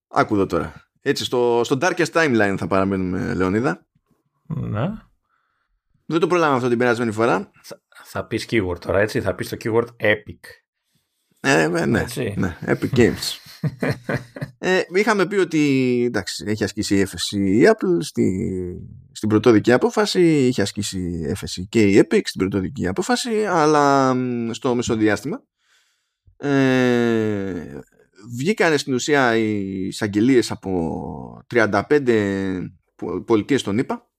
Άκου 0.08 0.34
εδώ 0.34 0.46
τώρα. 0.46 0.92
Έτσι, 1.02 1.24
στο, 1.24 1.62
στο 1.64 1.78
Darkest 1.82 2.12
Timeline 2.12 2.56
θα 2.58 2.68
παραμένουμε, 2.68 3.34
Λεωνίδα. 3.34 3.86
Ναι. 4.56 4.88
Δεν 6.06 6.20
το 6.20 6.28
προλάβαμε 6.28 6.56
αυτό 6.56 6.70
την 6.70 6.78
περασμένη 6.78 7.12
φορά. 7.12 7.52
Θα, 7.64 7.82
θα 8.04 8.26
πεις 8.26 8.48
keyword 8.50 8.80
τώρα, 8.80 9.00
έτσι; 9.00 9.22
Θα 9.22 9.36
πεις 9.36 9.50
το 9.50 9.58
keyword 9.60 9.88
epic. 9.98 10.40
Ε, 11.46 11.68
ναι, 11.68 11.86
ναι, 11.86 12.06
ναι, 12.36 12.58
Epic 12.66 12.90
Games. 12.96 13.38
ε, 14.58 14.82
είχαμε 14.94 15.26
πει 15.26 15.36
ότι 15.36 16.04
εντάξει, 16.06 16.44
έχει 16.48 16.64
ασκήσει 16.64 16.96
η 16.96 17.00
έφεση 17.00 17.40
η 17.40 17.64
Apple 17.66 17.98
στη, 18.00 18.48
στην 19.12 19.30
πρωτόδικη 19.30 19.72
απόφαση, 19.72 20.48
είχε 20.48 20.62
ασκήσει 20.62 21.24
έφεση 21.26 21.68
και 21.68 21.82
η 21.82 22.00
Epic 22.04 22.22
στην 22.24 22.40
πρωτόδικη 22.40 22.88
απόφαση, 22.88 23.46
αλλά 23.46 24.16
στο 24.52 24.76
μεσοδιάστημα 24.76 25.44
ε, 26.38 27.80
βγήκαν 28.38 28.78
στην 28.78 28.94
ουσία 28.94 29.38
οι 29.38 29.86
εισαγγελίες 29.88 30.52
από 30.52 31.44
35 31.54 32.68
πολιτείες 33.26 33.64
των 33.64 33.78
ΗΠΑ 33.78 34.13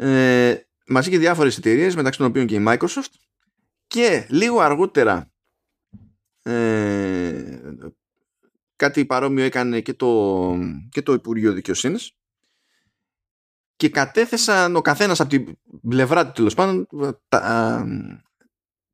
ε, 0.00 0.56
μαζί 0.86 1.10
και 1.10 1.18
διάφορες 1.18 1.58
εταιρείες 1.58 1.94
μεταξύ 1.94 2.18
των 2.18 2.28
οποίων 2.28 2.46
και 2.46 2.54
η 2.54 2.64
Microsoft 2.68 3.12
και 3.86 4.26
λίγο 4.30 4.60
αργότερα 4.60 5.32
ε, 6.42 7.60
κάτι 8.76 9.06
παρόμοιο 9.06 9.44
έκανε 9.44 9.80
και 9.80 9.94
το, 9.94 10.54
και 10.90 11.02
το 11.02 11.12
Υπουργείο 11.12 11.52
Δικαιοσύνης 11.52 12.12
και 13.76 13.88
κατέθεσαν 13.88 14.76
ο 14.76 14.80
καθένας 14.80 15.20
από 15.20 15.30
την 15.30 15.58
πλευρά 15.88 16.26
του 16.26 16.32
τέλος 16.32 16.54
πάντων 16.54 16.86
τα, 17.28 17.86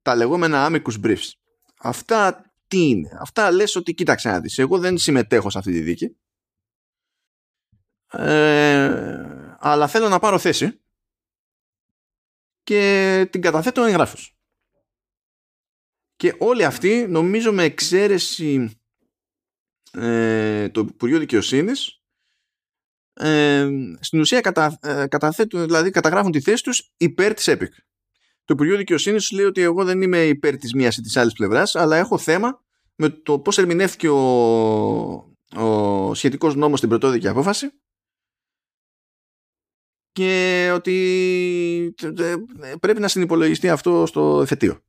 τα 0.03 0.15
λεγόμενα 0.15 0.69
amicus 0.71 1.05
briefs. 1.05 1.31
Αυτά 1.79 2.53
τι 2.67 2.89
είναι; 2.89 3.19
Αυτά 3.21 3.51
λες 3.51 3.77
ότι 3.77 3.95
κοίταξε 3.95 4.29
να 4.29 4.41
δεις. 4.41 4.59
Εγώ 4.59 4.79
δεν 4.79 4.99
συμμετέχω 4.99 5.51
σε 5.51 5.59
αυτή 5.59 5.73
τη 5.73 5.81
δίκη. 5.81 6.17
Ε, 8.11 9.57
αλλά 9.59 9.87
θέλω 9.87 10.09
να 10.09 10.19
πάρω 10.19 10.39
θέση 10.39 10.84
και 12.65 13.29
την 13.31 13.41
καταθέτω 13.41 13.83
εγγράφος. 13.83 14.37
Και 16.17 16.35
όλοι 16.39 16.65
αυτοί, 16.65 17.07
νομίζω 17.09 17.53
με 17.53 17.63
εξαίρεση 17.63 18.79
ε, 19.93 20.69
το 20.69 20.81
Υπουργείο 20.81 21.19
Δικαιοσύνης, 21.19 22.03
ε, 23.13 23.69
στην 24.01 24.21
ουσία 24.21 24.41
κατα, 24.41 24.79
ε, 24.83 25.07
καταθέτουν, 25.07 25.65
δηλαδή 25.65 25.91
καταγράφουν 25.91 26.33
τη 26.33 26.41
θέση 26.41 26.63
τους 26.63 26.93
υπέρ 26.97 27.35
της 27.35 27.49
ΕΠΙΚ. 27.49 27.75
Το 28.45 28.55
Υπουργείο 28.55 28.77
Δικαιοσύνης 28.77 29.31
λέει 29.31 29.45
ότι 29.45 29.61
εγώ 29.61 29.85
δεν 29.85 30.03
είμαι 30.03 30.25
υπέρ 30.25 30.57
της 30.57 30.75
μίας 30.75 30.97
ή 30.97 31.01
της 31.01 31.17
άλλης 31.17 31.33
πλευράς, 31.33 31.75
αλλά 31.75 31.97
έχω 31.97 32.19
θέμα 32.19 32.65
με 32.95 33.09
το 33.09 33.39
πώς 33.39 33.59
ερμηνεύτηκε 33.59 34.09
ο, 34.09 34.19
ο 35.57 36.15
σχετικός 36.15 36.55
νόμος 36.55 36.79
στην 36.79 36.91
πρωτόδικη 36.91 37.29
απόφαση 37.29 37.71
και 40.15 40.71
ότι 40.75 41.95
πρέπει 42.81 43.01
να 43.01 43.09
συνυπολογιστεί 43.09 43.69
αυτό 43.69 44.07
στο 44.07 44.41
εφετείο. 44.43 44.81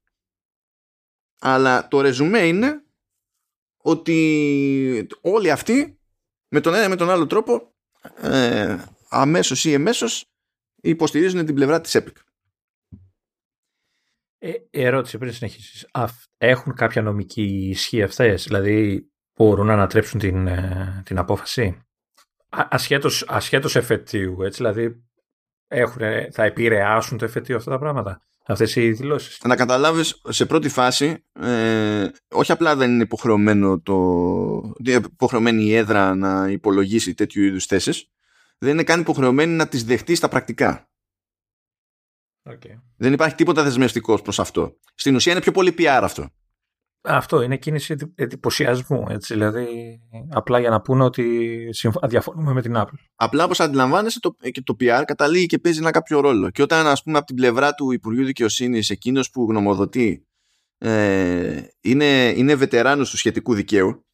Αλλά 1.40 1.88
το 1.88 2.02
ρεζουμέ 2.02 2.48
είναι 2.48 2.84
ότι 3.78 5.08
όλοι 5.22 5.52
αυτοί 5.52 6.00
με 6.48 6.60
τον 6.60 6.74
ένα 6.74 6.86
ή 6.86 6.88
με 6.88 6.96
τον 6.96 7.10
άλλο 7.10 7.28
τρόπο 7.28 7.74
ε, 8.22 8.78
αμέσως 9.10 9.66
ή 9.66 9.74
εμέσως 9.74 10.26
υποστηρίζουν 10.76 11.46
την 11.46 11.56
πλευρά 11.56 11.82
της 11.82 11.98
EPIC. 11.98 12.14
Ε, 14.38 14.54
ερώτηση 14.70 15.18
πριν 15.18 15.34
συνεχίσεις. 15.34 15.88
Έχουν 16.38 16.74
κάποια 16.74 17.02
νομική 17.02 17.70
ισχύ 17.70 18.04
αυτές, 18.04 18.44
δηλαδή 18.44 19.10
μπορούν 19.36 19.66
να 19.66 19.74
ανατρέψουν 19.74 20.20
την, 20.20 20.48
ε, 20.48 21.02
την 21.06 21.18
απόφαση; 21.18 21.80
Ασχέτως, 22.50 23.26
ασχέτως 23.28 23.76
εφετείου, 23.76 24.44
έτσι, 24.44 24.58
δηλαδή 24.58 25.05
έχουν, 25.68 26.02
θα 26.32 26.44
επηρεάσουν 26.44 27.18
το 27.18 27.26
εφετείο 27.26 27.56
αυτά 27.56 27.72
τα 27.72 27.80
πράγματα. 27.80 28.22
Αυτές 28.48 28.76
οι 28.76 28.92
δηλώσεις. 28.92 29.42
Να 29.44 29.56
καταλάβεις 29.56 30.22
σε 30.30 30.46
πρώτη 30.46 30.70
φάση 30.70 31.24
ε, 31.34 32.08
όχι 32.30 32.52
απλά 32.52 32.76
δεν 32.76 32.92
είναι 32.92 33.04
υποχρεωμένο 33.04 33.80
το, 33.80 34.76
υποχρεωμένη 34.84 35.64
η 35.64 35.76
έδρα 35.76 36.16
να 36.16 36.48
υπολογίσει 36.50 37.14
τέτοιου 37.14 37.44
είδους 37.44 37.66
θέσεις 37.66 38.10
δεν 38.58 38.74
είναι 38.74 38.84
καν 38.84 39.00
υποχρεωμένη 39.00 39.52
να 39.52 39.68
τις 39.68 39.84
δεχτεί 39.84 40.16
στα 40.16 40.28
πρακτικά. 40.28 40.90
Okay. 42.50 42.80
Δεν 42.98 43.14
υπάρχει 43.14 43.36
τίποτα 43.36 43.64
δεσμευτικός 43.64 44.22
προς 44.22 44.40
αυτό. 44.40 44.78
Στην 44.96 45.16
ουσία 45.16 45.32
είναι 45.32 45.42
πιο 45.42 45.52
πολύ 45.52 45.76
PR 45.78 46.00
αυτό. 46.02 46.30
Αυτό 47.06 47.42
είναι 47.42 47.58
κίνηση 47.58 47.96
εντυπωσιασμού. 48.16 49.06
Έτσι, 49.10 49.34
δηλαδή, 49.34 49.68
απλά 50.30 50.60
για 50.60 50.70
να 50.70 50.82
πούνε 50.82 51.04
ότι 51.04 51.70
διαφωνούμε 52.08 52.54
με 52.54 52.62
την 52.62 52.74
Apple. 52.76 52.98
Απλά 53.16 53.44
όπως 53.44 53.60
αντιλαμβάνεσαι 53.60 54.20
το, 54.20 54.36
και 54.52 54.62
το 54.62 54.76
PR 54.80 55.04
καταλήγει 55.06 55.46
και 55.46 55.60
παίζει 55.60 55.80
ένα 55.80 55.92
κάποιο 55.92 56.20
ρόλο. 56.20 56.50
Και 56.50 56.62
όταν, 56.62 56.88
ας 56.88 57.04
πούμε, 57.04 57.18
από 57.18 57.28
την 57.28 57.36
πλευρά 57.36 57.74
του 57.74 57.92
Υπουργείου 57.92 58.26
Δικαιοσύνης, 58.26 58.90
εκείνος 58.90 59.30
που 59.30 59.46
γνωμοδοτεί 59.50 60.26
ε, 60.78 61.64
είναι, 61.82 62.34
είναι 62.36 62.56
βετεράνος 62.56 63.10
του 63.10 63.18
σχετικού 63.18 63.54
δικαίου, 63.54 64.06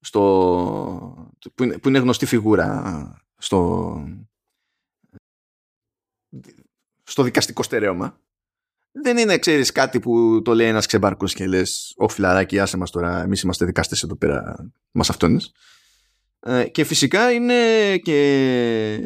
στο, 0.00 1.32
που, 1.54 1.62
είναι, 1.62 1.78
που 1.78 1.88
είναι 1.88 1.98
γνωστή 1.98 2.26
φιγούρα 2.26 3.24
στο, 3.36 3.96
στο 7.02 7.22
δικαστικό 7.22 7.62
στερέωμα, 7.62 8.20
δεν 9.02 9.16
είναι, 9.16 9.38
ξέρεις, 9.38 9.72
κάτι 9.72 10.00
που 10.00 10.42
το 10.44 10.54
λέει 10.54 10.68
ένας 10.68 10.86
ξεμπαρκός 10.86 11.34
και 11.34 11.46
λες 11.46 11.94
«Ω 11.96 12.08
φιλαράκι, 12.08 12.58
άσε 12.58 12.76
μας 12.76 12.90
τώρα, 12.90 13.22
εμείς 13.22 13.42
είμαστε 13.42 13.64
δικαστές 13.64 14.02
εδώ 14.02 14.16
πέρα, 14.16 14.70
μας 14.90 15.10
αυτόνες». 15.10 15.52
Ε, 16.40 16.68
και 16.68 16.84
φυσικά 16.84 17.32
είναι 17.32 17.54
και 17.96 19.00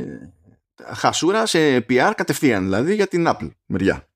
χασούρα 0.84 1.46
σε 1.46 1.76
PR 1.76 2.12
κατευθείαν, 2.16 2.64
δηλαδή 2.64 2.94
για 2.94 3.06
την 3.06 3.24
Apple 3.28 3.50
μεριά. 3.66 4.08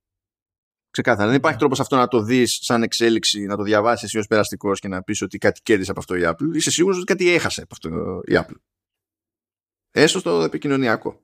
Ξεκάθαρα. 0.91 1.29
Δεν 1.29 1.37
υπάρχει 1.37 1.59
τρόπος 1.59 1.81
αυτό 1.81 1.97
να 1.97 2.09
το 2.09 2.23
δεις 2.23 2.59
σαν 2.63 2.83
εξέλιξη, 2.83 3.45
να 3.45 3.57
το 3.57 3.63
διαβάσεις 3.63 4.05
εσύ 4.05 4.19
ως 4.19 4.27
περαστικός 4.27 4.81
και 4.81 4.89
να 4.89 5.03
πεις 5.03 5.23
ότι 5.23 5.39
κάτι 5.39 5.61
κέρδισε 5.63 5.91
από 5.91 6.01
αυτό 6.01 6.15
η 6.15 6.23
Apple. 6.25 6.55
Είσαι 6.55 6.71
σίγουρος 6.71 6.97
ότι 6.97 7.07
κάτι 7.07 7.31
έχασε 7.31 7.63
από 7.63 7.75
αυτό 7.75 8.21
η 8.25 8.33
Apple. 8.37 8.57
Έστω 9.91 10.19
στο 10.19 10.43
επικοινωνιακό. 10.43 11.24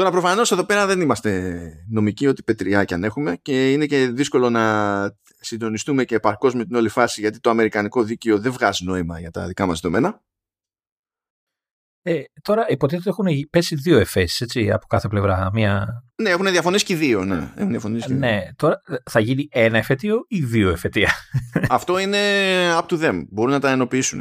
Τώρα 0.00 0.12
προφανώς 0.12 0.52
εδώ 0.52 0.64
πέρα 0.64 0.86
δεν 0.86 1.00
είμαστε 1.00 1.60
νομικοί 1.88 2.26
ό,τι 2.26 2.42
πετριά 2.42 2.84
και 2.84 2.94
αν 2.94 3.04
έχουμε 3.04 3.36
και 3.36 3.72
είναι 3.72 3.86
και 3.86 4.06
δύσκολο 4.06 4.50
να 4.50 5.16
συντονιστούμε 5.40 6.04
και 6.04 6.14
επαρκώς 6.14 6.54
με 6.54 6.64
την 6.64 6.76
όλη 6.76 6.88
φάση 6.88 7.20
γιατί 7.20 7.40
το 7.40 7.50
αμερικανικό 7.50 8.02
δίκαιο 8.02 8.38
δεν 8.38 8.52
βγάζει 8.52 8.84
νόημα 8.84 9.20
για 9.20 9.30
τα 9.30 9.46
δικά 9.46 9.66
μας 9.66 9.80
δεδομένα. 9.80 10.22
Ε, 12.02 12.22
τώρα 12.42 12.64
υποτίθεται 12.68 13.10
ότι 13.10 13.28
έχουν 13.28 13.48
πέσει 13.50 13.74
δύο 13.74 13.98
εφέσεις 13.98 14.40
έτσι, 14.40 14.70
από 14.70 14.86
κάθε 14.86 15.08
πλευρά. 15.08 15.50
Μία... 15.52 16.04
Ναι, 16.22 16.30
έχουν 16.30 16.50
διαφωνήσει 16.50 16.84
και 16.84 16.96
δύο. 16.96 17.24
Ναι, 17.24 17.52
έχουν 17.56 17.70
διαφωνήσει 17.70 18.06
και 18.06 18.14
ναι 18.14 18.42
τώρα 18.56 18.80
θα 19.10 19.20
γίνει 19.20 19.48
ένα 19.50 19.78
εφετείο 19.78 20.24
ή 20.28 20.44
δύο 20.44 20.70
εφετεία; 20.70 21.10
Αυτό 21.68 21.98
είναι 21.98 22.18
up 22.78 22.86
to 22.86 23.00
them. 23.04 23.24
Μπορούν 23.30 23.52
να 23.52 23.60
τα 23.60 23.70
ενοποιήσουν. 23.70 24.20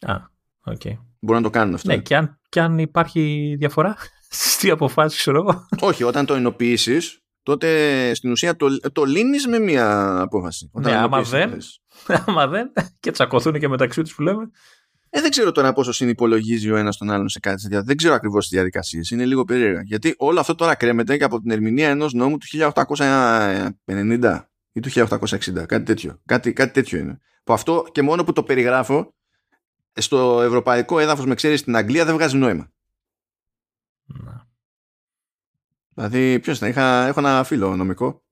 Α, 0.00 0.16
OK. 0.64 0.80
Okay. 0.84 0.98
Μπορούν 1.20 1.42
να 1.42 1.48
το 1.48 1.58
κάνουν 1.58 1.74
αυτό. 1.74 1.88
Ναι, 1.88 1.98
και 1.98 2.16
αν, 2.16 2.40
και 2.48 2.60
αν 2.60 2.78
υπάρχει 2.78 3.54
διαφορά; 3.58 3.96
Στις 4.34 4.70
αποφάσεις, 4.70 5.18
ξέρω 5.18 5.38
εγώ. 5.38 5.66
Όχι, 5.80 6.02
όταν 6.02 6.26
το 6.26 6.34
ενοποιήσεις, 6.34 7.22
τότε 7.42 7.68
στην 8.14 8.30
ουσία 8.30 8.56
το, 8.56 8.80
το 8.92 9.04
λύνεις 9.04 9.46
με 9.46 9.58
μία 9.58 10.18
απόφαση. 10.20 10.70
Όταν 10.72 10.92
ναι, 10.92 10.98
άμα 10.98 11.22
δεν, 11.22 11.58
άμα 12.26 12.46
δεν, 12.46 12.72
και 13.00 13.10
τσακωθούν 13.10 13.58
και 13.58 13.68
μεταξύ 13.68 14.02
τους 14.02 14.14
που 14.14 14.22
λέμε. 14.22 14.50
Ε, 15.10 15.20
δεν 15.20 15.30
ξέρω 15.30 15.52
τώρα 15.52 15.72
πόσο 15.72 15.92
συνυπολογίζει 15.92 16.70
ο 16.70 16.76
ένας 16.76 16.96
τον 16.96 17.10
άλλον 17.10 17.28
σε 17.28 17.40
κάτι 17.40 17.62
τέτοια. 17.62 17.82
Δεν 17.82 17.96
ξέρω 17.96 18.14
ακριβώς 18.14 18.42
τις 18.48 18.52
διαδικασίες. 18.52 19.10
Είναι 19.10 19.24
λίγο 19.24 19.44
περίεργα. 19.44 19.80
Γιατί 19.82 20.14
όλο 20.18 20.40
αυτό 20.40 20.54
τώρα 20.54 20.74
κρέμεται 20.74 21.16
και 21.16 21.24
από 21.24 21.40
την 21.40 21.50
ερμηνεία 21.50 21.88
ενός 21.88 22.12
νόμου 22.12 22.38
του 22.38 22.46
1850 22.74 24.40
ή 24.72 24.80
του 24.80 24.90
1860. 24.90 25.66
Κάτι 25.66 25.82
τέτοιο. 25.82 26.20
Κάτι, 26.24 26.52
κάτι 26.52 26.72
τέτοιο 26.72 26.98
είναι. 26.98 27.20
Που 27.44 27.52
αυτό 27.52 27.86
και 27.92 28.02
μόνο 28.02 28.24
που 28.24 28.32
το 28.32 28.42
περιγράφω 28.42 29.14
στο 29.92 30.42
ευρωπαϊκό 30.42 30.98
έδαφος 30.98 31.26
με 31.26 31.34
ξέρεις 31.34 31.60
στην 31.60 31.76
Αγγλία 31.76 32.04
δεν 32.04 32.14
βγάζει 32.14 32.36
νόημα. 32.36 32.73
Να. 34.06 34.48
Δηλαδή, 35.94 36.40
ποιος 36.40 36.56
ήταν, 36.56 36.68
είχα, 36.68 37.06
έχω 37.06 37.20
ένα 37.20 37.44
φίλο 37.44 37.76
νομικό. 37.76 38.24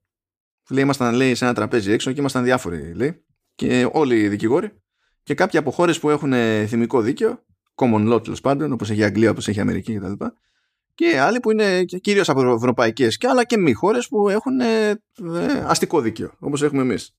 Λέει, 0.70 0.82
ήμασταν 0.82 1.14
λέει, 1.14 1.34
σε 1.34 1.44
ένα 1.44 1.54
τραπέζι 1.54 1.92
έξω 1.92 2.12
και 2.12 2.20
ήμασταν 2.20 2.44
διάφοροι. 2.44 2.94
Λέει, 2.94 3.24
και 3.54 3.88
όλοι 3.92 4.20
οι 4.20 4.28
δικηγόροι 4.28 4.82
και 5.22 5.34
κάποιοι 5.34 5.58
από 5.58 5.70
χώρες 5.70 5.98
που 5.98 6.10
έχουν 6.10 6.32
θυμικό 6.66 7.00
δίκαιο, 7.00 7.44
common 7.74 8.12
law 8.12 8.22
τέλος 8.22 8.40
πάντων, 8.40 8.72
όπως 8.72 8.90
έχει 8.90 9.00
η 9.00 9.04
Αγγλία, 9.04 9.30
όπως 9.30 9.48
έχει 9.48 9.58
η 9.58 9.60
Αμερική 9.60 9.94
κτλ. 9.98 10.24
Και 10.94 11.20
άλλοι 11.20 11.40
που 11.40 11.50
είναι 11.50 11.84
κυρίως 11.84 12.28
από 12.28 12.52
ευρωπαϊκές 12.52 13.16
και 13.16 13.28
άλλα 13.28 13.44
και 13.44 13.58
μη 13.58 13.72
χώρες 13.72 14.08
που 14.08 14.28
έχουν 14.28 14.60
ε, 14.60 14.88
ε, 14.88 14.98
αστικό 15.66 16.00
δίκαιο, 16.00 16.36
όπως 16.38 16.62
έχουμε 16.62 16.82
εμείς. 16.82 17.14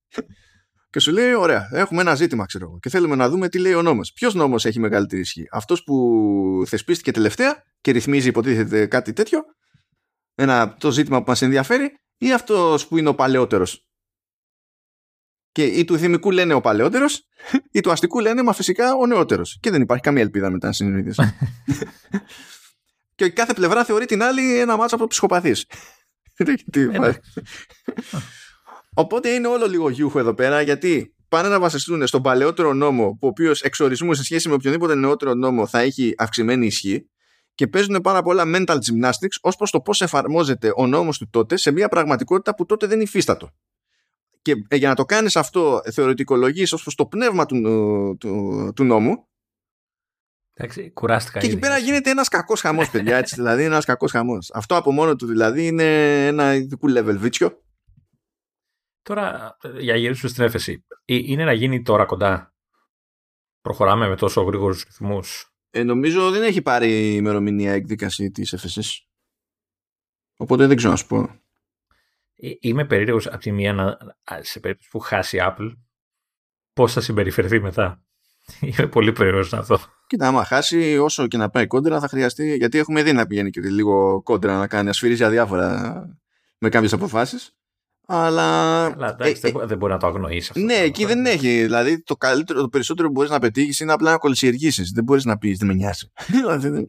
Και 0.93 0.99
σου 0.99 1.11
λέει, 1.11 1.33
ωραία, 1.33 1.69
έχουμε 1.71 2.01
ένα 2.01 2.15
ζήτημα, 2.15 2.45
ξέρω 2.45 2.65
εγώ, 2.65 2.79
και 2.79 2.89
θέλουμε 2.89 3.15
να 3.15 3.29
δούμε 3.29 3.49
τι 3.49 3.59
λέει 3.59 3.73
ο 3.73 3.81
νόμος. 3.81 4.13
Ποιος 4.13 4.33
νόμος 4.33 4.65
έχει 4.65 4.79
μεγαλύτερη 4.79 5.21
ισχύ, 5.21 5.47
αυτός 5.51 5.83
που 5.83 6.63
θεσπίστηκε 6.67 7.11
τελευταία 7.11 7.63
και 7.81 7.91
ρυθμίζει, 7.91 8.27
υποτίθεται 8.27 8.85
κάτι 8.85 9.13
τέτοιο, 9.13 9.43
ένα, 10.35 10.75
το 10.79 10.91
ζήτημα 10.91 11.17
που 11.17 11.23
μας 11.27 11.41
ενδιαφέρει, 11.41 11.97
ή 12.17 12.33
αυτός 12.33 12.87
που 12.87 12.97
είναι 12.97 13.09
ο 13.09 13.15
παλαιότερος; 13.15 13.87
Και 15.51 15.65
ή 15.65 15.85
του 15.85 15.97
θυμικού 15.97 16.31
λένε 16.31 16.53
ο 16.53 16.61
παλαιότερος, 16.61 17.27
ή 17.71 17.79
του 17.79 17.91
αστικού 17.91 18.19
λένε 18.19 18.43
μα 18.43 18.53
φυσικά 18.53 18.93
ο 18.93 19.05
νεότερος. 19.05 19.57
Και 19.59 19.71
δεν 19.71 19.81
υπάρχει 19.81 20.03
καμία 20.03 20.21
ελπίδα 20.21 20.49
μετά 20.49 20.67
να 20.67 20.73
συνειδητοποιήσει. 20.73 21.35
και 23.15 23.29
κάθε 23.29 23.53
πλευρά 23.53 23.83
θεωρεί 23.83 24.05
την 24.05 24.23
άλλη 24.23 24.59
ένα 24.59 24.77
μάτσο 24.77 24.95
από 24.95 25.07
ψυχοπαθείς. 25.07 25.65
Οπότε 28.93 29.29
είναι 29.29 29.47
όλο 29.47 29.67
λίγο 29.67 29.89
γιούχο 29.89 30.19
εδώ 30.19 30.33
πέρα 30.33 30.61
γιατί 30.61 31.15
πάνε 31.27 31.49
να 31.49 31.59
βασιστούν 31.59 32.07
στον 32.07 32.21
παλαιότερο 32.21 32.73
νόμο, 32.73 33.09
που 33.09 33.17
ο 33.21 33.27
οποίος 33.27 33.61
εξορισμού 33.61 34.13
σε 34.13 34.23
σχέση 34.23 34.47
με 34.47 34.53
οποιονδήποτε 34.53 34.95
νεότερο 34.95 35.33
νόμο 35.33 35.67
θα 35.67 35.79
έχει 35.79 36.13
αυξημένη 36.17 36.65
ισχύ 36.65 37.09
και 37.55 37.67
παίζουν 37.67 38.01
πάρα 38.01 38.21
πολλά 38.21 38.43
mental 38.45 38.75
gymnastics 38.75 39.37
ως 39.41 39.55
προς 39.55 39.71
το 39.71 39.81
πώς 39.81 40.01
εφαρμόζεται 40.01 40.71
ο 40.75 40.87
νόμος 40.87 41.17
του 41.17 41.29
τότε 41.29 41.57
σε 41.57 41.71
μια 41.71 41.87
πραγματικότητα 41.89 42.55
που 42.55 42.65
τότε 42.65 42.87
δεν 42.87 43.01
υφίστατο. 43.01 43.49
Και 44.41 44.53
ε, 44.67 44.75
για 44.75 44.89
να 44.89 44.95
το 44.95 45.05
κάνεις 45.05 45.35
αυτό 45.35 45.81
θεωρητικολογείς 45.91 46.73
ως 46.73 46.81
προς 46.81 46.95
το 46.95 47.05
πνεύμα 47.05 47.45
του, 47.45 47.61
του, 48.19 48.71
του 48.75 48.83
νόμου. 48.83 49.27
Εντάξει, 50.53 50.91
κουράστηκα 50.91 51.39
Και 51.39 51.45
εκεί 51.45 51.57
πέρα 51.57 51.77
γίνεται 51.77 52.09
ένας 52.09 52.27
κακός 52.27 52.61
χαμός 52.61 52.89
παιδιά 52.89 53.17
έτσι, 53.17 53.35
δηλαδή 53.35 53.63
ένας 53.63 53.85
κακός 53.85 54.11
χαμός. 54.11 54.51
Αυτό 54.53 54.75
από 54.75 54.91
μόνο 54.91 55.15
του 55.15 55.25
δηλαδή 55.25 55.67
είναι 55.67 56.25
ένα 56.27 56.55
ειδικού 56.55 56.91
level 56.91 57.15
βίτσιο 57.17 57.63
Τώρα 59.03 59.57
για 59.79 59.95
γυρίσουμε 59.95 60.29
στην 60.31 60.43
έφεση 60.43 60.85
ε, 61.05 61.15
Είναι 61.15 61.43
να 61.43 61.53
γίνει 61.53 61.81
τώρα 61.81 62.05
κοντά; 62.05 62.53
Προχωράμε 63.61 64.07
με 64.07 64.15
τόσο 64.15 64.41
γρήγορους 64.41 64.83
ρυθμούς; 64.83 65.53
Ε, 65.69 65.83
Νομίζω 65.83 66.31
δεν 66.31 66.43
έχει 66.43 66.61
πάρει 66.61 67.15
ημερομηνία 67.15 67.73
εκδίκαση 67.73 68.31
της 68.31 68.53
έφεσης 68.53 69.07
Οπότε 70.37 70.67
δεν 70.67 70.77
ξέρω 70.77 70.91
να 70.91 70.97
σου 70.97 71.07
πω 71.07 71.41
ε, 72.35 72.51
είμαι 72.59 72.85
περίεργος 72.85 73.27
από 73.27 73.37
τη 73.37 73.51
μία 73.51 73.73
να, 73.73 73.97
σε 74.41 74.59
περίπτωση 74.59 74.89
που 74.89 74.99
χάσει 74.99 75.37
η 75.37 75.39
Apple 75.43 75.73
πώς 76.73 76.93
θα 76.93 77.01
συμπεριφερθεί 77.01 77.59
μετά; 77.59 78.03
Είμαι 78.61 78.87
πολύ 78.87 79.11
περίεργος 79.11 79.53
αυτό. 79.53 79.79
Κοίτα, 80.07 80.27
άμα 80.27 80.45
χάσει, 80.45 80.97
όσο 80.97 81.27
και 81.27 81.37
να 81.37 81.49
πάει 81.49 81.67
κόντρα, 81.67 81.99
θα 81.99 82.07
χρειαστεί. 82.07 82.55
Γιατί 82.55 82.77
έχουμε 82.77 83.03
δει 83.03 83.13
να 83.13 83.27
πηγαίνει 83.27 83.49
και 83.49 83.61
λίγο 83.61 84.21
κόντρα 84.23 84.57
να 84.57 84.67
κάνει, 84.67 84.85
να 84.85 84.93
σφυρίζει 84.93 85.23
αδιάφορα 85.23 86.05
με 86.57 86.69
κάποιες 86.69 86.93
αποφάσεις. 86.93 87.55
Αλλά. 88.07 88.85
Αλλά 88.85 89.09
εντάξει, 89.09 89.41
ε, 89.61 89.65
δεν 89.65 89.77
μπορεί 89.77 89.91
να 89.91 89.99
το 89.99 90.07
αγνοήσει 90.07 90.49
αυτό. 90.51 90.63
Ναι, 90.63 90.73
εκεί 90.73 91.05
δεν 91.05 91.25
έχει. 91.25 91.61
Δηλαδή, 91.61 92.03
το, 92.03 92.15
καλύτερο, 92.15 92.61
το 92.61 92.67
περισσότερο 92.69 93.07
που 93.07 93.13
μπορείς 93.13 93.29
να 93.29 93.39
πετύχεις 93.39 93.79
είναι 93.79 93.91
απλά 93.91 94.11
να 94.11 94.17
κολυσιεργήσεις. 94.17 94.91
Δεν 94.91 95.03
μπορείς 95.03 95.25
να 95.25 95.37
πεις 95.37 95.57
Δεν 95.57 95.67
με 95.67 95.73
νοιάζει. 95.73 96.11
Δηλαδή, 96.31 96.87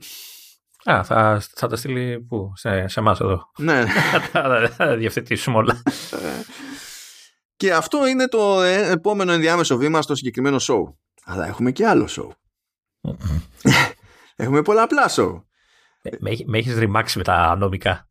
Α, 0.90 1.04
θα, 1.04 1.42
θα 1.54 1.66
τα 1.66 1.76
στείλει 1.76 2.20
πού, 2.20 2.52
σε, 2.54 2.88
σε 2.88 3.00
εμάς 3.00 3.20
εδώ. 3.20 3.50
Ναι. 3.58 3.84
θα 4.76 4.96
διευθετήσουμε 4.96 5.56
όλα. 5.56 5.82
και 7.56 7.72
αυτό 7.72 8.06
είναι 8.06 8.28
το 8.28 8.62
ε, 8.62 8.90
επόμενο 8.90 9.32
ενδιάμεσο 9.32 9.76
βήμα 9.76 10.02
στο 10.02 10.14
συγκεκριμένο 10.14 10.56
show. 10.60 10.94
Αλλά 11.24 11.46
έχουμε 11.46 11.72
και 11.72 11.86
άλλο 11.86 12.08
show. 12.10 12.28
έχουμε 14.36 14.62
πολλαπλά 14.62 15.10
show. 15.10 15.42
Με, 16.18 16.30
με 16.46 16.58
έχεις 16.58 16.76
ρημάξει 16.76 17.18
με 17.18 17.24
τα 17.24 17.56
νομικά. 17.56 18.08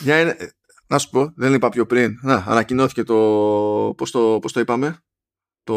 Για, 0.00 0.36
να 0.86 0.98
σου 0.98 1.10
πω, 1.10 1.32
δεν 1.36 1.54
είπα 1.54 1.68
πιο 1.68 1.86
πριν. 1.86 2.18
Να, 2.22 2.44
ανακοινώθηκε 2.46 3.02
το 3.02 3.14
πώς, 3.96 4.10
το. 4.10 4.38
πώς 4.40 4.52
το 4.52 4.60
είπαμε; 4.60 4.98
Το 5.64 5.74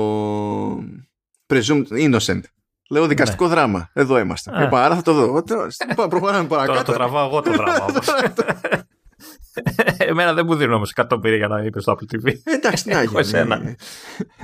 Presumed 1.48 1.88
Innocent. 1.92 2.42
Λέω 2.90 3.08
δικαστικό 3.08 3.48
ναι. 3.48 3.54
δράμα. 3.54 3.90
Εδώ 3.94 4.20
είμαστε. 4.20 4.60
Α. 4.60 4.64
Είπα, 4.64 4.86
άρα 4.86 4.96
θα 4.96 5.02
το 5.02 5.14
δω. 5.14 5.44
Προχωράμε 6.10 6.48
παρακάτω. 6.48 6.72
Τώρα 6.72 6.84
το 6.84 6.92
τραβάω 6.92 7.28
εγώ 7.28 7.42
το 7.42 7.52
δράμα 7.52 7.86
όμως. 7.86 8.08
Εμένα 9.98 10.34
δεν 10.34 10.46
μου 10.46 10.56
δίνουν 10.56 10.74
όμως 10.74 10.94
150 10.96 11.36
για 11.38 11.48
να 11.48 11.62
είπε 11.62 11.82
στο 11.82 11.98
Apple 11.98 12.16
TV. 12.16 12.34
Εντάξει, 12.44 12.90
να 12.90 13.04
γίνει. 13.04 13.76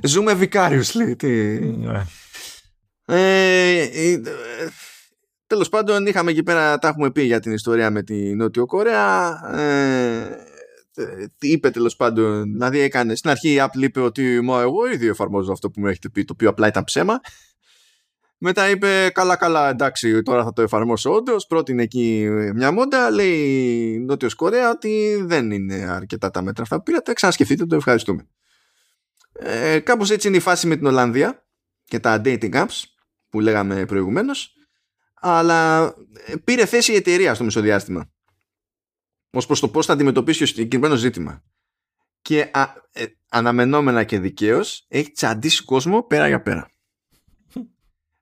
Ζούμε 0.03 0.37
vicariously. 0.39 1.13
Τι... 1.17 1.59
Ναι. 1.59 2.05
Ε, 3.05 3.81
ε, 3.81 4.21
Τέλος 5.47 5.69
πάντων, 5.69 6.05
είχαμε 6.05 6.31
εκεί 6.31 6.43
πέρα, 6.43 6.77
τα 6.77 6.87
έχουμε 6.87 7.11
πει 7.11 7.21
για 7.21 7.39
την 7.39 7.51
ιστορία 7.51 7.91
με 7.91 8.03
τη 8.03 8.35
Νότιο 8.35 8.65
Κορέα. 8.65 9.41
Ε, 9.55 10.54
είπε 11.39 11.69
τέλος 11.69 11.95
πάντων, 11.95 12.43
δηλαδή 12.43 12.79
έκανε 12.79 13.15
στην 13.15 13.29
αρχή 13.29 13.53
η 13.53 13.57
Apple 13.59 13.81
είπε 13.81 13.99
ότι 13.99 14.41
μα 14.41 14.61
εγώ 14.61 14.91
ήδη 14.91 15.07
εφαρμόζω 15.07 15.51
αυτό 15.51 15.69
που 15.69 15.79
μου 15.79 15.87
έχετε 15.87 16.09
πει, 16.09 16.23
το 16.25 16.33
οποίο 16.33 16.49
απλά 16.49 16.67
ήταν 16.67 16.83
ψέμα. 16.83 17.19
Μετά 18.37 18.69
είπε 18.69 19.09
καλά 19.13 19.35
καλά 19.35 19.69
εντάξει 19.69 20.21
τώρα 20.21 20.43
θα 20.43 20.53
το 20.53 20.61
εφαρμόσω 20.61 21.13
όντως. 21.13 21.47
Πρότεινε 21.47 21.83
εκεί 21.83 22.27
μια 22.55 22.71
μόντα. 22.71 23.09
Λέει 23.09 23.37
η 23.93 23.99
Νότιος 23.99 24.33
Κορέα 24.33 24.69
ότι 24.69 25.23
δεν 25.25 25.51
είναι 25.51 25.75
αρκετά 25.75 26.31
τα 26.31 26.41
μέτρα 26.41 26.63
αυτά 26.63 26.77
που 26.77 26.83
πήρατε. 26.83 27.13
Ξανασκεφτείτε 27.13 27.65
το 27.65 27.75
ευχαριστούμε. 27.75 28.27
Ε, 29.31 29.79
κάπως 29.79 30.11
έτσι 30.11 30.27
είναι 30.27 30.37
η 30.37 30.39
φάση 30.39 30.67
με 30.67 30.75
την 30.75 30.85
Ολλανδία 30.85 31.45
και 31.83 31.99
τα 31.99 32.21
dating 32.25 32.53
apps 32.53 32.83
που 33.29 33.39
λέγαμε 33.39 33.85
προηγουμένως. 33.85 34.53
Αλλά 35.13 35.85
ε, 36.25 36.35
πήρε 36.43 36.65
θέση 36.65 36.91
η 36.91 36.95
εταιρεία 36.95 37.33
στο 37.33 37.43
μισοδιάστημα. 37.43 38.09
Ω 39.35 39.45
προς 39.45 39.59
το 39.59 39.69
πώς 39.69 39.85
θα 39.85 39.93
αντιμετωπίσει 39.93 40.39
το 40.39 40.45
συγκεκριμένο 40.45 40.95
ζήτημα. 40.95 41.43
Και 42.21 42.49
α, 42.53 42.73
ε, 42.91 43.05
αναμενόμενα 43.29 44.03
και 44.03 44.19
δικαίως 44.19 44.85
έχει 44.87 45.11
τσαντήσει 45.11 45.63
κόσμο 45.63 46.03
πέρα 46.03 46.27
για 46.27 46.41
πέρα. 46.41 46.69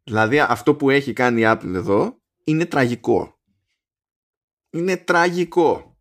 Δηλαδή 0.03 0.40
αυτό 0.40 0.76
που 0.76 0.90
έχει 0.90 1.14
κάνει 1.14 1.41
η 1.41 1.44
Apple 1.48 1.73
εδώ 1.73 2.22
είναι 2.44 2.65
τραγικό. 2.65 3.40
Είναι 4.69 4.98
τραγικό. 4.98 5.98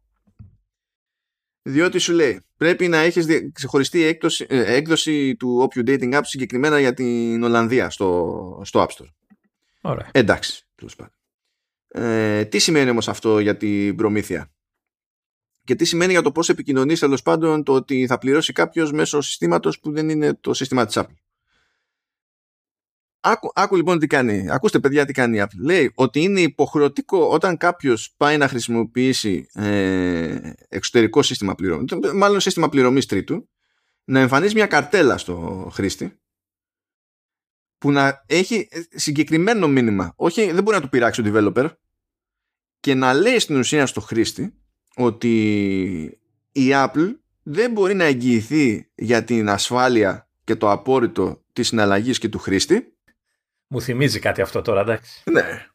διότι 1.62 1.98
σου 1.98 2.12
λέει 2.12 2.42
πρέπει 2.56 2.88
να 2.88 2.98
έχεις 2.98 3.26
ξεχωριστή 3.52 4.02
έκδοση, 4.02 4.46
ε, 4.48 4.74
έκδοση 4.74 5.36
του 5.36 5.58
όποιου 5.60 5.82
dating 5.86 6.14
app 6.14 6.20
συγκεκριμένα 6.22 6.80
για 6.80 6.94
την 6.94 7.42
Ολλανδία 7.42 7.90
στο, 7.90 8.60
στο 8.64 8.86
App 8.88 8.88
Store. 8.88 9.08
Ωραία. 9.80 10.08
Εντάξει, 10.12 10.66
Ε, 11.88 12.44
τι 12.44 12.58
σημαίνει 12.58 12.90
όμως 12.90 13.08
αυτό 13.08 13.38
για 13.38 13.56
την 13.56 13.96
προμήθεια; 13.96 14.52
Και 15.64 15.74
τι 15.74 15.84
σημαίνει 15.84 16.12
για 16.12 16.22
το 16.22 16.32
πώς 16.32 16.48
επικοινωνείς 16.48 17.00
τέλος 17.00 17.22
πάντων 17.22 17.62
το 17.62 17.72
ότι 17.72 18.06
θα 18.06 18.18
πληρώσει 18.18 18.52
κάποιος 18.52 18.92
μέσω 18.92 19.20
συστήματος 19.20 19.80
που 19.80 19.92
δεν 19.92 20.08
είναι 20.08 20.34
το 20.34 20.54
σύστημα 20.54 20.86
της 20.86 20.98
Apple. 20.98 21.14
Άκου, 23.24 23.50
άκου 23.54 23.76
λοιπόν 23.76 23.98
τι 23.98 24.06
κάνει. 24.06 24.50
Ακούστε 24.50 24.78
παιδιά 24.78 25.04
τι 25.04 25.12
κάνει 25.12 25.36
η 25.36 25.42
Apple. 25.42 25.58
Λέει 25.60 25.92
ότι 25.94 26.20
είναι 26.20 26.40
υποχρεωτικό 26.40 27.28
όταν 27.28 27.56
κάποιος 27.56 28.14
πάει 28.16 28.36
να 28.36 28.48
χρησιμοποιήσει 28.48 29.46
ε, 29.52 30.52
εξωτερικό 30.68 31.22
σύστημα 31.22 31.54
πληρωμής, 31.54 31.92
μάλλον 32.14 32.40
σύστημα 32.40 32.68
πληρωμής 32.68 33.06
τρίτου, 33.06 33.48
να 34.04 34.20
εμφανίσει 34.20 34.54
μια 34.54 34.66
καρτέλα 34.66 35.18
στο 35.18 35.68
χρήστη 35.72 36.20
που 37.78 37.90
να 37.90 38.24
έχει 38.26 38.68
συγκεκριμένο 38.90 39.68
μήνυμα. 39.68 40.12
Όχι, 40.16 40.52
δεν 40.52 40.62
μπορεί 40.62 40.76
να 40.76 40.82
του 40.82 40.88
πειράξει 40.88 41.20
ο 41.20 41.24
developer 41.26 41.70
και 42.80 42.94
να 42.94 43.14
λέει 43.14 43.38
στην 43.38 43.56
ουσία 43.56 43.86
στο 43.86 44.00
χρήστη 44.00 44.61
ότι 44.96 46.00
η 46.52 46.68
Apple 46.72 47.14
δεν 47.42 47.72
μπορεί 47.72 47.94
να 47.94 48.04
εγγυηθεί 48.04 48.90
για 48.94 49.24
την 49.24 49.48
ασφάλεια 49.48 50.28
και 50.44 50.56
το 50.56 50.70
απόρριτο 50.70 51.42
της 51.52 51.68
συναλλαγής 51.68 52.18
και 52.18 52.28
του 52.28 52.38
χρήστη 52.38 52.92
μου 53.72 53.80
θυμίζει 53.80 54.18
κάτι 54.18 54.40
αυτό 54.40 54.62
τώρα, 54.62 54.80
εντάξει. 54.80 55.22
Ναι. 55.30 55.66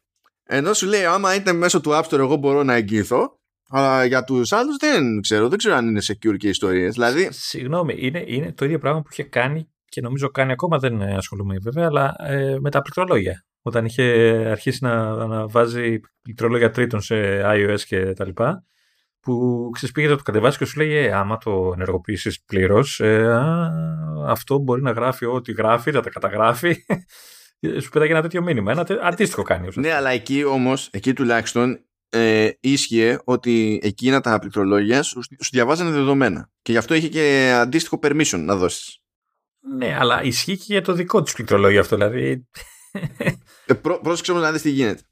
Ενώ 0.44 0.72
σου 0.72 0.86
λέει, 0.86 1.04
άμα 1.04 1.34
είτε 1.34 1.52
μέσω 1.52 1.80
του 1.80 1.90
App 1.90 2.02
Store, 2.02 2.18
εγώ 2.18 2.36
μπορώ 2.36 2.62
να 2.62 2.74
εγγυηθώ. 2.74 3.38
Αλλά 3.70 4.04
για 4.04 4.24
τους 4.24 4.52
άλλους 4.52 4.76
δεν 4.76 5.20
ξέρω. 5.20 5.48
Δεν 5.48 5.58
ξέρω 5.58 5.74
αν 5.74 5.88
είναι 5.88 6.00
secure 6.06 6.36
και 6.36 6.48
ιστορίες. 6.48 6.94
Δηλαδή... 6.94 7.28
Συγγνώμη, 7.30 7.94
είναι, 7.98 8.24
είναι 8.26 8.52
το 8.52 8.64
ίδιο 8.64 8.78
πράγμα 8.78 9.00
που 9.02 9.08
είχε 9.12 9.22
κάνει 9.22 9.68
και 9.84 10.00
νομίζω 10.00 10.28
κάνει 10.28 10.52
ακόμα, 10.52 10.78
δεν 10.78 11.02
ασχολούμαι 11.02 11.56
βέβαια, 11.62 11.86
αλλά 11.86 12.16
ε, 12.18 12.56
με 12.60 12.70
τα 12.70 12.82
πληκτρολόγια. 12.82 13.44
Όταν 13.62 13.84
είχε 13.84 14.02
αρχίσει 14.50 14.84
να, 14.84 15.26
να 15.26 15.46
βάζει 15.46 16.00
πληκτρολόγια 16.22 16.70
τρίτων 16.70 17.00
σε 17.00 17.42
iOS 17.44 17.80
και 17.86 18.12
τα 18.12 18.24
λοιπά, 18.24 18.64
που 19.20 19.68
ξεσπήγεται 19.72 20.16
το 20.16 20.22
κατεβάσει 20.22 20.58
και 20.58 20.64
σου 20.64 20.78
λέει, 20.78 20.92
ε, 20.92 21.12
άμα 21.12 21.38
το 21.38 21.70
ενεργοποιήσεις 21.74 22.42
πλήρως, 22.44 23.00
ε, 23.00 23.40
αυτό 24.26 24.58
μπορεί 24.58 24.82
να 24.82 24.90
γράφει 24.90 25.24
ό,τι 25.24 25.52
γράφει, 25.52 25.90
να 25.90 26.00
τα 26.00 26.10
καταγράφει 26.10 26.76
σου 27.82 27.88
πέταγε 27.90 28.12
ένα 28.12 28.22
τέτοιο 28.22 28.42
μήνυμα. 28.42 28.72
Ένα 28.72 28.86
αντίστοιχο 29.02 29.42
κάνει. 29.42 29.68
Ναι, 29.74 29.92
αλλά 29.92 30.10
εκεί 30.10 30.44
όμως, 30.44 30.88
εκεί 30.92 31.12
τουλάχιστον 31.12 31.78
ε, 32.08 32.50
ίσχυε 32.60 33.18
ότι 33.24 33.80
εκείνα 33.82 34.20
τα 34.20 34.38
πληκτρολόγια 34.38 35.02
σου, 35.02 35.22
σου 35.22 35.50
διαβάζανε 35.52 35.90
δεδομένα. 35.90 36.50
Και 36.62 36.72
γι' 36.72 36.78
αυτό 36.78 36.94
είχε 36.94 37.08
και 37.08 37.52
αντίστοιχο 37.54 37.98
permission 38.02 38.38
να 38.38 38.56
δώσεις. 38.56 39.02
Ναι, 39.76 39.96
αλλά 39.98 40.22
ισχύει 40.22 40.56
και 40.56 40.64
για 40.66 40.82
το 40.82 40.92
δικό 40.92 41.22
της 41.22 41.32
πληκτρολόγιο 41.32 41.80
αυτό. 41.80 41.96
Δηλαδή. 41.96 42.46
Ε, 43.66 43.74
πρό, 43.74 44.00
πρόσεξε 44.00 44.30
όμως 44.30 44.42
να 44.44 44.52
δεις 44.52 44.62
τι 44.62 44.70
γίνεται. 44.70 45.02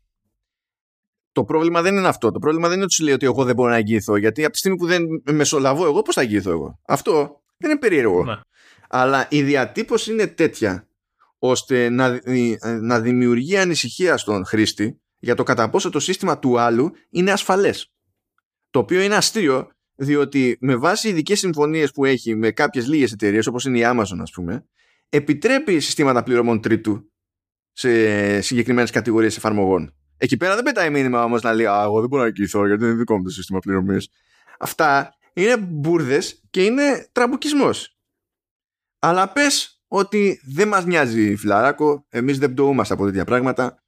Το 1.37 1.45
πρόβλημα 1.45 1.83
δεν 1.83 1.97
είναι 1.97 2.09
αυτό. 2.09 2.31
Το 2.31 2.39
πρόβλημα 2.39 2.67
δεν 2.67 2.77
είναι 2.77 2.85
ότι 2.85 2.95
σου 2.95 3.05
λέει 3.05 3.15
ότι 3.15 3.27
εγώ 3.27 3.45
δεν 3.45 3.55
μπορώ 3.55 3.71
να 3.71 3.77
εγγυηθώ. 3.77 4.17
Γιατί 4.17 4.43
από 4.43 4.53
τη 4.53 4.59
στιγμή 4.59 4.77
που 4.77 4.87
δεν 4.87 5.03
μεσολαβώ 5.31 5.85
εγώ, 5.85 6.03
πώς 6.03 6.15
θα 6.15 6.21
εγγυηθώ 6.21 6.51
εγώ; 6.51 6.81
Αυτό 6.87 7.43
δεν 7.57 7.71
είναι 7.71 7.79
περίεργο. 7.79 8.25
Ναι. 8.25 8.35
Αλλά 8.89 9.27
η 9.31 9.43
διατύπωση 9.43 10.13
είναι 10.13 10.27
τέτοια 10.27 10.89
ώστε 11.39 11.89
να, 11.89 12.21
να 12.81 13.01
δημιουργεί 13.01 13.57
ανησυχία 13.57 14.17
στον 14.17 14.47
χρήστη 14.47 15.01
για 15.19 15.35
το 15.35 15.43
κατά 15.43 15.71
πόσο 15.71 15.91
το 15.91 16.01
σύστημα 16.01 16.39
του 16.39 16.59
άλλου 16.59 16.91
είναι 17.11 17.33
ασφαλές. 17.33 17.93
Το 18.71 18.79
οποίο 18.79 19.01
είναι 19.01 19.15
αστείο 19.15 19.69
διότι 19.95 20.57
με 20.61 20.77
βάση 20.77 21.09
ειδικές 21.09 21.39
συμφωνίες 21.39 21.91
που 21.91 22.05
έχει 22.05 22.35
με 22.35 22.51
κάποιες 22.51 22.89
λίγες 22.89 23.13
εταιρείες, 23.13 23.47
όπως 23.47 23.65
είναι 23.65 23.79
η 23.79 23.83
Amazon 23.85 24.19
ας 24.21 24.31
πούμε 24.31 24.67
επιτρέπει 25.09 25.81
συστήματα 25.81 26.23
πληρωμών 26.23 26.61
τρίτου 26.61 27.13
σε 27.73 28.41
συγκεκριμένες 28.41 28.91
κατηγορίες 28.91 29.37
εφαρμογών. 29.37 29.91
Εκεί 30.17 30.37
πέρα 30.37 30.55
δεν 30.55 30.65
πετάει 30.65 30.91
μήνυμα 30.91 31.25
όμως 31.25 31.43
να 31.43 31.53
λέει 31.53 31.67
«Α, 31.67 31.83
εγώ 31.83 32.01
δεν 32.01 32.09
μπορώ 32.09 32.23
να 32.23 32.31
κοιθώ 32.31 32.67
γιατί 32.67 32.81
δεν 32.81 32.91
είναι 32.91 32.99
δικό 32.99 33.17
μου 33.17 33.23
το 33.23 33.31
σύστημα 33.31 33.59
πληρωμής». 33.59 34.09
Αυτά 34.59 35.15
είναι 35.33 35.57
μπουρδες 35.57 36.43
και 36.51 36.65
είναι 36.65 37.09
τραμπουκισμός. 37.13 37.97
Αλλά 38.99 39.29
πες 39.29 39.81
ότι 39.89 40.41
δεν 40.45 40.69
μας 40.69 40.85
νοιάζει 40.85 41.37
φιλαράκο, 41.37 42.07
εμείς 42.09 42.39
δεν 42.39 42.53
πτωούμαστε 42.53 42.95
από 42.95 43.05
τέτοια 43.05 43.25
πράγματα 43.25 43.83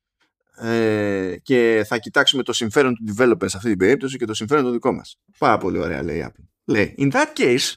ε, 0.61 1.37
και 1.43 1.85
θα 1.89 1.99
κοιτάξουμε 1.99 2.43
το 2.43 2.53
συμφέρον 2.53 2.95
του 2.95 3.15
developer 3.17 3.45
σε 3.45 3.57
αυτή 3.57 3.69
την 3.69 3.79
περίπτωση 3.79 4.17
και 4.17 4.25
το 4.25 4.35
συμφέρον 4.35 4.65
το 4.65 4.71
δικό 4.71 4.93
μας. 4.93 5.21
Πάρα 5.39 5.59
πολύ 5.59 5.79
ωραία 5.79 6.03
λέει 6.03 6.19
η 6.19 6.25
Apple. 6.27 6.45
Λέει, 6.65 6.95
in 6.99 7.13
that 7.13 7.27
case, 7.37 7.73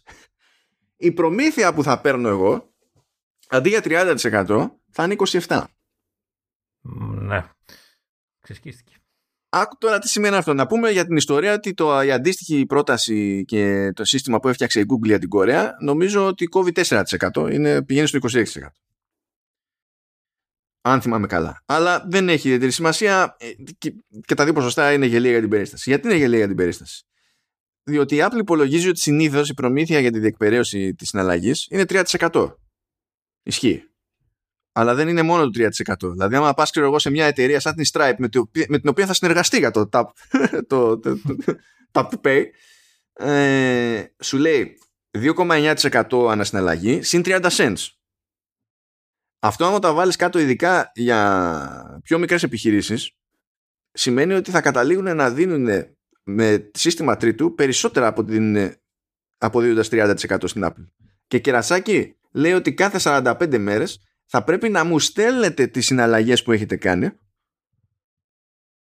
η 0.98 1.12
προμήθεια 1.12 1.74
που 1.74 1.84
θα 1.84 2.02
παίρνω 2.02 2.30
εγώ, 2.30 2.74
αντί 3.50 3.70
για 3.70 3.82
30% 3.84 4.70
θα 4.92 5.04
είναι 5.04 5.16
27%. 5.48 5.64
Ναι, 7.22 7.44
ξεσκίστηκε. 8.52 8.96
Άκου 9.50 9.78
τώρα 9.78 10.00
τι 10.00 10.10
σημαίνει 10.10 10.36
αυτό. 10.36 10.54
Να 10.54 10.68
πούμε 10.68 10.90
για 10.90 11.06
την 11.06 11.16
ιστορία 11.16 11.54
ότι 11.54 11.74
το, 11.74 12.02
η 12.02 12.12
αντίστοιχη 12.12 12.66
πρόταση 12.66 13.44
και 13.48 13.92
το 13.96 14.06
σύστημα 14.06 14.40
που 14.40 14.48
έφτιαξε 14.48 14.80
η 14.80 14.86
Google 14.88 15.06
για 15.06 15.20
την 15.20 15.30
Κορέα 15.30 15.72
νομίζω 15.82 16.26
ότι 16.26 16.46
κόβει 16.46 16.72
4%. 16.76 17.52
Είναι, 17.52 17.84
πηγαίνει 17.84 18.08
στο 18.08 18.20
26%. 18.32 18.44
Αν 20.84 21.02
θυμάμαι 21.02 21.28
καλά. 21.28 21.64
Αλλά 21.66 22.06
δεν 22.08 22.30
έχει 22.30 22.48
ιδιαίτερη 22.48 22.72
σημασία 22.72 23.36
ε, 23.40 23.52
και, 23.78 23.94
και 24.26 24.36
τα 24.36 24.44
δύο 24.44 24.54
ποσοστά 24.54 24.94
είναι 24.94 25.06
γελία 25.06 25.32
για 25.32 25.40
την 25.40 25.50
περίσταση. 25.50 25.90
Γιατί 25.90 26.08
είναι 26.08 26.18
γελία 26.18 26.38
για 26.38 26.48
την 26.48 26.56
περίσταση; 26.56 27.04
Διότι 27.84 28.16
η 28.16 28.20
Apple 28.22 28.40
υπολογίζει 28.40 28.90
ότι 28.90 29.00
συνήθως 29.00 29.50
η 29.50 29.54
προμήθεια 29.54 30.00
για 30.00 30.12
τη 30.12 30.20
διεκπαιρέωση 30.20 30.94
της 30.94 31.10
συναλλαγής 31.10 31.68
είναι 31.70 31.84
3%. 31.88 32.56
Ισχύει 33.44 33.91
αλλά 34.72 34.96
δεν 34.96 35.08
είναι 35.08 35.22
μόνο 35.22 35.50
το 35.50 35.70
3%. 36.08 36.12
Δηλαδή, 36.12 36.36
άμα 36.36 36.54
πας 36.54 36.72
εγώ 36.76 37.00
σε 37.00 37.10
μια 37.10 37.26
εταιρεία 37.26 37.60
σαν 37.60 37.76
την 37.76 37.86
Stripe 37.92 38.16
με, 38.18 38.30
με 38.68 38.80
την 38.80 38.90
οποία 38.90 39.06
θα 39.06 39.14
συνεργαστεί 39.14 39.58
για 39.58 39.72
το 39.72 39.90
Tap, 39.92 40.04
το, 40.68 41.00
το, 41.00 41.18
tap 41.92 42.10
to 42.10 42.16
Pay, 42.24 42.44
ε, 43.14 44.04
σου 44.20 44.38
λέει 44.38 44.78
2,9% 45.18 46.30
ανασυναλλαγή 46.30 47.02
συν 47.02 47.22
30 47.26 47.48
cents. 47.50 47.88
Αυτό 49.40 49.66
άμα 49.66 49.80
τα 49.80 49.94
βάλεις 49.94 50.16
κάτω 50.16 50.40
ειδικά 50.40 50.92
για 50.94 52.02
πιο 52.04 52.20
μικρές 52.20 52.44
επιχειρήσεις 52.44 53.12
σημαίνει 53.92 54.34
ότι 54.34 54.52
θα 54.52 54.62
καταλήγουν 54.62 55.16
να 55.16 55.30
δίνουν 55.30 55.68
με 56.24 56.70
σύστημα 56.74 57.18
τρίτου 57.18 57.54
περισσότερα 57.56 58.08
από 58.08 58.24
την 58.24 58.76
αποδίδοντας 59.38 59.90
30% 59.92 60.16
στην 60.44 60.66
Apple. 60.66 60.88
Και 61.28 61.40
κερασάκι 61.40 62.16
λέει 62.32 62.54
ότι 62.54 62.74
κάθε 62.74 63.00
45 63.02 63.58
μέρες 63.58 64.11
θα 64.34 64.44
πρέπει 64.44 64.70
να 64.70 64.84
μου 64.84 65.00
στέλνετε 65.00 65.68
τις 65.68 65.86
συναλλαγές 65.86 66.44
που 66.44 66.52
έχετε 66.52 66.76
κάνει 66.76 67.12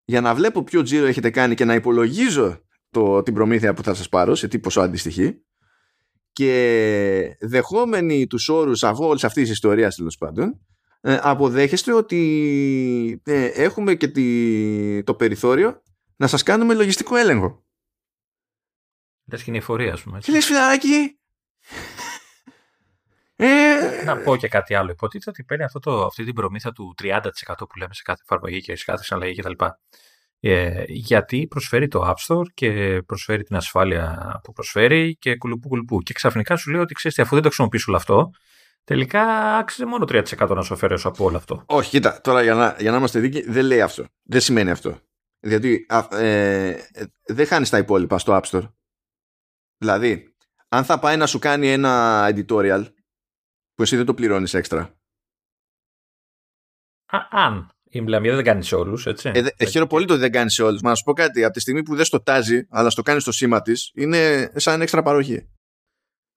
για 0.03 0.22
να 0.22 0.35
βλέπω 0.35 0.63
ποιο 0.63 0.84
τζίρο 0.84 1.05
έχετε 1.05 1.30
κάνει 1.30 1.55
και 1.55 1.65
να 1.65 1.73
υπολογίζω 1.73 2.61
το, 2.89 3.23
την 3.23 3.34
προμήθεια 3.34 3.73
που 3.73 3.84
θα 3.84 3.93
σας 3.93 4.09
πάρω 4.09 4.35
σε 4.35 4.47
τι 4.47 4.59
ποσό 4.59 4.81
αντιστοιχεί 4.81 5.45
και 6.31 7.38
δεχόμενοι 7.39 8.27
τους 8.27 8.49
όρους 8.49 8.84
από 8.84 9.07
όλης 9.07 9.23
αυτής 9.23 9.43
της 9.43 9.51
ιστορίας 9.51 9.95
τέλος 9.95 10.18
πάντων 10.18 10.65
ε, 11.01 11.19
αποδέχεστε 11.22 11.93
ότι 11.93 13.22
ε, 13.26 13.45
έχουμε 13.45 13.95
και 13.95 14.07
τη, 14.07 15.03
το 15.03 15.13
περιθώριο 15.13 15.81
να 16.15 16.27
σας 16.27 16.43
κάνουμε 16.43 16.73
λογιστικό 16.73 17.15
έλεγχο. 17.15 17.65
Λες 19.31 19.43
και 19.43 19.49
είναι 19.49 19.59
εφορία, 19.59 19.93
ας 19.93 20.01
πούμε. 20.03 20.19
Και 20.19 20.31
λες 20.31 20.45
φιλαράκι, 20.45 21.19
ε... 23.45 24.03
Να 24.05 24.18
πω 24.18 24.35
και 24.35 24.47
κάτι 24.47 24.73
άλλο. 24.73 24.91
Υποτίθεται 24.91 25.30
ότι 25.30 25.43
παίρνει 25.43 25.63
αυτό 25.63 25.80
το, 25.80 26.05
αυτή 26.05 26.23
την 26.23 26.34
προμήθεια 26.34 26.72
του 26.72 26.95
30% 27.03 27.19
που 27.57 27.77
λέμε 27.77 27.93
σε 27.93 28.01
κάθε 28.03 28.22
εφαρμογή 28.23 28.61
και 28.61 28.76
σε 28.76 28.85
κάθε 28.85 29.03
συναλλαγή 29.03 29.41
κτλ. 29.41 29.65
Ε, 30.39 30.84
γιατί 30.88 31.47
προσφέρει 31.47 31.88
το 31.88 32.01
App 32.09 32.27
Store 32.27 32.45
και 32.53 33.01
προσφέρει 33.05 33.43
την 33.43 33.55
ασφάλεια 33.55 34.39
που 34.43 34.51
προσφέρει 34.51 35.15
και 35.15 35.38
κουλουπού 35.38 35.68
κουλουπού. 35.68 35.99
Και 35.99 36.13
ξαφνικά 36.13 36.55
σου 36.55 36.72
λέει 36.72 36.81
ότι 36.81 36.93
ξέρεις, 36.93 37.19
αφού 37.19 37.34
δεν 37.34 37.41
το 37.41 37.47
χρησιμοποιήσει 37.47 37.85
όλο 37.88 37.97
αυτό, 37.97 38.30
τελικά 38.84 39.23
άξιζε 39.57 39.85
μόνο 39.85 40.05
3% 40.07 40.49
να 40.49 40.61
σου 40.61 40.73
αφαιρέσω 40.73 41.07
από 41.07 41.26
όλο 41.26 41.38
αυτό. 41.38 41.63
Όχι, 41.65 41.89
κοίτα, 41.89 42.22
τώρα 42.22 42.41
για 42.41 42.53
να, 42.53 42.76
για 42.80 42.91
να 42.91 42.97
είμαστε 42.97 43.19
δίκαιοι, 43.19 43.45
δεν 43.47 43.65
λέει 43.65 43.81
αυτό. 43.81 44.05
Δεν 44.23 44.41
σημαίνει 44.41 44.69
αυτό. 44.69 44.99
Γιατί 45.39 45.85
ε, 46.11 46.76
δεν 47.26 47.45
χάνεις 47.45 47.69
τα 47.69 47.77
υπόλοιπα 47.77 48.18
στο 48.18 48.39
App 48.41 48.49
Store. 48.49 48.69
Δηλαδή, 49.77 50.35
αν 50.69 50.84
θα 50.84 50.99
πάει 50.99 51.18
να 51.18 51.26
σου 51.26 51.39
κάνει 51.39 51.72
ένα 51.72 52.26
editorial 52.35 52.85
που 53.82 53.88
εσύ 53.88 53.95
δεν 53.95 54.06
το 54.06 54.14
πληρώνεις 54.14 54.53
έξτρα. 54.53 54.95
αν. 57.30 57.70
Η 57.84 58.02
Μπλαμία 58.02 58.36
δεν 58.36 58.44
κάνει 58.44 58.64
σε 58.64 58.76
όλους, 58.76 59.06
έτσι. 59.06 59.32
Ε, 59.34 59.44
ε, 59.58 59.66
χαίρομαι 59.66 59.90
πολύ 59.90 60.06
το 60.06 60.14
ότι 60.14 60.22
δεν 60.22 60.32
κάνει 60.32 60.52
σε 60.52 60.64
όλους. 60.64 60.82
Μα 60.82 60.90
να 60.90 60.95
σου 60.95 61.03
πω 61.03 61.14
κάτι. 61.14 61.44
Από 61.44 61.53
τη 61.53 61.60
στιγμή 61.60 61.84
που 61.84 61.95
δεν 61.95 62.06
στο 62.06 62.22
τάζει, 62.22 62.68
αλλά 62.70 62.90
στο 62.90 63.02
κάνεις 63.02 63.22
στο 63.22 63.32
σήμα 63.32 63.62
της, 63.62 63.91
είναι 63.94 64.52
σαν 64.56 64.82
έξτρα 64.82 65.02
παροχή. 65.02 65.49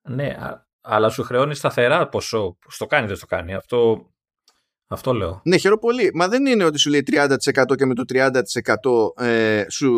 Ναι, 0.09 0.37
αλλά 0.81 1.09
σου 1.09 1.23
χρεώνει 1.23 1.55
σταθερά 1.55 2.09
ποσό. 2.09 2.59
Στο 2.69 2.87
κάνει, 2.87 3.07
δεν 3.07 3.17
στο 3.17 3.27
κάνει. 3.27 3.55
Αυτό, 3.55 4.11
αυτό 4.87 5.13
λέω. 5.13 5.41
Ναι, 5.45 5.57
χαίρομαι 5.57 5.81
πολύ. 5.81 6.11
Μα 6.15 6.29
δεν 6.29 6.47
είναι 6.47 6.65
ότι 6.65 6.79
σου 6.79 6.91
λέει 6.91 7.03
30% 7.07 7.77
και 7.77 7.85
με 7.85 7.95
το 7.95 8.05
30% 9.17 9.23
ε, 9.25 9.65
σου 9.71 9.93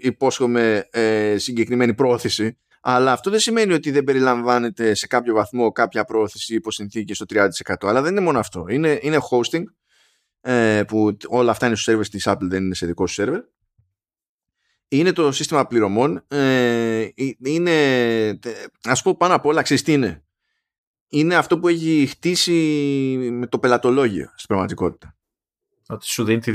υπόσχομαι 0.00 0.88
ε, 0.90 1.38
συγκεκριμένη 1.38 1.94
πρόθεση. 1.94 2.58
Αλλά 2.88 3.12
αυτό 3.12 3.30
δεν 3.30 3.38
σημαίνει 3.38 3.72
ότι 3.72 3.90
δεν 3.90 4.04
περιλαμβάνεται 4.04 4.94
σε 4.94 5.06
κάποιο 5.06 5.34
βαθμό 5.34 5.72
κάποια 5.72 6.04
πρόθεση 6.04 6.54
υπό 6.54 6.70
συνθήκη 6.70 7.14
στο 7.14 7.24
30%. 7.28 7.48
Αλλά 7.80 8.02
δεν 8.02 8.10
είναι 8.10 8.20
μόνο 8.20 8.38
αυτό. 8.38 8.64
Είναι, 8.68 8.98
είναι 9.02 9.18
hosting 9.30 9.62
ε, 10.40 10.82
που 10.86 11.16
όλα 11.26 11.50
αυτά 11.50 11.66
είναι 11.66 11.76
στο 11.76 11.92
server 11.92 12.06
της 12.06 12.28
Apple, 12.28 12.36
δεν 12.40 12.64
είναι 12.64 12.74
σε 12.74 12.86
δικό 12.86 13.06
σου 13.06 13.22
server. 13.22 13.40
Είναι 14.88 15.12
το 15.12 15.32
σύστημα 15.32 15.66
πληρωμών. 15.66 16.24
Ε, 16.28 17.08
είναι, 17.44 18.38
ας 18.82 19.02
πω 19.02 19.16
πάνω 19.16 19.34
απ' 19.34 19.46
όλα, 19.46 19.62
ξέρεις 19.62 19.82
τι 19.82 19.92
είναι; 19.92 20.24
Είναι 21.08 21.34
αυτό 21.34 21.58
που 21.58 21.68
έχει 21.68 22.06
χτίσει 22.06 22.52
με 23.32 23.46
το 23.46 23.58
πελατολόγιο 23.58 24.24
στην 24.34 24.46
πραγματικότητα. 24.46 25.16
Ότι 25.88 26.06
σου 26.06 26.24
δίνει 26.24 26.40
τη 26.40 26.52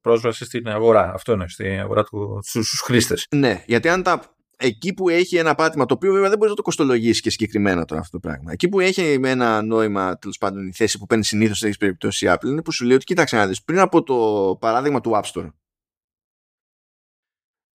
πρόσβαση 0.00 0.44
στην 0.44 0.68
αγορά. 0.68 1.12
Αυτό 1.12 1.32
είναι, 1.32 1.48
στην 1.48 1.80
αγορά 1.80 2.04
του, 2.04 2.38
στους 2.42 2.80
χρήστες. 2.80 3.26
Ναι, 3.30 3.64
γιατί 3.66 3.88
αν 3.88 4.02
τα 4.02 4.37
εκεί 4.60 4.94
που 4.94 5.08
έχει 5.08 5.36
ένα 5.36 5.54
πάτημα, 5.54 5.86
το 5.86 5.94
οποίο 5.94 6.12
βέβαια 6.12 6.28
δεν 6.28 6.36
μπορείς 6.36 6.50
να 6.50 6.56
το 6.56 6.62
κοστολογήσεις 6.62 7.20
και 7.20 7.30
συγκεκριμένα 7.30 7.84
τώρα 7.84 8.00
αυτό 8.00 8.20
το 8.20 8.28
πράγμα. 8.28 8.52
Εκεί 8.52 8.68
που 8.68 8.80
έχει 8.80 9.20
ένα 9.24 9.62
νόημα, 9.62 10.18
τέλος 10.18 10.38
πάντων, 10.38 10.66
η 10.66 10.72
θέση 10.72 10.98
που 10.98 11.06
παίρνει 11.06 11.24
συνήθως 11.24 11.58
σε 11.58 11.64
τέτοιε 11.64 11.78
περιπτώσει 11.78 12.26
η 12.26 12.28
Apple 12.32 12.46
είναι 12.46 12.62
που 12.62 12.72
σου 12.72 12.84
λέει 12.84 12.94
ότι 12.94 13.04
κοίταξε 13.04 13.36
να 13.36 13.46
δεις 13.46 13.62
πριν 13.62 13.78
από 13.78 14.02
το 14.02 14.56
παράδειγμα 14.60 15.00
του 15.00 15.10
App 15.14 15.32
Store. 15.32 15.50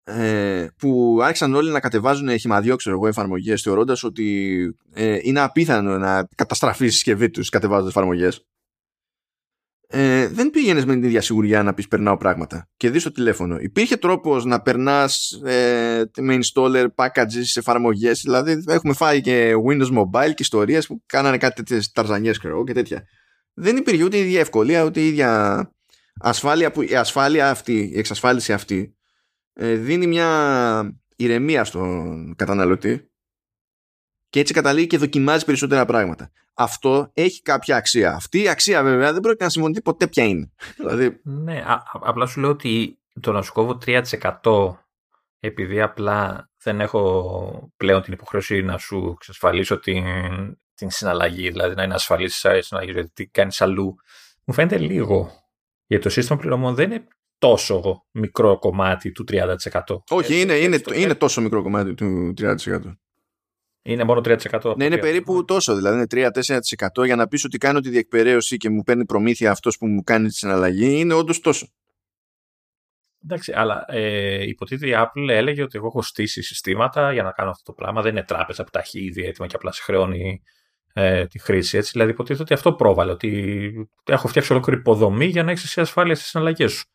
Ε, 0.05 0.67
που 0.77 1.19
άρχισαν 1.21 1.55
όλοι 1.55 1.71
να 1.71 1.79
κατεβάζουν 1.79 2.39
χυμαδιό 2.39 2.75
ξέρω 2.75 2.95
εγώ 2.95 3.07
εφαρμογές 3.07 3.61
θεωρώντας 3.61 4.03
ότι 4.03 4.77
ε, 4.93 5.17
είναι 5.21 5.39
απίθανο 5.39 5.97
να 5.97 6.27
καταστραφείς 6.35 6.87
η 6.87 6.91
συσκευή 6.91 7.29
τους 7.29 7.49
κατεβάζοντας 7.49 7.89
εφαρμογές 7.89 8.45
ε, 9.95 10.27
δεν 10.27 10.49
πήγαινες 10.49 10.85
με 10.85 10.93
την 10.93 11.03
ίδια 11.03 11.21
σιγουριά 11.21 11.63
να 11.63 11.73
πεις 11.73 11.87
περνάω 11.87 12.17
πράγματα 12.17 12.69
και 12.77 12.89
δεις 12.89 13.03
το 13.03 13.11
τηλέφωνο. 13.11 13.57
Υπήρχε 13.59 13.97
τρόπος 13.97 14.45
να 14.45 14.61
περνάς 14.61 15.41
ε, 15.43 16.03
με 16.19 16.37
installer 16.41 16.87
packages, 16.95 17.55
εφαρμογές. 17.55 18.21
Δηλαδή, 18.21 18.63
έχουμε 18.67 18.93
φάει 18.93 19.21
και 19.21 19.53
Windows 19.67 19.97
Mobile 19.97 20.27
και 20.27 20.41
ιστορίες 20.41 20.87
που 20.87 21.03
κάνανε 21.05 21.37
κάτι 21.37 21.55
τέτοιες 21.55 21.91
ταρζανιές 21.91 22.39
και 22.65 22.73
τέτοια. 22.73 23.03
Δεν 23.53 23.77
υπήρχε 23.77 24.03
ούτε 24.03 24.17
η 24.17 24.19
ίδια 24.19 24.39
ευκολία, 24.39 24.83
ούτε 24.83 24.99
η 24.99 25.07
ίδια 25.07 25.71
ασφάλεια. 26.19 26.71
Που, 26.71 26.81
η 26.81 26.95
ασφάλεια 26.95 27.49
αυτή, 27.49 27.91
η 27.93 27.97
εξασφάλιση 27.97 28.53
αυτή, 28.53 28.95
ε, 29.53 29.73
δίνει 29.75 30.07
μια 30.07 30.99
ηρεμία 31.15 31.63
στον 31.63 32.35
καταναλωτή 32.35 33.11
και 34.33 34.39
έτσι 34.39 34.53
καταλήγει 34.53 34.87
και 34.87 34.97
δοκιμάζει 34.97 35.45
περισσότερα 35.45 35.85
πράγματα. 35.85 36.31
Αυτό 36.53 37.11
έχει 37.13 37.41
κάποια 37.41 37.75
αξία. 37.75 38.13
Αυτή 38.13 38.41
η 38.41 38.49
αξία 38.49 38.83
βέβαια 38.83 39.11
δεν 39.11 39.21
πρόκειται 39.21 39.43
να 39.43 39.49
συμφωνηθεί 39.49 39.81
ποτέ 39.81 40.07
ποια 40.07 40.23
είναι. 40.23 40.51
δηλαδή... 40.77 41.19
Ναι, 41.23 41.57
α, 41.57 41.83
απλά 41.91 42.25
σου 42.25 42.39
λέω 42.39 42.49
ότι 42.49 42.99
το 43.19 43.31
να 43.31 43.41
σου 43.41 43.53
κόβω 43.53 43.77
3% 43.85 44.73
επειδή 45.39 45.81
απλά 45.81 46.49
δεν 46.63 46.81
έχω 46.81 47.71
πλέον 47.77 48.01
την 48.01 48.13
υποχρέωση 48.13 48.61
να 48.61 48.77
σου 48.77 49.11
εξασφαλίσω 49.15 49.79
την, 49.79 50.03
την 50.73 50.89
συναλλαγή, 50.89 51.49
δηλαδή 51.49 51.75
να 51.75 51.83
είναι 51.83 51.93
ασφαλής 51.93 52.43
η 52.43 52.61
συναλλαγή, 52.61 52.91
γιατί 52.91 53.11
τι 53.13 53.27
κάνεις 53.27 53.61
αλλού, 53.61 53.95
μου 54.43 54.53
φαίνεται 54.53 54.77
λίγο. 54.77 55.31
Γιατί 55.85 56.03
το 56.03 56.09
σύστημα 56.09 56.39
πληρωμών 56.39 56.75
δεν 56.75 56.91
είναι 56.91 57.07
τόσο 57.37 58.05
μικρό 58.11 58.59
κομμάτι 58.59 59.11
του 59.11 59.23
30%. 59.31 59.55
Όχι, 60.09 60.41
είναι, 60.41 60.53
είναι, 60.53 60.81
είναι 60.93 61.15
τόσο 61.15 61.41
μικρό 61.41 61.61
κομμάτι 61.61 61.93
του 61.93 62.33
30%. 62.41 62.55
Είναι 63.85 64.03
μόνο 64.03 64.21
3%. 64.23 64.75
Ναι, 64.77 64.85
είναι 64.85 64.97
περίπου 64.97 65.45
τόσο. 65.45 65.75
Δηλαδή 65.75 65.95
είναι 65.95 66.31
3-4% 66.99 67.05
για 67.05 67.15
να 67.15 67.27
πεις 67.27 67.45
ότι 67.45 67.57
κάνω 67.57 67.79
τη 67.79 67.89
διεκπαιρέωση 67.89 68.57
και 68.57 68.69
μου 68.69 68.83
παίρνει 68.83 69.05
προμήθεια 69.05 69.51
αυτός 69.51 69.77
που 69.77 69.87
μου 69.87 70.03
κάνει 70.03 70.27
τη 70.27 70.33
συναλλαγή. 70.33 70.99
Είναι 70.99 71.13
όντως 71.13 71.39
τόσο. 71.39 71.67
Εντάξει, 73.23 73.53
αλλά 73.55 73.85
ε, 73.87 74.43
υποτίθεται 74.47 74.91
η 74.91 74.95
Apple 74.97 75.29
έλεγε 75.29 75.63
ότι 75.63 75.77
εγώ 75.77 75.87
έχω 75.87 76.01
στήσει 76.01 76.41
συστήματα 76.41 77.13
για 77.13 77.23
να 77.23 77.31
κάνω 77.31 77.49
αυτό 77.49 77.63
το 77.63 77.73
πράγμα. 77.73 78.01
Δεν 78.01 78.11
είναι 78.11 78.23
τράπεζα 78.23 78.63
που 78.63 78.69
τα 78.69 78.79
έχει 78.79 79.03
ήδη 79.03 79.23
έτοιμα 79.25 79.47
και 79.47 79.55
απλά 79.55 79.71
σε 79.71 79.81
χρεώνει 79.81 80.41
ε, 80.93 81.25
τη 81.25 81.39
χρήση. 81.39 81.77
Έτσι. 81.77 81.91
Δηλαδή 81.91 82.11
υποτίθεται 82.11 82.43
ότι 82.43 82.53
αυτό 82.53 82.73
πρόβαλε. 82.73 83.11
Ότι 83.11 83.89
έχω 84.05 84.27
φτιάξει 84.27 84.53
ολόκληρη 84.53 84.79
υποδομή 84.79 85.25
για 85.25 85.43
να 85.43 85.51
έχεις 85.51 85.63
εσύ 85.63 85.81
ασφάλεια 85.81 86.15
στις 86.15 86.27
συναλλαγές 86.27 86.71
σου 86.71 86.85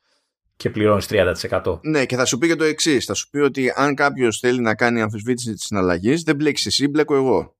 και 0.58 0.70
πληρώνεις 0.70 1.06
30%. 1.10 1.78
Ναι, 1.82 2.06
και 2.06 2.16
θα 2.16 2.24
σου 2.24 2.38
πει 2.38 2.46
και 2.46 2.56
το 2.56 2.64
εξής. 2.64 3.04
Θα 3.04 3.14
σου 3.14 3.28
πει 3.30 3.38
ότι 3.38 3.72
αν 3.74 3.94
κάποιος 3.94 4.38
θέλει 4.38 4.60
να 4.60 4.74
κάνει 4.74 5.00
αμφισβήτηση 5.00 5.52
της 5.52 5.62
συναλλαγής, 5.62 6.22
δεν 6.22 6.36
μπλέξει 6.36 6.68
εσύ, 6.68 6.88
μπλέκω 6.88 7.14
εγώ. 7.14 7.56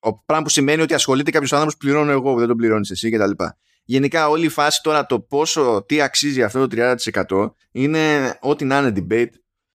Ο 0.00 0.22
πράγμα 0.24 0.44
που 0.44 0.50
σημαίνει 0.50 0.82
ότι 0.82 0.94
ασχολείται 0.94 1.30
κάποιος 1.30 1.52
άνθρωπος, 1.52 1.76
πληρώνω 1.76 2.10
εγώ, 2.10 2.38
δεν 2.38 2.48
τον 2.48 2.56
πληρώνεις 2.56 2.90
εσύ 2.90 3.10
κτλ. 3.10 3.44
Γενικά, 3.84 4.28
όλη 4.28 4.44
η 4.44 4.48
φάση 4.48 4.82
τώρα 4.82 5.06
το 5.06 5.20
πόσο, 5.20 5.84
τι 5.88 6.00
αξίζει 6.00 6.42
αυτό 6.42 6.66
το 6.66 6.96
30% 7.28 7.54
είναι 7.70 8.36
ό,τι 8.40 8.64
να 8.64 8.78
είναι 8.78 8.92
debate. 8.96 9.32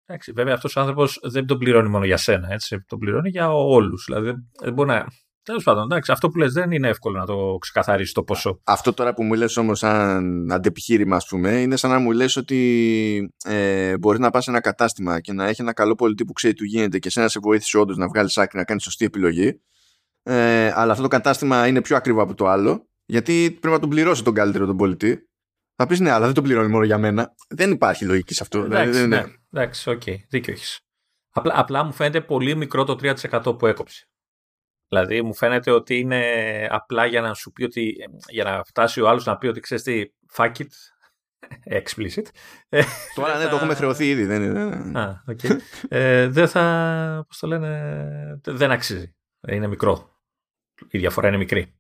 Εντάξει, 0.06 0.32
βέβαια 0.32 0.54
αυτός 0.54 0.76
ο 0.76 0.80
άνθρωπος 0.80 1.20
δεν 1.24 1.46
τον 1.46 1.58
πληρώνει 1.58 1.90
μόνο 1.90 2.06
για 2.06 2.18
σένα, 2.18 2.48
έτσι. 2.52 2.84
Τον 2.88 3.00
πληρώνει 3.00 3.30
για 3.30 3.54
όλους. 3.54 4.06
Δηλαδή, 4.08 4.34
δεν 4.62 4.74
μπορεί 4.74 4.90
να 4.90 5.08
Τέλος 5.44 5.64
πάντων, 5.64 5.84
εντάξει, 5.84 6.12
αυτό 6.12 6.30
που 6.30 6.38
λες 6.38 6.54
δεν 6.54 6.72
είναι 6.72 6.88
εύκολο 6.88 7.20
να 7.20 7.26
το 7.26 7.58
ξεκαθαρίσει 7.60 8.14
το 8.14 8.24
ποσό. 8.24 8.60
Αυτό 8.64 8.94
τώρα 8.94 9.14
που 9.14 9.24
μου 9.24 9.34
λες 9.34 9.58
όμως, 9.58 9.80
σαν 9.80 10.52
αντεπιχείρημα, 10.52 11.16
ας 11.16 11.28
πούμε, 11.28 11.62
είναι 11.62 11.76
σαν 11.76 11.92
να 11.92 12.00
μου 12.00 12.12
λες 12.12 12.36
ότι 12.36 13.34
ε, 13.46 13.98
μπορεί 13.98 14.20
να 14.20 14.30
πας 14.30 14.44
σε 14.44 14.50
ένα 14.50 14.62
κατάστημα 14.62 15.20
και 15.20 15.34
να 15.34 15.48
έχει 15.48 15.62
ένα 15.62 15.74
καλό 15.74 15.96
πολιτή 15.96 16.26
που 16.26 16.34
ξέρει 16.34 16.54
τι 16.54 16.66
γίνεται 16.66 17.00
και 17.00 17.10
σε 17.10 17.22
να 17.22 17.28
σε 17.28 17.40
βοήθησε 17.42 17.78
όντως 17.78 17.98
να 17.98 18.08
βγάλεις 18.08 18.38
άκρη 18.38 18.58
να 18.58 18.64
κάνεις 18.64 18.84
σωστή 18.84 19.06
επιλογή. 19.06 19.62
Ε, 20.24 20.72
αλλά 20.76 20.92
αυτό 20.92 21.04
το 21.04 21.10
κατάστημα 21.10 21.68
είναι 21.68 21.82
πιο 21.82 21.96
ακριβό 21.96 22.22
από 22.22 22.34
το 22.34 22.48
άλλο, 22.48 22.88
γιατί 23.06 23.58
πρέπει 23.60 23.76
να 23.76 23.80
τον 23.80 23.90
πληρώσει 23.90 24.24
τον 24.24 24.34
καλύτερο 24.34 24.66
τον 24.66 24.78
πολιτή. 24.78 25.28
Θα 25.76 25.88
πεις 25.88 26.00
ναι, 26.00 26.12
αλλά 26.12 26.26
δεν 26.26 26.34
τον 26.34 26.44
πληρώνει 26.44 26.70
μόνο 26.70 26.84
για 26.84 26.98
μένα. 26.98 27.36
Δεν 27.50 27.72
υπάρχει 27.72 28.06
λογική 28.06 28.34
σε 28.34 28.44
αυτό. 28.44 28.60
Εντάξει, 28.60 28.90
δηλαδή, 28.90 29.08
ναι, 29.08 29.24
εντάξει, 29.52 29.90
OK, 29.90 30.02
okay, 30.06 30.16
δίκιο 30.30 30.54
έχεις. 30.54 30.80
Απλά, 31.34 31.54
απλά 31.56 31.84
μου 31.84 31.94
φαίνεται 31.94 32.22
πολύ 32.22 32.56
μικρό 32.56 32.84
το 32.84 32.98
3% 33.02 33.58
που 33.58 33.68
έκοψε. 33.68 34.08
Δηλαδή 34.94 35.22
μου 35.22 35.34
φαίνεται 35.36 35.72
ότι 35.72 36.00
είναι 36.00 36.22
απλά 36.70 37.06
για 37.06 37.22
να 37.22 37.34
σου 37.34 37.52
πει 37.52 37.64
ότι, 37.64 37.96
για 38.30 38.44
να 38.44 38.64
φτάσει 38.64 39.02
ο 39.02 39.10
άλλος 39.10 39.26
να 39.26 39.38
πει 39.38 39.48
ότι 39.48 39.60
ξέρεις 39.60 39.84
τι, 39.84 40.04
fuck 40.36 40.52
it, 40.58 40.68
explicit. 41.80 42.26
Τώρα 43.16 43.38
ναι, 43.38 43.48
το 43.48 43.56
έχουμε 43.56 43.76
χρεωθεί 43.76 44.10
ήδη. 44.10 44.26
Δεν, 44.26 44.44
είναι. 44.44 45.00
Α, 45.00 45.24
okay. 45.28 45.58
ε, 45.88 46.28
δεν 46.28 46.48
θα, 46.48 47.26
πώς 47.28 47.40
το 47.40 47.48
λένε, 47.48 48.42
δεν 48.44 48.72
αξίζει. 48.72 49.16
Είναι 49.48 49.68
μικρό. 49.68 50.18
Η 50.90 50.98
διαφορά 50.98 51.28
είναι 51.28 51.38
μικρή 51.38 51.74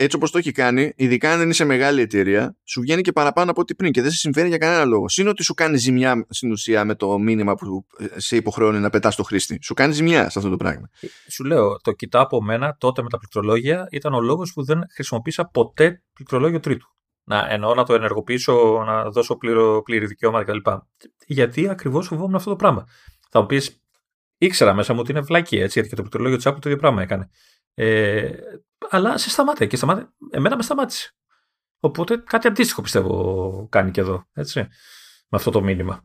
έτσι 0.00 0.16
όπως 0.16 0.30
το 0.30 0.38
έχει 0.38 0.52
κάνει, 0.52 0.92
ειδικά 0.96 1.32
αν 1.32 1.50
είσαι 1.50 1.64
μεγάλη 1.64 2.00
εταιρεία, 2.00 2.56
σου 2.64 2.80
βγαίνει 2.80 3.02
και 3.02 3.12
παραπάνω 3.12 3.50
από 3.50 3.60
ό,τι 3.60 3.74
πριν 3.74 3.92
και 3.92 4.02
δεν 4.02 4.10
σε 4.10 4.16
συμφέρει 4.16 4.48
για 4.48 4.58
κανένα 4.58 4.84
λόγο. 4.84 5.08
Συν 5.08 5.28
ότι 5.28 5.42
σου 5.42 5.54
κάνει 5.54 5.76
ζημιά 5.76 6.26
στην 6.28 6.50
ουσία 6.50 6.84
με 6.84 6.94
το 6.94 7.18
μήνυμα 7.18 7.54
που 7.54 7.86
σε 8.16 8.36
υποχρεώνει 8.36 8.78
να 8.78 8.90
πετάς 8.90 9.14
στο 9.14 9.22
χρήστη. 9.22 9.58
Σου 9.62 9.74
κάνει 9.74 9.92
ζημιά 9.92 10.30
σε 10.30 10.38
αυτό 10.38 10.50
το 10.50 10.56
πράγμα. 10.56 10.90
Ε, 11.00 11.06
σου 11.30 11.44
λέω, 11.44 11.76
το 11.80 11.92
κοιτάω 11.92 12.22
από 12.22 12.42
μένα 12.42 12.76
τότε 12.78 13.02
με 13.02 13.08
τα 13.08 13.18
πληκτρολόγια 13.18 13.86
ήταν 13.90 14.14
ο 14.14 14.20
λόγος 14.20 14.52
που 14.52 14.64
δεν 14.64 14.80
χρησιμοποίησα 14.94 15.44
ποτέ 15.44 16.02
πληκτρολόγιο 16.12 16.60
τρίτου. 16.60 16.86
Να 17.24 17.46
εννοώ 17.50 17.74
να 17.74 17.84
το 17.84 17.94
ενεργοποιήσω, 17.94 18.82
να 18.86 19.10
δώσω 19.10 19.36
πλήρω, 19.36 19.82
πλήρη 19.82 20.06
δικαιώματα 20.06 20.44
κτλ. 20.44 20.70
Γιατί 21.26 21.68
ακριβώς 21.68 22.06
φοβόμουν 22.06 22.34
αυτό 22.34 22.50
το 22.50 22.56
πράγμα. 22.56 22.86
Θα 23.30 23.40
μου 23.40 23.46
πεις, 23.46 23.82
ήξερα 24.38 24.74
μέσα 24.74 24.92
μου 24.92 25.00
ότι 25.02 25.10
είναι 25.10 25.20
βλακή 25.20 25.56
έτσι, 25.56 25.72
γιατί 25.72 25.88
και 25.88 25.94
το 25.94 26.00
πληκτρολόγιο 26.02 26.38
τη 26.38 26.42
Apple 26.46 26.60
το 26.60 26.68
ίδιο 26.68 26.80
πράγμα 26.80 27.02
έκανε. 27.02 27.28
Ε, 27.74 28.30
αλλά 28.90 29.18
σε 29.18 29.30
σταμάτα 29.30 29.66
και 29.66 29.76
σταμάτα, 29.76 30.14
εμένα 30.30 30.56
με 30.56 30.62
σταμάτησε. 30.62 31.12
Οπότε 31.80 32.16
κάτι 32.16 32.48
αντίστοιχο 32.48 32.82
πιστεύω 32.82 33.66
κάνει 33.70 33.90
και 33.90 34.00
εδώ, 34.00 34.28
έτσι, 34.32 34.60
με 35.28 35.38
αυτό 35.38 35.50
το 35.50 35.62
μήνυμα. 35.62 36.04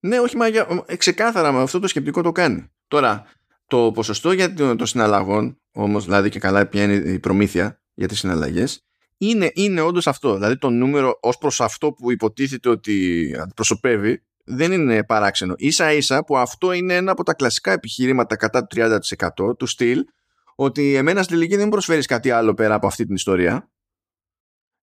Ναι, 0.00 0.18
όχι, 0.18 0.36
μα 0.36 0.48
για, 0.48 0.84
ε, 0.86 0.96
ξεκάθαρα 0.96 1.52
με 1.52 1.62
αυτό 1.62 1.78
το 1.78 1.86
σκεπτικό 1.86 2.22
το 2.22 2.32
κάνει. 2.32 2.72
Τώρα, 2.88 3.24
το 3.66 3.90
ποσοστό 3.94 4.32
για 4.32 4.54
το, 4.54 4.86
συναλλαγών, 4.86 5.60
όμως, 5.72 6.04
δηλαδή 6.04 6.28
και 6.28 6.38
καλά 6.38 6.66
ποια 6.66 6.82
είναι 6.82 6.94
η 6.94 7.18
προμήθεια 7.18 7.82
για 7.94 8.08
τις 8.08 8.18
συναλλαγές, 8.18 8.84
είναι, 9.16 9.50
είναι 9.54 9.80
όντως 9.80 10.06
αυτό. 10.06 10.34
Δηλαδή 10.34 10.58
το 10.58 10.70
νούμερο 10.70 11.18
ως 11.20 11.38
προς 11.38 11.60
αυτό 11.60 11.92
που 11.92 12.10
υποτίθεται 12.10 12.68
ότι 12.68 13.36
αντιπροσωπεύει 13.40 14.22
δεν 14.44 14.72
είναι 14.72 15.04
παράξενο. 15.04 15.54
σα 15.58 15.92
ίσα 15.92 16.24
που 16.24 16.36
αυτό 16.36 16.72
είναι 16.72 16.94
ένα 16.94 17.12
από 17.12 17.22
τα 17.22 17.34
κλασικά 17.34 17.72
επιχειρήματα 17.72 18.36
κατά 18.36 18.66
το 18.66 18.98
30% 19.48 19.58
του 19.58 19.66
στυλ 19.66 20.04
ότι 20.54 20.94
εμένα 20.94 21.22
στη 21.22 21.32
τελική 21.32 21.54
δεν 21.54 21.64
μου 21.64 21.70
προσφέρεις 21.70 22.06
κάτι 22.06 22.30
άλλο 22.30 22.54
πέρα 22.54 22.74
από 22.74 22.86
αυτή 22.86 23.06
την 23.06 23.14
ιστορία. 23.14 23.70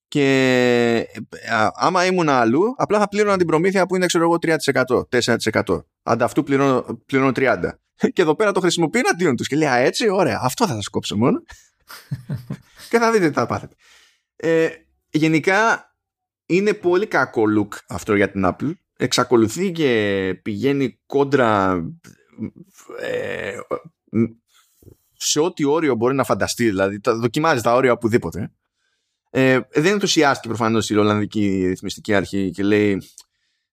Και 0.08 1.08
άμα 1.74 2.06
ήμουν 2.06 2.30
αλλού 2.30 2.74
απλά 2.78 3.00
θα 3.00 3.08
πλήρωνα 3.08 3.38
την 3.38 3.48
προμήθεια 3.48 3.86
που 3.86 3.96
είναι 3.96 4.06
ξέρω 4.06 4.24
εγώ 4.24 4.38
3% 4.42 5.64
4% 5.64 5.84
ανταυτού 6.04 6.44
πληρώνω, 6.44 7.02
πληρώνω 7.06 7.32
30% 7.36 7.60
και 8.14 8.22
εδώ 8.22 8.36
πέρα 8.36 8.52
το 8.52 8.60
χρησιμοποιεί 8.60 9.00
εναντίον 9.00 9.36
τους 9.36 9.48
και 9.48 9.56
λέει 9.56 9.68
α 9.68 9.76
έτσι 9.76 10.10
ωραία 10.10 10.40
αυτό 10.44 10.68
θα 10.68 10.74
σας 10.74 10.88
κόψω 10.88 11.18
μόνο 11.18 11.42
και 12.90 12.98
θα 12.98 13.12
δείτε 13.12 13.28
τι 13.28 13.34
θα 13.34 13.46
πάθετε. 13.46 13.76
Ε, 14.36 14.70
γενικά 15.10 15.90
είναι 16.46 16.74
πολύ 16.74 17.08
κακό 17.08 17.44
look 17.58 17.78
αυτό 17.88 18.16
για 18.16 18.32
την 18.32 18.44
Apple. 18.46 18.72
Εξακολουθεί 18.98 19.72
και 19.72 20.40
πηγαίνει 20.42 21.00
κόντρα 21.06 21.84
ε, 23.00 23.58
σε 25.20 25.40
ό,τι 25.40 25.64
όριο 25.64 25.96
μπορεί 25.96 26.16
να 26.16 26.24
φανταστεί, 26.24 26.66
δηλαδή 26.66 27.00
τα, 27.00 27.16
δοκιμάζει 27.16 27.62
τα 27.62 27.74
όρια 27.74 27.92
οπουδήποτε. 27.92 28.52
Ε, 29.30 29.60
δεν 29.72 29.86
ενθουσιάστηκε 29.86 30.48
προφανώς 30.48 30.90
η 30.90 30.96
Ολλανδική 30.96 31.66
Ρυθμιστική 31.68 32.14
Αρχή 32.14 32.50
και 32.50 32.64
λέει 32.64 33.02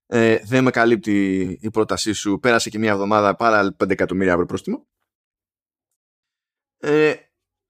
ε, 0.05 0.37
δεν 0.43 0.63
με 0.63 0.71
καλύπτει 0.71 1.43
η 1.61 1.69
πρότασή 1.69 2.13
σου, 2.13 2.39
πέρασε 2.41 2.69
και 2.69 2.79
μια 2.79 2.91
εβδομάδα 2.91 3.35
πάρα 3.35 3.75
5 3.83 3.89
εκατομμύρια 3.89 4.33
ευρώ 4.33 4.45
πρόστιμο. 4.45 4.87
Ε, 6.77 7.13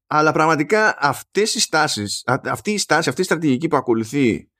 αλλά 0.08 0.32
πραγματικά 0.32 0.98
αυτές 1.00 1.56
οι 1.56 1.60
στάσεις, 1.60 2.24
αυτή 2.26 2.72
η 2.72 2.78
στάση, 2.78 3.10
αυτή 3.10 3.22
η 3.22 3.24
στρατηγική 3.24 3.68
που 3.68 3.76
ακολουθεί 3.76 4.52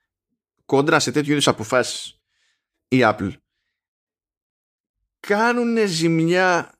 κόντρα 0.64 0.98
σε 0.98 1.12
τέτοιου 1.12 1.32
είδους 1.32 1.48
αποφάσεις 1.48 2.20
η 2.88 2.98
Apple 3.02 3.32
κάνουν 5.20 5.86
ζημιά 5.86 6.77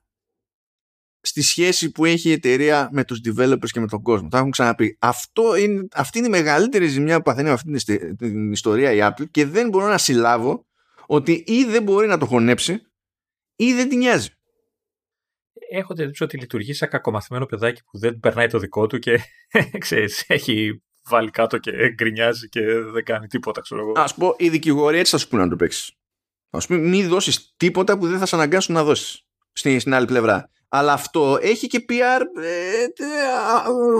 στη 1.21 1.41
σχέση 1.41 1.91
που 1.91 2.05
έχει 2.05 2.29
η 2.29 2.31
εταιρεία 2.31 2.89
με 2.91 3.03
τους 3.03 3.21
developers 3.25 3.69
και 3.71 3.79
με 3.79 3.87
τον 3.87 4.01
κόσμο. 4.01 4.27
Τα 4.27 4.37
έχουν 4.37 4.51
ξαναπεί. 4.51 4.97
Αυτό 4.99 5.55
είναι, 5.55 5.87
αυτή 5.93 6.17
είναι 6.17 6.27
η 6.27 6.29
μεγαλύτερη 6.29 6.87
ζημιά 6.87 7.17
που 7.17 7.23
παθαίνει 7.23 7.47
με 7.47 7.53
αυτή 7.53 8.15
την 8.15 8.51
ιστορία 8.51 8.91
η 8.91 8.99
Apple 9.01 9.29
και 9.31 9.45
δεν 9.45 9.69
μπορώ 9.69 9.87
να 9.87 9.97
συλλάβω 9.97 10.67
ότι 11.05 11.43
ή 11.47 11.63
δεν 11.63 11.83
μπορεί 11.83 12.07
να 12.07 12.17
το 12.17 12.25
χωνέψει 12.25 12.81
ή 13.55 13.73
δεν 13.73 13.89
την 13.89 13.97
νοιάζει. 13.97 14.29
Έχω 15.71 15.93
την 15.93 16.11
ότι 16.19 16.37
λειτουργεί 16.37 16.73
σαν 16.73 16.89
κακομαθημένο 16.89 17.45
παιδάκι 17.45 17.81
που 17.83 17.97
δεν 17.97 18.19
περνάει 18.19 18.47
το 18.47 18.59
δικό 18.59 18.87
του 18.87 18.99
και 18.99 19.19
ξέρεις, 19.77 20.23
έχει 20.27 20.83
βάλει 21.03 21.29
κάτω 21.29 21.57
και 21.57 21.71
γκρινιάζει 21.93 22.49
και 22.49 22.61
δεν 22.79 23.03
κάνει 23.03 23.27
τίποτα, 23.27 23.61
ξέρω 23.61 23.81
εγώ. 23.81 23.91
Ας 23.95 24.15
πω, 24.15 24.35
οι 24.37 24.49
δικηγόροι 24.49 24.97
έτσι 24.97 25.11
θα 25.11 25.17
σου 25.17 25.27
πούνε 25.27 25.43
να 25.43 25.49
το 25.49 25.55
παίξεις. 25.55 25.91
Α 26.49 26.57
πούμε, 26.57 26.79
μην 26.79 27.07
δώσεις 27.07 27.53
τίποτα 27.57 27.97
που 27.97 28.07
δεν 28.07 28.19
θα 28.19 28.25
σε 28.25 28.35
αναγκάσουν 28.35 28.75
να 28.75 28.83
δώσεις 28.83 29.21
στην, 29.51 29.79
στην 29.79 29.93
άλλη 29.93 30.05
πλευρά. 30.05 30.49
Αλλά 30.69 30.93
αυτό 30.93 31.37
έχει 31.41 31.67
και 31.67 31.85
PR 31.89 32.21
ε, 32.43 32.85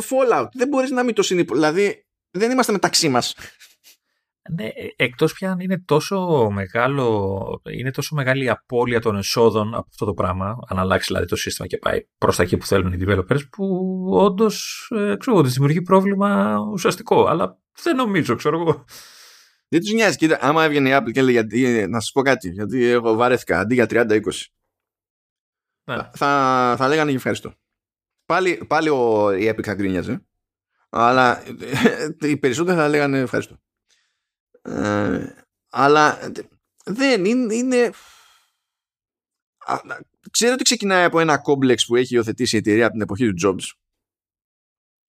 fallout. 0.10 0.48
Δεν 0.54 0.68
μπορείς 0.68 0.90
να 0.90 1.04
μην 1.04 1.14
το 1.14 1.22
συνειδητοποιήσει. 1.22 1.66
Δηλαδή, 1.66 2.06
δεν 2.32 2.52
είμαστε 2.52 2.72
μεταξύ 2.72 3.10
μας. 3.10 3.36
Ναι, 4.52 4.64
ε, 4.64 4.88
εκτός 4.96 5.34
πια 5.34 5.52
αν 5.52 5.60
είναι 5.60 5.84
τόσο 5.86 6.50
μεγάλο, 6.52 7.62
είναι 7.70 7.91
τόσο 7.91 8.16
μεγάλη 8.16 8.44
η 8.44 8.50
απώλεια 8.50 9.00
των 9.00 9.18
εσόδων 9.18 9.68
από 9.68 9.88
αυτό 9.90 10.06
το 10.06 10.14
πράγμα, 10.14 10.58
αν 10.68 10.80
αλλάξει 10.80 11.08
δηλαδή 11.08 11.28
το 11.28 11.36
σύστημα 11.36 11.68
και 11.68 11.78
πάει 11.78 12.08
προς 12.18 12.36
τα 12.36 12.44
εκεί 12.44 12.58
που 12.58 12.66
θέλουν 12.66 12.94
οι 12.94 12.98
developers, 13.06 13.50
που 13.50 13.66
όντως 14.12 14.88
ε, 14.96 15.16
ξέρω 15.20 15.41
δημιουργεί 15.41 15.82
πρόβλημα 15.82 16.58
ουσιαστικό, 16.72 17.26
αλλά 17.26 17.60
δεν 17.84 17.96
νομίζω, 17.96 18.36
ξέρω 18.36 18.60
εγώ. 18.60 18.86
Δεν 19.68 19.80
τους 19.80 19.91
νοιάζει. 19.91 20.18
Κοίτα, 20.18 20.38
άμα 20.41 20.64
έβγαινε 20.64 20.90
η 20.90 20.91
Apple 20.96 21.12
και 21.12 21.20
έλεγε 21.20 21.41
να 21.88 22.00
σας 22.00 22.12
πω 22.12 22.22
κάτι, 22.22 22.50
γιατί 22.50 22.86
εγώ 22.86 23.14
βαρέθηκα 23.14 23.60
αντί 23.60 23.74
για 23.74 23.86
30-20. 23.90 24.20
Ναι. 25.95 26.10
Θα, 26.14 26.76
θα 26.78 26.88
λέγανε 26.88 27.10
και 27.10 27.16
ευχαριστώ. 27.16 27.53
Πάλι, 28.26 28.66
πάλι 28.68 28.90
ο, 28.90 29.32
η 29.32 29.49
Epic 29.49 29.64
θα 29.64 29.74
γκρίνιαζε, 29.74 30.26
αλλά 30.90 31.44
οι 32.22 32.38
περισσότεροι 32.38 32.78
θα 32.78 32.88
λέγανε 32.88 33.20
ευχαριστώ. 33.20 33.60
Ε, 34.61 35.34
αλλά 35.70 36.20
δεν 36.86 37.26
είναι, 37.26 37.56
είναι... 37.56 37.91
Ξέρω 40.32 40.53
ότι 40.53 40.64
ξεκινάει 40.64 41.03
από 41.03 41.20
ένα 41.20 41.38
κόμπλεξ 41.38 41.86
που 41.86 41.95
έχει 41.95 42.16
υιοθετήσει 42.16 42.56
η 42.56 42.60
εταιρεία 42.60 42.84
από 42.84 42.94
την 42.94 43.02
εποχή 43.02 43.34
του 43.34 43.48
Jobs. 43.48 43.64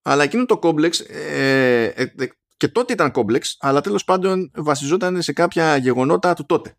Αλλά 0.01 0.23
εκείνο 0.23 0.45
το 0.45 0.59
κόμπλεξ 0.59 0.99
ε, 0.99 1.93
ε, 1.95 2.27
και 2.57 2.67
τότε 2.67 2.93
ήταν 2.93 3.11
κόμπλεξ, 3.11 3.57
αλλά 3.59 3.81
τέλος 3.81 4.03
πάντων 4.03 4.51
βασιζόταν 4.55 5.21
σε 5.21 5.33
κάποια 5.33 5.77
γεγονότα 5.77 6.33
του 6.33 6.45
τότε. 6.45 6.75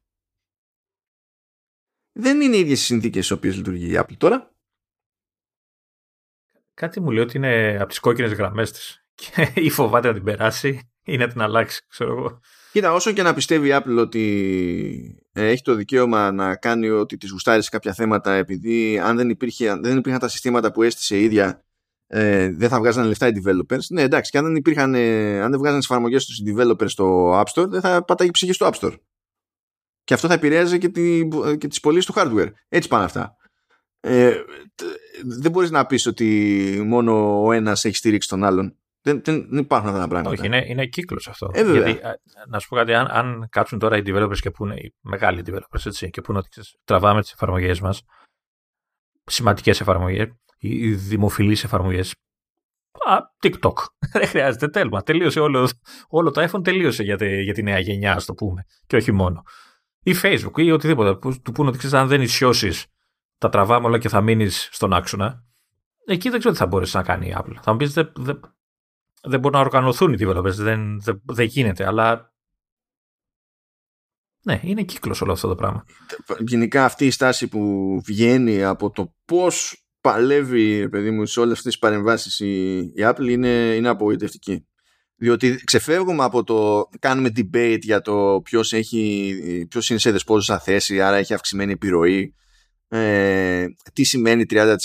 Δεν 2.12 2.40
είναι 2.40 2.56
οι 2.56 2.60
ίδιες 2.60 2.80
οι 2.80 2.84
συνθήκες 2.84 3.24
στις 3.24 3.36
οποίες 3.36 3.56
λειτουργεί 3.56 3.92
η 3.92 3.98
Apple 3.98 4.16
τώρα. 4.16 4.54
Κάτι 6.74 7.00
μου 7.00 7.10
λέει 7.10 7.22
ότι 7.22 7.36
είναι 7.36 7.76
από 7.80 7.88
τις 7.88 7.98
κόκκινες 7.98 8.32
γραμμές 8.32 8.72
της 8.72 9.04
και 9.20 9.52
ή 9.54 9.70
φοβάται 9.70 10.08
να 10.08 10.14
την 10.14 10.24
περάσει 10.24 10.90
ή 11.04 11.16
να 11.16 11.28
την 11.28 11.40
αλλάξει, 11.40 11.86
ξέρω 11.88 12.12
εγώ. 12.12 12.40
Κοίτα, 12.72 12.92
όσο 12.92 13.12
και 13.12 13.22
να 13.22 13.34
πιστεύει 13.34 13.68
η 13.68 13.72
Apple 13.74 13.96
ότι 13.98 15.26
ε, 15.32 15.48
έχει 15.48 15.62
το 15.62 15.74
δικαίωμα 15.74 16.32
να 16.32 16.56
κάνει 16.56 16.88
ότι 16.88 17.16
της 17.16 17.30
γουστάρει 17.30 17.62
σε 17.62 17.68
κάποια 17.68 17.92
θέματα 17.92 18.32
επειδή 18.32 18.98
αν 18.98 19.16
δεν, 19.16 19.30
υπήρχε, 19.30 19.74
δεν 19.74 19.96
υπήρχαν 19.96 20.20
τα 20.20 20.28
συστήματα 20.28 20.72
που 20.72 20.82
έστησε 20.82 21.16
η 21.16 21.22
ίδια 21.22 21.64
ε, 22.06 22.52
δεν 22.52 22.68
θα 22.68 22.78
βγάζανε 22.78 23.06
λεφτά 23.08 23.26
οι 23.26 23.32
developers. 23.44 23.86
Ναι, 23.90 24.02
εντάξει, 24.02 24.30
και 24.30 24.38
αν 24.38 24.44
δεν, 24.44 24.56
υπήρχαν, 24.56 24.94
ε, 24.94 25.40
αν 25.40 25.50
δεν 25.50 25.58
βγάζανε 25.58 25.80
τις 25.80 25.90
εφαρμογές 25.90 26.26
τους 26.26 26.38
οι 26.38 26.54
developers 26.56 26.88
στο 26.88 27.32
App 27.40 27.44
Store, 27.54 27.68
δεν 27.68 27.80
θα 27.80 28.04
πατάγει 28.04 28.30
ψυχή 28.30 28.52
στο 28.52 28.70
App 28.72 28.80
Store. 28.80 28.94
Και 30.04 30.14
αυτό 30.14 30.28
θα 30.28 30.34
επηρέαζε 30.34 30.78
και, 30.78 30.88
τη, 30.88 31.28
και 31.58 31.68
τις 31.68 31.80
πωλήσεις 31.80 32.06
του 32.06 32.12
hardware. 32.16 32.50
Έτσι 32.68 32.88
πάνε 32.88 33.04
αυτά. 33.04 33.36
Ε, 34.00 34.34
δεν 35.24 35.50
μπορείς 35.50 35.70
να 35.70 35.86
πεις 35.86 36.06
ότι 36.06 36.82
μόνο 36.86 37.42
ο 37.44 37.52
ένας 37.52 37.84
έχει 37.84 37.96
στηρίξει 37.96 38.28
τον 38.28 38.44
άλλον. 38.44 38.76
Δεν, 39.04 39.20
δεν, 39.24 39.46
δεν 39.48 39.58
υπάρχουν 39.58 39.88
αυτά 39.88 40.00
τα 40.00 40.08
πράγματα. 40.08 40.36
Όχι, 40.36 40.46
είναι, 40.46 40.64
είναι 40.66 40.86
κύκλος 40.86 41.28
αυτό. 41.28 41.50
Ε, 41.52 41.72
Γιατί, 41.72 42.00
να 42.48 42.58
σου 42.58 42.68
πω 42.68 42.76
κάτι, 42.76 42.94
αν, 42.94 43.06
αν 43.10 43.48
κάτσουν 43.50 43.78
τώρα 43.78 43.96
οι 43.96 44.02
developers 44.06 44.38
και 44.38 44.50
πούνε, 44.50 44.74
οι 44.74 44.94
μεγάλοι 45.00 45.42
developers, 45.46 45.86
έτσι, 45.86 46.10
και 46.10 46.20
πούνε 46.20 46.38
ότι 46.38 46.48
τραβάμε 46.84 47.20
τις 47.20 47.32
εφαρμογές 47.32 47.80
μας, 47.80 48.02
σημαντικές 49.24 49.80
εφαρμογές, 49.80 50.28
οι 50.58 50.94
δημοφιλείς 50.94 51.64
εφαρμογές. 51.64 52.14
TikTok. 53.42 53.72
Δεν 54.12 54.26
χρειάζεται 54.26 54.68
τέλμα. 54.68 55.02
Τελείωσε 55.02 55.40
όλο, 55.40 55.70
όλο 56.08 56.30
το 56.30 56.42
iPhone 56.42 56.64
τελείωσε 56.64 57.02
για 57.02 57.16
τη, 57.16 57.42
για 57.42 57.54
τη 57.54 57.62
νέα 57.62 57.78
γενιά, 57.78 58.14
ας 58.14 58.24
το 58.24 58.34
πούμε. 58.34 58.64
Και 58.86 58.96
όχι 58.96 59.12
μόνο. 59.12 59.42
Ή 60.02 60.14
Facebook 60.22 60.58
ή 60.58 60.70
οτιδήποτε. 60.70 61.14
Που 61.14 61.40
του 61.42 61.52
πούνε 61.52 61.68
ότι 61.68 61.78
ξέρεις, 61.78 61.96
αν 61.96 62.08
δεν 62.08 62.20
ισιώσεις, 62.20 62.86
τα 63.38 63.48
τραβάμε 63.48 63.86
όλα 63.86 63.98
και 63.98 64.08
θα 64.08 64.20
μείνεις 64.20 64.68
στον 64.72 64.92
άξονα. 64.92 65.44
Εκεί 66.06 66.28
δεν 66.28 66.38
ξέρω 66.38 66.54
τι 66.54 66.60
θα 66.60 66.66
μπορέσεις 66.66 66.94
να 66.94 67.02
κάνει 67.02 67.28
η 67.28 67.34
Apple. 67.36 67.54
Θα 67.62 67.72
μου 67.72 67.76
πεις 67.78 67.92
δεν, 67.92 68.12
δεν, 68.16 68.40
δεν 69.22 69.40
μπορούν 69.40 69.58
να 69.58 69.64
οργανωθούν 69.64 70.12
οι 70.12 70.16
developers. 70.20 70.54
Δεν, 70.54 71.00
δεν, 71.00 71.22
δεν 71.24 71.46
γίνεται. 71.46 71.86
Αλλά 71.86 72.32
ναι, 74.44 74.60
είναι 74.62 74.82
κύκλος 74.82 75.20
όλο 75.20 75.32
αυτό 75.32 75.48
το 75.48 75.54
πράγμα. 75.54 75.84
Γενικά 76.38 76.84
αυτή 76.84 77.06
η 77.06 77.10
στάση 77.10 77.48
που 77.48 78.00
βγαίνει 78.04 78.64
από 78.64 78.90
το 78.90 79.14
πώς 79.24 79.84
παλεύει 80.00 80.88
παιδί 80.88 81.10
μου 81.10 81.26
σε 81.26 81.40
όλες 81.40 81.56
αυτές 81.56 81.72
τις 81.72 81.80
παρεμβάσεις 81.80 82.40
η, 82.40 82.78
η 82.78 82.94
Apple 82.96 83.28
είναι, 83.28 83.48
είναι 83.48 83.88
απογοητευτική 83.88 84.66
διότι 85.22 85.60
ξεφεύγουμε 85.64 86.24
από 86.24 86.44
το 86.44 86.88
κάνουμε 86.98 87.30
debate 87.36 87.78
για 87.80 88.00
το 88.00 88.40
ποιος, 88.44 88.72
έχει, 88.72 89.66
ποιος 89.68 89.90
είναι 89.90 89.98
σε 89.98 90.10
δεσπόζουσα 90.10 90.58
θέση 90.58 91.00
άρα 91.00 91.16
έχει 91.16 91.34
αυξημένη 91.34 91.72
επιρροή. 91.72 92.34
Ε, 92.88 93.66
τι 93.92 94.04
σημαίνει 94.04 94.44
30% 94.50 94.76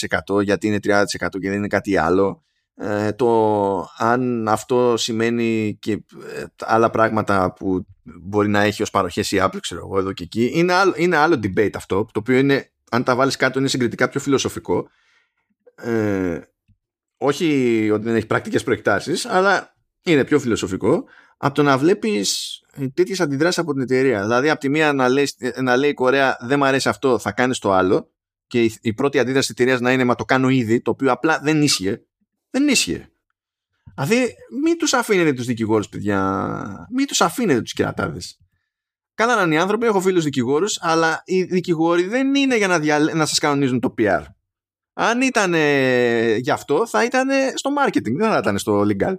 γιατί 0.43 0.67
είναι 0.67 0.79
30% 0.83 1.03
και 1.39 1.49
δεν 1.49 1.53
είναι 1.53 1.67
κάτι 1.67 1.97
άλλο. 1.97 2.43
Ε, 2.75 3.11
το 3.11 3.89
αν 3.97 4.47
αυτό 4.47 4.97
σημαίνει 4.97 5.77
και 5.81 5.91
ε, 5.91 6.43
άλλα 6.65 6.89
πράγματα 6.89 7.53
που 7.53 7.85
μπορεί 8.03 8.49
να 8.49 8.61
έχει 8.61 8.81
ως 8.81 8.89
παροχές 8.89 9.31
η 9.31 9.37
Apple 9.41 9.59
ξέρω 9.59 9.81
εγώ 9.85 9.99
εδώ 9.99 10.13
και 10.13 10.23
εκεί 10.23 10.51
είναι 10.53 10.73
άλλο, 10.73 10.93
είναι 10.97 11.15
άλλο 11.15 11.39
debate 11.43 11.75
αυτό 11.75 12.05
το 12.05 12.19
οποίο 12.19 12.37
είναι 12.37 12.71
αν 12.91 13.03
τα 13.03 13.15
βάλεις 13.15 13.35
κάτω 13.35 13.59
είναι 13.59 13.67
συγκριτικά 13.67 14.09
πιο 14.09 14.19
φιλοσοφικό. 14.19 14.87
Ε, 15.75 16.39
όχι 17.17 17.45
ότι 17.91 18.03
δεν 18.03 18.15
έχει 18.15 18.27
πρακτικές 18.27 18.63
προεκτάσεις 18.63 19.25
αλλά 19.25 19.76
είναι 20.11 20.23
πιο 20.23 20.39
φιλοσοφικό 20.39 21.03
από 21.37 21.53
το 21.53 21.63
να 21.63 21.77
βλέπεις 21.77 22.59
τέτοιες 22.93 23.19
αντιδράσεις 23.19 23.59
από 23.59 23.73
την 23.73 23.81
εταιρεία 23.81 24.21
δηλαδή 24.21 24.49
από 24.49 24.59
τη 24.59 24.69
μία 24.69 24.93
να 24.93 25.09
λέει, 25.09 25.29
να 25.61 25.77
λέει 25.77 25.89
η 25.89 25.93
Κορέα 25.93 26.37
δεν 26.41 26.59
μου 26.59 26.65
αρέσει 26.65 26.89
αυτό 26.89 27.19
θα 27.19 27.31
κάνεις 27.31 27.59
το 27.59 27.71
άλλο 27.71 28.11
και 28.47 28.63
η, 28.63 28.75
η 28.81 28.93
πρώτη 28.93 29.19
αντίδραση 29.19 29.53
της 29.53 29.63
εταιρείας 29.63 29.81
να 29.81 29.91
είναι 29.91 30.03
μα 30.03 30.15
το 30.15 30.25
κάνω 30.25 30.49
ήδη 30.49 30.81
το 30.81 30.91
οποίο 30.91 31.11
απλά 31.11 31.39
δεν 31.43 31.61
ίσχυε 31.61 32.01
δεν 32.49 32.67
ίσχυε 32.67 33.09
Δηλαδή, 33.97 34.35
μην 34.63 34.77
τους 34.77 34.93
αφήνετε 34.93 35.33
τους 35.33 35.45
δικηγόρους, 35.45 35.89
παιδιά. 35.89 36.87
Μην 36.91 37.07
τους 37.07 37.21
αφήνετε 37.21 37.61
τους 37.61 37.73
κερατάδες. 37.73 38.39
Καλά 39.13 39.35
να 39.35 39.41
είναι 39.41 39.55
οι 39.55 39.57
άνθρωποι, 39.57 39.85
έχω 39.85 40.01
φίλους 40.01 40.23
δικηγόρους, 40.23 40.77
αλλά 40.81 41.21
οι 41.25 41.43
δικηγόροι 41.43 42.07
δεν 42.07 42.35
είναι 42.35 42.57
για 42.57 42.67
να, 42.67 42.79
δια... 42.79 42.99
να 42.99 43.25
σας 43.25 43.39
κανονίζουν 43.39 43.79
το 43.79 43.93
PR. 43.97 44.23
Αν 44.93 45.21
ήταν 45.21 45.53
γι' 46.37 46.51
αυτό, 46.51 46.87
θα 46.87 47.03
ήταν 47.03 47.29
στο 47.55 47.69
marketing, 47.81 48.15
δεν 48.15 48.29
θα 48.29 48.37
ήταν 48.37 48.57
στο 48.57 48.85
legal. 48.89 49.15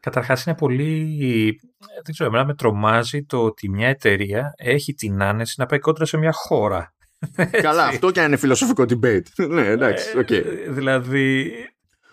Καταρχάς, 0.00 0.44
είναι 0.44 0.56
πολύ. 0.56 1.60
Δεν 2.04 2.12
ξέρω, 2.14 2.28
εμένα 2.28 2.44
με 2.44 2.54
τρομάζει 2.54 3.24
το 3.24 3.44
ότι 3.44 3.68
μια 3.68 3.88
εταιρεία 3.88 4.54
έχει 4.56 4.94
την 4.94 5.22
άνεση 5.22 5.54
να 5.58 5.66
πάει 5.66 5.78
κόντρα 5.78 6.04
σε 6.04 6.16
μια 6.16 6.32
χώρα. 6.32 6.94
Καλά, 7.62 7.84
αυτό 7.84 8.10
και 8.10 8.20
αν 8.20 8.26
είναι 8.26 8.36
φιλοσοφικό 8.36 8.84
debate. 8.88 9.26
ναι, 9.48 9.66
εντάξει, 9.66 10.18
OK. 10.18 10.26
Okay. 10.26 10.44
Ε, 10.44 10.70
δηλαδή, 10.70 11.52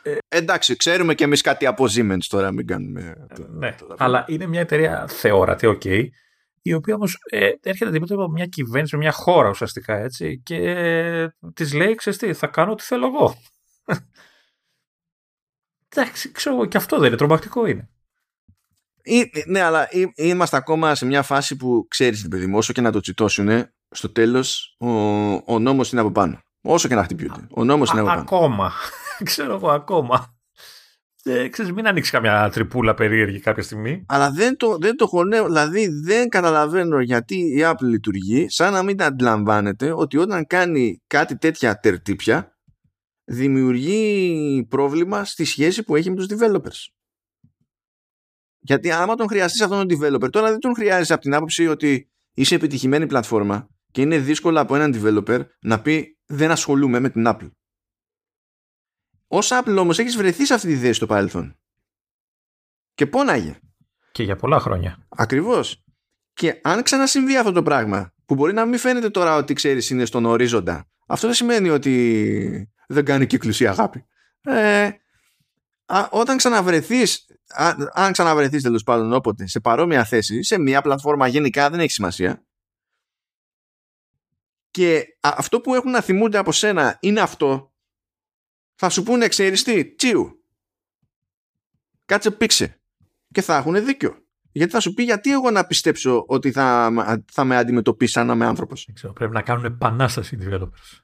ε, 0.01 0.17
εντάξει, 0.27 0.75
ξέρουμε 0.75 1.13
και 1.13 1.23
εμείς 1.23 1.41
κάτι 1.41 1.65
από 1.65 1.85
Siemens 1.95 2.25
τώρα, 2.27 2.51
μην 2.51 2.67
κάνουμε. 2.67 3.15
ναι, 3.49 3.75
αλλά 3.97 4.25
είναι 4.27 4.45
μια 4.47 4.59
εταιρεία 4.59 5.05
θεόρατη, 5.07 5.65
OK, 5.65 5.81
okay, 5.85 6.03
η 6.61 6.73
οποία 6.73 6.95
όμως 6.95 7.17
ε, 7.29 7.49
έρχεται 7.63 7.89
αντιμέτωπη 7.89 8.21
από 8.21 8.31
μια 8.31 8.45
κυβέρνηση, 8.45 8.95
με 8.95 9.01
μια 9.01 9.11
χώρα 9.11 9.49
ουσιαστικά 9.49 9.97
έτσι, 9.97 10.41
και 10.43 10.55
ε, 10.55 11.27
της 11.53 11.73
λέει: 11.73 11.95
Ξέρετε 11.95 12.27
τι, 12.27 12.33
θα 12.33 12.47
κάνω 12.47 12.71
ό,τι 12.71 12.83
θέλω 12.83 13.07
εγώ. 13.07 13.35
Εντάξει, 16.01 16.31
ξέρω 16.31 16.55
εγώ, 16.55 16.65
και 16.65 16.77
αυτό 16.77 16.97
δεν 16.97 17.07
είναι 17.07 17.17
τρομακτικό 17.17 17.65
είναι. 17.65 17.89
ναι, 19.47 19.61
αλλά 19.61 19.87
είμαστε 20.15 20.57
ακόμα 20.57 20.95
σε 20.95 21.05
μια 21.05 21.21
φάση 21.21 21.55
που 21.55 21.85
ξέρεις, 21.89 22.27
παιδί 22.27 22.45
μου, 22.47 22.57
όσο 22.57 22.73
και 22.73 22.81
να 22.81 22.91
το 22.91 22.99
τσιτώσουν, 22.99 23.49
στο 23.89 24.11
τέλος 24.11 24.75
ο, 24.79 24.89
ο 25.45 25.59
νόμος 25.59 25.91
είναι 25.91 26.01
από 26.01 26.11
πάνω. 26.11 26.39
Όσο 26.61 26.87
και 26.87 26.95
να 26.95 27.03
χτυπιούνται. 27.03 27.47
Ο 27.49 27.63
νόμος 27.63 27.91
είναι 27.91 27.99
από 27.99 28.09
πάνω. 28.09 28.21
Ακόμα. 28.21 28.71
Ξέρω 29.23 29.53
εγώ 29.53 29.69
ακόμα. 29.69 30.35
ε, 31.23 31.47
ξέρεις, 31.47 31.71
μην 31.71 31.87
ανοίξεις 31.87 32.11
καμιά 32.13 32.49
τρυπούλα 32.49 32.93
περίεργη 32.93 33.39
κάποια 33.39 33.63
στιγμή. 33.63 34.05
Αλλά 34.07 34.31
δεν 34.31 34.57
το, 34.57 34.77
δεν 34.77 34.95
το 34.95 35.07
χωνεύω, 35.07 35.45
δηλαδή 35.45 35.87
δεν 35.87 36.29
καταλαβαίνω 36.29 36.99
γιατί 36.99 37.35
η 37.35 37.61
Apple 37.63 37.81
λειτουργεί 37.81 38.49
σαν 38.49 38.73
να 38.73 38.83
μην 38.83 39.03
αντιλαμβάνεται 39.03 39.91
ότι 39.95 40.17
όταν 40.17 40.47
κάνει 40.47 41.01
κάτι 41.07 41.37
τέτοια 41.37 41.79
τερτύπια 41.79 42.56
δημιουργεί 43.27 44.65
πρόβλημα 44.69 45.25
στη 45.25 45.45
σχέση 45.45 45.83
που 45.83 45.95
έχει 45.95 46.09
με 46.09 46.15
τους 46.15 46.25
developers. 46.29 46.85
Γιατί 48.59 48.91
άμα 48.91 49.15
τον 49.15 49.27
χρειαστείς 49.27 49.61
αυτόν 49.61 49.87
τον 49.87 49.97
developer, 49.97 50.31
τώρα 50.31 50.49
δεν 50.49 50.59
τον 50.59 50.75
χρειάζεσαι 50.75 51.13
από 51.13 51.21
την 51.21 51.33
άποψη 51.33 51.67
ότι 51.67 52.09
είσαι 52.33 52.55
επιτυχημένη 52.55 53.07
πλατφόρμα 53.07 53.69
και 53.91 54.01
είναι 54.01 54.17
δύσκολο 54.17 54.59
από 54.59 54.75
έναν 54.75 54.93
developer 54.95 55.45
να 55.59 55.81
πει 55.81 56.17
δεν 56.25 56.51
ασχολούμαι 56.51 56.99
με 56.99 57.09
την 57.09 57.23
Apple. 57.27 57.49
Ω 59.27 59.37
Apple 59.37 59.75
όμως 59.79 59.99
έχεις 59.99 60.17
βρεθεί 60.17 60.45
σε 60.45 60.53
αυτή 60.53 60.67
τη 60.67 60.77
θέση 60.77 60.93
στο 60.93 61.05
παρελθόν. 61.05 61.59
Και 62.93 63.07
πόναγε. 63.07 63.59
Και 64.11 64.23
για 64.23 64.35
πολλά 64.35 64.59
χρόνια. 64.59 65.05
Ακριβώς. 65.09 65.83
Και 66.33 66.59
αν 66.63 66.83
ξανασυμβεί 66.83 67.37
αυτό 67.37 67.51
το 67.51 67.63
πράγμα, 67.63 68.13
που 68.25 68.35
μπορεί 68.35 68.53
να 68.53 68.65
μην 68.65 68.79
φαίνεται 68.79 69.09
τώρα 69.09 69.35
ότι 69.35 69.53
ξέρεις 69.53 69.89
είναι 69.89 70.05
στον 70.05 70.25
ορίζοντα, 70.25 70.87
αυτό 71.07 71.27
δεν 71.27 71.35
σημαίνει 71.35 71.69
ότι 71.69 72.71
δεν 72.87 73.05
κάνει 73.05 73.25
κύκλους 73.25 73.59
η 73.59 73.67
αγάπη. 73.67 74.05
Ε, 74.41 74.89
α, 75.85 76.07
όταν 76.11 76.37
ξαναβρεθείς, 76.37 77.25
αν 77.93 78.11
ξαναβρεθείς 78.11 78.63
τέλος 78.63 78.83
πάντων 78.83 79.13
όποτε 79.13 79.47
σε 79.47 79.59
παρόμοια 79.59 80.03
θέση, 80.03 80.43
σε 80.43 80.57
μια 80.59 80.81
πλατφόρμα 80.81 81.27
γενικά 81.27 81.69
δεν 81.69 81.79
έχει 81.79 81.91
σημασία, 81.91 82.47
και 84.71 85.17
αυτό 85.19 85.61
που 85.61 85.75
έχουν 85.75 85.91
να 85.91 86.01
θυμούνται 86.01 86.37
από 86.37 86.51
σένα 86.51 86.97
είναι 87.01 87.19
αυτό, 87.19 87.73
θα 88.75 88.89
σου 88.89 89.03
πούνε 89.03 89.27
ξέρεις 89.27 89.63
τι, 89.63 89.95
τσίου. 89.95 90.43
Κάτσε 92.05 92.31
πήξε. 92.31 92.81
Και 93.31 93.41
θα 93.41 93.57
έχουν 93.57 93.85
δίκιο. 93.85 94.25
Γιατί 94.51 94.71
θα 94.71 94.79
σου 94.79 94.93
πει 94.93 95.03
γιατί 95.03 95.31
εγώ 95.31 95.51
να 95.51 95.65
πιστέψω 95.65 96.23
ότι 96.27 96.51
θα, 96.51 96.91
θα 97.31 97.43
με 97.43 97.57
αντιμετωπίσει 97.57 98.11
σαν 98.11 98.27
να 98.27 98.33
είμαι 98.33 98.45
άνθρωπος. 98.45 98.89
πρέπει 99.13 99.33
να 99.33 99.41
κάνουν 99.41 99.65
επανάσταση 99.65 100.35
οι 100.35 100.39
developers. 100.41 101.01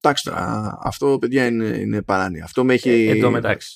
Εντάξει 0.00 0.30
αυτό 0.82 1.18
παιδιά 1.20 1.46
είναι, 1.46 1.66
είναι 1.66 2.02
παράνοια. 2.02 2.44
Αυτό 2.44 2.64
με 2.64 2.74
έχει... 2.74 2.90
Ε, 2.90 3.10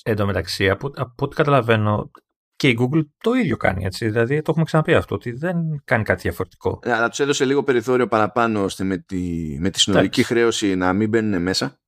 εν 0.03 0.15
τω 0.15 0.25
μεταξύ, 0.25 0.69
από, 0.69 0.91
από 0.95 1.25
ό,τι 1.25 1.35
καταλαβαίνω, 1.35 2.11
και 2.55 2.69
η 2.69 2.77
Google 2.79 3.05
το 3.17 3.33
ίδιο 3.33 3.57
κάνει. 3.57 3.85
Έτσι. 3.85 4.05
Δηλαδή 4.05 4.35
το 4.35 4.47
έχουμε 4.49 4.65
ξαναπεί 4.65 4.93
αυτό, 4.93 5.15
ότι 5.15 5.31
δεν 5.31 5.81
κάνει 5.85 6.03
κάτι 6.03 6.21
διαφορετικό. 6.21 6.79
Ε, 6.83 6.91
αλλά 6.93 7.09
τους 7.09 7.19
έδωσε 7.19 7.45
λίγο 7.45 7.63
περιθώριο 7.63 8.07
παραπάνω 8.07 8.63
ώστε 8.63 8.83
με 8.83 8.97
τη, 8.97 9.55
με 9.59 9.69
τη 9.69 9.79
συνολική 9.79 10.23
χρέωση 10.23 10.75
να 10.75 10.93
μην 10.93 11.09
μπαίνουν 11.09 11.41
μέσα. 11.41 11.81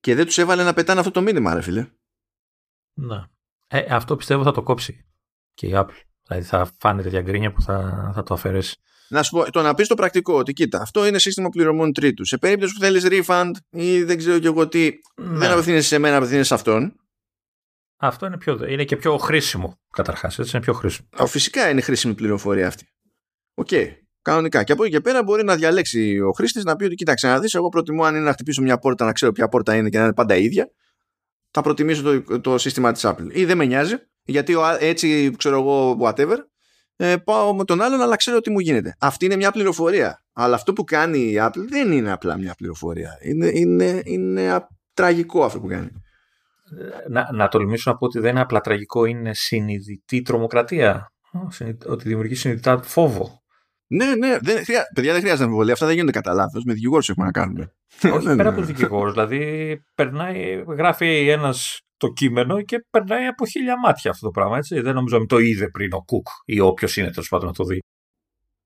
Και 0.00 0.14
δεν 0.14 0.26
τους 0.26 0.38
έβαλε 0.38 0.64
να 0.64 0.72
πετάνε 0.72 1.00
αυτό 1.00 1.12
το 1.12 1.20
μήνυμα, 1.20 1.54
ρε 1.54 1.60
φίλε. 1.60 1.86
Να. 2.94 3.30
Ε, 3.66 3.94
αυτό 3.94 4.16
πιστεύω 4.16 4.42
θα 4.42 4.52
το 4.52 4.62
κόψει 4.62 5.06
και 5.54 5.66
η 5.66 5.72
Apple. 5.74 6.02
Δηλαδή 6.26 6.46
θα 6.46 6.70
φάνε 6.78 7.02
τέτοια 7.02 7.22
γκρίνια 7.22 7.52
που 7.52 7.62
θα, 7.62 8.10
θα 8.14 8.22
το 8.22 8.34
αφαιρέσει. 8.34 8.80
Να 9.10 9.22
σου 9.22 9.30
πω, 9.30 9.50
το 9.50 9.62
να 9.62 9.74
πεις 9.74 9.88
το 9.88 9.94
πρακτικό, 9.94 10.34
ότι 10.34 10.52
κοίτα, 10.52 10.80
αυτό 10.80 11.06
είναι 11.06 11.18
σύστημα 11.18 11.48
πληρωμών 11.48 11.92
τρίτου. 11.92 12.24
Σε 12.24 12.38
περίπτωση 12.38 12.74
που 12.74 12.80
θέλεις 12.80 13.06
refund 13.10 13.50
ή 13.70 14.02
δεν 14.02 14.18
ξέρω 14.18 14.38
κι 14.38 14.46
εγώ 14.46 14.68
τι, 14.68 14.90
ναι. 15.14 15.38
δεν 15.38 15.50
απευθύνεσαι 15.50 15.88
σε 15.88 15.98
μένα, 15.98 16.16
απευθύνεσαι 16.16 16.48
σε 16.48 16.54
αυτόν. 16.54 16.94
Αυτό 17.96 18.26
είναι, 18.26 18.38
πιο, 18.38 18.66
είναι 18.68 18.84
και 18.84 18.96
πιο 18.96 19.16
χρήσιμο 19.16 19.80
καταρχάς. 19.90 20.38
Έτσι 20.38 20.50
είναι 20.56 20.64
πιο 20.64 20.72
χρήσιμο. 20.72 21.08
φυσικά 21.26 21.70
είναι 21.70 21.80
χρήσιμη 21.80 22.14
πληροφορία 22.14 22.66
αυτή. 22.66 22.86
OK. 23.54 23.68
Okay. 23.70 23.86
Κανονικά. 24.22 24.62
Και 24.64 24.72
από 24.72 24.84
εκεί 24.84 24.92
και 24.92 25.00
πέρα 25.00 25.22
μπορεί 25.22 25.44
να 25.44 25.56
διαλέξει 25.56 26.20
ο 26.20 26.30
χρήστης 26.30 26.64
να 26.64 26.76
πει 26.76 26.84
ότι 26.84 26.94
κοίταξε 26.94 27.26
να 27.26 27.40
δεις. 27.40 27.54
Εγώ 27.54 27.68
προτιμώ 27.68 28.04
αν 28.04 28.14
είναι 28.14 28.24
να 28.24 28.32
χτυπήσω 28.32 28.62
μια 28.62 28.78
πόρτα 28.78 29.04
να 29.04 29.12
ξέρω 29.12 29.32
ποια 29.32 29.48
πόρτα 29.48 29.76
είναι 29.76 29.88
και 29.88 29.98
να 29.98 30.04
είναι 30.04 30.14
πάντα 30.14 30.36
ίδια. 30.36 30.70
Θα 31.50 31.62
προτιμήσω 31.62 32.02
το, 32.02 32.40
το 32.40 32.58
σύστημα 32.58 32.92
της 32.92 33.02
Apple. 33.04 33.26
Ή 33.30 33.44
δεν 33.44 33.56
με 33.56 33.64
νοιάζει, 33.64 33.94
γιατί 34.22 34.56
έτσι 34.78 35.34
ξέρω 35.36 35.58
εγώ, 35.60 35.98
whatever, 36.00 36.36
ε, 37.02 37.16
πάω 37.16 37.54
με 37.54 37.64
τον 37.64 37.82
άλλον, 37.82 38.00
αλλά 38.00 38.16
ξέρω 38.16 38.40
τι 38.40 38.50
μου 38.50 38.58
γίνεται. 38.58 38.96
Αυτή 39.00 39.24
είναι 39.24 39.36
μια 39.36 39.50
πληροφορία. 39.50 40.22
Αλλά 40.32 40.54
αυτό 40.54 40.72
που 40.72 40.84
κάνει 40.84 41.18
η 41.18 41.34
Apple 41.38 41.64
δεν 41.68 41.92
είναι 41.92 42.12
απλά 42.12 42.38
μια 42.38 42.54
πληροφορία. 42.58 43.18
Είναι, 43.22 43.50
είναι, 43.54 44.02
είναι 44.04 44.66
τραγικό 44.94 45.44
αυτό 45.44 45.60
που 45.60 45.66
κάνει 45.66 45.90
να, 47.08 47.28
να 47.32 47.48
τολμήσω 47.48 47.90
να 47.90 47.96
πω 47.96 48.06
ότι 48.06 48.18
δεν 48.18 48.30
είναι 48.30 48.40
απλά 48.40 48.60
τραγικό, 48.60 49.04
είναι 49.04 49.34
συνειδητή 49.34 50.22
τρομοκρατία. 50.22 51.12
Ότι 51.86 52.08
δημιουργεί 52.08 52.34
συνειδητά 52.34 52.82
φόβο. 52.82 53.42
Ναι, 53.86 54.14
ναι, 54.14 54.38
δεν 54.40 54.64
χρειά... 54.64 54.84
παιδιά 54.94 55.12
δεν 55.12 55.20
χρειάζεται 55.20 55.44
αμφιβολία. 55.44 55.72
Αυτά 55.72 55.86
δεν 55.86 55.94
γίνονται 55.94 56.12
κατά 56.12 56.34
λάθος. 56.34 56.64
Με 56.64 56.72
δικηγόρους 56.72 57.08
έχουμε 57.08 57.26
να 57.26 57.32
κάνουμε. 57.32 57.72
Όχι, 58.12 58.26
ναι, 58.26 58.36
πέρα 58.36 58.48
από 58.48 58.58
τους 58.58 58.66
δικηγόρους. 58.66 59.12
Δηλαδή, 59.12 59.82
περνάει, 59.94 60.64
γράφει 60.68 61.28
ένας 61.28 61.80
το 62.00 62.08
κείμενο 62.12 62.62
και 62.62 62.86
περνάει 62.90 63.26
από 63.26 63.46
χίλια 63.46 63.78
μάτια 63.78 64.10
αυτό 64.10 64.26
το 64.26 64.30
πράγμα. 64.30 64.56
Έτσι. 64.56 64.80
Δεν 64.80 64.94
νομίζω 64.94 65.16
ότι 65.16 65.26
το 65.26 65.38
είδε 65.38 65.68
πριν 65.68 65.92
ο 65.92 66.02
Κουκ 66.02 66.26
ή 66.44 66.60
όποιος 66.60 66.96
είναι 66.96 67.10
τέλος 67.10 67.28
πάντων 67.28 67.46
να 67.46 67.52
το 67.52 67.64
δει. 67.64 67.78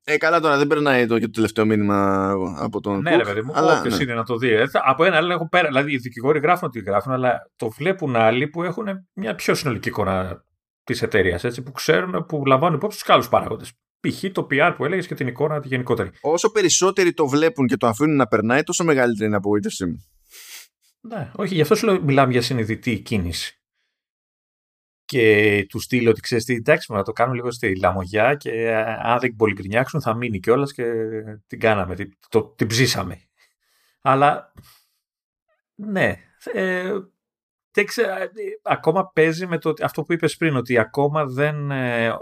Ε, 0.04 0.16
καλά 0.16 0.40
τώρα, 0.40 0.56
δεν 0.58 0.66
περνάει 0.66 1.06
το, 1.06 1.18
και 1.18 1.24
το 1.24 1.30
τελευταίο 1.30 1.64
μήνυμα 1.64 2.30
από 2.58 2.80
τον. 2.80 3.00
Ναι, 3.00 3.16
ρε 3.16 3.22
παιδί 3.22 3.42
μου, 3.42 3.52
αλλά, 3.54 3.78
όποιος 3.78 3.96
ναι. 3.96 4.02
είναι 4.02 4.14
να 4.14 4.24
το 4.24 4.36
δει. 4.36 4.48
Ε, 4.48 4.64
από 4.72 5.04
ένα 5.04 5.16
άλλο 5.16 5.32
έχω 5.32 5.48
πέρα. 5.48 5.68
Δηλαδή, 5.68 5.92
οι 5.92 5.96
δικηγόροι 5.96 6.38
γράφουν 6.38 6.68
ότι 6.68 6.80
γράφουν, 6.80 7.12
αλλά 7.12 7.50
το 7.56 7.70
βλέπουν 7.70 8.16
άλλοι 8.16 8.48
που 8.48 8.62
έχουν 8.62 8.86
μια 9.12 9.34
πιο 9.34 9.54
συνολική 9.54 9.88
εικόνα 9.88 10.44
της 10.84 11.02
εταιρείας. 11.02 11.60
Που 11.64 11.72
ξέρουν, 11.72 12.26
που 12.26 12.46
λαμβάνουν 12.46 12.76
υπόψη 12.76 12.98
τους 12.98 13.08
άλλου 13.08 13.24
παράγοντες. 13.30 13.72
Π.χ. 14.00 14.24
το 14.32 14.46
PR 14.50 14.72
που 14.76 14.84
έλεγες 14.84 15.06
και 15.06 15.14
την 15.14 15.26
εικόνα 15.26 15.60
τη 15.60 15.68
γενικότερη. 15.68 16.10
Όσο 16.20 16.50
περισσότεροι 16.50 17.12
το 17.12 17.26
βλέπουν 17.26 17.66
και 17.66 17.76
το 17.76 17.86
αφήνουν 17.86 18.16
να 18.16 18.26
περνάει, 18.26 18.62
τόσο 18.62 18.84
μεγαλύτερη 18.84 19.24
είναι 19.24 19.34
η 19.34 19.38
απογοήτευσή 19.38 19.86
μου. 19.86 20.04
Ναι, 21.08 21.30
όχι, 21.36 21.54
γι' 21.54 21.60
αυτό 21.60 21.74
σου 21.74 21.86
λέω 21.86 22.02
μιλάμε 22.02 22.32
για 22.32 22.42
συνειδητή 22.42 22.98
κίνηση 22.98 23.58
και 25.04 25.66
του 25.68 25.80
στείλω 25.80 26.10
ότι 26.10 26.20
ξέρεις 26.20 26.44
τι, 26.44 26.54
εντάξει, 26.54 26.92
να 26.92 27.02
το 27.02 27.12
κάνουμε 27.12 27.36
λίγο 27.36 27.50
στη 27.50 27.78
λαμογιά 27.78 28.34
και 28.34 28.50
ε, 28.50 28.76
αν 29.02 29.18
δεν 29.18 29.36
πολύ 29.36 29.52
γκρινιάξουν 29.52 30.00
θα 30.00 30.14
μείνει 30.14 30.40
κιόλας 30.40 30.72
και 30.72 30.84
την 31.46 31.60
κάναμε, 31.60 31.94
την, 31.94 32.18
το, 32.28 32.42
την 32.42 32.66
ψήσαμε. 32.66 33.20
Αλλά 34.00 34.52
ναι, 35.74 36.16
ε, 36.52 36.92
ακόμα 38.62 39.10
παίζει 39.12 39.46
με 39.46 39.58
το, 39.58 39.72
αυτό 39.82 40.02
που 40.02 40.12
είπες 40.12 40.36
πριν, 40.36 40.56
ότι 40.56 40.78
ακόμα 40.78 41.26
δεν 41.26 41.70
ε, 41.70 42.06
ε, 42.06 42.14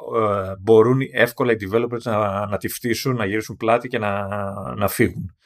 μπορούν 0.61 1.01
εύκολα 1.13 1.53
οι 1.53 1.57
developers 1.61 2.03
να, 2.03 2.47
να 2.47 2.57
τη 2.57 2.69
φτύσουν, 2.69 3.17
να 3.17 3.25
γυρίσουν 3.25 3.57
πλάτη 3.57 3.89
και 3.89 3.99
να, 3.99 4.27
να 4.75 4.89
φύγουν. 4.89 5.37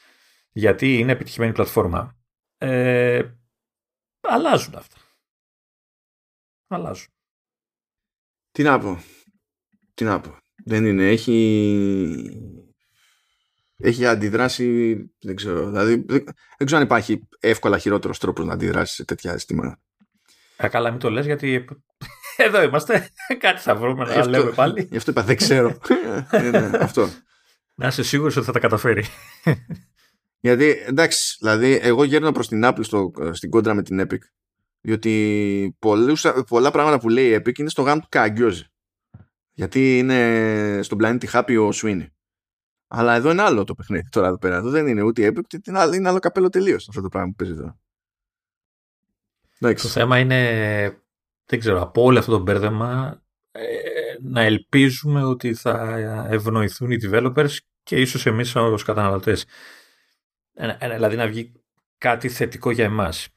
Γιατί 0.52 0.98
είναι 0.98 1.12
επιτυχημένη 1.12 1.52
πλατφόρμα. 1.52 2.16
Ε, 2.58 3.22
αλλάζουν 4.20 4.74
αυτά. 4.74 4.96
Αλλάζουν. 6.66 7.08
Τι 8.52 8.62
να 8.62 8.78
πω. 8.78 9.02
Τι 9.94 10.04
να 10.04 10.20
πω. 10.20 10.38
Δεν 10.64 10.86
είναι. 10.86 11.08
Έχει... 11.08 12.56
Έχει 13.78 14.06
αντιδράσει, 14.06 14.94
δεν 15.20 15.36
ξέρω, 15.36 15.66
δηλαδή, 15.66 16.04
δεν, 16.06 16.24
ξέρω 16.64 16.80
αν 16.80 16.86
υπάρχει 16.86 17.28
εύκολα 17.40 17.78
χειρότερος 17.78 18.18
τρόπος 18.18 18.44
να 18.44 18.52
αντιδράσεις 18.52 18.94
σε 18.94 19.04
τέτοια 19.04 19.32
αισθήματα. 19.32 19.80
Ε, 20.56 20.68
καλά, 20.68 20.90
μην 20.90 20.98
το 20.98 21.10
λες 21.10 21.26
γιατί 21.26 21.64
εδώ 22.36 22.62
είμαστε. 22.62 23.10
Κάτι 23.38 23.60
θα 23.60 23.74
βρούμε 23.74 24.04
να 24.04 24.14
αυτό, 24.14 24.28
λέμε 24.28 24.50
πάλι. 24.50 24.88
Γι' 24.90 24.96
αυτό 24.96 25.10
είπα, 25.10 25.22
δεν 25.22 25.36
ξέρω. 25.36 25.78
Ε, 26.30 26.50
ναι, 26.50 26.70
αυτό. 26.80 27.08
Να 27.74 27.86
είσαι 27.86 28.02
σίγουρος 28.02 28.36
ότι 28.36 28.46
θα 28.46 28.52
τα 28.52 28.58
καταφέρει. 28.58 29.04
Γιατί 30.46 30.82
εντάξει, 30.86 31.36
δηλαδή, 31.40 31.78
εγώ 31.82 32.04
γέρνω 32.04 32.32
προς 32.32 32.48
την 32.48 32.62
Apple 32.64 32.84
στο, 32.84 33.10
στην 33.32 33.50
κόντρα 33.50 33.74
με 33.74 33.82
την 33.82 34.00
Epic 34.00 34.18
διότι 34.86 35.76
πολλούς, 35.78 36.26
πολλά 36.48 36.70
πράγματα 36.70 36.98
που 36.98 37.08
λέει 37.08 37.30
η 37.30 37.36
Epic 37.36 37.58
είναι 37.58 37.68
στο 37.68 37.82
γάμο 37.82 38.00
του 38.00 38.06
Καγκιόζη. 38.10 38.64
Γιατί 39.52 39.98
είναι 39.98 40.80
στον 40.82 40.98
πλανήτη 40.98 41.28
Happy 41.32 41.68
ο 41.68 41.68
Sweeney. 41.82 42.06
Αλλά 42.86 43.14
εδώ 43.14 43.30
είναι 43.30 43.42
άλλο 43.42 43.64
το 43.64 43.74
παιχνίδι 43.74 44.08
τώρα 44.08 44.26
εδώ 44.26 44.38
πέρα. 44.38 44.56
Εδώ 44.56 44.70
δεν 44.70 44.86
είναι 44.86 45.02
ούτε 45.02 45.22
η 45.22 45.32
Epic, 45.34 45.66
είναι 45.66 45.78
άλλο, 45.78 45.94
είναι 45.94 46.08
άλλο 46.08 46.18
καπέλο 46.18 46.48
τελείως 46.48 46.88
αυτό 46.88 47.00
το 47.00 47.08
πράγμα 47.08 47.28
που 47.28 47.34
παίζει 47.34 47.52
εδώ. 47.52 47.78
Το 49.58 49.88
θέμα 49.88 50.18
είναι, 50.18 51.00
δεν 51.44 51.58
ξέρω, 51.58 51.82
από 51.82 52.02
όλο 52.02 52.18
αυτό 52.18 52.32
το 52.32 52.38
μπέρδεμα 52.38 53.20
ε, 53.50 53.62
να 54.22 54.42
ελπίζουμε 54.42 55.24
ότι 55.24 55.54
θα 55.54 55.96
ευνοηθούν 56.30 56.90
οι 56.90 56.96
developers 57.02 57.56
και 57.82 57.96
ίσως 57.96 58.26
εμείς 58.26 58.56
ως 58.56 58.82
καταναλωτές. 58.82 59.44
Ε, 60.58 60.76
ε, 60.78 60.94
δηλαδή 60.94 61.16
να 61.16 61.26
βγει 61.26 61.52
κάτι 61.98 62.28
θετικό 62.28 62.70
για 62.70 62.84
εμάς. 62.84 63.28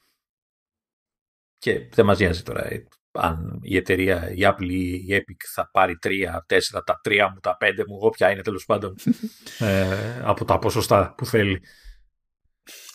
Και 1.58 1.90
δεν 1.90 2.06
μας 2.06 2.20
νοιάζει 2.20 2.44
τώρα 2.44 2.66
ε, 2.66 2.88
αν 3.12 3.60
η 3.62 3.76
εταιρεία, 3.76 4.32
η 4.32 4.40
Apple 4.42 4.70
ή 4.70 4.92
η 4.92 5.08
Epic 5.10 5.44
θα 5.54 5.70
πάρει 5.72 5.98
τρία, 5.98 6.44
τέσσερα, 6.48 6.84
τα 6.84 7.00
τρία 7.04 7.30
μου, 7.30 7.40
τα 7.40 7.58
πέντε 7.58 7.84
μου, 7.88 7.98
όποια 8.00 8.32
είναι 8.32 8.42
τέλος 8.42 8.66
πάντων 8.66 8.96
ε, 9.60 10.22
από 10.24 10.46
τα 10.46 10.60
ποσοστά 10.60 11.14
που 11.18 11.26
θέλει. 11.26 11.62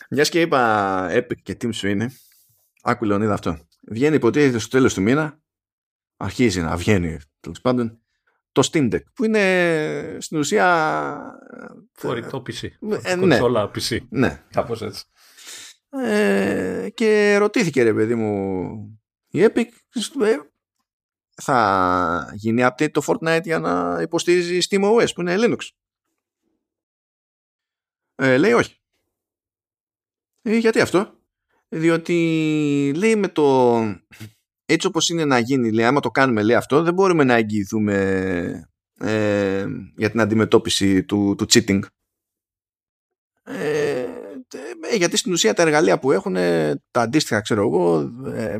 Μιας 0.09 0.29
και 0.29 0.41
είπα 0.41 1.07
Epic 1.11 1.41
και 1.43 1.57
Team 1.61 1.73
σου 1.73 1.87
είναι, 1.87 2.11
άκου 2.81 3.05
Λεωνίδα 3.05 3.33
αυτό. 3.33 3.67
Βγαίνει 3.87 4.15
υποτίθεται 4.15 4.59
στο 4.59 4.69
τέλος 4.69 4.93
του 4.93 5.01
μήνα, 5.01 5.39
αρχίζει 6.17 6.61
να 6.61 6.77
βγαίνει 6.77 7.19
τέλος 7.39 7.61
πάντων, 7.61 8.04
το 8.55 8.69
Steam 8.71 8.93
Deck 8.93 9.03
που 9.13 9.25
είναι 9.25 10.17
στην 10.19 10.37
ουσία 10.37 11.39
φορητό 11.93 12.43
PC. 12.47 12.67
Ε, 13.01 13.15
ναι. 13.15 13.37
PC. 13.41 13.97
Ναι. 14.09 14.43
Κάπως 14.51 14.81
έτσι. 14.81 15.03
ε, 15.89 16.89
και 16.93 17.37
ρωτήθηκε 17.37 17.83
ρε 17.83 17.93
παιδί 17.93 18.15
μου 18.15 18.71
η 19.27 19.43
Epic 19.43 19.65
ε, 20.21 20.37
θα 21.35 22.31
γίνει 22.33 22.61
update 22.65 22.91
το 22.91 23.01
Fortnite 23.05 23.43
για 23.43 23.59
να 23.59 24.01
υποστηρίζει 24.01 24.67
SteamOS 24.69 25.07
που 25.15 25.21
είναι 25.21 25.35
Linux. 25.37 25.69
Ε, 28.15 28.37
λέει 28.37 28.51
όχι. 28.51 28.79
Ε, 30.41 30.57
γιατί 30.57 30.79
αυτό; 30.79 31.19
Διότι 31.69 32.93
λέει 32.95 33.15
με 33.15 33.27
το 33.27 33.77
έτσι 34.65 34.87
όπως 34.87 35.09
είναι 35.09 35.25
να 35.25 35.39
γίνει 35.39 35.71
λέει 35.71 35.85
άμα 35.85 35.99
το 35.99 36.11
κάνουμε 36.11 36.43
λέει 36.43 36.55
αυτό 36.55 36.83
δεν 36.83 36.93
μπορούμε 36.93 37.23
να 37.23 37.33
εγγυηθούμε 37.33 37.95
ε, 38.99 39.65
για 39.95 40.09
την 40.09 40.19
αντιμετώπιση 40.19 41.03
του, 41.03 41.35
του 41.37 41.45
cheating. 41.49 41.79
Ε, 43.43 44.05
ε, 44.91 44.95
γιατί 44.95 45.17
στην 45.17 45.31
ουσία 45.31 45.53
τα 45.53 45.61
εργαλεία 45.61 45.99
που 45.99 46.11
έχουν 46.11 46.33
τα 46.91 47.01
αντίστοιχα 47.01 47.41
ξέρω 47.41 47.61
εγώ 47.61 47.99
ε, 48.25 48.57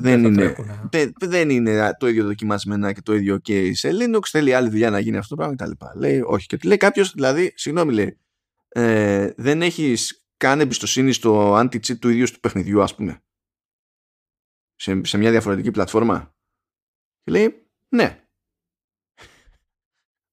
δεν, 0.00 0.24
είναι, 0.24 0.54
δεν, 0.90 1.12
δεν 1.20 1.50
είναι 1.50 1.90
το 1.98 2.08
ίδιο 2.08 2.24
δοκιμασμένα 2.24 2.92
και 2.92 3.02
το 3.02 3.14
ίδιο 3.14 3.38
και 3.38 3.74
σε 3.74 3.90
Linux 3.92 4.20
θέλει 4.30 4.54
άλλη 4.54 4.68
δουλειά 4.68 4.90
να 4.90 4.98
γίνει 4.98 5.16
αυτό 5.16 5.36
το 5.36 5.42
πράγμα 5.42 5.54
κτλ. 5.56 5.98
Λέει 5.98 6.20
όχι 6.24 6.46
και 6.46 6.58
λέει 6.64 6.76
κάποιος, 6.76 7.12
δηλαδή 7.12 7.52
συγγνώμη 7.54 7.92
λέει 7.92 8.18
ε, 8.68 9.30
δεν 9.36 9.62
έχεις 9.62 10.26
καν 10.36 10.60
εμπιστοσύνη 10.60 11.12
στο 11.12 11.58
anti-cheat 11.58 11.98
του 11.98 12.08
ίδιου 12.08 12.24
του 12.24 12.40
παιχνιδιού 12.40 12.82
ας 12.82 12.94
πούμε 12.94 13.22
σε, 14.78 15.04
σε 15.04 15.18
μια 15.18 15.30
διαφορετική 15.30 15.70
πλατφόρμα 15.70 16.34
και 17.22 17.30
λέει 17.30 17.66
ναι 17.88 18.22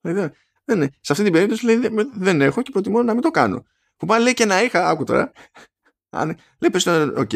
δεν, 0.02 0.34
δεν, 0.64 0.94
σε 1.00 1.12
αυτή 1.12 1.24
την 1.24 1.34
περίπτωση 1.34 1.66
λέει 1.66 1.80
δεν 2.14 2.42
έχω 2.42 2.62
και 2.62 2.72
προτιμώ 2.72 3.04
να 3.04 3.14
μην 3.14 3.22
το 3.22 3.32
κάνω 3.32 3.66
που 3.98 4.06
πάλι 4.06 4.24
λέει 4.24 4.34
και 4.34 4.46
να 4.46 4.64
είχα, 4.64 4.90
άκου 4.90 5.04
τώρα. 5.04 5.32
λέει 6.60 6.70
πες 6.72 6.88
οκ. 7.16 7.32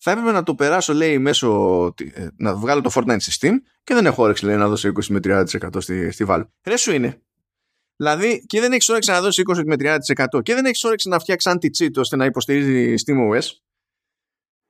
Θα 0.00 0.10
έπρεπε 0.10 0.32
να 0.32 0.42
το 0.42 0.54
περάσω 0.54 0.92
λέει 0.92 1.18
μέσω, 1.18 1.94
ε, 2.12 2.28
να 2.36 2.54
βγάλω 2.54 2.80
το 2.80 2.90
Fortnite 2.94 3.16
σε 3.20 3.38
Steam 3.40 3.52
και 3.84 3.94
δεν 3.94 4.06
έχω 4.06 4.22
όρεξη 4.22 4.44
λέει 4.44 4.56
να 4.56 4.68
δώσω 4.68 4.88
20 4.88 5.04
με 5.06 5.20
30% 5.22 5.44
στη, 5.78 6.10
στη 6.10 6.24
Valve. 6.28 6.46
Ρε 6.64 6.76
συ, 6.76 6.92
είναι. 6.92 7.22
Δηλαδή 7.96 8.44
και 8.46 8.60
δεν 8.60 8.72
έχεις 8.72 8.88
όρεξη 8.88 9.10
να 9.10 9.20
δώσεις 9.20 9.44
20 9.48 9.62
με 9.64 9.76
30% 10.34 10.42
και 10.42 10.54
δεν 10.54 10.64
έχεις 10.64 10.84
όρεξη 10.84 11.08
να 11.08 11.18
φτιάξεις 11.18 11.52
anti-cheat 11.54 11.96
ώστε 11.96 12.16
να 12.16 12.24
υποστηρίζει 12.24 12.94
SteamOS. 13.06 13.50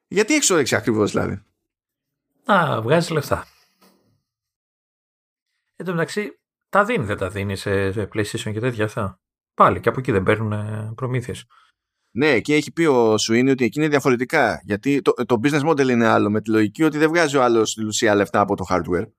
Γιατί 0.08 0.34
έχεις 0.34 0.50
όρεξη 0.50 0.74
ακριβώς 0.74 1.10
δηλαδή. 1.10 1.42
Α, 2.52 2.80
βγάζεις 2.82 3.10
λεφτά. 3.10 3.44
Εν 5.76 5.86
τω 5.86 5.92
μεταξύ, 5.92 6.40
τα 6.68 6.84
δίνει, 6.84 7.04
δεν 7.04 7.16
τα 7.16 7.28
δίνει 7.30 7.56
σε, 7.56 7.92
σε 7.92 8.08
PlayStation 8.12 8.52
και 8.52 8.60
τέτοια 8.60 8.84
αυτά. 8.84 9.20
Πάλι 9.54 9.80
και 9.80 9.88
από 9.88 10.00
εκεί 10.00 10.12
δεν 10.12 10.22
παίρνουν 10.22 10.52
ε, 10.52 10.92
προμήθειες. 10.94 11.46
Ναι, 12.10 12.40
και 12.40 12.54
έχει 12.54 12.72
πει 12.72 12.84
ο 12.84 13.18
Σουίνι 13.18 13.50
ότι 13.50 13.64
εκεί 13.64 13.78
είναι 13.78 13.88
διαφορετικά. 13.88 14.60
Γιατί 14.64 15.02
το, 15.02 15.12
το 15.12 15.40
business 15.42 15.68
model 15.68 15.88
είναι 15.88 16.06
άλλο. 16.06 16.30
Με 16.30 16.40
τη 16.40 16.50
λογική 16.50 16.82
ότι 16.82 16.98
δεν 16.98 17.08
βγάζει 17.08 17.36
ο 17.36 17.42
άλλος 17.42 17.70
στη 17.70 17.84
ουσία 17.84 18.14
λεφτά 18.14 18.40
από 18.40 18.56
το 18.56 18.64
hardware. 18.68 19.10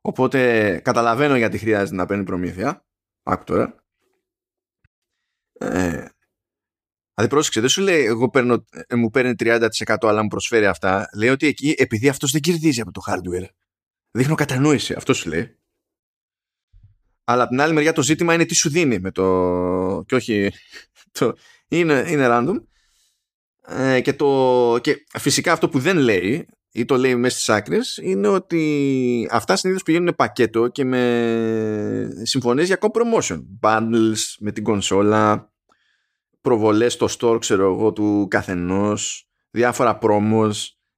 Οπότε 0.00 0.80
καταλαβαίνω 0.84 1.36
γιατί 1.36 1.58
χρειάζεται 1.58 1.96
να 1.96 2.06
παίρνει 2.06 2.24
προμήθεια. 2.24 2.84
Άκου 3.22 3.44
τώρα. 3.44 3.84
Ε, 5.52 6.06
Δηλαδή 7.16 7.34
πρόσεξε, 7.34 7.60
δεν 7.60 7.68
σου 7.68 7.82
λέει 7.82 8.04
εγώ 8.04 8.30
παίρνω, 8.30 8.64
ε, 8.86 8.94
μου 8.94 9.10
παίρνει 9.10 9.34
30% 9.38 9.68
αλλά 10.00 10.22
μου 10.22 10.28
προσφέρει 10.28 10.66
αυτά. 10.66 11.08
Λέει 11.16 11.28
ότι 11.28 11.46
εκεί 11.46 11.74
επειδή 11.78 12.08
αυτός 12.08 12.30
δεν 12.30 12.40
κερδίζει 12.40 12.80
από 12.80 12.90
το 12.90 13.00
hardware. 13.06 13.48
Δείχνω 14.10 14.34
κατανόηση. 14.34 14.94
Αυτό 14.94 15.14
σου 15.14 15.28
λέει. 15.28 15.56
Αλλά 17.24 17.42
από 17.42 17.50
την 17.50 17.60
άλλη 17.60 17.72
μεριά 17.72 17.92
το 17.92 18.02
ζήτημα 18.02 18.34
είναι 18.34 18.44
τι 18.44 18.54
σου 18.54 18.70
δίνει 18.70 18.98
με 18.98 19.10
το... 19.10 20.04
και 20.06 20.14
όχι... 20.14 20.50
Το... 21.18 21.36
Είναι, 21.68 22.04
είναι 22.08 22.26
random. 22.30 22.62
Ε, 23.66 24.00
και, 24.00 24.12
το... 24.12 24.78
και 24.80 25.04
φυσικά 25.18 25.52
αυτό 25.52 25.68
που 25.68 25.78
δεν 25.78 25.96
λέει 25.96 26.48
ή 26.72 26.84
το 26.84 26.96
λέει 26.96 27.16
μέσα 27.16 27.36
στις 27.36 27.48
άκρες 27.48 27.98
είναι 28.02 28.28
ότι 28.28 29.28
αυτά 29.30 29.56
συνήθως 29.56 29.82
πηγαίνουν 29.82 30.14
πακέτο 30.16 30.68
και 30.68 30.84
με 30.84 32.20
συμφωνίες 32.22 32.66
για 32.66 32.78
co-promotion. 32.80 33.38
Bundles 33.60 34.18
με 34.38 34.52
την 34.52 34.62
κονσόλα, 34.62 35.52
προβολές 36.46 36.92
στο 36.92 37.06
store 37.18 37.40
ξέρω 37.40 37.72
εγώ 37.72 37.92
του 37.92 38.26
καθενός, 38.30 39.28
διάφορα 39.50 39.98
promos 40.02 40.52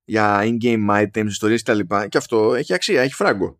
για 0.05 0.41
in-game 0.43 0.89
items, 0.89 1.27
ιστορίες 1.27 1.63
κτλ. 1.63 1.81
Και 2.09 2.19
αυτό 2.19 2.55
έχει 2.55 2.75
αξία, 2.75 3.03
έχει 3.03 3.15
φράγκο 3.15 3.59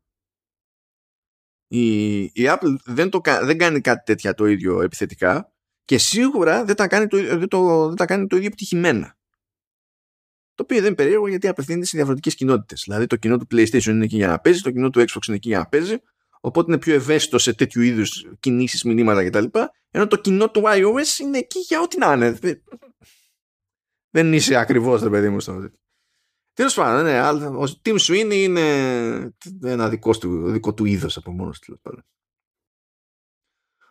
η, 1.69 2.23
η 2.23 2.33
Apple 2.37 2.77
δεν, 2.85 3.11
το, 3.11 3.21
δεν 3.43 3.59
κάνει 3.59 3.81
κάτι 3.81 4.03
τέτοια 4.05 4.35
το 4.35 4.47
ίδιο 4.47 4.83
επιθετικά 4.83 5.53
και 5.85 5.99
σίγουρα 5.99 6.65
δεν 6.65 6.77
τα 6.77 6.87
κάνει 6.87 7.07
το, 7.07 7.17
δεν 7.39 7.49
το, 7.49 7.87
δεν 7.87 7.97
τα 7.97 8.05
κάνει 8.05 8.27
το 8.27 8.37
ίδιο 8.37 8.49
επιτυχημένα. 8.49 9.17
Το 10.55 10.63
οποίο 10.63 10.77
δεν 10.77 10.87
είναι 10.87 10.95
περίεργο 10.95 11.29
γιατί 11.29 11.49
απευθύνεται 11.49 11.87
σε 11.87 11.97
διαφορετικές 11.97 12.35
κοινότητες. 12.35 12.83
Δηλαδή 12.85 13.07
το 13.07 13.17
κοινό 13.17 13.39
του 13.39 13.47
PlayStation 13.51 13.87
είναι 13.87 14.05
εκεί 14.05 14.17
για 14.17 14.27
να 14.27 14.39
παίζει, 14.39 14.61
το 14.61 14.71
κοινό 14.71 14.91
του 14.91 15.01
Xbox 15.01 15.27
είναι 15.27 15.37
εκεί 15.37 15.49
για 15.49 15.59
να 15.59 15.67
παίζει, 15.67 15.97
οπότε 16.41 16.73
είναι 16.73 16.81
πιο 16.81 16.95
ευαίσθητο 16.95 17.39
σε 17.39 17.55
τέτοιου 17.55 17.83
είδους 17.83 18.27
κινήσεις, 18.41 18.85
μηνύματα 18.85 19.29
κτλ. 19.29 19.59
Ενώ 19.91 20.07
το 20.07 20.17
κοινό 20.17 20.51
του 20.51 20.63
iOS 20.65 21.21
είναι 21.21 21.39
εκεί 21.39 21.59
για 21.59 21.81
ό,τι 21.81 21.99
να 21.99 22.13
είναι. 22.13 22.39
Δεν 24.11 24.33
είσαι 24.33 24.57
ακριβώς, 24.57 25.01
το 25.01 25.11
παιδί 25.11 25.29
μου, 25.29 25.41
στο 25.41 25.71
Τέλος 26.53 26.75
πάντων, 26.75 27.05
ναι, 27.05 27.21
ο 27.49 27.65
Tim 27.83 27.99
Sweeney 27.99 28.35
είναι 28.35 28.71
ένα 29.63 29.89
δικό 29.89 30.19
του, 30.19 30.51
δικό 30.51 30.75
του 30.75 30.85
είδος 30.85 31.17
από 31.17 31.33
μόνος 31.33 31.59
του. 31.59 31.81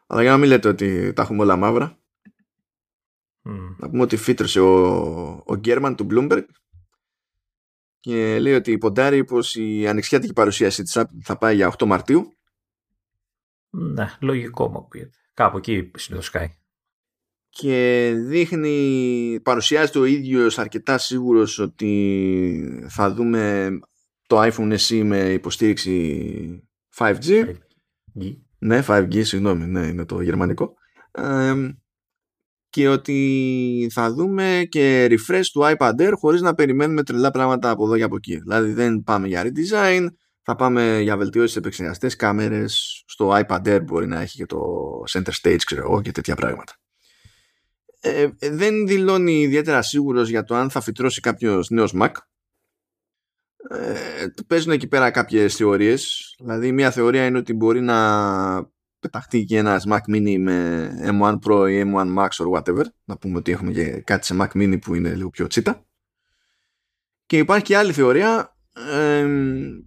Αλλά 0.08 0.22
για 0.22 0.32
να 0.32 0.38
μην 0.38 0.50
λέτε 0.50 0.68
ότι 0.68 1.14
τα 1.14 1.22
έχουμε 1.22 1.42
όλα 1.42 1.56
μαύρα, 1.56 2.00
mm. 3.44 3.76
να 3.78 3.90
πούμε 3.90 4.02
ότι 4.02 4.18
φύτρωσε 4.18 4.60
ο, 4.60 5.44
ο 5.46 5.56
Γκέρμαν 5.56 5.96
του 5.96 6.08
Bloomberg 6.12 6.46
και 8.00 8.40
λέει 8.40 8.54
ότι 8.54 8.78
ποντάρει 8.78 9.24
πως 9.24 9.56
η 9.56 9.88
ανοιξιάτικη 9.88 10.34
παρουσίαση 10.34 10.84
της 10.84 10.98
Apple 10.98 11.20
θα 11.24 11.38
πάει 11.38 11.56
για 11.56 11.76
8 11.78 11.86
Μαρτίου. 11.86 12.37
Ναι, 13.80 14.06
λογικό 14.20 14.70
μου 14.70 14.88
πει. 14.88 15.10
Κάπου 15.34 15.58
εκεί 15.58 15.92
συνδοσκάει 15.96 16.52
και 17.60 18.14
δείχνει, 18.16 19.40
παρουσιάζει 19.44 19.98
ο 19.98 20.06
ίδιος 20.06 20.60
αρκετά 20.60 20.98
σίγουρος 20.98 21.60
ότι 21.60 22.86
θα 22.90 23.14
δούμε 23.14 23.70
το 24.28 24.42
iPhone 24.42 24.78
SE 24.78 25.02
με 25.04 25.18
υποστήριξη 25.18 26.70
5G. 26.96 27.46
5G. 28.20 28.36
Ναι, 28.60 28.84
5G, 28.88 29.26
συγγνώμη, 29.26 29.66
ναι, 29.66 29.88
είναι 29.88 30.06
το 30.06 30.22
γερμανικό. 30.22 30.74
και 32.70 32.88
ότι 32.88 33.90
θα 33.92 34.14
δούμε 34.14 34.66
και 34.70 35.08
refresh 35.10 35.46
του 35.52 35.62
iPad 35.64 35.94
Air 36.00 36.14
χωρίς 36.14 36.42
να 36.42 36.54
περιμένουμε 36.54 37.04
τρελά 37.04 37.32
πράγματα 37.32 37.70
από 37.70 37.86
εδώ 37.86 37.98
και 37.98 38.04
από 38.04 38.16
εκεί. 38.16 38.38
Δηλαδή 38.38 38.72
δεν 38.72 39.04
πάμε 39.04 39.28
για 39.28 39.44
redesign, 39.44 40.08
θα 40.50 40.56
πάμε 40.56 41.00
για 41.00 41.18
βελτιώσεις 41.18 41.56
επεξεργαστές, 41.56 42.16
κάμερες, 42.16 43.04
στο 43.08 43.30
iPad 43.30 43.62
Air 43.68 43.82
μπορεί 43.84 44.08
να 44.08 44.20
έχει 44.20 44.38
και 44.38 44.46
το 44.46 44.60
center 45.10 45.32
stage, 45.42 45.62
ξέρω 45.66 45.82
εγώ, 45.82 46.02
και 46.02 46.12
τέτοια 46.12 46.36
πράγματα. 46.36 46.74
Ε, 48.00 48.30
ε, 48.40 48.50
δεν 48.50 48.88
δηλώνει 48.88 49.42
ιδιαίτερα 49.42 49.82
σίγουρος 49.82 50.30
για 50.30 50.44
το 50.44 50.56
αν 50.56 50.70
θα 50.70 50.82
φυτρώσει 50.82 51.22
κάποιος 51.22 51.70
νέος 51.70 51.94
Mac. 52.02 52.12
Ε, 53.70 54.26
παίζουν 54.48 54.72
εκεί 54.72 54.88
πέρα 54.88 55.12
κάποιες 55.12 55.56
θεωρίες. 55.56 56.34
Δηλαδή 56.40 56.72
μια 56.72 56.92
θεωρία 56.92 57.26
είναι 57.26 57.38
ότι 57.38 57.54
μπορεί 57.54 57.82
να 57.82 58.72
πεταχτεί 59.00 59.44
και 59.44 59.58
ένας 59.58 59.86
Mac 59.90 60.16
Mini 60.16 60.38
με 60.38 60.90
M1 61.22 61.38
Pro 61.46 61.70
ή 61.70 61.84
M1 61.86 62.18
Max 62.18 62.28
or 62.28 62.52
whatever. 62.52 62.84
Να 63.04 63.18
πούμε 63.18 63.38
ότι 63.38 63.52
έχουμε 63.52 63.72
και 63.72 64.02
κάτι 64.02 64.26
σε 64.26 64.36
Mac 64.40 64.50
Mini 64.50 64.82
που 64.82 64.96
είναι 64.96 65.16
λίγο 65.16 65.30
πιο 65.30 65.48
τσίτα. 65.48 65.86
Και 67.26 67.38
υπάρχει 67.38 67.64
και 67.64 67.78
άλλη 67.78 67.94
θεωρία 67.94 68.57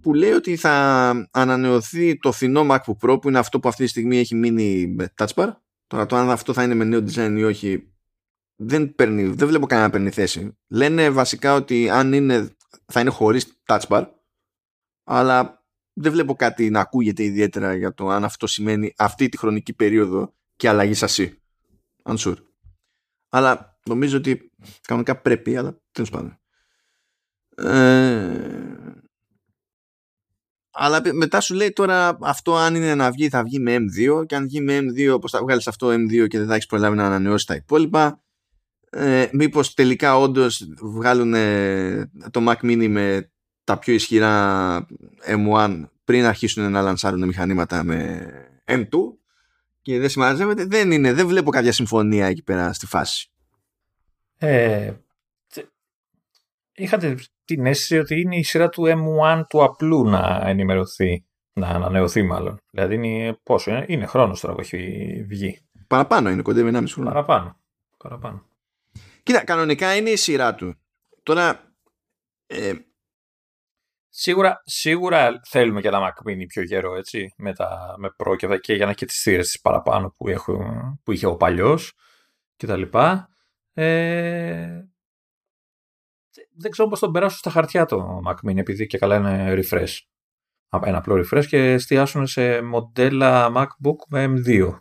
που 0.01 0.15
λέει 0.15 0.31
ότι 0.31 0.57
θα 0.57 1.29
ανανεωθεί 1.31 2.19
το 2.19 2.33
φθηνό 2.33 2.67
MacBook 2.71 2.97
Pro 3.01 3.21
που 3.21 3.29
είναι 3.29 3.39
αυτό 3.39 3.61
που 3.61 3.69
αυτή 3.69 3.85
τη 3.85 3.91
στιγμή 3.91 4.19
έχει 4.19 4.35
μείνει 4.35 4.87
με 4.87 5.12
Touch 5.17 5.35
Bar. 5.35 5.53
Τώρα 5.87 6.07
το 6.07 6.17
αν 6.17 6.31
αυτό 6.31 6.53
θα 6.53 6.62
είναι 6.62 6.75
με 6.75 6.85
νέο 6.85 7.01
design 7.01 7.35
ή 7.37 7.45
όχι 7.45 7.91
δεν, 8.62 8.95
παίρνει, 8.95 9.23
δεν 9.23 9.49
βλέπω 9.49 9.67
κανένα 9.67 9.87
να 9.87 9.93
παίρνει 9.93 10.11
θέση. 10.11 10.59
Λένε 10.69 11.11
βασικά 11.11 11.55
ότι 11.55 11.91
αν 11.91 12.12
είναι, 12.12 12.57
θα 12.87 13.01
είναι 13.01 13.11
χωρίς 13.11 13.61
touch 13.67 13.87
bar, 13.89 14.07
αλλά 15.05 15.65
δεν 15.93 16.12
βλέπω 16.12 16.35
κάτι 16.35 16.71
να 16.71 16.81
ακούγεται 16.81 17.23
ιδιαίτερα 17.23 17.75
για 17.75 17.95
το 17.95 18.09
αν 18.09 18.25
αυτό 18.25 18.47
σημαίνει 18.47 18.95
αυτή 18.97 19.29
τη 19.29 19.37
χρονική 19.37 19.73
περίοδο 19.73 20.35
και 20.57 20.69
αλλαγή 20.69 20.95
σασί. 20.95 21.43
Unsure. 22.03 22.37
Αλλά 23.29 23.79
νομίζω 23.85 24.17
ότι 24.17 24.51
κανονικά 24.83 25.21
πρέπει, 25.21 25.57
αλλά 25.57 25.81
τέλος 25.91 26.11
πάντων. 26.11 26.40
Ε, 27.62 28.61
αλλά 30.70 31.01
μετά 31.12 31.41
σου 31.41 31.55
λέει 31.55 31.73
τώρα 31.73 32.19
αυτό 32.20 32.57
αν 32.57 32.74
είναι 32.74 32.95
να 32.95 33.11
βγει 33.11 33.28
θα 33.28 33.43
βγει 33.43 33.59
με 33.59 33.77
M2 33.77 34.27
και 34.27 34.35
αν 34.35 34.45
βγει 34.45 34.61
με 34.61 34.78
M2 34.78 35.20
πως 35.20 35.31
θα 35.31 35.41
βγάλεις 35.41 35.66
αυτό 35.66 35.89
M2 35.89 36.28
και 36.28 36.39
δεν 36.39 36.47
θα 36.47 36.55
έχεις 36.55 36.66
προλάβει 36.66 36.97
να 36.97 37.07
ανανεώσεις 37.07 37.47
τα 37.47 37.55
υπόλοιπα 37.55 38.23
ε, 38.91 39.28
μήπως 39.32 39.74
τελικά 39.74 40.16
όντως 40.16 40.69
βγάλουν 40.81 41.32
το 42.31 42.45
Mac 42.49 42.57
Mini 42.62 42.89
με 42.89 43.31
τα 43.65 43.78
πιο 43.78 43.95
ισχυρά 43.95 44.87
M1 45.27 45.85
πριν 46.05 46.24
αρχίσουν 46.24 46.70
να 46.70 46.82
λανσάρουν 46.82 47.27
μηχανήματα 47.27 47.85
με 47.85 48.28
M2 48.65 48.89
και 49.82 49.99
δεν 49.99 50.09
συμμαζεύεται 50.09 50.65
δεν 50.65 50.91
είναι, 50.91 51.12
δεν 51.12 51.27
βλέπω 51.27 51.51
κάποια 51.51 51.73
συμφωνία 51.73 52.27
εκεί 52.27 52.43
πέρα 52.43 52.73
στη 52.73 52.87
φάση. 52.87 53.31
Ε, 54.37 54.93
είχατε 56.74 57.16
την 57.55 57.66
αίσθηση 57.66 57.98
ότι 57.98 58.20
είναι 58.20 58.36
η 58.36 58.43
σειρά 58.43 58.68
του 58.68 58.82
M1 58.86 59.43
του 59.48 59.62
απλού 59.62 60.05
να 60.05 60.43
ενημερωθεί, 60.44 61.24
να 61.52 61.68
ανανεωθεί 61.68 62.22
μάλλον. 62.22 62.60
Δηλαδή 62.70 62.94
είναι, 62.94 63.39
πόσο 63.43 63.70
είναι, 63.70 63.85
είναι 63.89 64.06
χρόνος 64.06 64.40
τώρα 64.40 64.55
που 64.55 64.60
έχει 64.60 65.24
βγει. 65.28 65.60
Παραπάνω 65.86 66.31
είναι, 66.31 66.43
κοντεύει 66.43 66.70
1,5 66.74 66.85
χρόνο. 66.89 67.10
Παραπάνω. 67.10 67.56
Παραπάνω. 67.97 68.47
Κοίτα, 69.22 69.44
κανονικά 69.44 69.97
είναι 69.97 70.10
η 70.10 70.16
σειρά 70.16 70.55
του. 70.55 70.74
Τώρα. 71.22 71.74
Ε... 72.47 72.72
Σίγουρα, 74.12 74.60
σίγουρα 74.64 75.40
θέλουμε 75.48 75.81
και 75.81 75.90
τα 75.90 76.01
Mac 76.01 76.31
Mini 76.31 76.47
πιο 76.48 76.62
γερό, 76.62 76.97
έτσι, 76.97 77.35
με, 77.36 77.55
τα, 77.55 77.94
με 77.98 78.14
Pro 78.16 78.36
και, 78.36 78.59
και 78.59 78.74
για 78.74 78.86
να 78.86 78.93
και 78.93 79.06
τις 79.06 79.22
θύρες 79.22 79.60
παραπάνω 79.62 80.14
που, 80.16 80.28
έχω, 80.28 80.59
που 81.05 81.12
είχε 81.12 81.27
ο 81.27 81.36
παλιός 81.36 81.93
και 82.56 82.66
τα 82.66 82.77
λοιπά. 82.77 83.28
Ε, 83.72 84.81
δεν 86.56 86.70
ξέρω 86.70 86.89
πώς 86.89 87.01
τον 87.01 87.12
περάσουν 87.12 87.39
στα 87.39 87.51
χαρτιά 87.51 87.85
το 87.85 88.20
Mac 88.27 88.48
Mini 88.48 88.56
επειδή 88.56 88.86
και 88.86 88.98
καλά 88.98 89.16
είναι 89.16 89.60
refresh. 89.60 89.98
Ένα 90.85 90.98
απλό 90.98 91.24
refresh 91.24 91.47
και 91.47 91.72
εστιάσουν 91.72 92.27
σε 92.27 92.62
μοντέλα 92.62 93.52
MacBook 93.56 93.97
με 94.09 94.24
M2. 94.24 94.78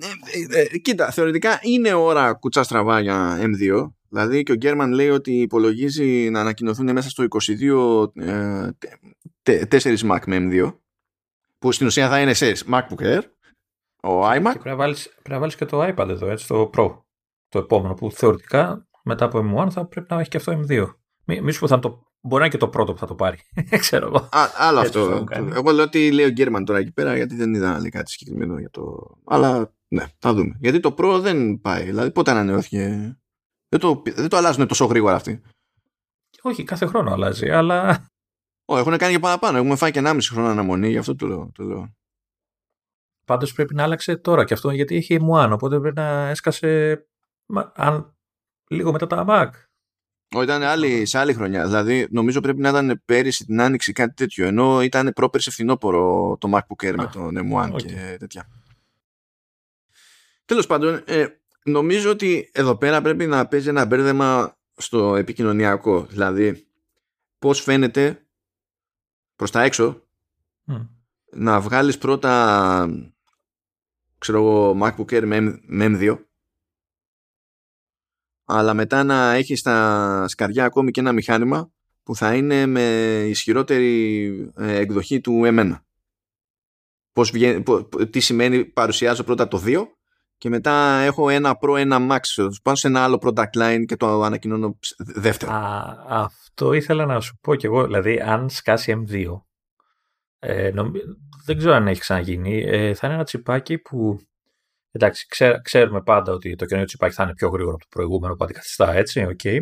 Ε, 0.00 0.58
ε, 0.58 0.60
ε, 0.60 0.78
κοίτα, 0.78 1.10
θεωρητικά 1.10 1.58
είναι 1.62 1.92
ώρα 1.92 2.32
κουτσά 2.32 2.62
στραβά 2.62 3.00
για 3.00 3.38
M2. 3.40 3.90
Δηλαδή 4.08 4.42
και 4.42 4.52
ο 4.52 4.54
Γκέρμαν 4.54 4.90
λέει 4.92 5.08
ότι 5.08 5.40
υπολογίζει 5.40 6.30
να 6.30 6.40
ανακοινωθούν 6.40 6.92
μέσα 6.92 7.08
στο 7.08 7.26
22 8.14 8.22
ε, 8.22 8.70
4 9.42 9.96
Mac 9.98 10.20
με 10.26 10.36
M2 10.40 10.74
που 11.58 11.72
στην 11.72 11.86
ουσία 11.86 12.08
θα 12.08 12.20
είναι 12.20 12.34
σε 12.34 12.52
MacBook 12.70 13.00
Air, 13.00 13.22
ο 14.02 14.28
iMac. 14.28 14.52
Και 14.52 14.58
πρέπει, 14.58 14.68
να 14.68 14.76
βάλεις, 14.76 15.08
πρέπει 15.08 15.30
να 15.30 15.38
βάλεις 15.38 15.56
και 15.56 15.64
το 15.64 15.82
iPad 15.82 16.08
εδώ, 16.08 16.30
έτσι, 16.30 16.46
το 16.46 16.70
Pro, 16.74 17.02
το 17.48 17.58
επόμενο 17.58 17.94
που 17.94 18.12
θεωρητικά 18.12 18.87
μετά 19.04 19.24
από 19.24 19.38
M1 19.38 19.70
θα 19.70 19.86
πρέπει 19.86 20.06
να 20.10 20.20
έχει 20.20 20.28
και 20.28 20.36
αυτό 20.36 20.60
M2. 20.68 20.86
Μη, 21.24 21.52
σου 21.52 21.68
θα 21.68 21.78
το, 21.78 21.88
μπορεί 22.20 22.40
να 22.40 22.44
είναι 22.44 22.48
και 22.48 22.56
το 22.56 22.68
πρώτο 22.68 22.92
που 22.92 22.98
θα 22.98 23.06
το 23.06 23.14
πάρει. 23.14 23.38
Ξέρω 23.84 24.06
εγώ. 24.06 24.28
άλλο 24.56 24.78
αυτό. 24.78 25.24
Εγώ 25.54 25.70
λέω 25.70 25.84
ότι 25.84 26.12
λέει 26.12 26.26
ο 26.26 26.30
Γκέρμαν 26.30 26.64
τώρα 26.64 26.78
εκεί 26.78 26.92
πέρα 26.92 27.16
γιατί 27.16 27.34
δεν 27.34 27.54
είδα 27.54 27.80
λέει 27.80 27.90
κάτι 27.90 28.10
συγκεκριμένο 28.10 28.58
για 28.58 28.70
το. 28.70 28.96
Αλλά 29.24 29.72
ναι, 29.88 30.04
θα 30.18 30.34
δούμε. 30.34 30.56
Γιατί 30.60 30.80
το 30.80 30.94
Pro 30.98 31.18
δεν 31.20 31.60
πάει. 31.60 31.84
Δηλαδή 31.84 32.10
πότε 32.10 32.30
ανανεώθηκε; 32.30 33.16
Δεν 33.68 33.80
το, 33.80 34.02
δεν 34.04 34.28
το 34.28 34.36
αλλάζουν 34.36 34.66
τόσο 34.66 34.84
γρήγορα 34.84 35.14
αυτοί. 35.14 35.42
Όχι, 36.42 36.64
κάθε 36.64 36.86
χρόνο 36.86 37.12
αλλάζει, 37.12 37.50
αλλά. 37.50 38.06
Ω, 38.64 38.78
έχουν 38.78 38.96
κάνει 38.96 39.12
και 39.12 39.18
παραπάνω. 39.18 39.58
Έχουμε 39.58 39.76
φάει 39.76 39.90
και 39.90 40.00
1,5 40.04 40.18
χρόνο 40.30 40.48
αναμονή, 40.48 40.88
γι' 40.88 40.98
αυτό 40.98 41.16
το 41.16 41.26
λέω. 41.26 41.50
Το 41.54 41.64
λέω. 41.64 41.96
Πάντως 43.24 43.52
πρέπει 43.52 43.74
να 43.74 43.82
άλλαξε 43.82 44.16
τώρα 44.16 44.44
και 44.44 44.54
αυτό 44.54 44.70
γιατί 44.70 44.96
έχει 44.96 45.18
M1, 45.20 45.50
οπότε 45.52 45.80
πρέπει 45.80 45.96
να 45.96 46.28
έσκασε. 46.28 47.02
Αν 47.74 48.17
λίγο 48.68 48.92
μετά 48.92 49.06
τα 49.06 49.24
Mac. 49.28 49.50
Όχι, 50.34 50.44
ήταν 50.44 50.62
άλλη, 50.62 51.06
σε 51.06 51.18
άλλη 51.18 51.32
χρονιά. 51.32 51.66
Δηλαδή, 51.66 52.06
νομίζω 52.10 52.40
πρέπει 52.40 52.60
να 52.60 52.68
ήταν 52.68 53.02
πέρυσι 53.04 53.44
την 53.44 53.60
άνοιξη 53.60 53.92
κάτι 53.92 54.14
τέτοιο. 54.14 54.46
Ενώ 54.46 54.82
ήταν 54.82 55.12
πρόπερσι 55.14 55.50
φθινόπωρο 55.50 56.36
το 56.40 56.50
MacBook 56.52 56.88
Air 56.88 56.94
με 56.96 57.06
τον 57.12 57.36
M1 57.36 57.72
okay. 57.72 57.82
και 57.82 58.16
τέτοια. 58.18 58.48
Τέλος 60.44 60.66
πάντων, 60.66 61.02
ε, 61.04 61.26
νομίζω 61.64 62.10
ότι 62.10 62.50
εδώ 62.52 62.76
πέρα 62.76 63.00
πρέπει 63.00 63.26
να 63.26 63.46
παίζει 63.46 63.68
ένα 63.68 63.84
μπέρδεμα 63.84 64.56
στο 64.76 65.16
επικοινωνιακό. 65.16 66.02
Δηλαδή, 66.02 66.66
πώς 67.38 67.60
φαίνεται 67.60 68.22
προς 69.36 69.50
τα 69.50 69.62
έξω 69.62 70.02
να 71.30 71.60
βγάλεις 71.60 71.98
πρώτα 71.98 72.88
ξέρω 74.18 74.38
εγώ 74.38 74.78
MacBook 74.82 75.12
Air 75.12 75.22
με, 75.24 75.60
με 75.66 75.86
M2 75.88 76.18
αλλά 78.50 78.74
μετά 78.74 79.04
να 79.04 79.32
έχει 79.32 79.56
στα 79.56 80.24
σκαριά 80.28 80.64
ακόμη 80.64 80.90
και 80.90 81.00
ένα 81.00 81.12
μηχάνημα 81.12 81.70
που 82.02 82.16
θα 82.16 82.34
είναι 82.34 82.66
με 82.66 82.82
ισχυρότερη 83.28 84.52
ε, 84.56 84.76
εκδοχή 84.76 85.20
του 85.20 85.44
εμένα. 85.44 85.84
Πώς 87.12 87.30
βγαίνει, 87.30 87.62
τι 88.10 88.20
σημαίνει 88.20 88.64
παρουσιάζω 88.64 89.24
πρώτα 89.24 89.48
το 89.48 89.62
2 89.66 89.82
και 90.38 90.48
μετά 90.48 90.98
έχω 90.98 91.28
ένα 91.28 91.58
Pro, 91.60 91.76
ένα 91.78 91.98
Max 92.10 92.46
πάω 92.62 92.74
σε 92.74 92.86
ένα 92.86 93.02
άλλο 93.02 93.18
product 93.22 93.62
line 93.62 93.84
και 93.86 93.96
το 93.96 94.22
ανακοινώνω 94.22 94.78
δεύτερο. 94.98 95.52
Α, 95.52 95.96
αυτό 96.08 96.72
ήθελα 96.72 97.06
να 97.06 97.20
σου 97.20 97.38
πω 97.40 97.54
κι 97.54 97.66
εγώ. 97.66 97.84
Δηλαδή 97.84 98.20
αν 98.20 98.48
σκάσει 98.48 99.04
M2 99.08 99.24
ε, 100.38 100.70
δεν 101.44 101.56
ξέρω 101.58 101.74
αν 101.74 101.88
έχει 101.88 102.00
ξαναγίνει. 102.00 102.62
Ε, 102.66 102.94
θα 102.94 103.06
είναι 103.06 103.16
ένα 103.16 103.24
τσιπάκι 103.24 103.78
που 103.78 104.20
Εντάξει, 104.90 105.26
ξέρουμε 105.62 106.02
πάντα 106.02 106.32
ότι 106.32 106.54
το 106.54 106.64
καινούριο 106.64 106.86
τσιπάκι 106.86 107.14
θα 107.14 107.22
είναι 107.22 107.34
πιο 107.34 107.48
γρήγορο 107.48 107.74
από 107.74 107.82
το 107.82 107.88
προηγούμενο 107.90 108.34
που 108.34 108.44
αντικαθιστά, 108.44 108.92
έτσι, 108.92 109.24
OK. 109.24 109.40
Okay. 109.42 109.58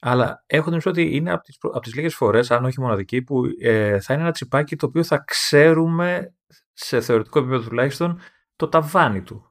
Αλλά 0.00 0.44
έχω 0.46 0.70
την 0.70 0.80
ότι 0.84 1.16
είναι 1.16 1.32
από 1.32 1.42
τις, 1.42 1.56
από 1.60 1.80
τις 1.80 1.94
λίγες 1.94 2.14
φορές, 2.14 2.50
αν 2.50 2.64
όχι 2.64 2.80
μοναδική, 2.80 3.22
που 3.22 3.42
ε, 3.60 4.00
θα 4.00 4.14
είναι 4.14 4.22
ένα 4.22 4.32
τσιπάκι 4.32 4.76
το 4.76 4.86
οποίο 4.86 5.04
θα 5.04 5.24
ξέρουμε 5.26 6.34
σε 6.72 7.00
θεωρητικό 7.00 7.38
επίπεδο 7.38 7.68
τουλάχιστον 7.68 8.20
το 8.56 8.68
ταβάνι 8.68 9.22
του. 9.22 9.50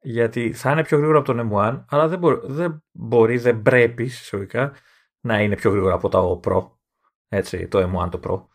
Γιατί 0.00 0.52
θα 0.52 0.70
είναι 0.70 0.84
πιο 0.84 0.96
γρήγορο 0.96 1.18
από 1.18 1.34
τον 1.34 1.50
M1, 1.52 1.84
αλλά 1.88 2.08
δεν 2.08 2.18
μπορεί, 2.18 2.40
δεν, 2.44 2.84
μπορεί, 2.90 3.38
δεν 3.38 3.62
πρέπει, 3.62 4.08
συσσωρικά, 4.08 4.72
να 5.20 5.40
είναι 5.40 5.56
πιο 5.56 5.70
γρήγορο 5.70 5.94
από 5.94 6.08
το 6.08 6.40
Pro. 6.44 6.70
Έτσι, 7.28 7.68
το 7.68 7.90
M1 7.92 8.10
το 8.10 8.20
Pro 8.24 8.53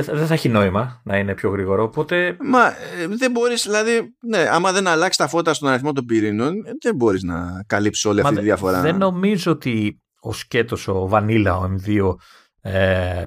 δεν 0.00 0.26
θα 0.26 0.34
έχει 0.34 0.48
νόημα 0.48 1.00
να 1.04 1.18
είναι 1.18 1.34
πιο 1.34 1.50
γρήγορο. 1.50 1.82
Οπότε... 1.82 2.36
Μα 2.40 2.66
ε, 2.66 3.06
δεν 3.18 3.30
μπορείς, 3.30 3.62
δηλαδή, 3.62 4.14
ναι, 4.20 4.38
άμα 4.50 4.72
δεν 4.72 4.86
αλλάξεις 4.86 5.16
τα 5.16 5.28
φώτα 5.28 5.54
στον 5.54 5.68
αριθμό 5.68 5.92
των 5.92 6.04
πυρήνων, 6.04 6.54
ε, 6.66 6.70
δεν 6.82 6.94
μπορείς 6.94 7.22
να 7.22 7.64
καλύψεις 7.66 8.04
όλη 8.04 8.20
αυτή 8.20 8.34
τη 8.34 8.40
διαφορά. 8.40 8.80
Δεν 8.80 8.96
νομίζω 8.96 9.52
ότι 9.52 10.02
ο 10.20 10.32
σκέτος, 10.32 10.88
ο 10.88 11.08
Βανίλα, 11.08 11.56
ο 11.56 11.74
M2 11.76 12.14
ε, 12.60 13.22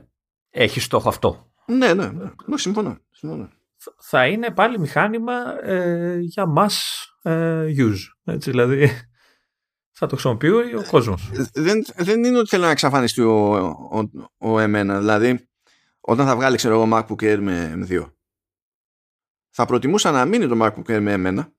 έχει 0.49 0.79
στόχο 0.79 1.09
αυτό. 1.09 1.51
Ναι, 1.65 1.93
ναι, 1.93 2.05
ναι. 2.05 2.31
ναι 2.45 2.57
συμφωνώ. 2.57 2.97
συμφωνώ. 3.11 3.49
Θα 3.99 4.27
είναι 4.27 4.51
πάλι 4.51 4.79
μηχάνημα 4.79 5.33
ε, 5.63 6.17
για 6.19 6.45
mass 6.57 6.75
ε, 7.21 7.65
use. 7.77 8.31
Έτσι, 8.33 8.49
δηλαδή 8.49 8.89
θα 9.91 10.07
το 10.07 10.15
χρησιμοποιεί 10.15 10.49
ο 10.49 10.83
κόσμος. 10.89 11.29
Δεν, 11.53 11.85
δεν 11.95 12.23
είναι 12.23 12.37
ότι 12.37 12.49
θέλω 12.49 12.63
να 12.63 12.71
εξαφανιστεί 12.71 13.21
ο, 13.21 13.55
ο, 13.55 13.99
ο, 14.37 14.51
ο 14.51 14.59
εμένα. 14.59 14.99
Δηλαδή, 14.99 15.46
όταν 16.09 16.25
θα 16.25 16.35
βγάλει 16.35 16.57
ξέρω 16.57 16.73
εγώ 16.73 16.97
MacBook 16.97 17.23
Air 17.23 17.37
με 17.39 17.85
M2 17.89 18.11
θα 19.49 19.65
προτιμούσα 19.65 20.11
να 20.11 20.25
μείνει 20.25 20.47
το 20.47 20.57
MacBook 20.61 20.95
Air 20.95 20.99
με 20.99 21.11
εμένα 21.11 21.51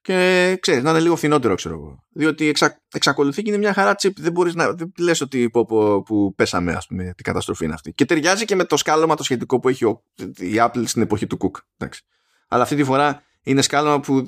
και 0.00 0.56
ξέρεις 0.60 0.82
να 0.82 0.90
είναι 0.90 1.00
λίγο 1.00 1.16
φθηνότερο 1.16 1.54
ξέρω 1.54 1.74
εγώ. 1.74 2.04
Διότι 2.08 2.46
εξα, 2.48 2.82
εξακολουθεί 2.92 3.42
και 3.42 3.50
είναι 3.50 3.58
μια 3.58 3.72
χαρά 3.72 3.94
chip. 3.98 4.12
Δεν 4.16 4.32
μπορείς 4.32 4.54
να 4.54 4.72
δεν 4.72 4.92
λες 4.98 5.20
ότι 5.20 5.50
πω, 5.50 5.64
πω, 5.64 6.02
που 6.02 6.34
πέσαμε 6.34 6.72
ας 6.72 6.86
πούμε 6.86 7.04
την 7.04 7.24
καταστροφή 7.24 7.64
είναι 7.64 7.74
αυτή. 7.74 7.92
Και 7.92 8.04
ταιριάζει 8.04 8.44
και 8.44 8.54
με 8.54 8.64
το 8.64 8.76
σκάλωμα 8.76 9.14
το 9.14 9.22
σχετικό 9.22 9.58
που 9.60 9.68
έχει 9.68 9.84
ο, 9.84 10.02
η 10.36 10.54
Apple 10.54 10.82
στην 10.86 11.02
εποχή 11.02 11.26
του 11.26 11.38
Cook 11.40 11.60
εντάξει. 11.76 12.02
αλλά 12.48 12.62
αυτή 12.62 12.76
τη 12.76 12.84
φορά 12.84 13.22
είναι 13.42 13.62
σκάλωμα 13.62 14.00
που 14.00 14.24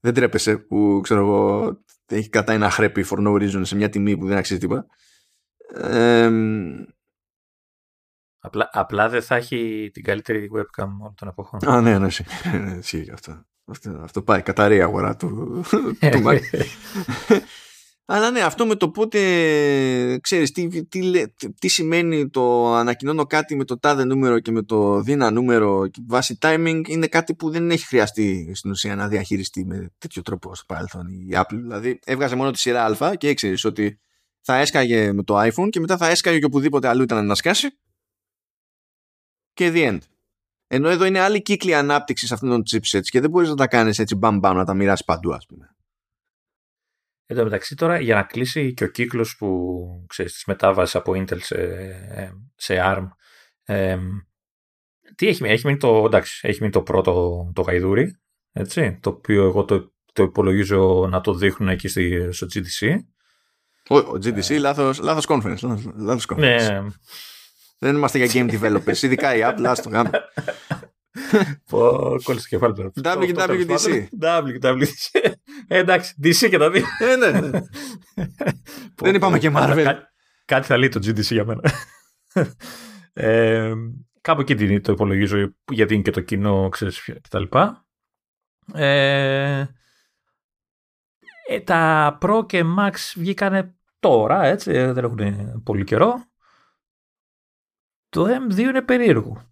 δεν 0.00 0.14
τρέπεσαι 0.14 0.56
που 0.56 1.00
ξέρω 1.02 1.20
εγώ 1.20 1.76
έχει 2.06 2.28
κατά 2.28 2.52
ένα 2.52 2.70
χρέπι 2.70 3.04
for 3.10 3.18
no 3.18 3.32
reason 3.32 3.60
σε 3.62 3.76
μια 3.76 3.88
τιμή 3.88 4.16
που 4.16 4.26
δεν 4.26 4.36
αξίζει 4.36 4.60
τίποτα. 4.60 4.86
Ε, 5.74 6.30
Απλά, 8.44 8.70
απλά 8.72 9.08
δεν 9.08 9.22
θα 9.22 9.36
έχει 9.36 9.90
την 9.92 10.02
καλύτερη 10.02 10.50
webcam 10.54 10.88
όλων 11.00 11.14
των 11.14 11.28
εποχών. 11.28 11.68
Α, 11.68 11.80
ναι, 11.80 11.98
ναι, 11.98 12.08
ναι, 12.58 12.78
αυτό. 13.12 13.44
Αυτό, 13.64 14.00
αυτό 14.02 14.22
πάει, 14.22 14.42
καταρρεί 14.42 14.76
η 14.76 14.80
αγορά 14.80 15.16
του, 15.16 15.62
του 15.98 16.22
Mac. 16.24 16.38
Αλλά 18.04 18.30
ναι, 18.30 18.40
αυτό 18.40 18.66
με 18.66 18.74
το 18.74 18.90
πότε, 18.90 19.18
ξέρεις, 20.18 20.52
τι, 20.52 20.86
τι, 20.86 21.28
τι, 21.58 21.68
σημαίνει 21.68 22.28
το 22.28 22.74
ανακοινώνω 22.74 23.24
κάτι 23.24 23.56
με 23.56 23.64
το 23.64 23.78
τάδε 23.78 24.04
νούμερο 24.04 24.38
και 24.38 24.50
με 24.50 24.62
το 24.62 25.00
δίνα 25.00 25.30
νούμερο 25.30 25.86
βάσει 26.06 26.38
timing 26.40 26.80
είναι 26.86 27.06
κάτι 27.06 27.34
που 27.34 27.50
δεν 27.50 27.70
έχει 27.70 27.86
χρειαστεί 27.86 28.52
στην 28.54 28.70
ουσία 28.70 28.94
να 28.96 29.08
διαχειριστεί 29.08 29.64
με 29.64 29.90
τέτοιο 29.98 30.22
τρόπο 30.22 30.54
στο 30.54 30.64
παρελθόν 30.66 31.08
η 31.08 31.28
Apple. 31.32 31.56
Δηλαδή 31.56 31.98
έβγαζε 32.04 32.36
μόνο 32.36 32.50
τη 32.50 32.58
σειρά 32.58 32.84
Α 32.84 33.14
και 33.14 33.28
ήξερε 33.28 33.54
ότι 33.64 34.00
θα 34.40 34.56
έσκαγε 34.56 35.12
με 35.12 35.22
το 35.22 35.40
iPhone 35.40 35.68
και 35.70 35.80
μετά 35.80 35.96
θα 35.96 36.08
έσκαγε 36.08 36.38
και 36.38 36.44
οπουδήποτε 36.44 36.88
αλλού 36.88 37.02
ήταν 37.02 37.26
να 37.26 37.34
σκάσει 37.34 37.78
και 39.52 39.70
the 39.74 39.88
end. 39.88 39.98
Ενώ 40.66 40.88
εδώ 40.88 41.04
είναι 41.04 41.20
άλλη 41.20 41.42
κύκλη 41.42 41.74
ανάπτυξης 41.74 42.32
αυτών 42.32 42.48
των 42.48 42.62
chipsets 42.70 43.02
και 43.02 43.20
δεν 43.20 43.30
μπορείς 43.30 43.48
να 43.48 43.54
τα 43.54 43.66
κάνεις 43.66 43.98
έτσι 43.98 44.14
μπαμ 44.14 44.38
μπαμ 44.38 44.56
να 44.56 44.64
τα 44.64 44.74
μοιράσει 44.74 45.04
παντού, 45.04 45.32
ας 45.34 45.46
πούμε. 45.46 45.76
Εν 47.26 47.36
τω 47.36 47.44
μεταξύ 47.44 47.74
τώρα 47.74 48.00
για 48.00 48.14
να 48.14 48.22
κλείσει 48.22 48.74
και 48.74 48.84
ο 48.84 48.88
κύκλος 48.88 49.36
που 49.36 49.78
ξέρεις 50.08 50.32
της 50.32 50.44
μετάβασης 50.44 50.94
από 50.94 51.12
Intel 51.12 51.40
σε, 51.40 51.56
σε 52.54 52.76
ARM 52.84 53.08
ε, 53.64 53.98
τι 55.14 55.28
έχει 55.28 55.42
μείνει, 55.42 55.54
έχει 55.54 55.66
μείνει 55.66 55.78
το, 55.78 56.04
εντάξει, 56.06 56.48
έχει 56.48 56.60
μείνει 56.60 56.72
το 56.72 56.82
πρώτο 56.82 57.50
το 57.54 57.62
γαϊδούρι 57.62 58.20
έτσι, 58.52 58.98
το 59.02 59.10
οποίο 59.10 59.44
εγώ 59.44 59.64
το, 59.64 59.92
το 60.12 60.22
υπολογίζω 60.22 61.08
να 61.10 61.20
το 61.20 61.34
δείχνουν 61.34 61.68
εκεί 61.68 61.88
στη, 61.88 62.32
στο 62.32 62.46
GDC. 62.54 62.96
Ο, 63.88 63.96
ο 63.96 64.14
GDC, 64.14 64.50
ε, 64.50 64.58
λάθος, 64.58 64.98
λάθος 64.98 65.24
conference. 65.28 65.78
Λάθος, 65.96 66.26
conference. 66.28 66.38
Ναι, 66.38 66.82
δεν 67.82 67.96
είμαστε 67.96 68.24
για 68.24 68.46
game 68.46 68.60
developers, 68.60 69.02
ειδικά 69.02 69.36
η 69.36 69.40
Apple, 69.44 69.64
άστο 69.64 69.88
γάμο. 69.88 70.10
Πω, 71.70 71.80
κόλλησε 72.22 72.48
το 72.48 72.56
κεφάλι 72.56 72.74
τώρα. 72.74 72.92
WWDC. 73.18 74.06
WWDC. 74.20 75.30
Ε, 75.66 75.78
εντάξει, 75.78 76.14
DC 76.22 76.48
και 76.50 76.58
τα 76.58 76.70
δύο. 76.70 76.84
Ε, 76.98 77.16
ναι, 77.16 77.40
ναι. 77.40 77.60
Δεν 79.02 79.14
είπαμε 79.14 79.38
και 79.38 79.50
Marvel. 79.54 79.94
Κάτι 80.44 80.66
θα 80.66 80.76
λέει 80.76 80.88
το 80.88 81.00
GDC 81.04 81.22
για 81.22 81.44
μένα. 81.44 81.60
Ε, 83.12 83.72
κάπου 84.20 84.40
εκεί 84.40 84.80
το 84.80 84.92
υπολογίζω 84.92 85.54
γιατί 85.72 85.94
είναι 85.94 86.02
και 86.02 86.10
το 86.10 86.20
κοινό, 86.20 86.68
ξέρεις, 86.68 87.10
κτλ. 87.22 87.44
Ε, 88.74 89.64
ε, 91.48 91.60
τα 91.64 92.18
Pro 92.22 92.46
και 92.46 92.64
Max 92.78 92.94
βγήκανε 93.14 93.74
τώρα, 93.98 94.44
έτσι, 94.44 94.72
δεν 94.72 95.04
έχουν 95.04 95.62
πολύ 95.62 95.84
καιρό. 95.84 96.31
Το 98.12 98.24
M2 98.24 98.58
είναι 98.58 98.82
περίεργο. 98.82 99.42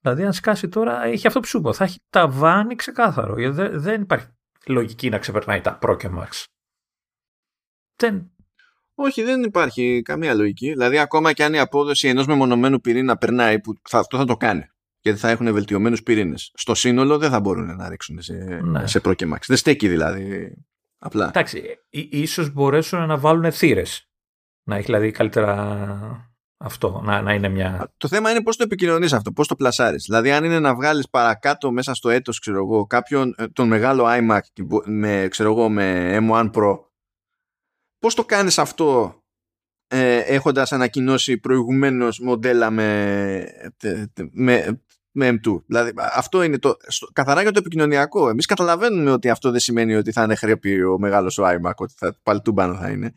Δηλαδή, 0.00 0.24
αν 0.24 0.32
σκάσει 0.32 0.68
τώρα, 0.68 1.04
έχει 1.04 1.26
αυτό 1.26 1.40
που 1.40 1.46
σου 1.46 1.58
είπα. 1.58 1.72
Θα 1.72 1.84
έχει 1.84 1.98
ταβάνι 2.10 2.74
ξεκάθαρο. 2.74 3.38
Γιατί 3.38 3.76
δεν 3.76 4.02
υπάρχει 4.02 4.26
λογική 4.66 5.08
να 5.08 5.18
ξεπερνάει 5.18 5.60
τα 5.60 5.78
Pro 5.82 5.96
και 5.98 6.08
Max. 6.12 6.44
Δεν... 7.96 8.30
Όχι, 8.94 9.22
δεν 9.22 9.42
υπάρχει 9.42 10.02
καμία 10.04 10.34
λογική. 10.34 10.68
Δηλαδή, 10.68 10.98
ακόμα 10.98 11.32
και 11.32 11.44
αν 11.44 11.54
η 11.54 11.58
απόδοση 11.58 12.08
ενός 12.08 12.26
μεμονωμένου 12.26 12.80
πυρήνα 12.80 13.16
περνάει, 13.16 13.60
που 13.60 13.74
θα, 13.82 13.98
αυτό 13.98 14.16
θα 14.16 14.24
το 14.24 14.36
κάνει. 14.36 14.66
Γιατί 15.00 15.18
θα 15.18 15.28
έχουν 15.28 15.52
βελτιωμένους 15.52 16.02
πυρήνες. 16.02 16.50
Στο 16.54 16.74
σύνολο 16.74 17.18
δεν 17.18 17.30
θα 17.30 17.40
μπορούν 17.40 17.76
να 17.76 17.88
ρίξουν 17.88 18.22
σε, 18.22 18.34
ναι. 18.62 18.86
σε 18.86 19.00
Pro 19.04 19.16
και 19.16 19.26
Max. 19.34 19.40
Δεν 19.46 19.56
στέκει 19.56 19.88
δηλαδή. 19.88 20.56
Απλά. 20.98 21.28
Εντάξει, 21.28 21.78
ίσως 22.10 22.52
μπορέσουν 22.52 23.06
να 23.06 23.18
βάλουν 23.18 23.52
θύρες. 23.52 24.10
Να 24.62 24.76
έχει 24.76 24.84
δηλαδή 24.84 25.10
καλύτερα 25.10 26.35
αυτό, 26.56 27.00
να, 27.04 27.22
να 27.22 27.34
είναι 27.34 27.48
μια. 27.48 27.92
Το 27.96 28.08
θέμα 28.08 28.30
είναι 28.30 28.42
πώς 28.42 28.56
το 28.56 28.62
επικοινωνείς 28.62 29.12
αυτό, 29.12 29.32
πώς 29.32 29.48
το 29.48 29.56
πλασάρεις. 29.56 30.04
Δηλαδή, 30.04 30.32
αν 30.32 30.44
είναι 30.44 30.60
να 30.60 30.74
βγάλεις 30.74 31.08
παρακάτω 31.08 31.70
μέσα 31.70 31.94
στο 31.94 32.08
έτος, 32.08 32.38
ξέρω 32.38 32.56
εγώ, 32.56 32.86
κάποιον 32.86 33.34
ε, 33.38 33.46
τον 33.46 33.68
μεγάλο 33.68 34.04
iMac 34.08 34.64
με, 34.84 35.26
ξέρω 35.30 35.50
εγώ, 35.50 35.68
με 35.68 36.18
M1 36.20 36.50
Pro, 36.52 36.78
πώς 37.98 38.14
το 38.14 38.24
κάνεις 38.24 38.58
αυτό 38.58 39.20
ε, 39.88 40.18
έχοντας 40.18 40.72
ανακοινώσει 40.72 41.38
προηγουμένως 41.38 42.20
μοντέλα 42.20 42.70
με, 42.70 43.46
με, 44.30 44.80
με 45.10 45.30
M2. 45.30 45.62
Δηλαδή, 45.66 45.92
αυτό 46.14 46.42
είναι 46.42 46.58
το, 46.58 46.76
στο, 46.86 47.06
καθαρά 47.12 47.42
για 47.42 47.52
το 47.52 47.58
επικοινωνιακό. 47.58 48.28
Εμείς 48.28 48.46
καταλαβαίνουμε 48.46 49.10
ότι 49.10 49.30
αυτό 49.30 49.50
δεν 49.50 49.60
σημαίνει 49.60 49.94
ότι 49.94 50.12
θα 50.12 50.22
είναι 50.22 50.34
χρέπη 50.34 50.82
ο 50.82 50.98
μεγάλος 50.98 51.38
ο 51.38 51.44
iMac, 51.46 51.74
ότι 51.76 51.94
θα, 51.96 52.18
πάλι 52.22 52.40
τούμπανο 52.40 52.74
θα 52.74 52.90
είναι. 52.90 53.12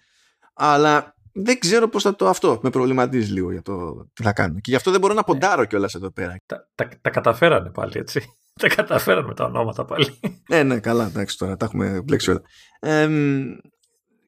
Αλλά 0.53 1.16
δεν 1.44 1.60
ξέρω 1.60 1.88
πώς 1.88 2.03
θα 2.03 2.16
το 2.16 2.28
αυτό. 2.28 2.60
Με 2.64 2.70
προβληματίζει 2.70 3.32
λίγο 3.32 3.52
για 3.52 3.61
το 3.61 4.06
τι 4.14 4.24
θα 4.24 4.34
κάνουμε. 4.34 4.60
Και 4.60 4.72
γι' 4.72 4.78
αυτό 4.78 4.91
δεν 4.91 4.99
μπορώ 4.99 5.14
να 5.14 5.24
ποντάρω 5.24 5.66
κιόλας 5.66 5.94
εδώ 5.94 6.11
πέρα. 6.11 6.36
Τα, 6.45 6.70
τα, 6.76 6.90
τα 7.02 7.10
καταφέρανε 7.10 7.70
πάλι 7.70 7.94
έτσι. 7.95 8.22
τα 8.61 8.68
καταφέρανε 8.68 9.28
με 9.28 9.34
τα 9.34 9.45
ονόματα 9.45 9.86
πάλι. 9.86 10.20
ναι, 10.49 10.64
ναι, 10.64 10.80
καλά, 10.80 11.06
εντάξει 11.06 11.38
τώρα, 11.38 11.57
τα 11.57 11.66
έχουμε 11.66 12.02
μπλέξει 12.03 12.30
όλα. 12.30 12.41
Ε, 12.80 13.10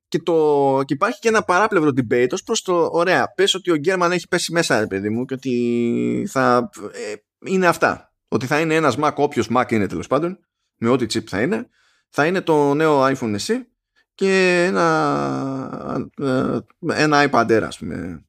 και, 0.07 0.19
το, 0.19 0.81
και 0.85 0.93
υπάρχει 0.93 1.19
και 1.19 1.27
ένα 1.27 1.43
παράπλευρο 1.43 1.89
debate 1.89 2.29
ως 2.31 2.43
προς 2.43 2.61
το 2.61 2.89
ωραία 2.91 3.33
πες 3.35 3.53
ότι 3.53 3.71
ο 3.71 3.75
Γκέρμαν 3.75 4.11
έχει 4.11 4.27
πέσει 4.27 4.51
μέσα 4.51 4.79
ρε 4.79 4.87
παιδί 4.87 5.09
μου 5.09 5.25
και 5.25 5.33
ότι 5.33 6.27
θα 6.29 6.69
ε, 6.91 7.13
είναι 7.45 7.67
αυτά 7.67 8.13
ότι 8.27 8.45
θα 8.45 8.59
είναι 8.59 8.75
ένας 8.75 8.97
Mac 8.99 9.13
όποιος 9.15 9.47
Mac 9.55 9.71
είναι 9.71 9.87
τέλος 9.87 10.07
πάντων 10.07 10.39
με 10.75 10.89
ό,τι 10.89 11.05
chip 11.13 11.23
θα 11.27 11.41
είναι 11.41 11.69
θα 12.09 12.25
είναι 12.25 12.41
το 12.41 12.73
νέο 12.73 13.05
iPhone 13.05 13.35
SE 13.35 13.53
και 14.21 14.63
ένα, 14.67 16.09
ε, 16.17 16.59
ένα 17.03 17.29
iPad 17.31 17.45
Air 17.45 17.61
ας 17.61 17.77
πούμε 17.77 18.25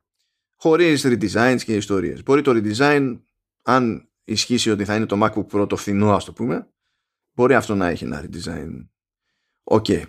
χωρίς 0.57 1.07
redesigns 1.07 1.61
και 1.65 1.75
ιστορίες 1.75 2.23
μπορεί 2.23 2.43
το 2.43 2.53
redesign 2.55 3.21
αν 3.63 4.09
ισχύσει 4.25 4.71
ότι 4.71 4.85
θα 4.85 4.95
είναι 4.97 5.07
το 5.07 5.19
MacBook 5.23 5.47
Pro 5.47 5.69
το 5.69 5.77
φθηνό 5.77 6.15
ας 6.15 6.25
το 6.25 6.33
πούμε 6.33 6.69
μπορεί 7.33 7.55
αυτό 7.55 7.75
να 7.75 7.89
έχει 7.89 8.05
ένα 8.05 8.25
redesign 8.25 8.87
OK. 9.65 9.85
Okay. 9.89 10.03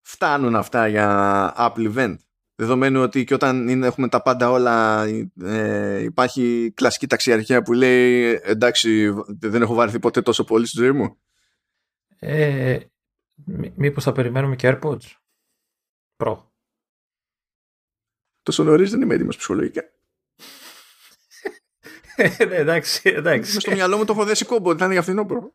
Φτάνουν 0.00 0.56
αυτά 0.56 0.88
για 0.88 1.54
Apple 1.56 1.94
event 1.94 2.16
δεδομένου 2.54 3.00
ότι 3.00 3.24
και 3.24 3.34
όταν 3.34 3.68
είναι, 3.68 3.86
έχουμε 3.86 4.08
τα 4.08 4.22
πάντα 4.22 4.50
όλα 4.50 5.06
ε, 5.42 6.02
υπάρχει 6.02 6.72
κλασική 6.74 7.06
ταξιαρχία 7.06 7.62
που 7.62 7.72
λέει 7.72 8.40
εντάξει 8.42 9.14
δεν 9.26 9.62
έχω 9.62 9.74
βαρεθεί 9.74 9.98
ποτέ 9.98 10.22
τόσο 10.22 10.44
πολύ 10.44 10.66
στη 10.66 10.80
ζωή 10.80 10.92
μου 10.92 11.16
ε, 12.18 12.78
Μήπως 13.74 14.04
θα 14.04 14.12
περιμένουμε 14.12 14.56
και 14.56 14.78
AirPods; 14.82 15.16
Pro. 16.16 16.36
Τόσο 18.42 18.64
νωρί 18.64 18.84
δεν 18.84 19.00
είμαι 19.00 19.14
έτοιμος 19.14 19.36
ψυχολογικά. 19.36 19.82
Ε, 22.16 22.44
ναι, 22.44 22.54
εντάξει, 22.54 23.08
εντάξει. 23.08 23.60
Στο 23.60 23.70
μυαλό 23.70 23.96
μου 23.96 24.04
το 24.04 24.12
έχω 24.12 24.24
δέσει 24.24 24.44
κόμπο, 24.44 24.76
θα 24.76 24.84
είναι 24.84 24.92
για 24.92 25.02
φθινόπωρο. 25.02 25.54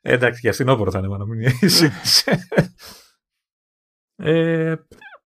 Ε, 0.00 0.12
εντάξει, 0.12 0.40
για 0.42 0.52
φθινόπωρο 0.52 0.90
θα 0.90 0.98
είναι, 0.98 1.16
να 1.16 1.26
μην 1.26 1.40
ε, 4.16 4.74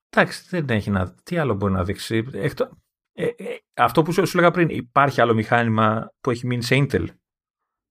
εντάξει, 0.09 0.43
δεν 0.49 0.69
έχει 0.69 0.89
να. 0.89 1.13
Τι 1.23 1.37
άλλο 1.37 1.53
μπορεί 1.53 1.73
να 1.73 1.83
δείξει; 1.83 2.25
Εκτό, 2.33 2.69
ε, 3.13 3.25
ε, 3.25 3.57
αυτό 3.73 4.01
που 4.01 4.11
σου, 4.11 4.27
σου 4.27 4.37
έλεγα 4.37 4.51
πριν, 4.51 4.69
υπάρχει 4.69 5.21
άλλο 5.21 5.33
μηχάνημα 5.33 6.13
που 6.21 6.31
έχει 6.31 6.47
μείνει 6.47 6.63
σε 6.63 6.75
Intel; 6.75 7.05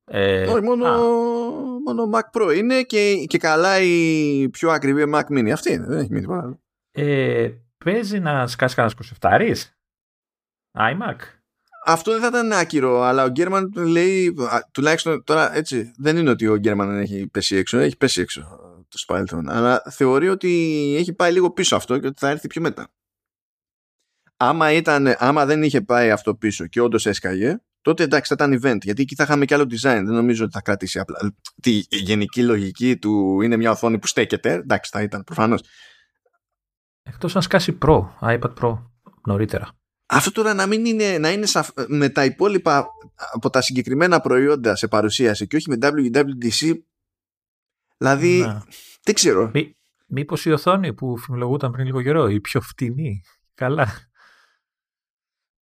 Ε, 0.05 0.47
Όχι, 0.47 0.63
μόνο, 0.63 0.85
μόνο 1.95 2.11
Mac 2.15 2.41
Pro 2.41 2.57
είναι 2.57 2.83
και, 2.83 3.25
και 3.27 3.39
καλά 3.39 3.81
η 3.81 4.49
πιο 4.49 4.71
ακριβή 4.71 5.11
Mac 5.15 5.25
Mini. 5.25 5.51
Αυτή 5.51 5.73
είναι, 5.73 5.87
δεν 5.87 5.99
έχει 5.99 6.09
μείνει 6.09 6.21
τίποτα 6.21 6.43
άλλο. 6.43 6.61
Ε, 6.91 7.51
παίζει 7.85 8.19
να 8.19 8.47
σκάσει 8.47 8.75
κανένας 8.75 8.97
27 9.21 9.55
iMac. 10.79 11.17
Αυτό 11.85 12.13
δεν 12.13 12.21
θα 12.21 12.27
ήταν 12.27 12.53
άκυρο, 12.53 13.03
αλλά 13.03 13.25
ο 13.25 13.29
Γκέρμαν 13.29 13.73
λέει, 13.77 14.35
τουλάχιστον 14.73 15.25
τώρα 15.25 15.57
έτσι, 15.57 15.93
δεν 15.97 16.17
είναι 16.17 16.31
ότι 16.31 16.47
ο 16.47 16.57
Γκέρμαν 16.57 16.99
έχει 16.99 17.27
πέσει 17.27 17.57
έξω, 17.57 17.79
έχει 17.79 17.97
πέσει 17.97 18.21
έξω 18.21 18.41
το 18.89 18.99
παρελθόν, 19.07 19.49
αλλά 19.49 19.83
θεωρεί 19.91 20.29
ότι 20.29 20.49
έχει 20.99 21.13
πάει 21.13 21.33
λίγο 21.33 21.51
πίσω 21.51 21.77
αυτό 21.77 21.99
και 21.99 22.07
ότι 22.07 22.19
θα 22.19 22.29
έρθει 22.29 22.47
πιο 22.47 22.61
μετά. 22.61 22.89
Άμα, 24.37 24.73
ήταν, 24.73 25.15
άμα 25.19 25.47
δεν 25.47 25.63
είχε 25.63 25.81
πάει 25.81 26.11
αυτό 26.11 26.35
πίσω 26.35 26.67
και 26.67 26.81
όντως 26.81 27.07
έσκαγε, 27.07 27.59
τότε 27.83 28.03
εντάξει 28.03 28.35
θα 28.35 28.45
ήταν 28.45 28.61
event 28.63 28.81
γιατί 28.83 29.03
εκεί 29.03 29.15
θα 29.15 29.23
είχαμε 29.23 29.45
και 29.45 29.55
άλλο 29.55 29.65
design. 29.65 30.03
Δεν 30.05 30.15
νομίζω 30.15 30.45
ότι 30.45 30.53
θα 30.53 30.61
κρατήσει 30.61 30.99
απλά. 30.99 31.35
Τη 31.63 31.83
γενική 31.89 32.43
λογική 32.43 32.97
του 32.97 33.41
είναι 33.41 33.57
μια 33.57 33.71
οθόνη 33.71 33.99
που 33.99 34.07
στέκεται 34.07 34.53
εντάξει 34.53 34.91
θα 34.95 35.03
ήταν 35.03 35.25
προφανώς. 35.25 35.61
Εκτός 37.03 37.37
αν 37.37 37.43
σκάσει 37.43 37.79
Pro, 37.83 38.05
iPad 38.21 38.55
Pro 38.61 38.83
νωρίτερα. 39.27 39.79
Αυτό 40.07 40.33
τώρα 40.33 40.55
να 40.55 40.67
μην 40.67 40.85
είναι, 40.85 41.19
να 41.19 41.31
είναι 41.31 41.47
με 41.87 42.09
τα 42.09 42.25
υπόλοιπα 42.25 42.87
από 43.33 43.51
τα 43.51 43.61
συγκεκριμένα 43.61 44.21
προϊόντα 44.21 44.77
σε 44.77 44.89
παρουσίαση 44.89 45.47
και 45.47 45.57
όχι 45.57 45.71
με 45.71 45.77
WWDC 45.81 46.75
δηλαδή 47.97 48.41
να. 48.41 48.65
δεν 49.03 49.15
ξέρω. 49.15 49.51
Μή, 49.55 49.77
μήπως 50.07 50.45
η 50.45 50.51
οθόνη 50.51 50.95
που 50.95 51.19
φημολογούταν 51.19 51.71
πριν 51.71 51.85
λίγο 51.85 52.03
καιρό 52.03 52.29
η 52.29 52.41
πιο 52.41 52.61
φτηνή 52.61 53.21
καλά 53.55 54.08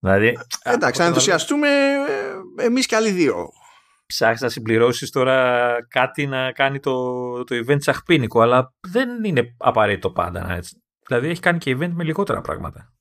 Δηλαδή, 0.07 0.39
Εντάξει, 0.63 1.03
αν 1.03 1.09
ενθουσιαστούμε 1.09 1.69
ε, 2.59 2.65
εμείς 2.65 2.87
και 2.87 2.97
άλλοι 2.97 3.11
δύο. 3.11 3.49
Ψάχνει 4.07 4.39
να 4.41 4.49
συμπληρώσεις 4.49 5.11
τώρα 5.11 5.77
κάτι 5.89 6.27
να 6.27 6.53
κάνει 6.53 6.81
το, 6.81 7.45
το 7.45 7.57
event 7.57 7.79
τσαχπίνικο, 7.79 8.41
αλλά 8.41 8.75
δεν 8.81 9.25
είναι 9.25 9.55
απαραίτητο 9.57 10.11
πάντα. 10.11 10.51
Έτσι. 10.53 10.83
Δηλαδή 11.07 11.29
έχει 11.29 11.41
κάνει 11.41 11.59
και 11.59 11.77
event 11.77 11.91
με 11.93 12.05
λιγότερα 12.05 12.41
πράγματα. 12.41 12.93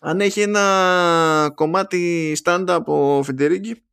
Αν 0.00 0.20
έχει 0.20 0.40
ένα 0.40 1.52
κομμάτι 1.54 2.32
stand 2.44 2.64
από 2.68 3.20
Φεντερίγκη. 3.24 3.86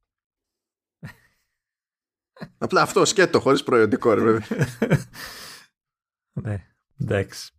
Απλά 2.57 2.81
αυτό 2.81 3.05
σκέτο, 3.05 3.39
χωρίς 3.39 3.63
προϊόντικό, 3.63 4.13
ρε 4.13 4.21
βέβαια. 4.21 4.67
ναι, 6.43 6.65
εντάξει. 6.99 7.49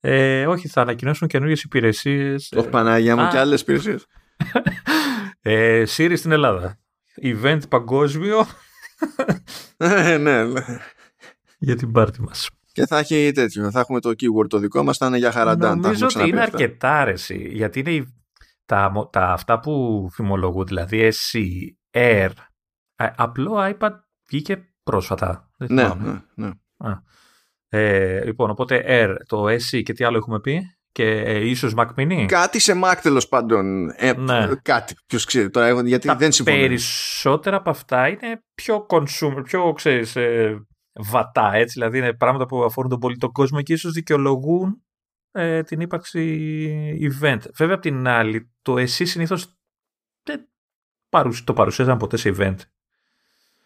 Ε, 0.00 0.46
όχι, 0.46 0.68
θα 0.68 0.80
ανακοινώσουν 0.80 1.28
καινούριε 1.28 1.56
υπηρεσίες. 1.64 2.52
Όχι, 2.56 2.68
Πανάγια 2.68 3.16
μου, 3.16 3.28
και 3.30 3.38
άλλες 3.38 3.60
υπηρεσίες 3.60 4.06
ε, 5.40 5.84
Siri 5.96 6.12
στην 6.16 6.32
Ελλάδα. 6.32 6.78
Event 7.22 7.68
παγκόσμιο. 7.68 8.46
ναι, 9.76 10.18
ναι. 10.18 10.62
Για 11.58 11.76
την 11.76 11.92
πάρτι 11.92 12.22
μας. 12.22 12.48
Και 12.72 12.86
θα 12.86 12.98
έχει 12.98 13.32
τέτοιο. 13.34 13.70
Θα 13.70 13.80
έχουμε 13.80 14.00
το 14.00 14.10
keyword 14.10 14.48
το 14.48 14.58
δικό 14.58 14.82
μας, 14.82 14.96
θα 14.96 15.06
είναι 15.06 15.18
για 15.18 15.32
χαραντάν. 15.32 15.80
Νομίζω 15.80 16.06
ότι 16.06 16.28
είναι 16.28 16.40
αρκετά 16.40 17.00
αρέσει. 17.00 17.48
Γιατί 17.52 17.80
είναι 17.80 18.14
τα, 18.64 19.08
τα, 19.12 19.32
αυτά 19.32 19.60
που 19.60 20.06
φημολογούν, 20.12 20.66
δηλαδή 20.66 21.12
SC, 21.12 21.38
Air. 21.90 22.30
απλό 22.96 23.74
iPad 23.78 23.90
βγήκε 24.28 24.74
πρόσφατα. 24.82 25.50
ναι, 25.56 25.88
ναι, 25.94 26.20
ναι. 26.34 26.50
Ε, 27.68 28.24
λοιπόν, 28.24 28.50
οπότε 28.50 28.84
Air, 28.86 29.16
το 29.26 29.44
SC 29.44 29.82
και 29.82 29.92
τι 29.92 30.04
άλλο 30.04 30.16
έχουμε 30.16 30.40
πει; 30.40 30.77
Και 30.98 31.10
ε, 31.10 31.48
ίσως 31.48 31.72
Mac 31.76 31.86
Mini. 31.96 32.24
Κάτι 32.26 32.58
σε 32.58 32.80
Mac 32.84 32.94
τέλος 33.02 33.28
πάντων. 33.28 33.92
Ε, 33.96 34.12
ναι. 34.12 34.48
Κάτι. 34.62 34.94
Ποιος 35.06 35.24
ξέρει 35.24 35.50
τώρα, 35.50 35.82
γιατί 35.82 36.06
Τα 36.06 36.16
δεν 36.16 36.32
συμφωνώ. 36.32 36.56
Περισσότερα 36.56 37.56
από 37.56 37.70
αυτά 37.70 38.08
είναι 38.08 38.42
πιο 38.54 38.86
consumer, 38.88 39.42
πιο 39.44 39.72
ξέρεις, 39.72 40.16
ε, 40.16 40.66
βατά. 40.92 41.50
Έτσι, 41.54 41.72
δηλαδή 41.72 41.98
είναι 41.98 42.12
πράγματα 42.12 42.46
που 42.46 42.64
αφορούν 42.64 42.90
τον 42.90 42.98
πολιτικό 42.98 43.32
κόσμο 43.32 43.62
και 43.62 43.72
ίσως 43.72 43.92
δικαιολογούν 43.92 44.82
ε, 45.30 45.62
την 45.62 45.80
ύπαρξη 45.80 46.22
event. 47.00 47.40
Βέβαια, 47.54 47.74
απ' 47.74 47.82
την 47.82 48.08
άλλη, 48.08 48.50
το 48.62 48.78
εσύ 48.78 49.04
συνήθως 49.04 49.56
δεν, 50.22 50.48
το 51.44 51.52
παρουσίαζαν 51.52 51.98
ποτέ 51.98 52.16
σε 52.16 52.34
event. 52.36 52.56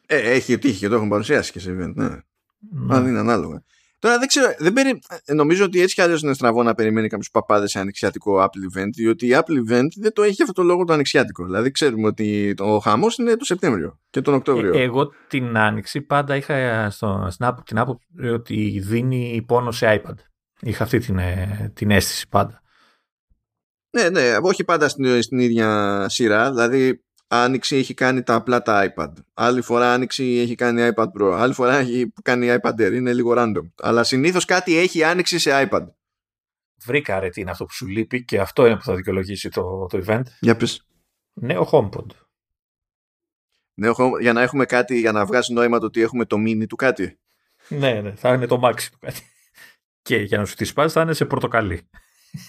Ε, 0.07 0.31
έχει 0.31 0.59
τύχει 0.59 0.79
και 0.79 0.89
το 0.89 0.95
έχουν 0.95 1.09
παρουσιάσει 1.09 1.53
και 1.53 1.61
σε 1.61 1.71
event, 1.71 1.93
ναι. 1.95 2.09
ναι. 2.09 2.95
Αν 2.95 3.07
είναι 3.07 3.19
ανάλογα. 3.19 3.63
Τώρα 4.03 4.19
δεν 4.19 4.29
ξέρω, 4.29 4.55
δεν 4.59 4.73
περι... 4.73 5.01
Ε, 5.25 5.33
νομίζω 5.35 5.65
ότι 5.65 5.81
έτσι 5.81 5.95
κι 5.95 6.01
αλλιώς 6.01 6.23
είναι 6.23 6.35
στραβό 6.35 6.63
να 6.63 6.75
περιμένει 6.75 7.09
κάποιος 7.09 7.31
παπάδες 7.31 7.71
σε 7.71 7.79
ανοιξιατικό 7.79 8.43
Apple 8.43 8.79
Event, 8.79 8.89
διότι 8.97 9.27
η 9.27 9.31
Apple 9.35 9.71
Event 9.71 9.87
δεν 10.01 10.13
το 10.13 10.23
έχει 10.23 10.33
για 10.33 10.45
αυτό 10.45 10.63
το 10.63 10.69
λόγο 10.69 10.85
το 10.85 10.93
ανοιξιάτικο. 10.93 11.45
Δηλαδή 11.45 11.71
ξέρουμε 11.71 12.07
ότι 12.07 12.55
ο 12.59 12.79
χαμός 12.79 13.17
είναι 13.17 13.37
το 13.37 13.45
Σεπτέμβριο 13.45 13.99
και 14.11 14.21
τον 14.21 14.35
Οκτώβριο. 14.35 14.75
Ε, 14.75 14.83
εγώ 14.83 15.11
την 15.29 15.57
άνοιξη 15.57 16.01
πάντα 16.01 16.37
είχα 16.37 16.91
στο, 16.91 17.29
στην 17.31 17.47
Apple 17.49 17.63
την 17.65 17.79
άποψη 17.79 18.07
ότι 18.33 18.83
δίνει 18.85 19.45
πόνο 19.47 19.71
σε 19.71 20.03
iPad. 20.05 20.15
Είχα 20.61 20.85
αυτή 20.85 20.99
την, 20.99 21.19
ε, 21.19 21.73
την 21.75 21.91
αίσθηση 21.91 22.29
πάντα. 22.29 22.63
Ναι, 23.91 24.09
ναι, 24.09 24.37
όχι 24.41 24.65
πάντα 24.65 24.89
στην, 24.89 25.23
στην 25.23 25.39
ίδια 25.39 26.07
σειρά. 26.09 26.51
Δηλαδή 26.51 27.05
Άνοιξη 27.35 27.77
έχει 27.77 27.95
κάνει 27.95 28.23
τα 28.23 28.35
απλά 28.35 28.63
τα 28.63 28.93
iPad. 28.95 29.13
Άλλη 29.35 29.63
φορά 29.63 29.93
Άνοιξη 29.93 30.25
έχει 30.25 30.55
κάνει 30.55 30.91
iPad 30.95 31.07
Pro. 31.19 31.33
Άλλη 31.33 31.55
φορά 31.55 31.77
έχει 31.77 32.13
κάνει 32.23 32.57
iPad 32.61 32.81
Air. 32.81 32.93
Είναι 32.93 33.13
λίγο 33.13 33.35
random. 33.37 33.71
Αλλά 33.77 34.05
συνήθως 34.05 34.45
κάτι 34.45 34.77
έχει 34.77 35.05
Άνοιξη 35.05 35.39
σε 35.39 35.51
iPad. 35.71 35.87
Βρήκα 36.85 37.21
ρε 37.21 37.29
τι 37.29 37.41
είναι 37.41 37.51
αυτό 37.51 37.65
που 37.65 37.73
σου 37.73 37.87
λείπει 37.87 38.25
και 38.25 38.41
αυτό 38.41 38.67
είναι 38.67 38.77
που 38.77 38.83
θα 38.83 38.95
δικαιολογήσει 38.95 39.49
το, 39.49 39.87
το 39.87 40.03
event. 40.07 40.23
Για 40.41 40.57
πες. 40.57 40.87
Νέο 41.33 41.69
HomePod. 41.73 42.07
Νέο 43.75 43.95
HomePod. 43.99 44.21
Για 44.21 44.33
να 44.33 44.43
έχουμε 44.43 44.65
κάτι, 44.65 44.99
για 44.99 45.13
να 45.13 45.27
βγάζει 45.27 45.53
νόημα 45.53 45.79
το 45.79 45.87
ότι 45.87 46.01
έχουμε 46.01 46.25
το 46.25 46.37
mini 46.37 46.67
του 46.67 46.77
κάτι. 46.77 47.19
ναι, 47.69 48.01
ναι, 48.01 48.15
θα 48.15 48.33
είναι 48.33 48.47
το 48.47 48.61
max 48.65 48.83
του 48.83 48.99
κάτι. 48.99 49.23
Και 50.03 50.17
για 50.17 50.39
να 50.39 50.45
σου 50.45 50.55
τη 50.55 50.65
σπάσει 50.65 50.95
θα 50.95 51.01
είναι 51.01 51.13
σε 51.13 51.25
πορτοκαλί. 51.25 51.91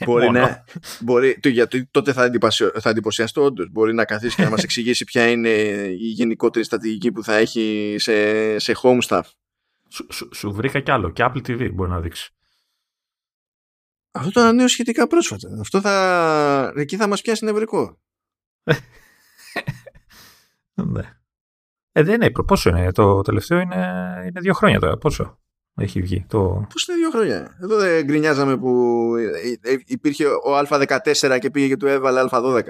Μπορεί 0.05 0.30
να. 0.30 0.64
Μπορεί, 0.99 1.39
γιατί 1.43 1.85
τότε 1.85 2.14
θα, 2.14 2.31
θα 2.80 2.89
εντυπωσιαστώ 2.89 3.43
όντως. 3.43 3.69
Μπορεί 3.72 3.93
να 3.93 4.05
καθίσεις 4.05 4.35
και 4.35 4.43
να 4.43 4.49
μας 4.49 4.64
εξηγήσει 4.68 5.03
ποια 5.03 5.30
είναι 5.30 5.49
η 5.89 6.07
γενικότερη 6.07 6.65
στρατηγική 6.65 7.11
που 7.11 7.23
θα 7.23 7.35
έχει 7.35 7.95
σε, 7.99 8.60
σε 8.60 8.76
home 8.81 8.99
stuff. 9.07 9.22
Σου, 9.89 10.07
σου, 10.11 10.30
σου 10.34 10.51
βρήκα 10.51 10.80
κι 10.80 10.91
άλλο. 10.91 11.11
Και 11.11 11.23
Apple 11.26 11.47
TV 11.47 11.72
μπορεί 11.73 11.89
να 11.89 11.99
δείξει. 11.99 12.34
Αυτό 14.11 14.31
το 14.31 14.41
ανανέω 14.41 14.68
σχετικά 14.68 15.07
πρόσφατα. 15.07 15.57
Αυτό 15.60 15.81
θα. 15.81 16.73
Εκεί 16.76 16.95
θα 16.95 17.07
μας 17.07 17.22
πιάσει 17.22 17.45
νευρικό. 17.45 17.99
ναι. 20.73 21.18
Ε, 21.91 22.03
δεν 22.03 22.22
είναι. 22.22 22.31
Πόσο 22.31 22.69
είναι; 22.69 22.91
Το 22.91 23.22
τελευταίο 23.22 23.60
είναι, 23.60 23.76
είναι 24.27 24.39
δύο 24.39 24.53
χρόνια 24.53 24.80
τώρα. 24.80 24.97
Πόσο; 24.97 25.43
Έχει 25.76 26.02
βγει. 26.02 26.26
Το... 26.30 26.68
Πώς 26.74 26.88
είναι 26.88 26.98
δύο 26.98 27.10
χρόνια. 27.10 27.58
Εδώ 27.62 27.78
δεν 27.78 28.06
γκρινιάζαμε 28.06 28.58
που 28.58 29.12
υπήρχε 29.86 30.26
ο 30.26 30.58
Α14 30.70 31.38
και 31.40 31.50
πήγε 31.50 31.68
και 31.68 31.78
του 31.78 31.88
έβαλε 31.88 32.24
Α12. 32.32 32.62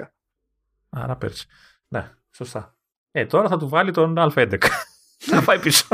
Άρα 0.90 1.16
πέρσι. 1.16 1.46
Ναι, 1.88 2.10
σωστά. 2.30 2.76
Ε, 3.10 3.26
τώρα 3.26 3.48
θα 3.48 3.56
του 3.56 3.68
βάλει 3.68 3.90
τον 3.90 4.14
Α11. 4.18 4.58
να 5.30 5.42
πάει 5.42 5.58
πίσω. 5.58 5.86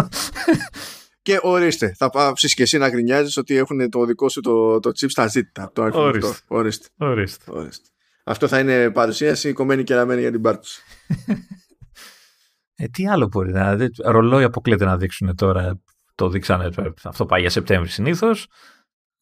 και 1.23 1.39
ορίστε, 1.43 1.95
θα 1.97 2.11
πάψεις 2.11 2.55
και 2.55 2.63
εσύ 2.63 2.79
να 2.79 2.89
γκρινιάζεις 2.89 3.37
ότι 3.37 3.57
έχουν 3.57 3.91
το 3.91 4.05
δικό 4.05 4.29
σου 4.29 4.41
το, 4.41 4.81
το 4.81 4.89
chip 4.89 5.11
στα 5.11 5.27
ζήτητα 5.27 5.71
το 5.73 5.83
ορίστε. 5.83 6.35
Ορίστε. 6.47 6.89
ορίστε. 6.97 7.45
ορίστε. 7.49 7.89
Αυτό 8.25 8.49
θα 8.49 8.59
είναι 8.59 8.91
παρουσίαση 8.91 9.53
κομμένη 9.53 9.85
και 9.85 9.95
ραμμένη 9.95 10.21
για 10.21 10.31
την 10.31 10.43
πάρτι 10.43 10.69
ε, 12.77 12.87
τι 12.89 13.09
άλλο 13.09 13.27
μπορεί 13.27 13.53
να 13.53 13.77
δει. 13.77 13.91
Ρολόι 14.05 14.45
αποκλείεται 14.45 14.85
να 14.85 14.97
δείξουν 14.97 15.37
τώρα 15.37 15.81
το 16.15 16.29
δείξανε, 16.29 16.71
αυτό 17.05 17.27
πάει 17.27 17.41
για 17.41 17.51
Σεπτέμβρη 17.51 17.89
συνήθως. 17.89 18.47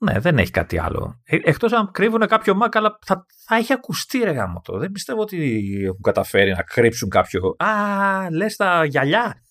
Ναι, 0.01 0.19
δεν 0.19 0.39
έχει 0.39 0.51
κάτι 0.51 0.79
άλλο. 0.79 1.21
Ε, 1.25 1.37
Εκτός 1.43 1.73
αν 1.73 1.91
κρύβουν 1.91 2.27
κάποιο 2.27 2.59
Mac, 2.63 2.69
αλλά 2.73 2.99
θα, 3.07 3.27
θα 3.47 3.57
έχει 3.57 3.73
ακουστεί 3.73 4.19
ρε 4.19 4.31
γάμο 4.31 4.61
το. 4.65 4.79
Δεν 4.79 4.91
πιστεύω 4.93 5.21
ότι 5.21 5.63
έχουν 5.85 6.01
καταφέρει 6.03 6.51
να 6.51 6.63
κρύψουν 6.63 7.09
κάποιο. 7.09 7.57
Α, 7.59 8.31
λες 8.31 8.57
τα 8.57 8.85
γυαλιά. 8.85 9.43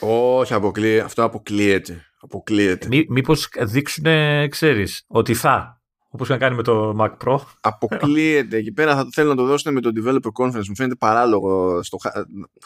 Όχι, 0.00 0.54
αποκλείεται. 0.54 1.04
Αυτό 1.04 1.24
αποκλείεται. 1.24 2.04
αποκλείεται. 2.20 2.86
Μή, 2.86 3.04
Μήπως 3.08 3.48
δείξουν, 3.60 4.04
ξέρεις, 4.48 5.04
ότι 5.06 5.34
θα. 5.34 5.79
Όπως 6.12 6.28
είχαν 6.28 6.40
κάνει 6.40 6.56
με 6.56 6.62
το 6.62 6.96
Mac 6.98 7.16
Pro. 7.24 7.38
Αποκλείεται. 7.60 8.56
Εκεί 8.56 8.72
πέρα 8.72 8.96
θα 8.96 9.08
θέλουν 9.12 9.30
να 9.30 9.36
το 9.36 9.44
δώσουν 9.44 9.72
με 9.72 9.80
το 9.80 9.90
Developer 9.96 10.44
Conference. 10.44 10.66
Μου 10.68 10.76
φαίνεται 10.76 10.94
παράλογο. 10.94 11.82
Στο, 11.82 11.98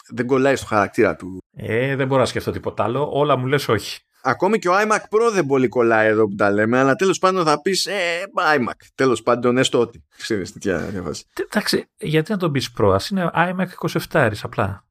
δεν 0.09 0.25
κολλάει 0.25 0.55
στο 0.55 0.65
χαρακτήρα 0.65 1.15
του. 1.15 1.43
Ε, 1.55 1.95
δεν 1.95 2.07
μπορώ 2.07 2.19
να 2.19 2.27
σκεφτώ 2.27 2.51
τίποτα 2.51 2.83
άλλο. 2.83 3.09
Όλα 3.11 3.37
μου 3.37 3.45
λες 3.45 3.67
όχι. 3.67 3.99
Ακόμη 4.21 4.59
και 4.59 4.69
ο 4.69 4.73
iMac 4.75 4.97
Pro 4.97 5.31
δεν 5.33 5.45
πολύ 5.45 5.67
κολλάει 5.67 6.07
εδώ 6.07 6.27
που 6.27 6.35
τα 6.35 6.51
λέμε, 6.51 6.79
αλλά 6.79 6.95
τέλος 6.95 7.19
πάντων 7.19 7.45
θα 7.45 7.61
πεις 7.61 7.85
ε, 7.85 8.23
iMac. 8.55 8.87
Τέλος 8.95 9.21
πάντων, 9.21 9.57
έστω 9.57 9.79
ότι. 9.79 10.03
Ξέρεις 10.17 10.53
τέτοια 10.53 10.77
διαβάση. 10.77 11.23
Εντάξει, 11.49 11.89
γιατί 11.97 12.31
να 12.31 12.37
τον 12.37 12.51
πεις 12.51 12.73
Pro, 12.77 12.91
ας 12.93 13.09
είναι 13.09 13.31
iMac 13.33 13.89
27 14.11 14.31
απλά. 14.41 14.85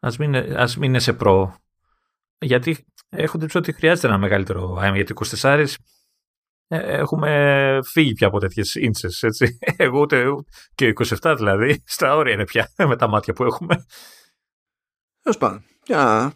Α 0.00 0.08
μην, 0.18 0.34
ας 0.34 0.76
μην 0.76 0.88
είναι 0.88 0.98
σε 0.98 1.16
Pro. 1.20 1.50
Γιατί 2.38 2.86
έχω 3.08 3.38
την 3.38 3.48
ότι 3.54 3.72
χρειάζεται 3.72 4.06
ένα 4.06 4.18
μεγαλύτερο 4.18 4.78
iMac. 4.82 4.94
Γιατί 4.94 5.14
24 5.40 5.44
ε, 5.44 5.64
έχουμε 6.68 7.78
φύγει 7.82 8.12
πια 8.12 8.26
από 8.26 8.38
τέτοιες 8.38 8.74
ίντσες. 8.74 9.24
Εγώ 9.76 10.00
ούτε, 10.00 10.24
και 10.74 10.92
27 11.22 11.34
δηλαδή, 11.36 11.82
στα 11.86 12.16
όρια 12.16 12.32
είναι 12.34 12.44
πια 12.44 12.72
με 12.76 12.96
τα 12.96 13.08
μάτια 13.08 13.32
που 13.32 13.44
έχουμε. 13.44 13.84
Τέλος 15.22 15.38
πάντων. 15.38 15.64
Για... 15.84 16.32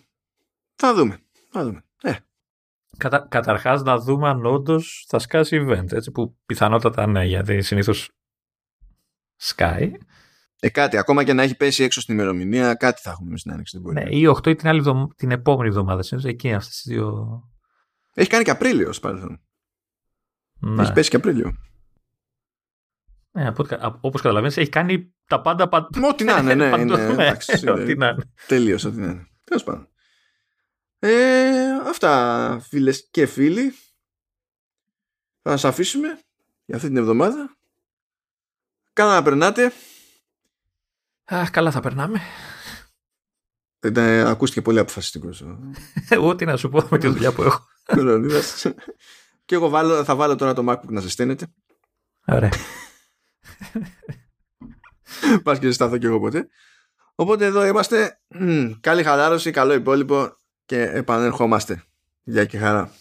Θα 0.74 0.94
δούμε. 0.94 1.18
Θα 1.50 1.64
δούμε. 1.64 1.84
Ε. 2.02 2.14
Κατα, 2.96 3.26
καταρχάς 3.30 3.82
να 3.82 3.98
δούμε 3.98 4.28
αν 4.28 4.46
όντως 4.46 5.04
θα 5.08 5.18
σκάσει 5.18 5.66
event, 5.68 5.92
έτσι, 5.92 6.10
που 6.10 6.36
πιθανότατα 6.46 7.06
ναι, 7.06 7.24
γιατί 7.24 7.62
συνήθως 7.62 8.10
σκάει. 9.36 9.92
Ε, 10.60 10.68
κάτι, 10.68 10.96
ακόμα 10.96 11.24
και 11.24 11.32
να 11.32 11.42
έχει 11.42 11.56
πέσει 11.56 11.82
έξω 11.82 12.00
στην 12.00 12.14
ημερομηνία, 12.14 12.74
κάτι 12.74 13.00
θα 13.00 13.10
έχουμε 13.10 13.36
στην 13.36 13.52
άνοιξη. 13.52 13.80
Ναι, 13.82 14.04
ή 14.08 14.34
8 14.42 14.46
ή 14.46 14.54
την, 14.54 14.68
άλλη 14.68 14.82
την 15.16 15.30
επόμενη 15.30 15.68
εβδομάδα. 15.68 16.02
Συνήθως 16.02 16.30
εκεί 16.30 16.52
αυτές 16.52 16.74
τις 16.74 16.84
δύο. 16.86 17.40
Έχει 18.14 18.28
κάνει 18.28 18.44
και 18.44 18.50
Απρίλιο, 18.50 18.92
παρελθόν. 19.00 19.40
Ναι. 20.60 20.82
Έχει 20.82 20.92
πέσει 20.92 21.10
και 21.10 21.16
Απρίλιο. 21.16 21.56
Ναι, 23.32 23.52
όπως 24.00 24.20
καταλαβαίνεις, 24.20 24.56
έχει 24.56 24.68
κάνει 24.68 25.14
τα 25.26 25.40
πάντα. 25.40 25.68
Ό,τι 26.10 26.24
να 26.24 26.38
είναι, 26.38 26.54
ναι. 26.60 26.64
είναι, 26.78 26.92
Ό,τι 27.72 27.94
να 27.94 28.08
είναι. 28.08 28.32
Τελείω, 28.46 28.78
ό,τι 28.86 28.96
να 28.96 29.06
είναι. 29.06 29.28
Τέλος 29.44 29.64
πάντων. 29.64 29.88
Ε, 30.98 31.70
αυτά, 31.86 32.60
φίλες 32.68 33.08
και 33.10 33.26
φίλοι. 33.26 33.74
Θα 35.42 35.50
σας 35.50 35.64
αφήσουμε 35.64 36.20
για 36.64 36.76
αυτή 36.76 36.88
την 36.88 36.96
εβδομάδα. 36.96 37.56
Καλά 38.92 39.14
να 39.14 39.22
περνάτε. 39.22 39.72
Α, 41.24 41.50
καλά 41.50 41.70
θα 41.70 41.80
περνάμε. 41.80 42.20
Ε, 43.80 44.20
ακούστηκε 44.20 44.62
πολύ 44.62 44.78
αποφασιστικός. 44.78 45.44
Εγώ 46.08 46.34
τι 46.34 46.44
να 46.44 46.56
σου 46.56 46.68
πω 46.68 46.86
με 46.90 46.98
τη 46.98 47.08
δουλειά 47.08 47.32
που 47.32 47.42
έχω. 47.42 47.66
Και 49.50 49.56
εγώ 49.56 49.68
βάλω, 49.68 50.04
θα 50.04 50.14
βάλω 50.14 50.36
τώρα 50.36 50.52
το 50.52 50.64
MacBook 50.68 50.88
να 50.88 51.00
ζεσταίνεται. 51.00 51.46
Ωραία. 52.26 52.50
Πας 55.42 55.58
και 55.58 55.66
ζεσταθώ 55.66 55.98
και 55.98 56.06
εγώ 56.06 56.20
ποτέ. 56.20 56.48
Οπότε 57.14 57.44
εδώ 57.44 57.66
είμαστε. 57.66 58.20
καλή 58.80 59.02
χαλάρωση, 59.02 59.50
καλό 59.50 59.72
υπόλοιπο 59.72 60.36
και 60.64 60.82
επανέρχομαστε. 60.82 61.82
Γεια 62.22 62.44
και 62.44 62.58
χαρά. 62.58 62.92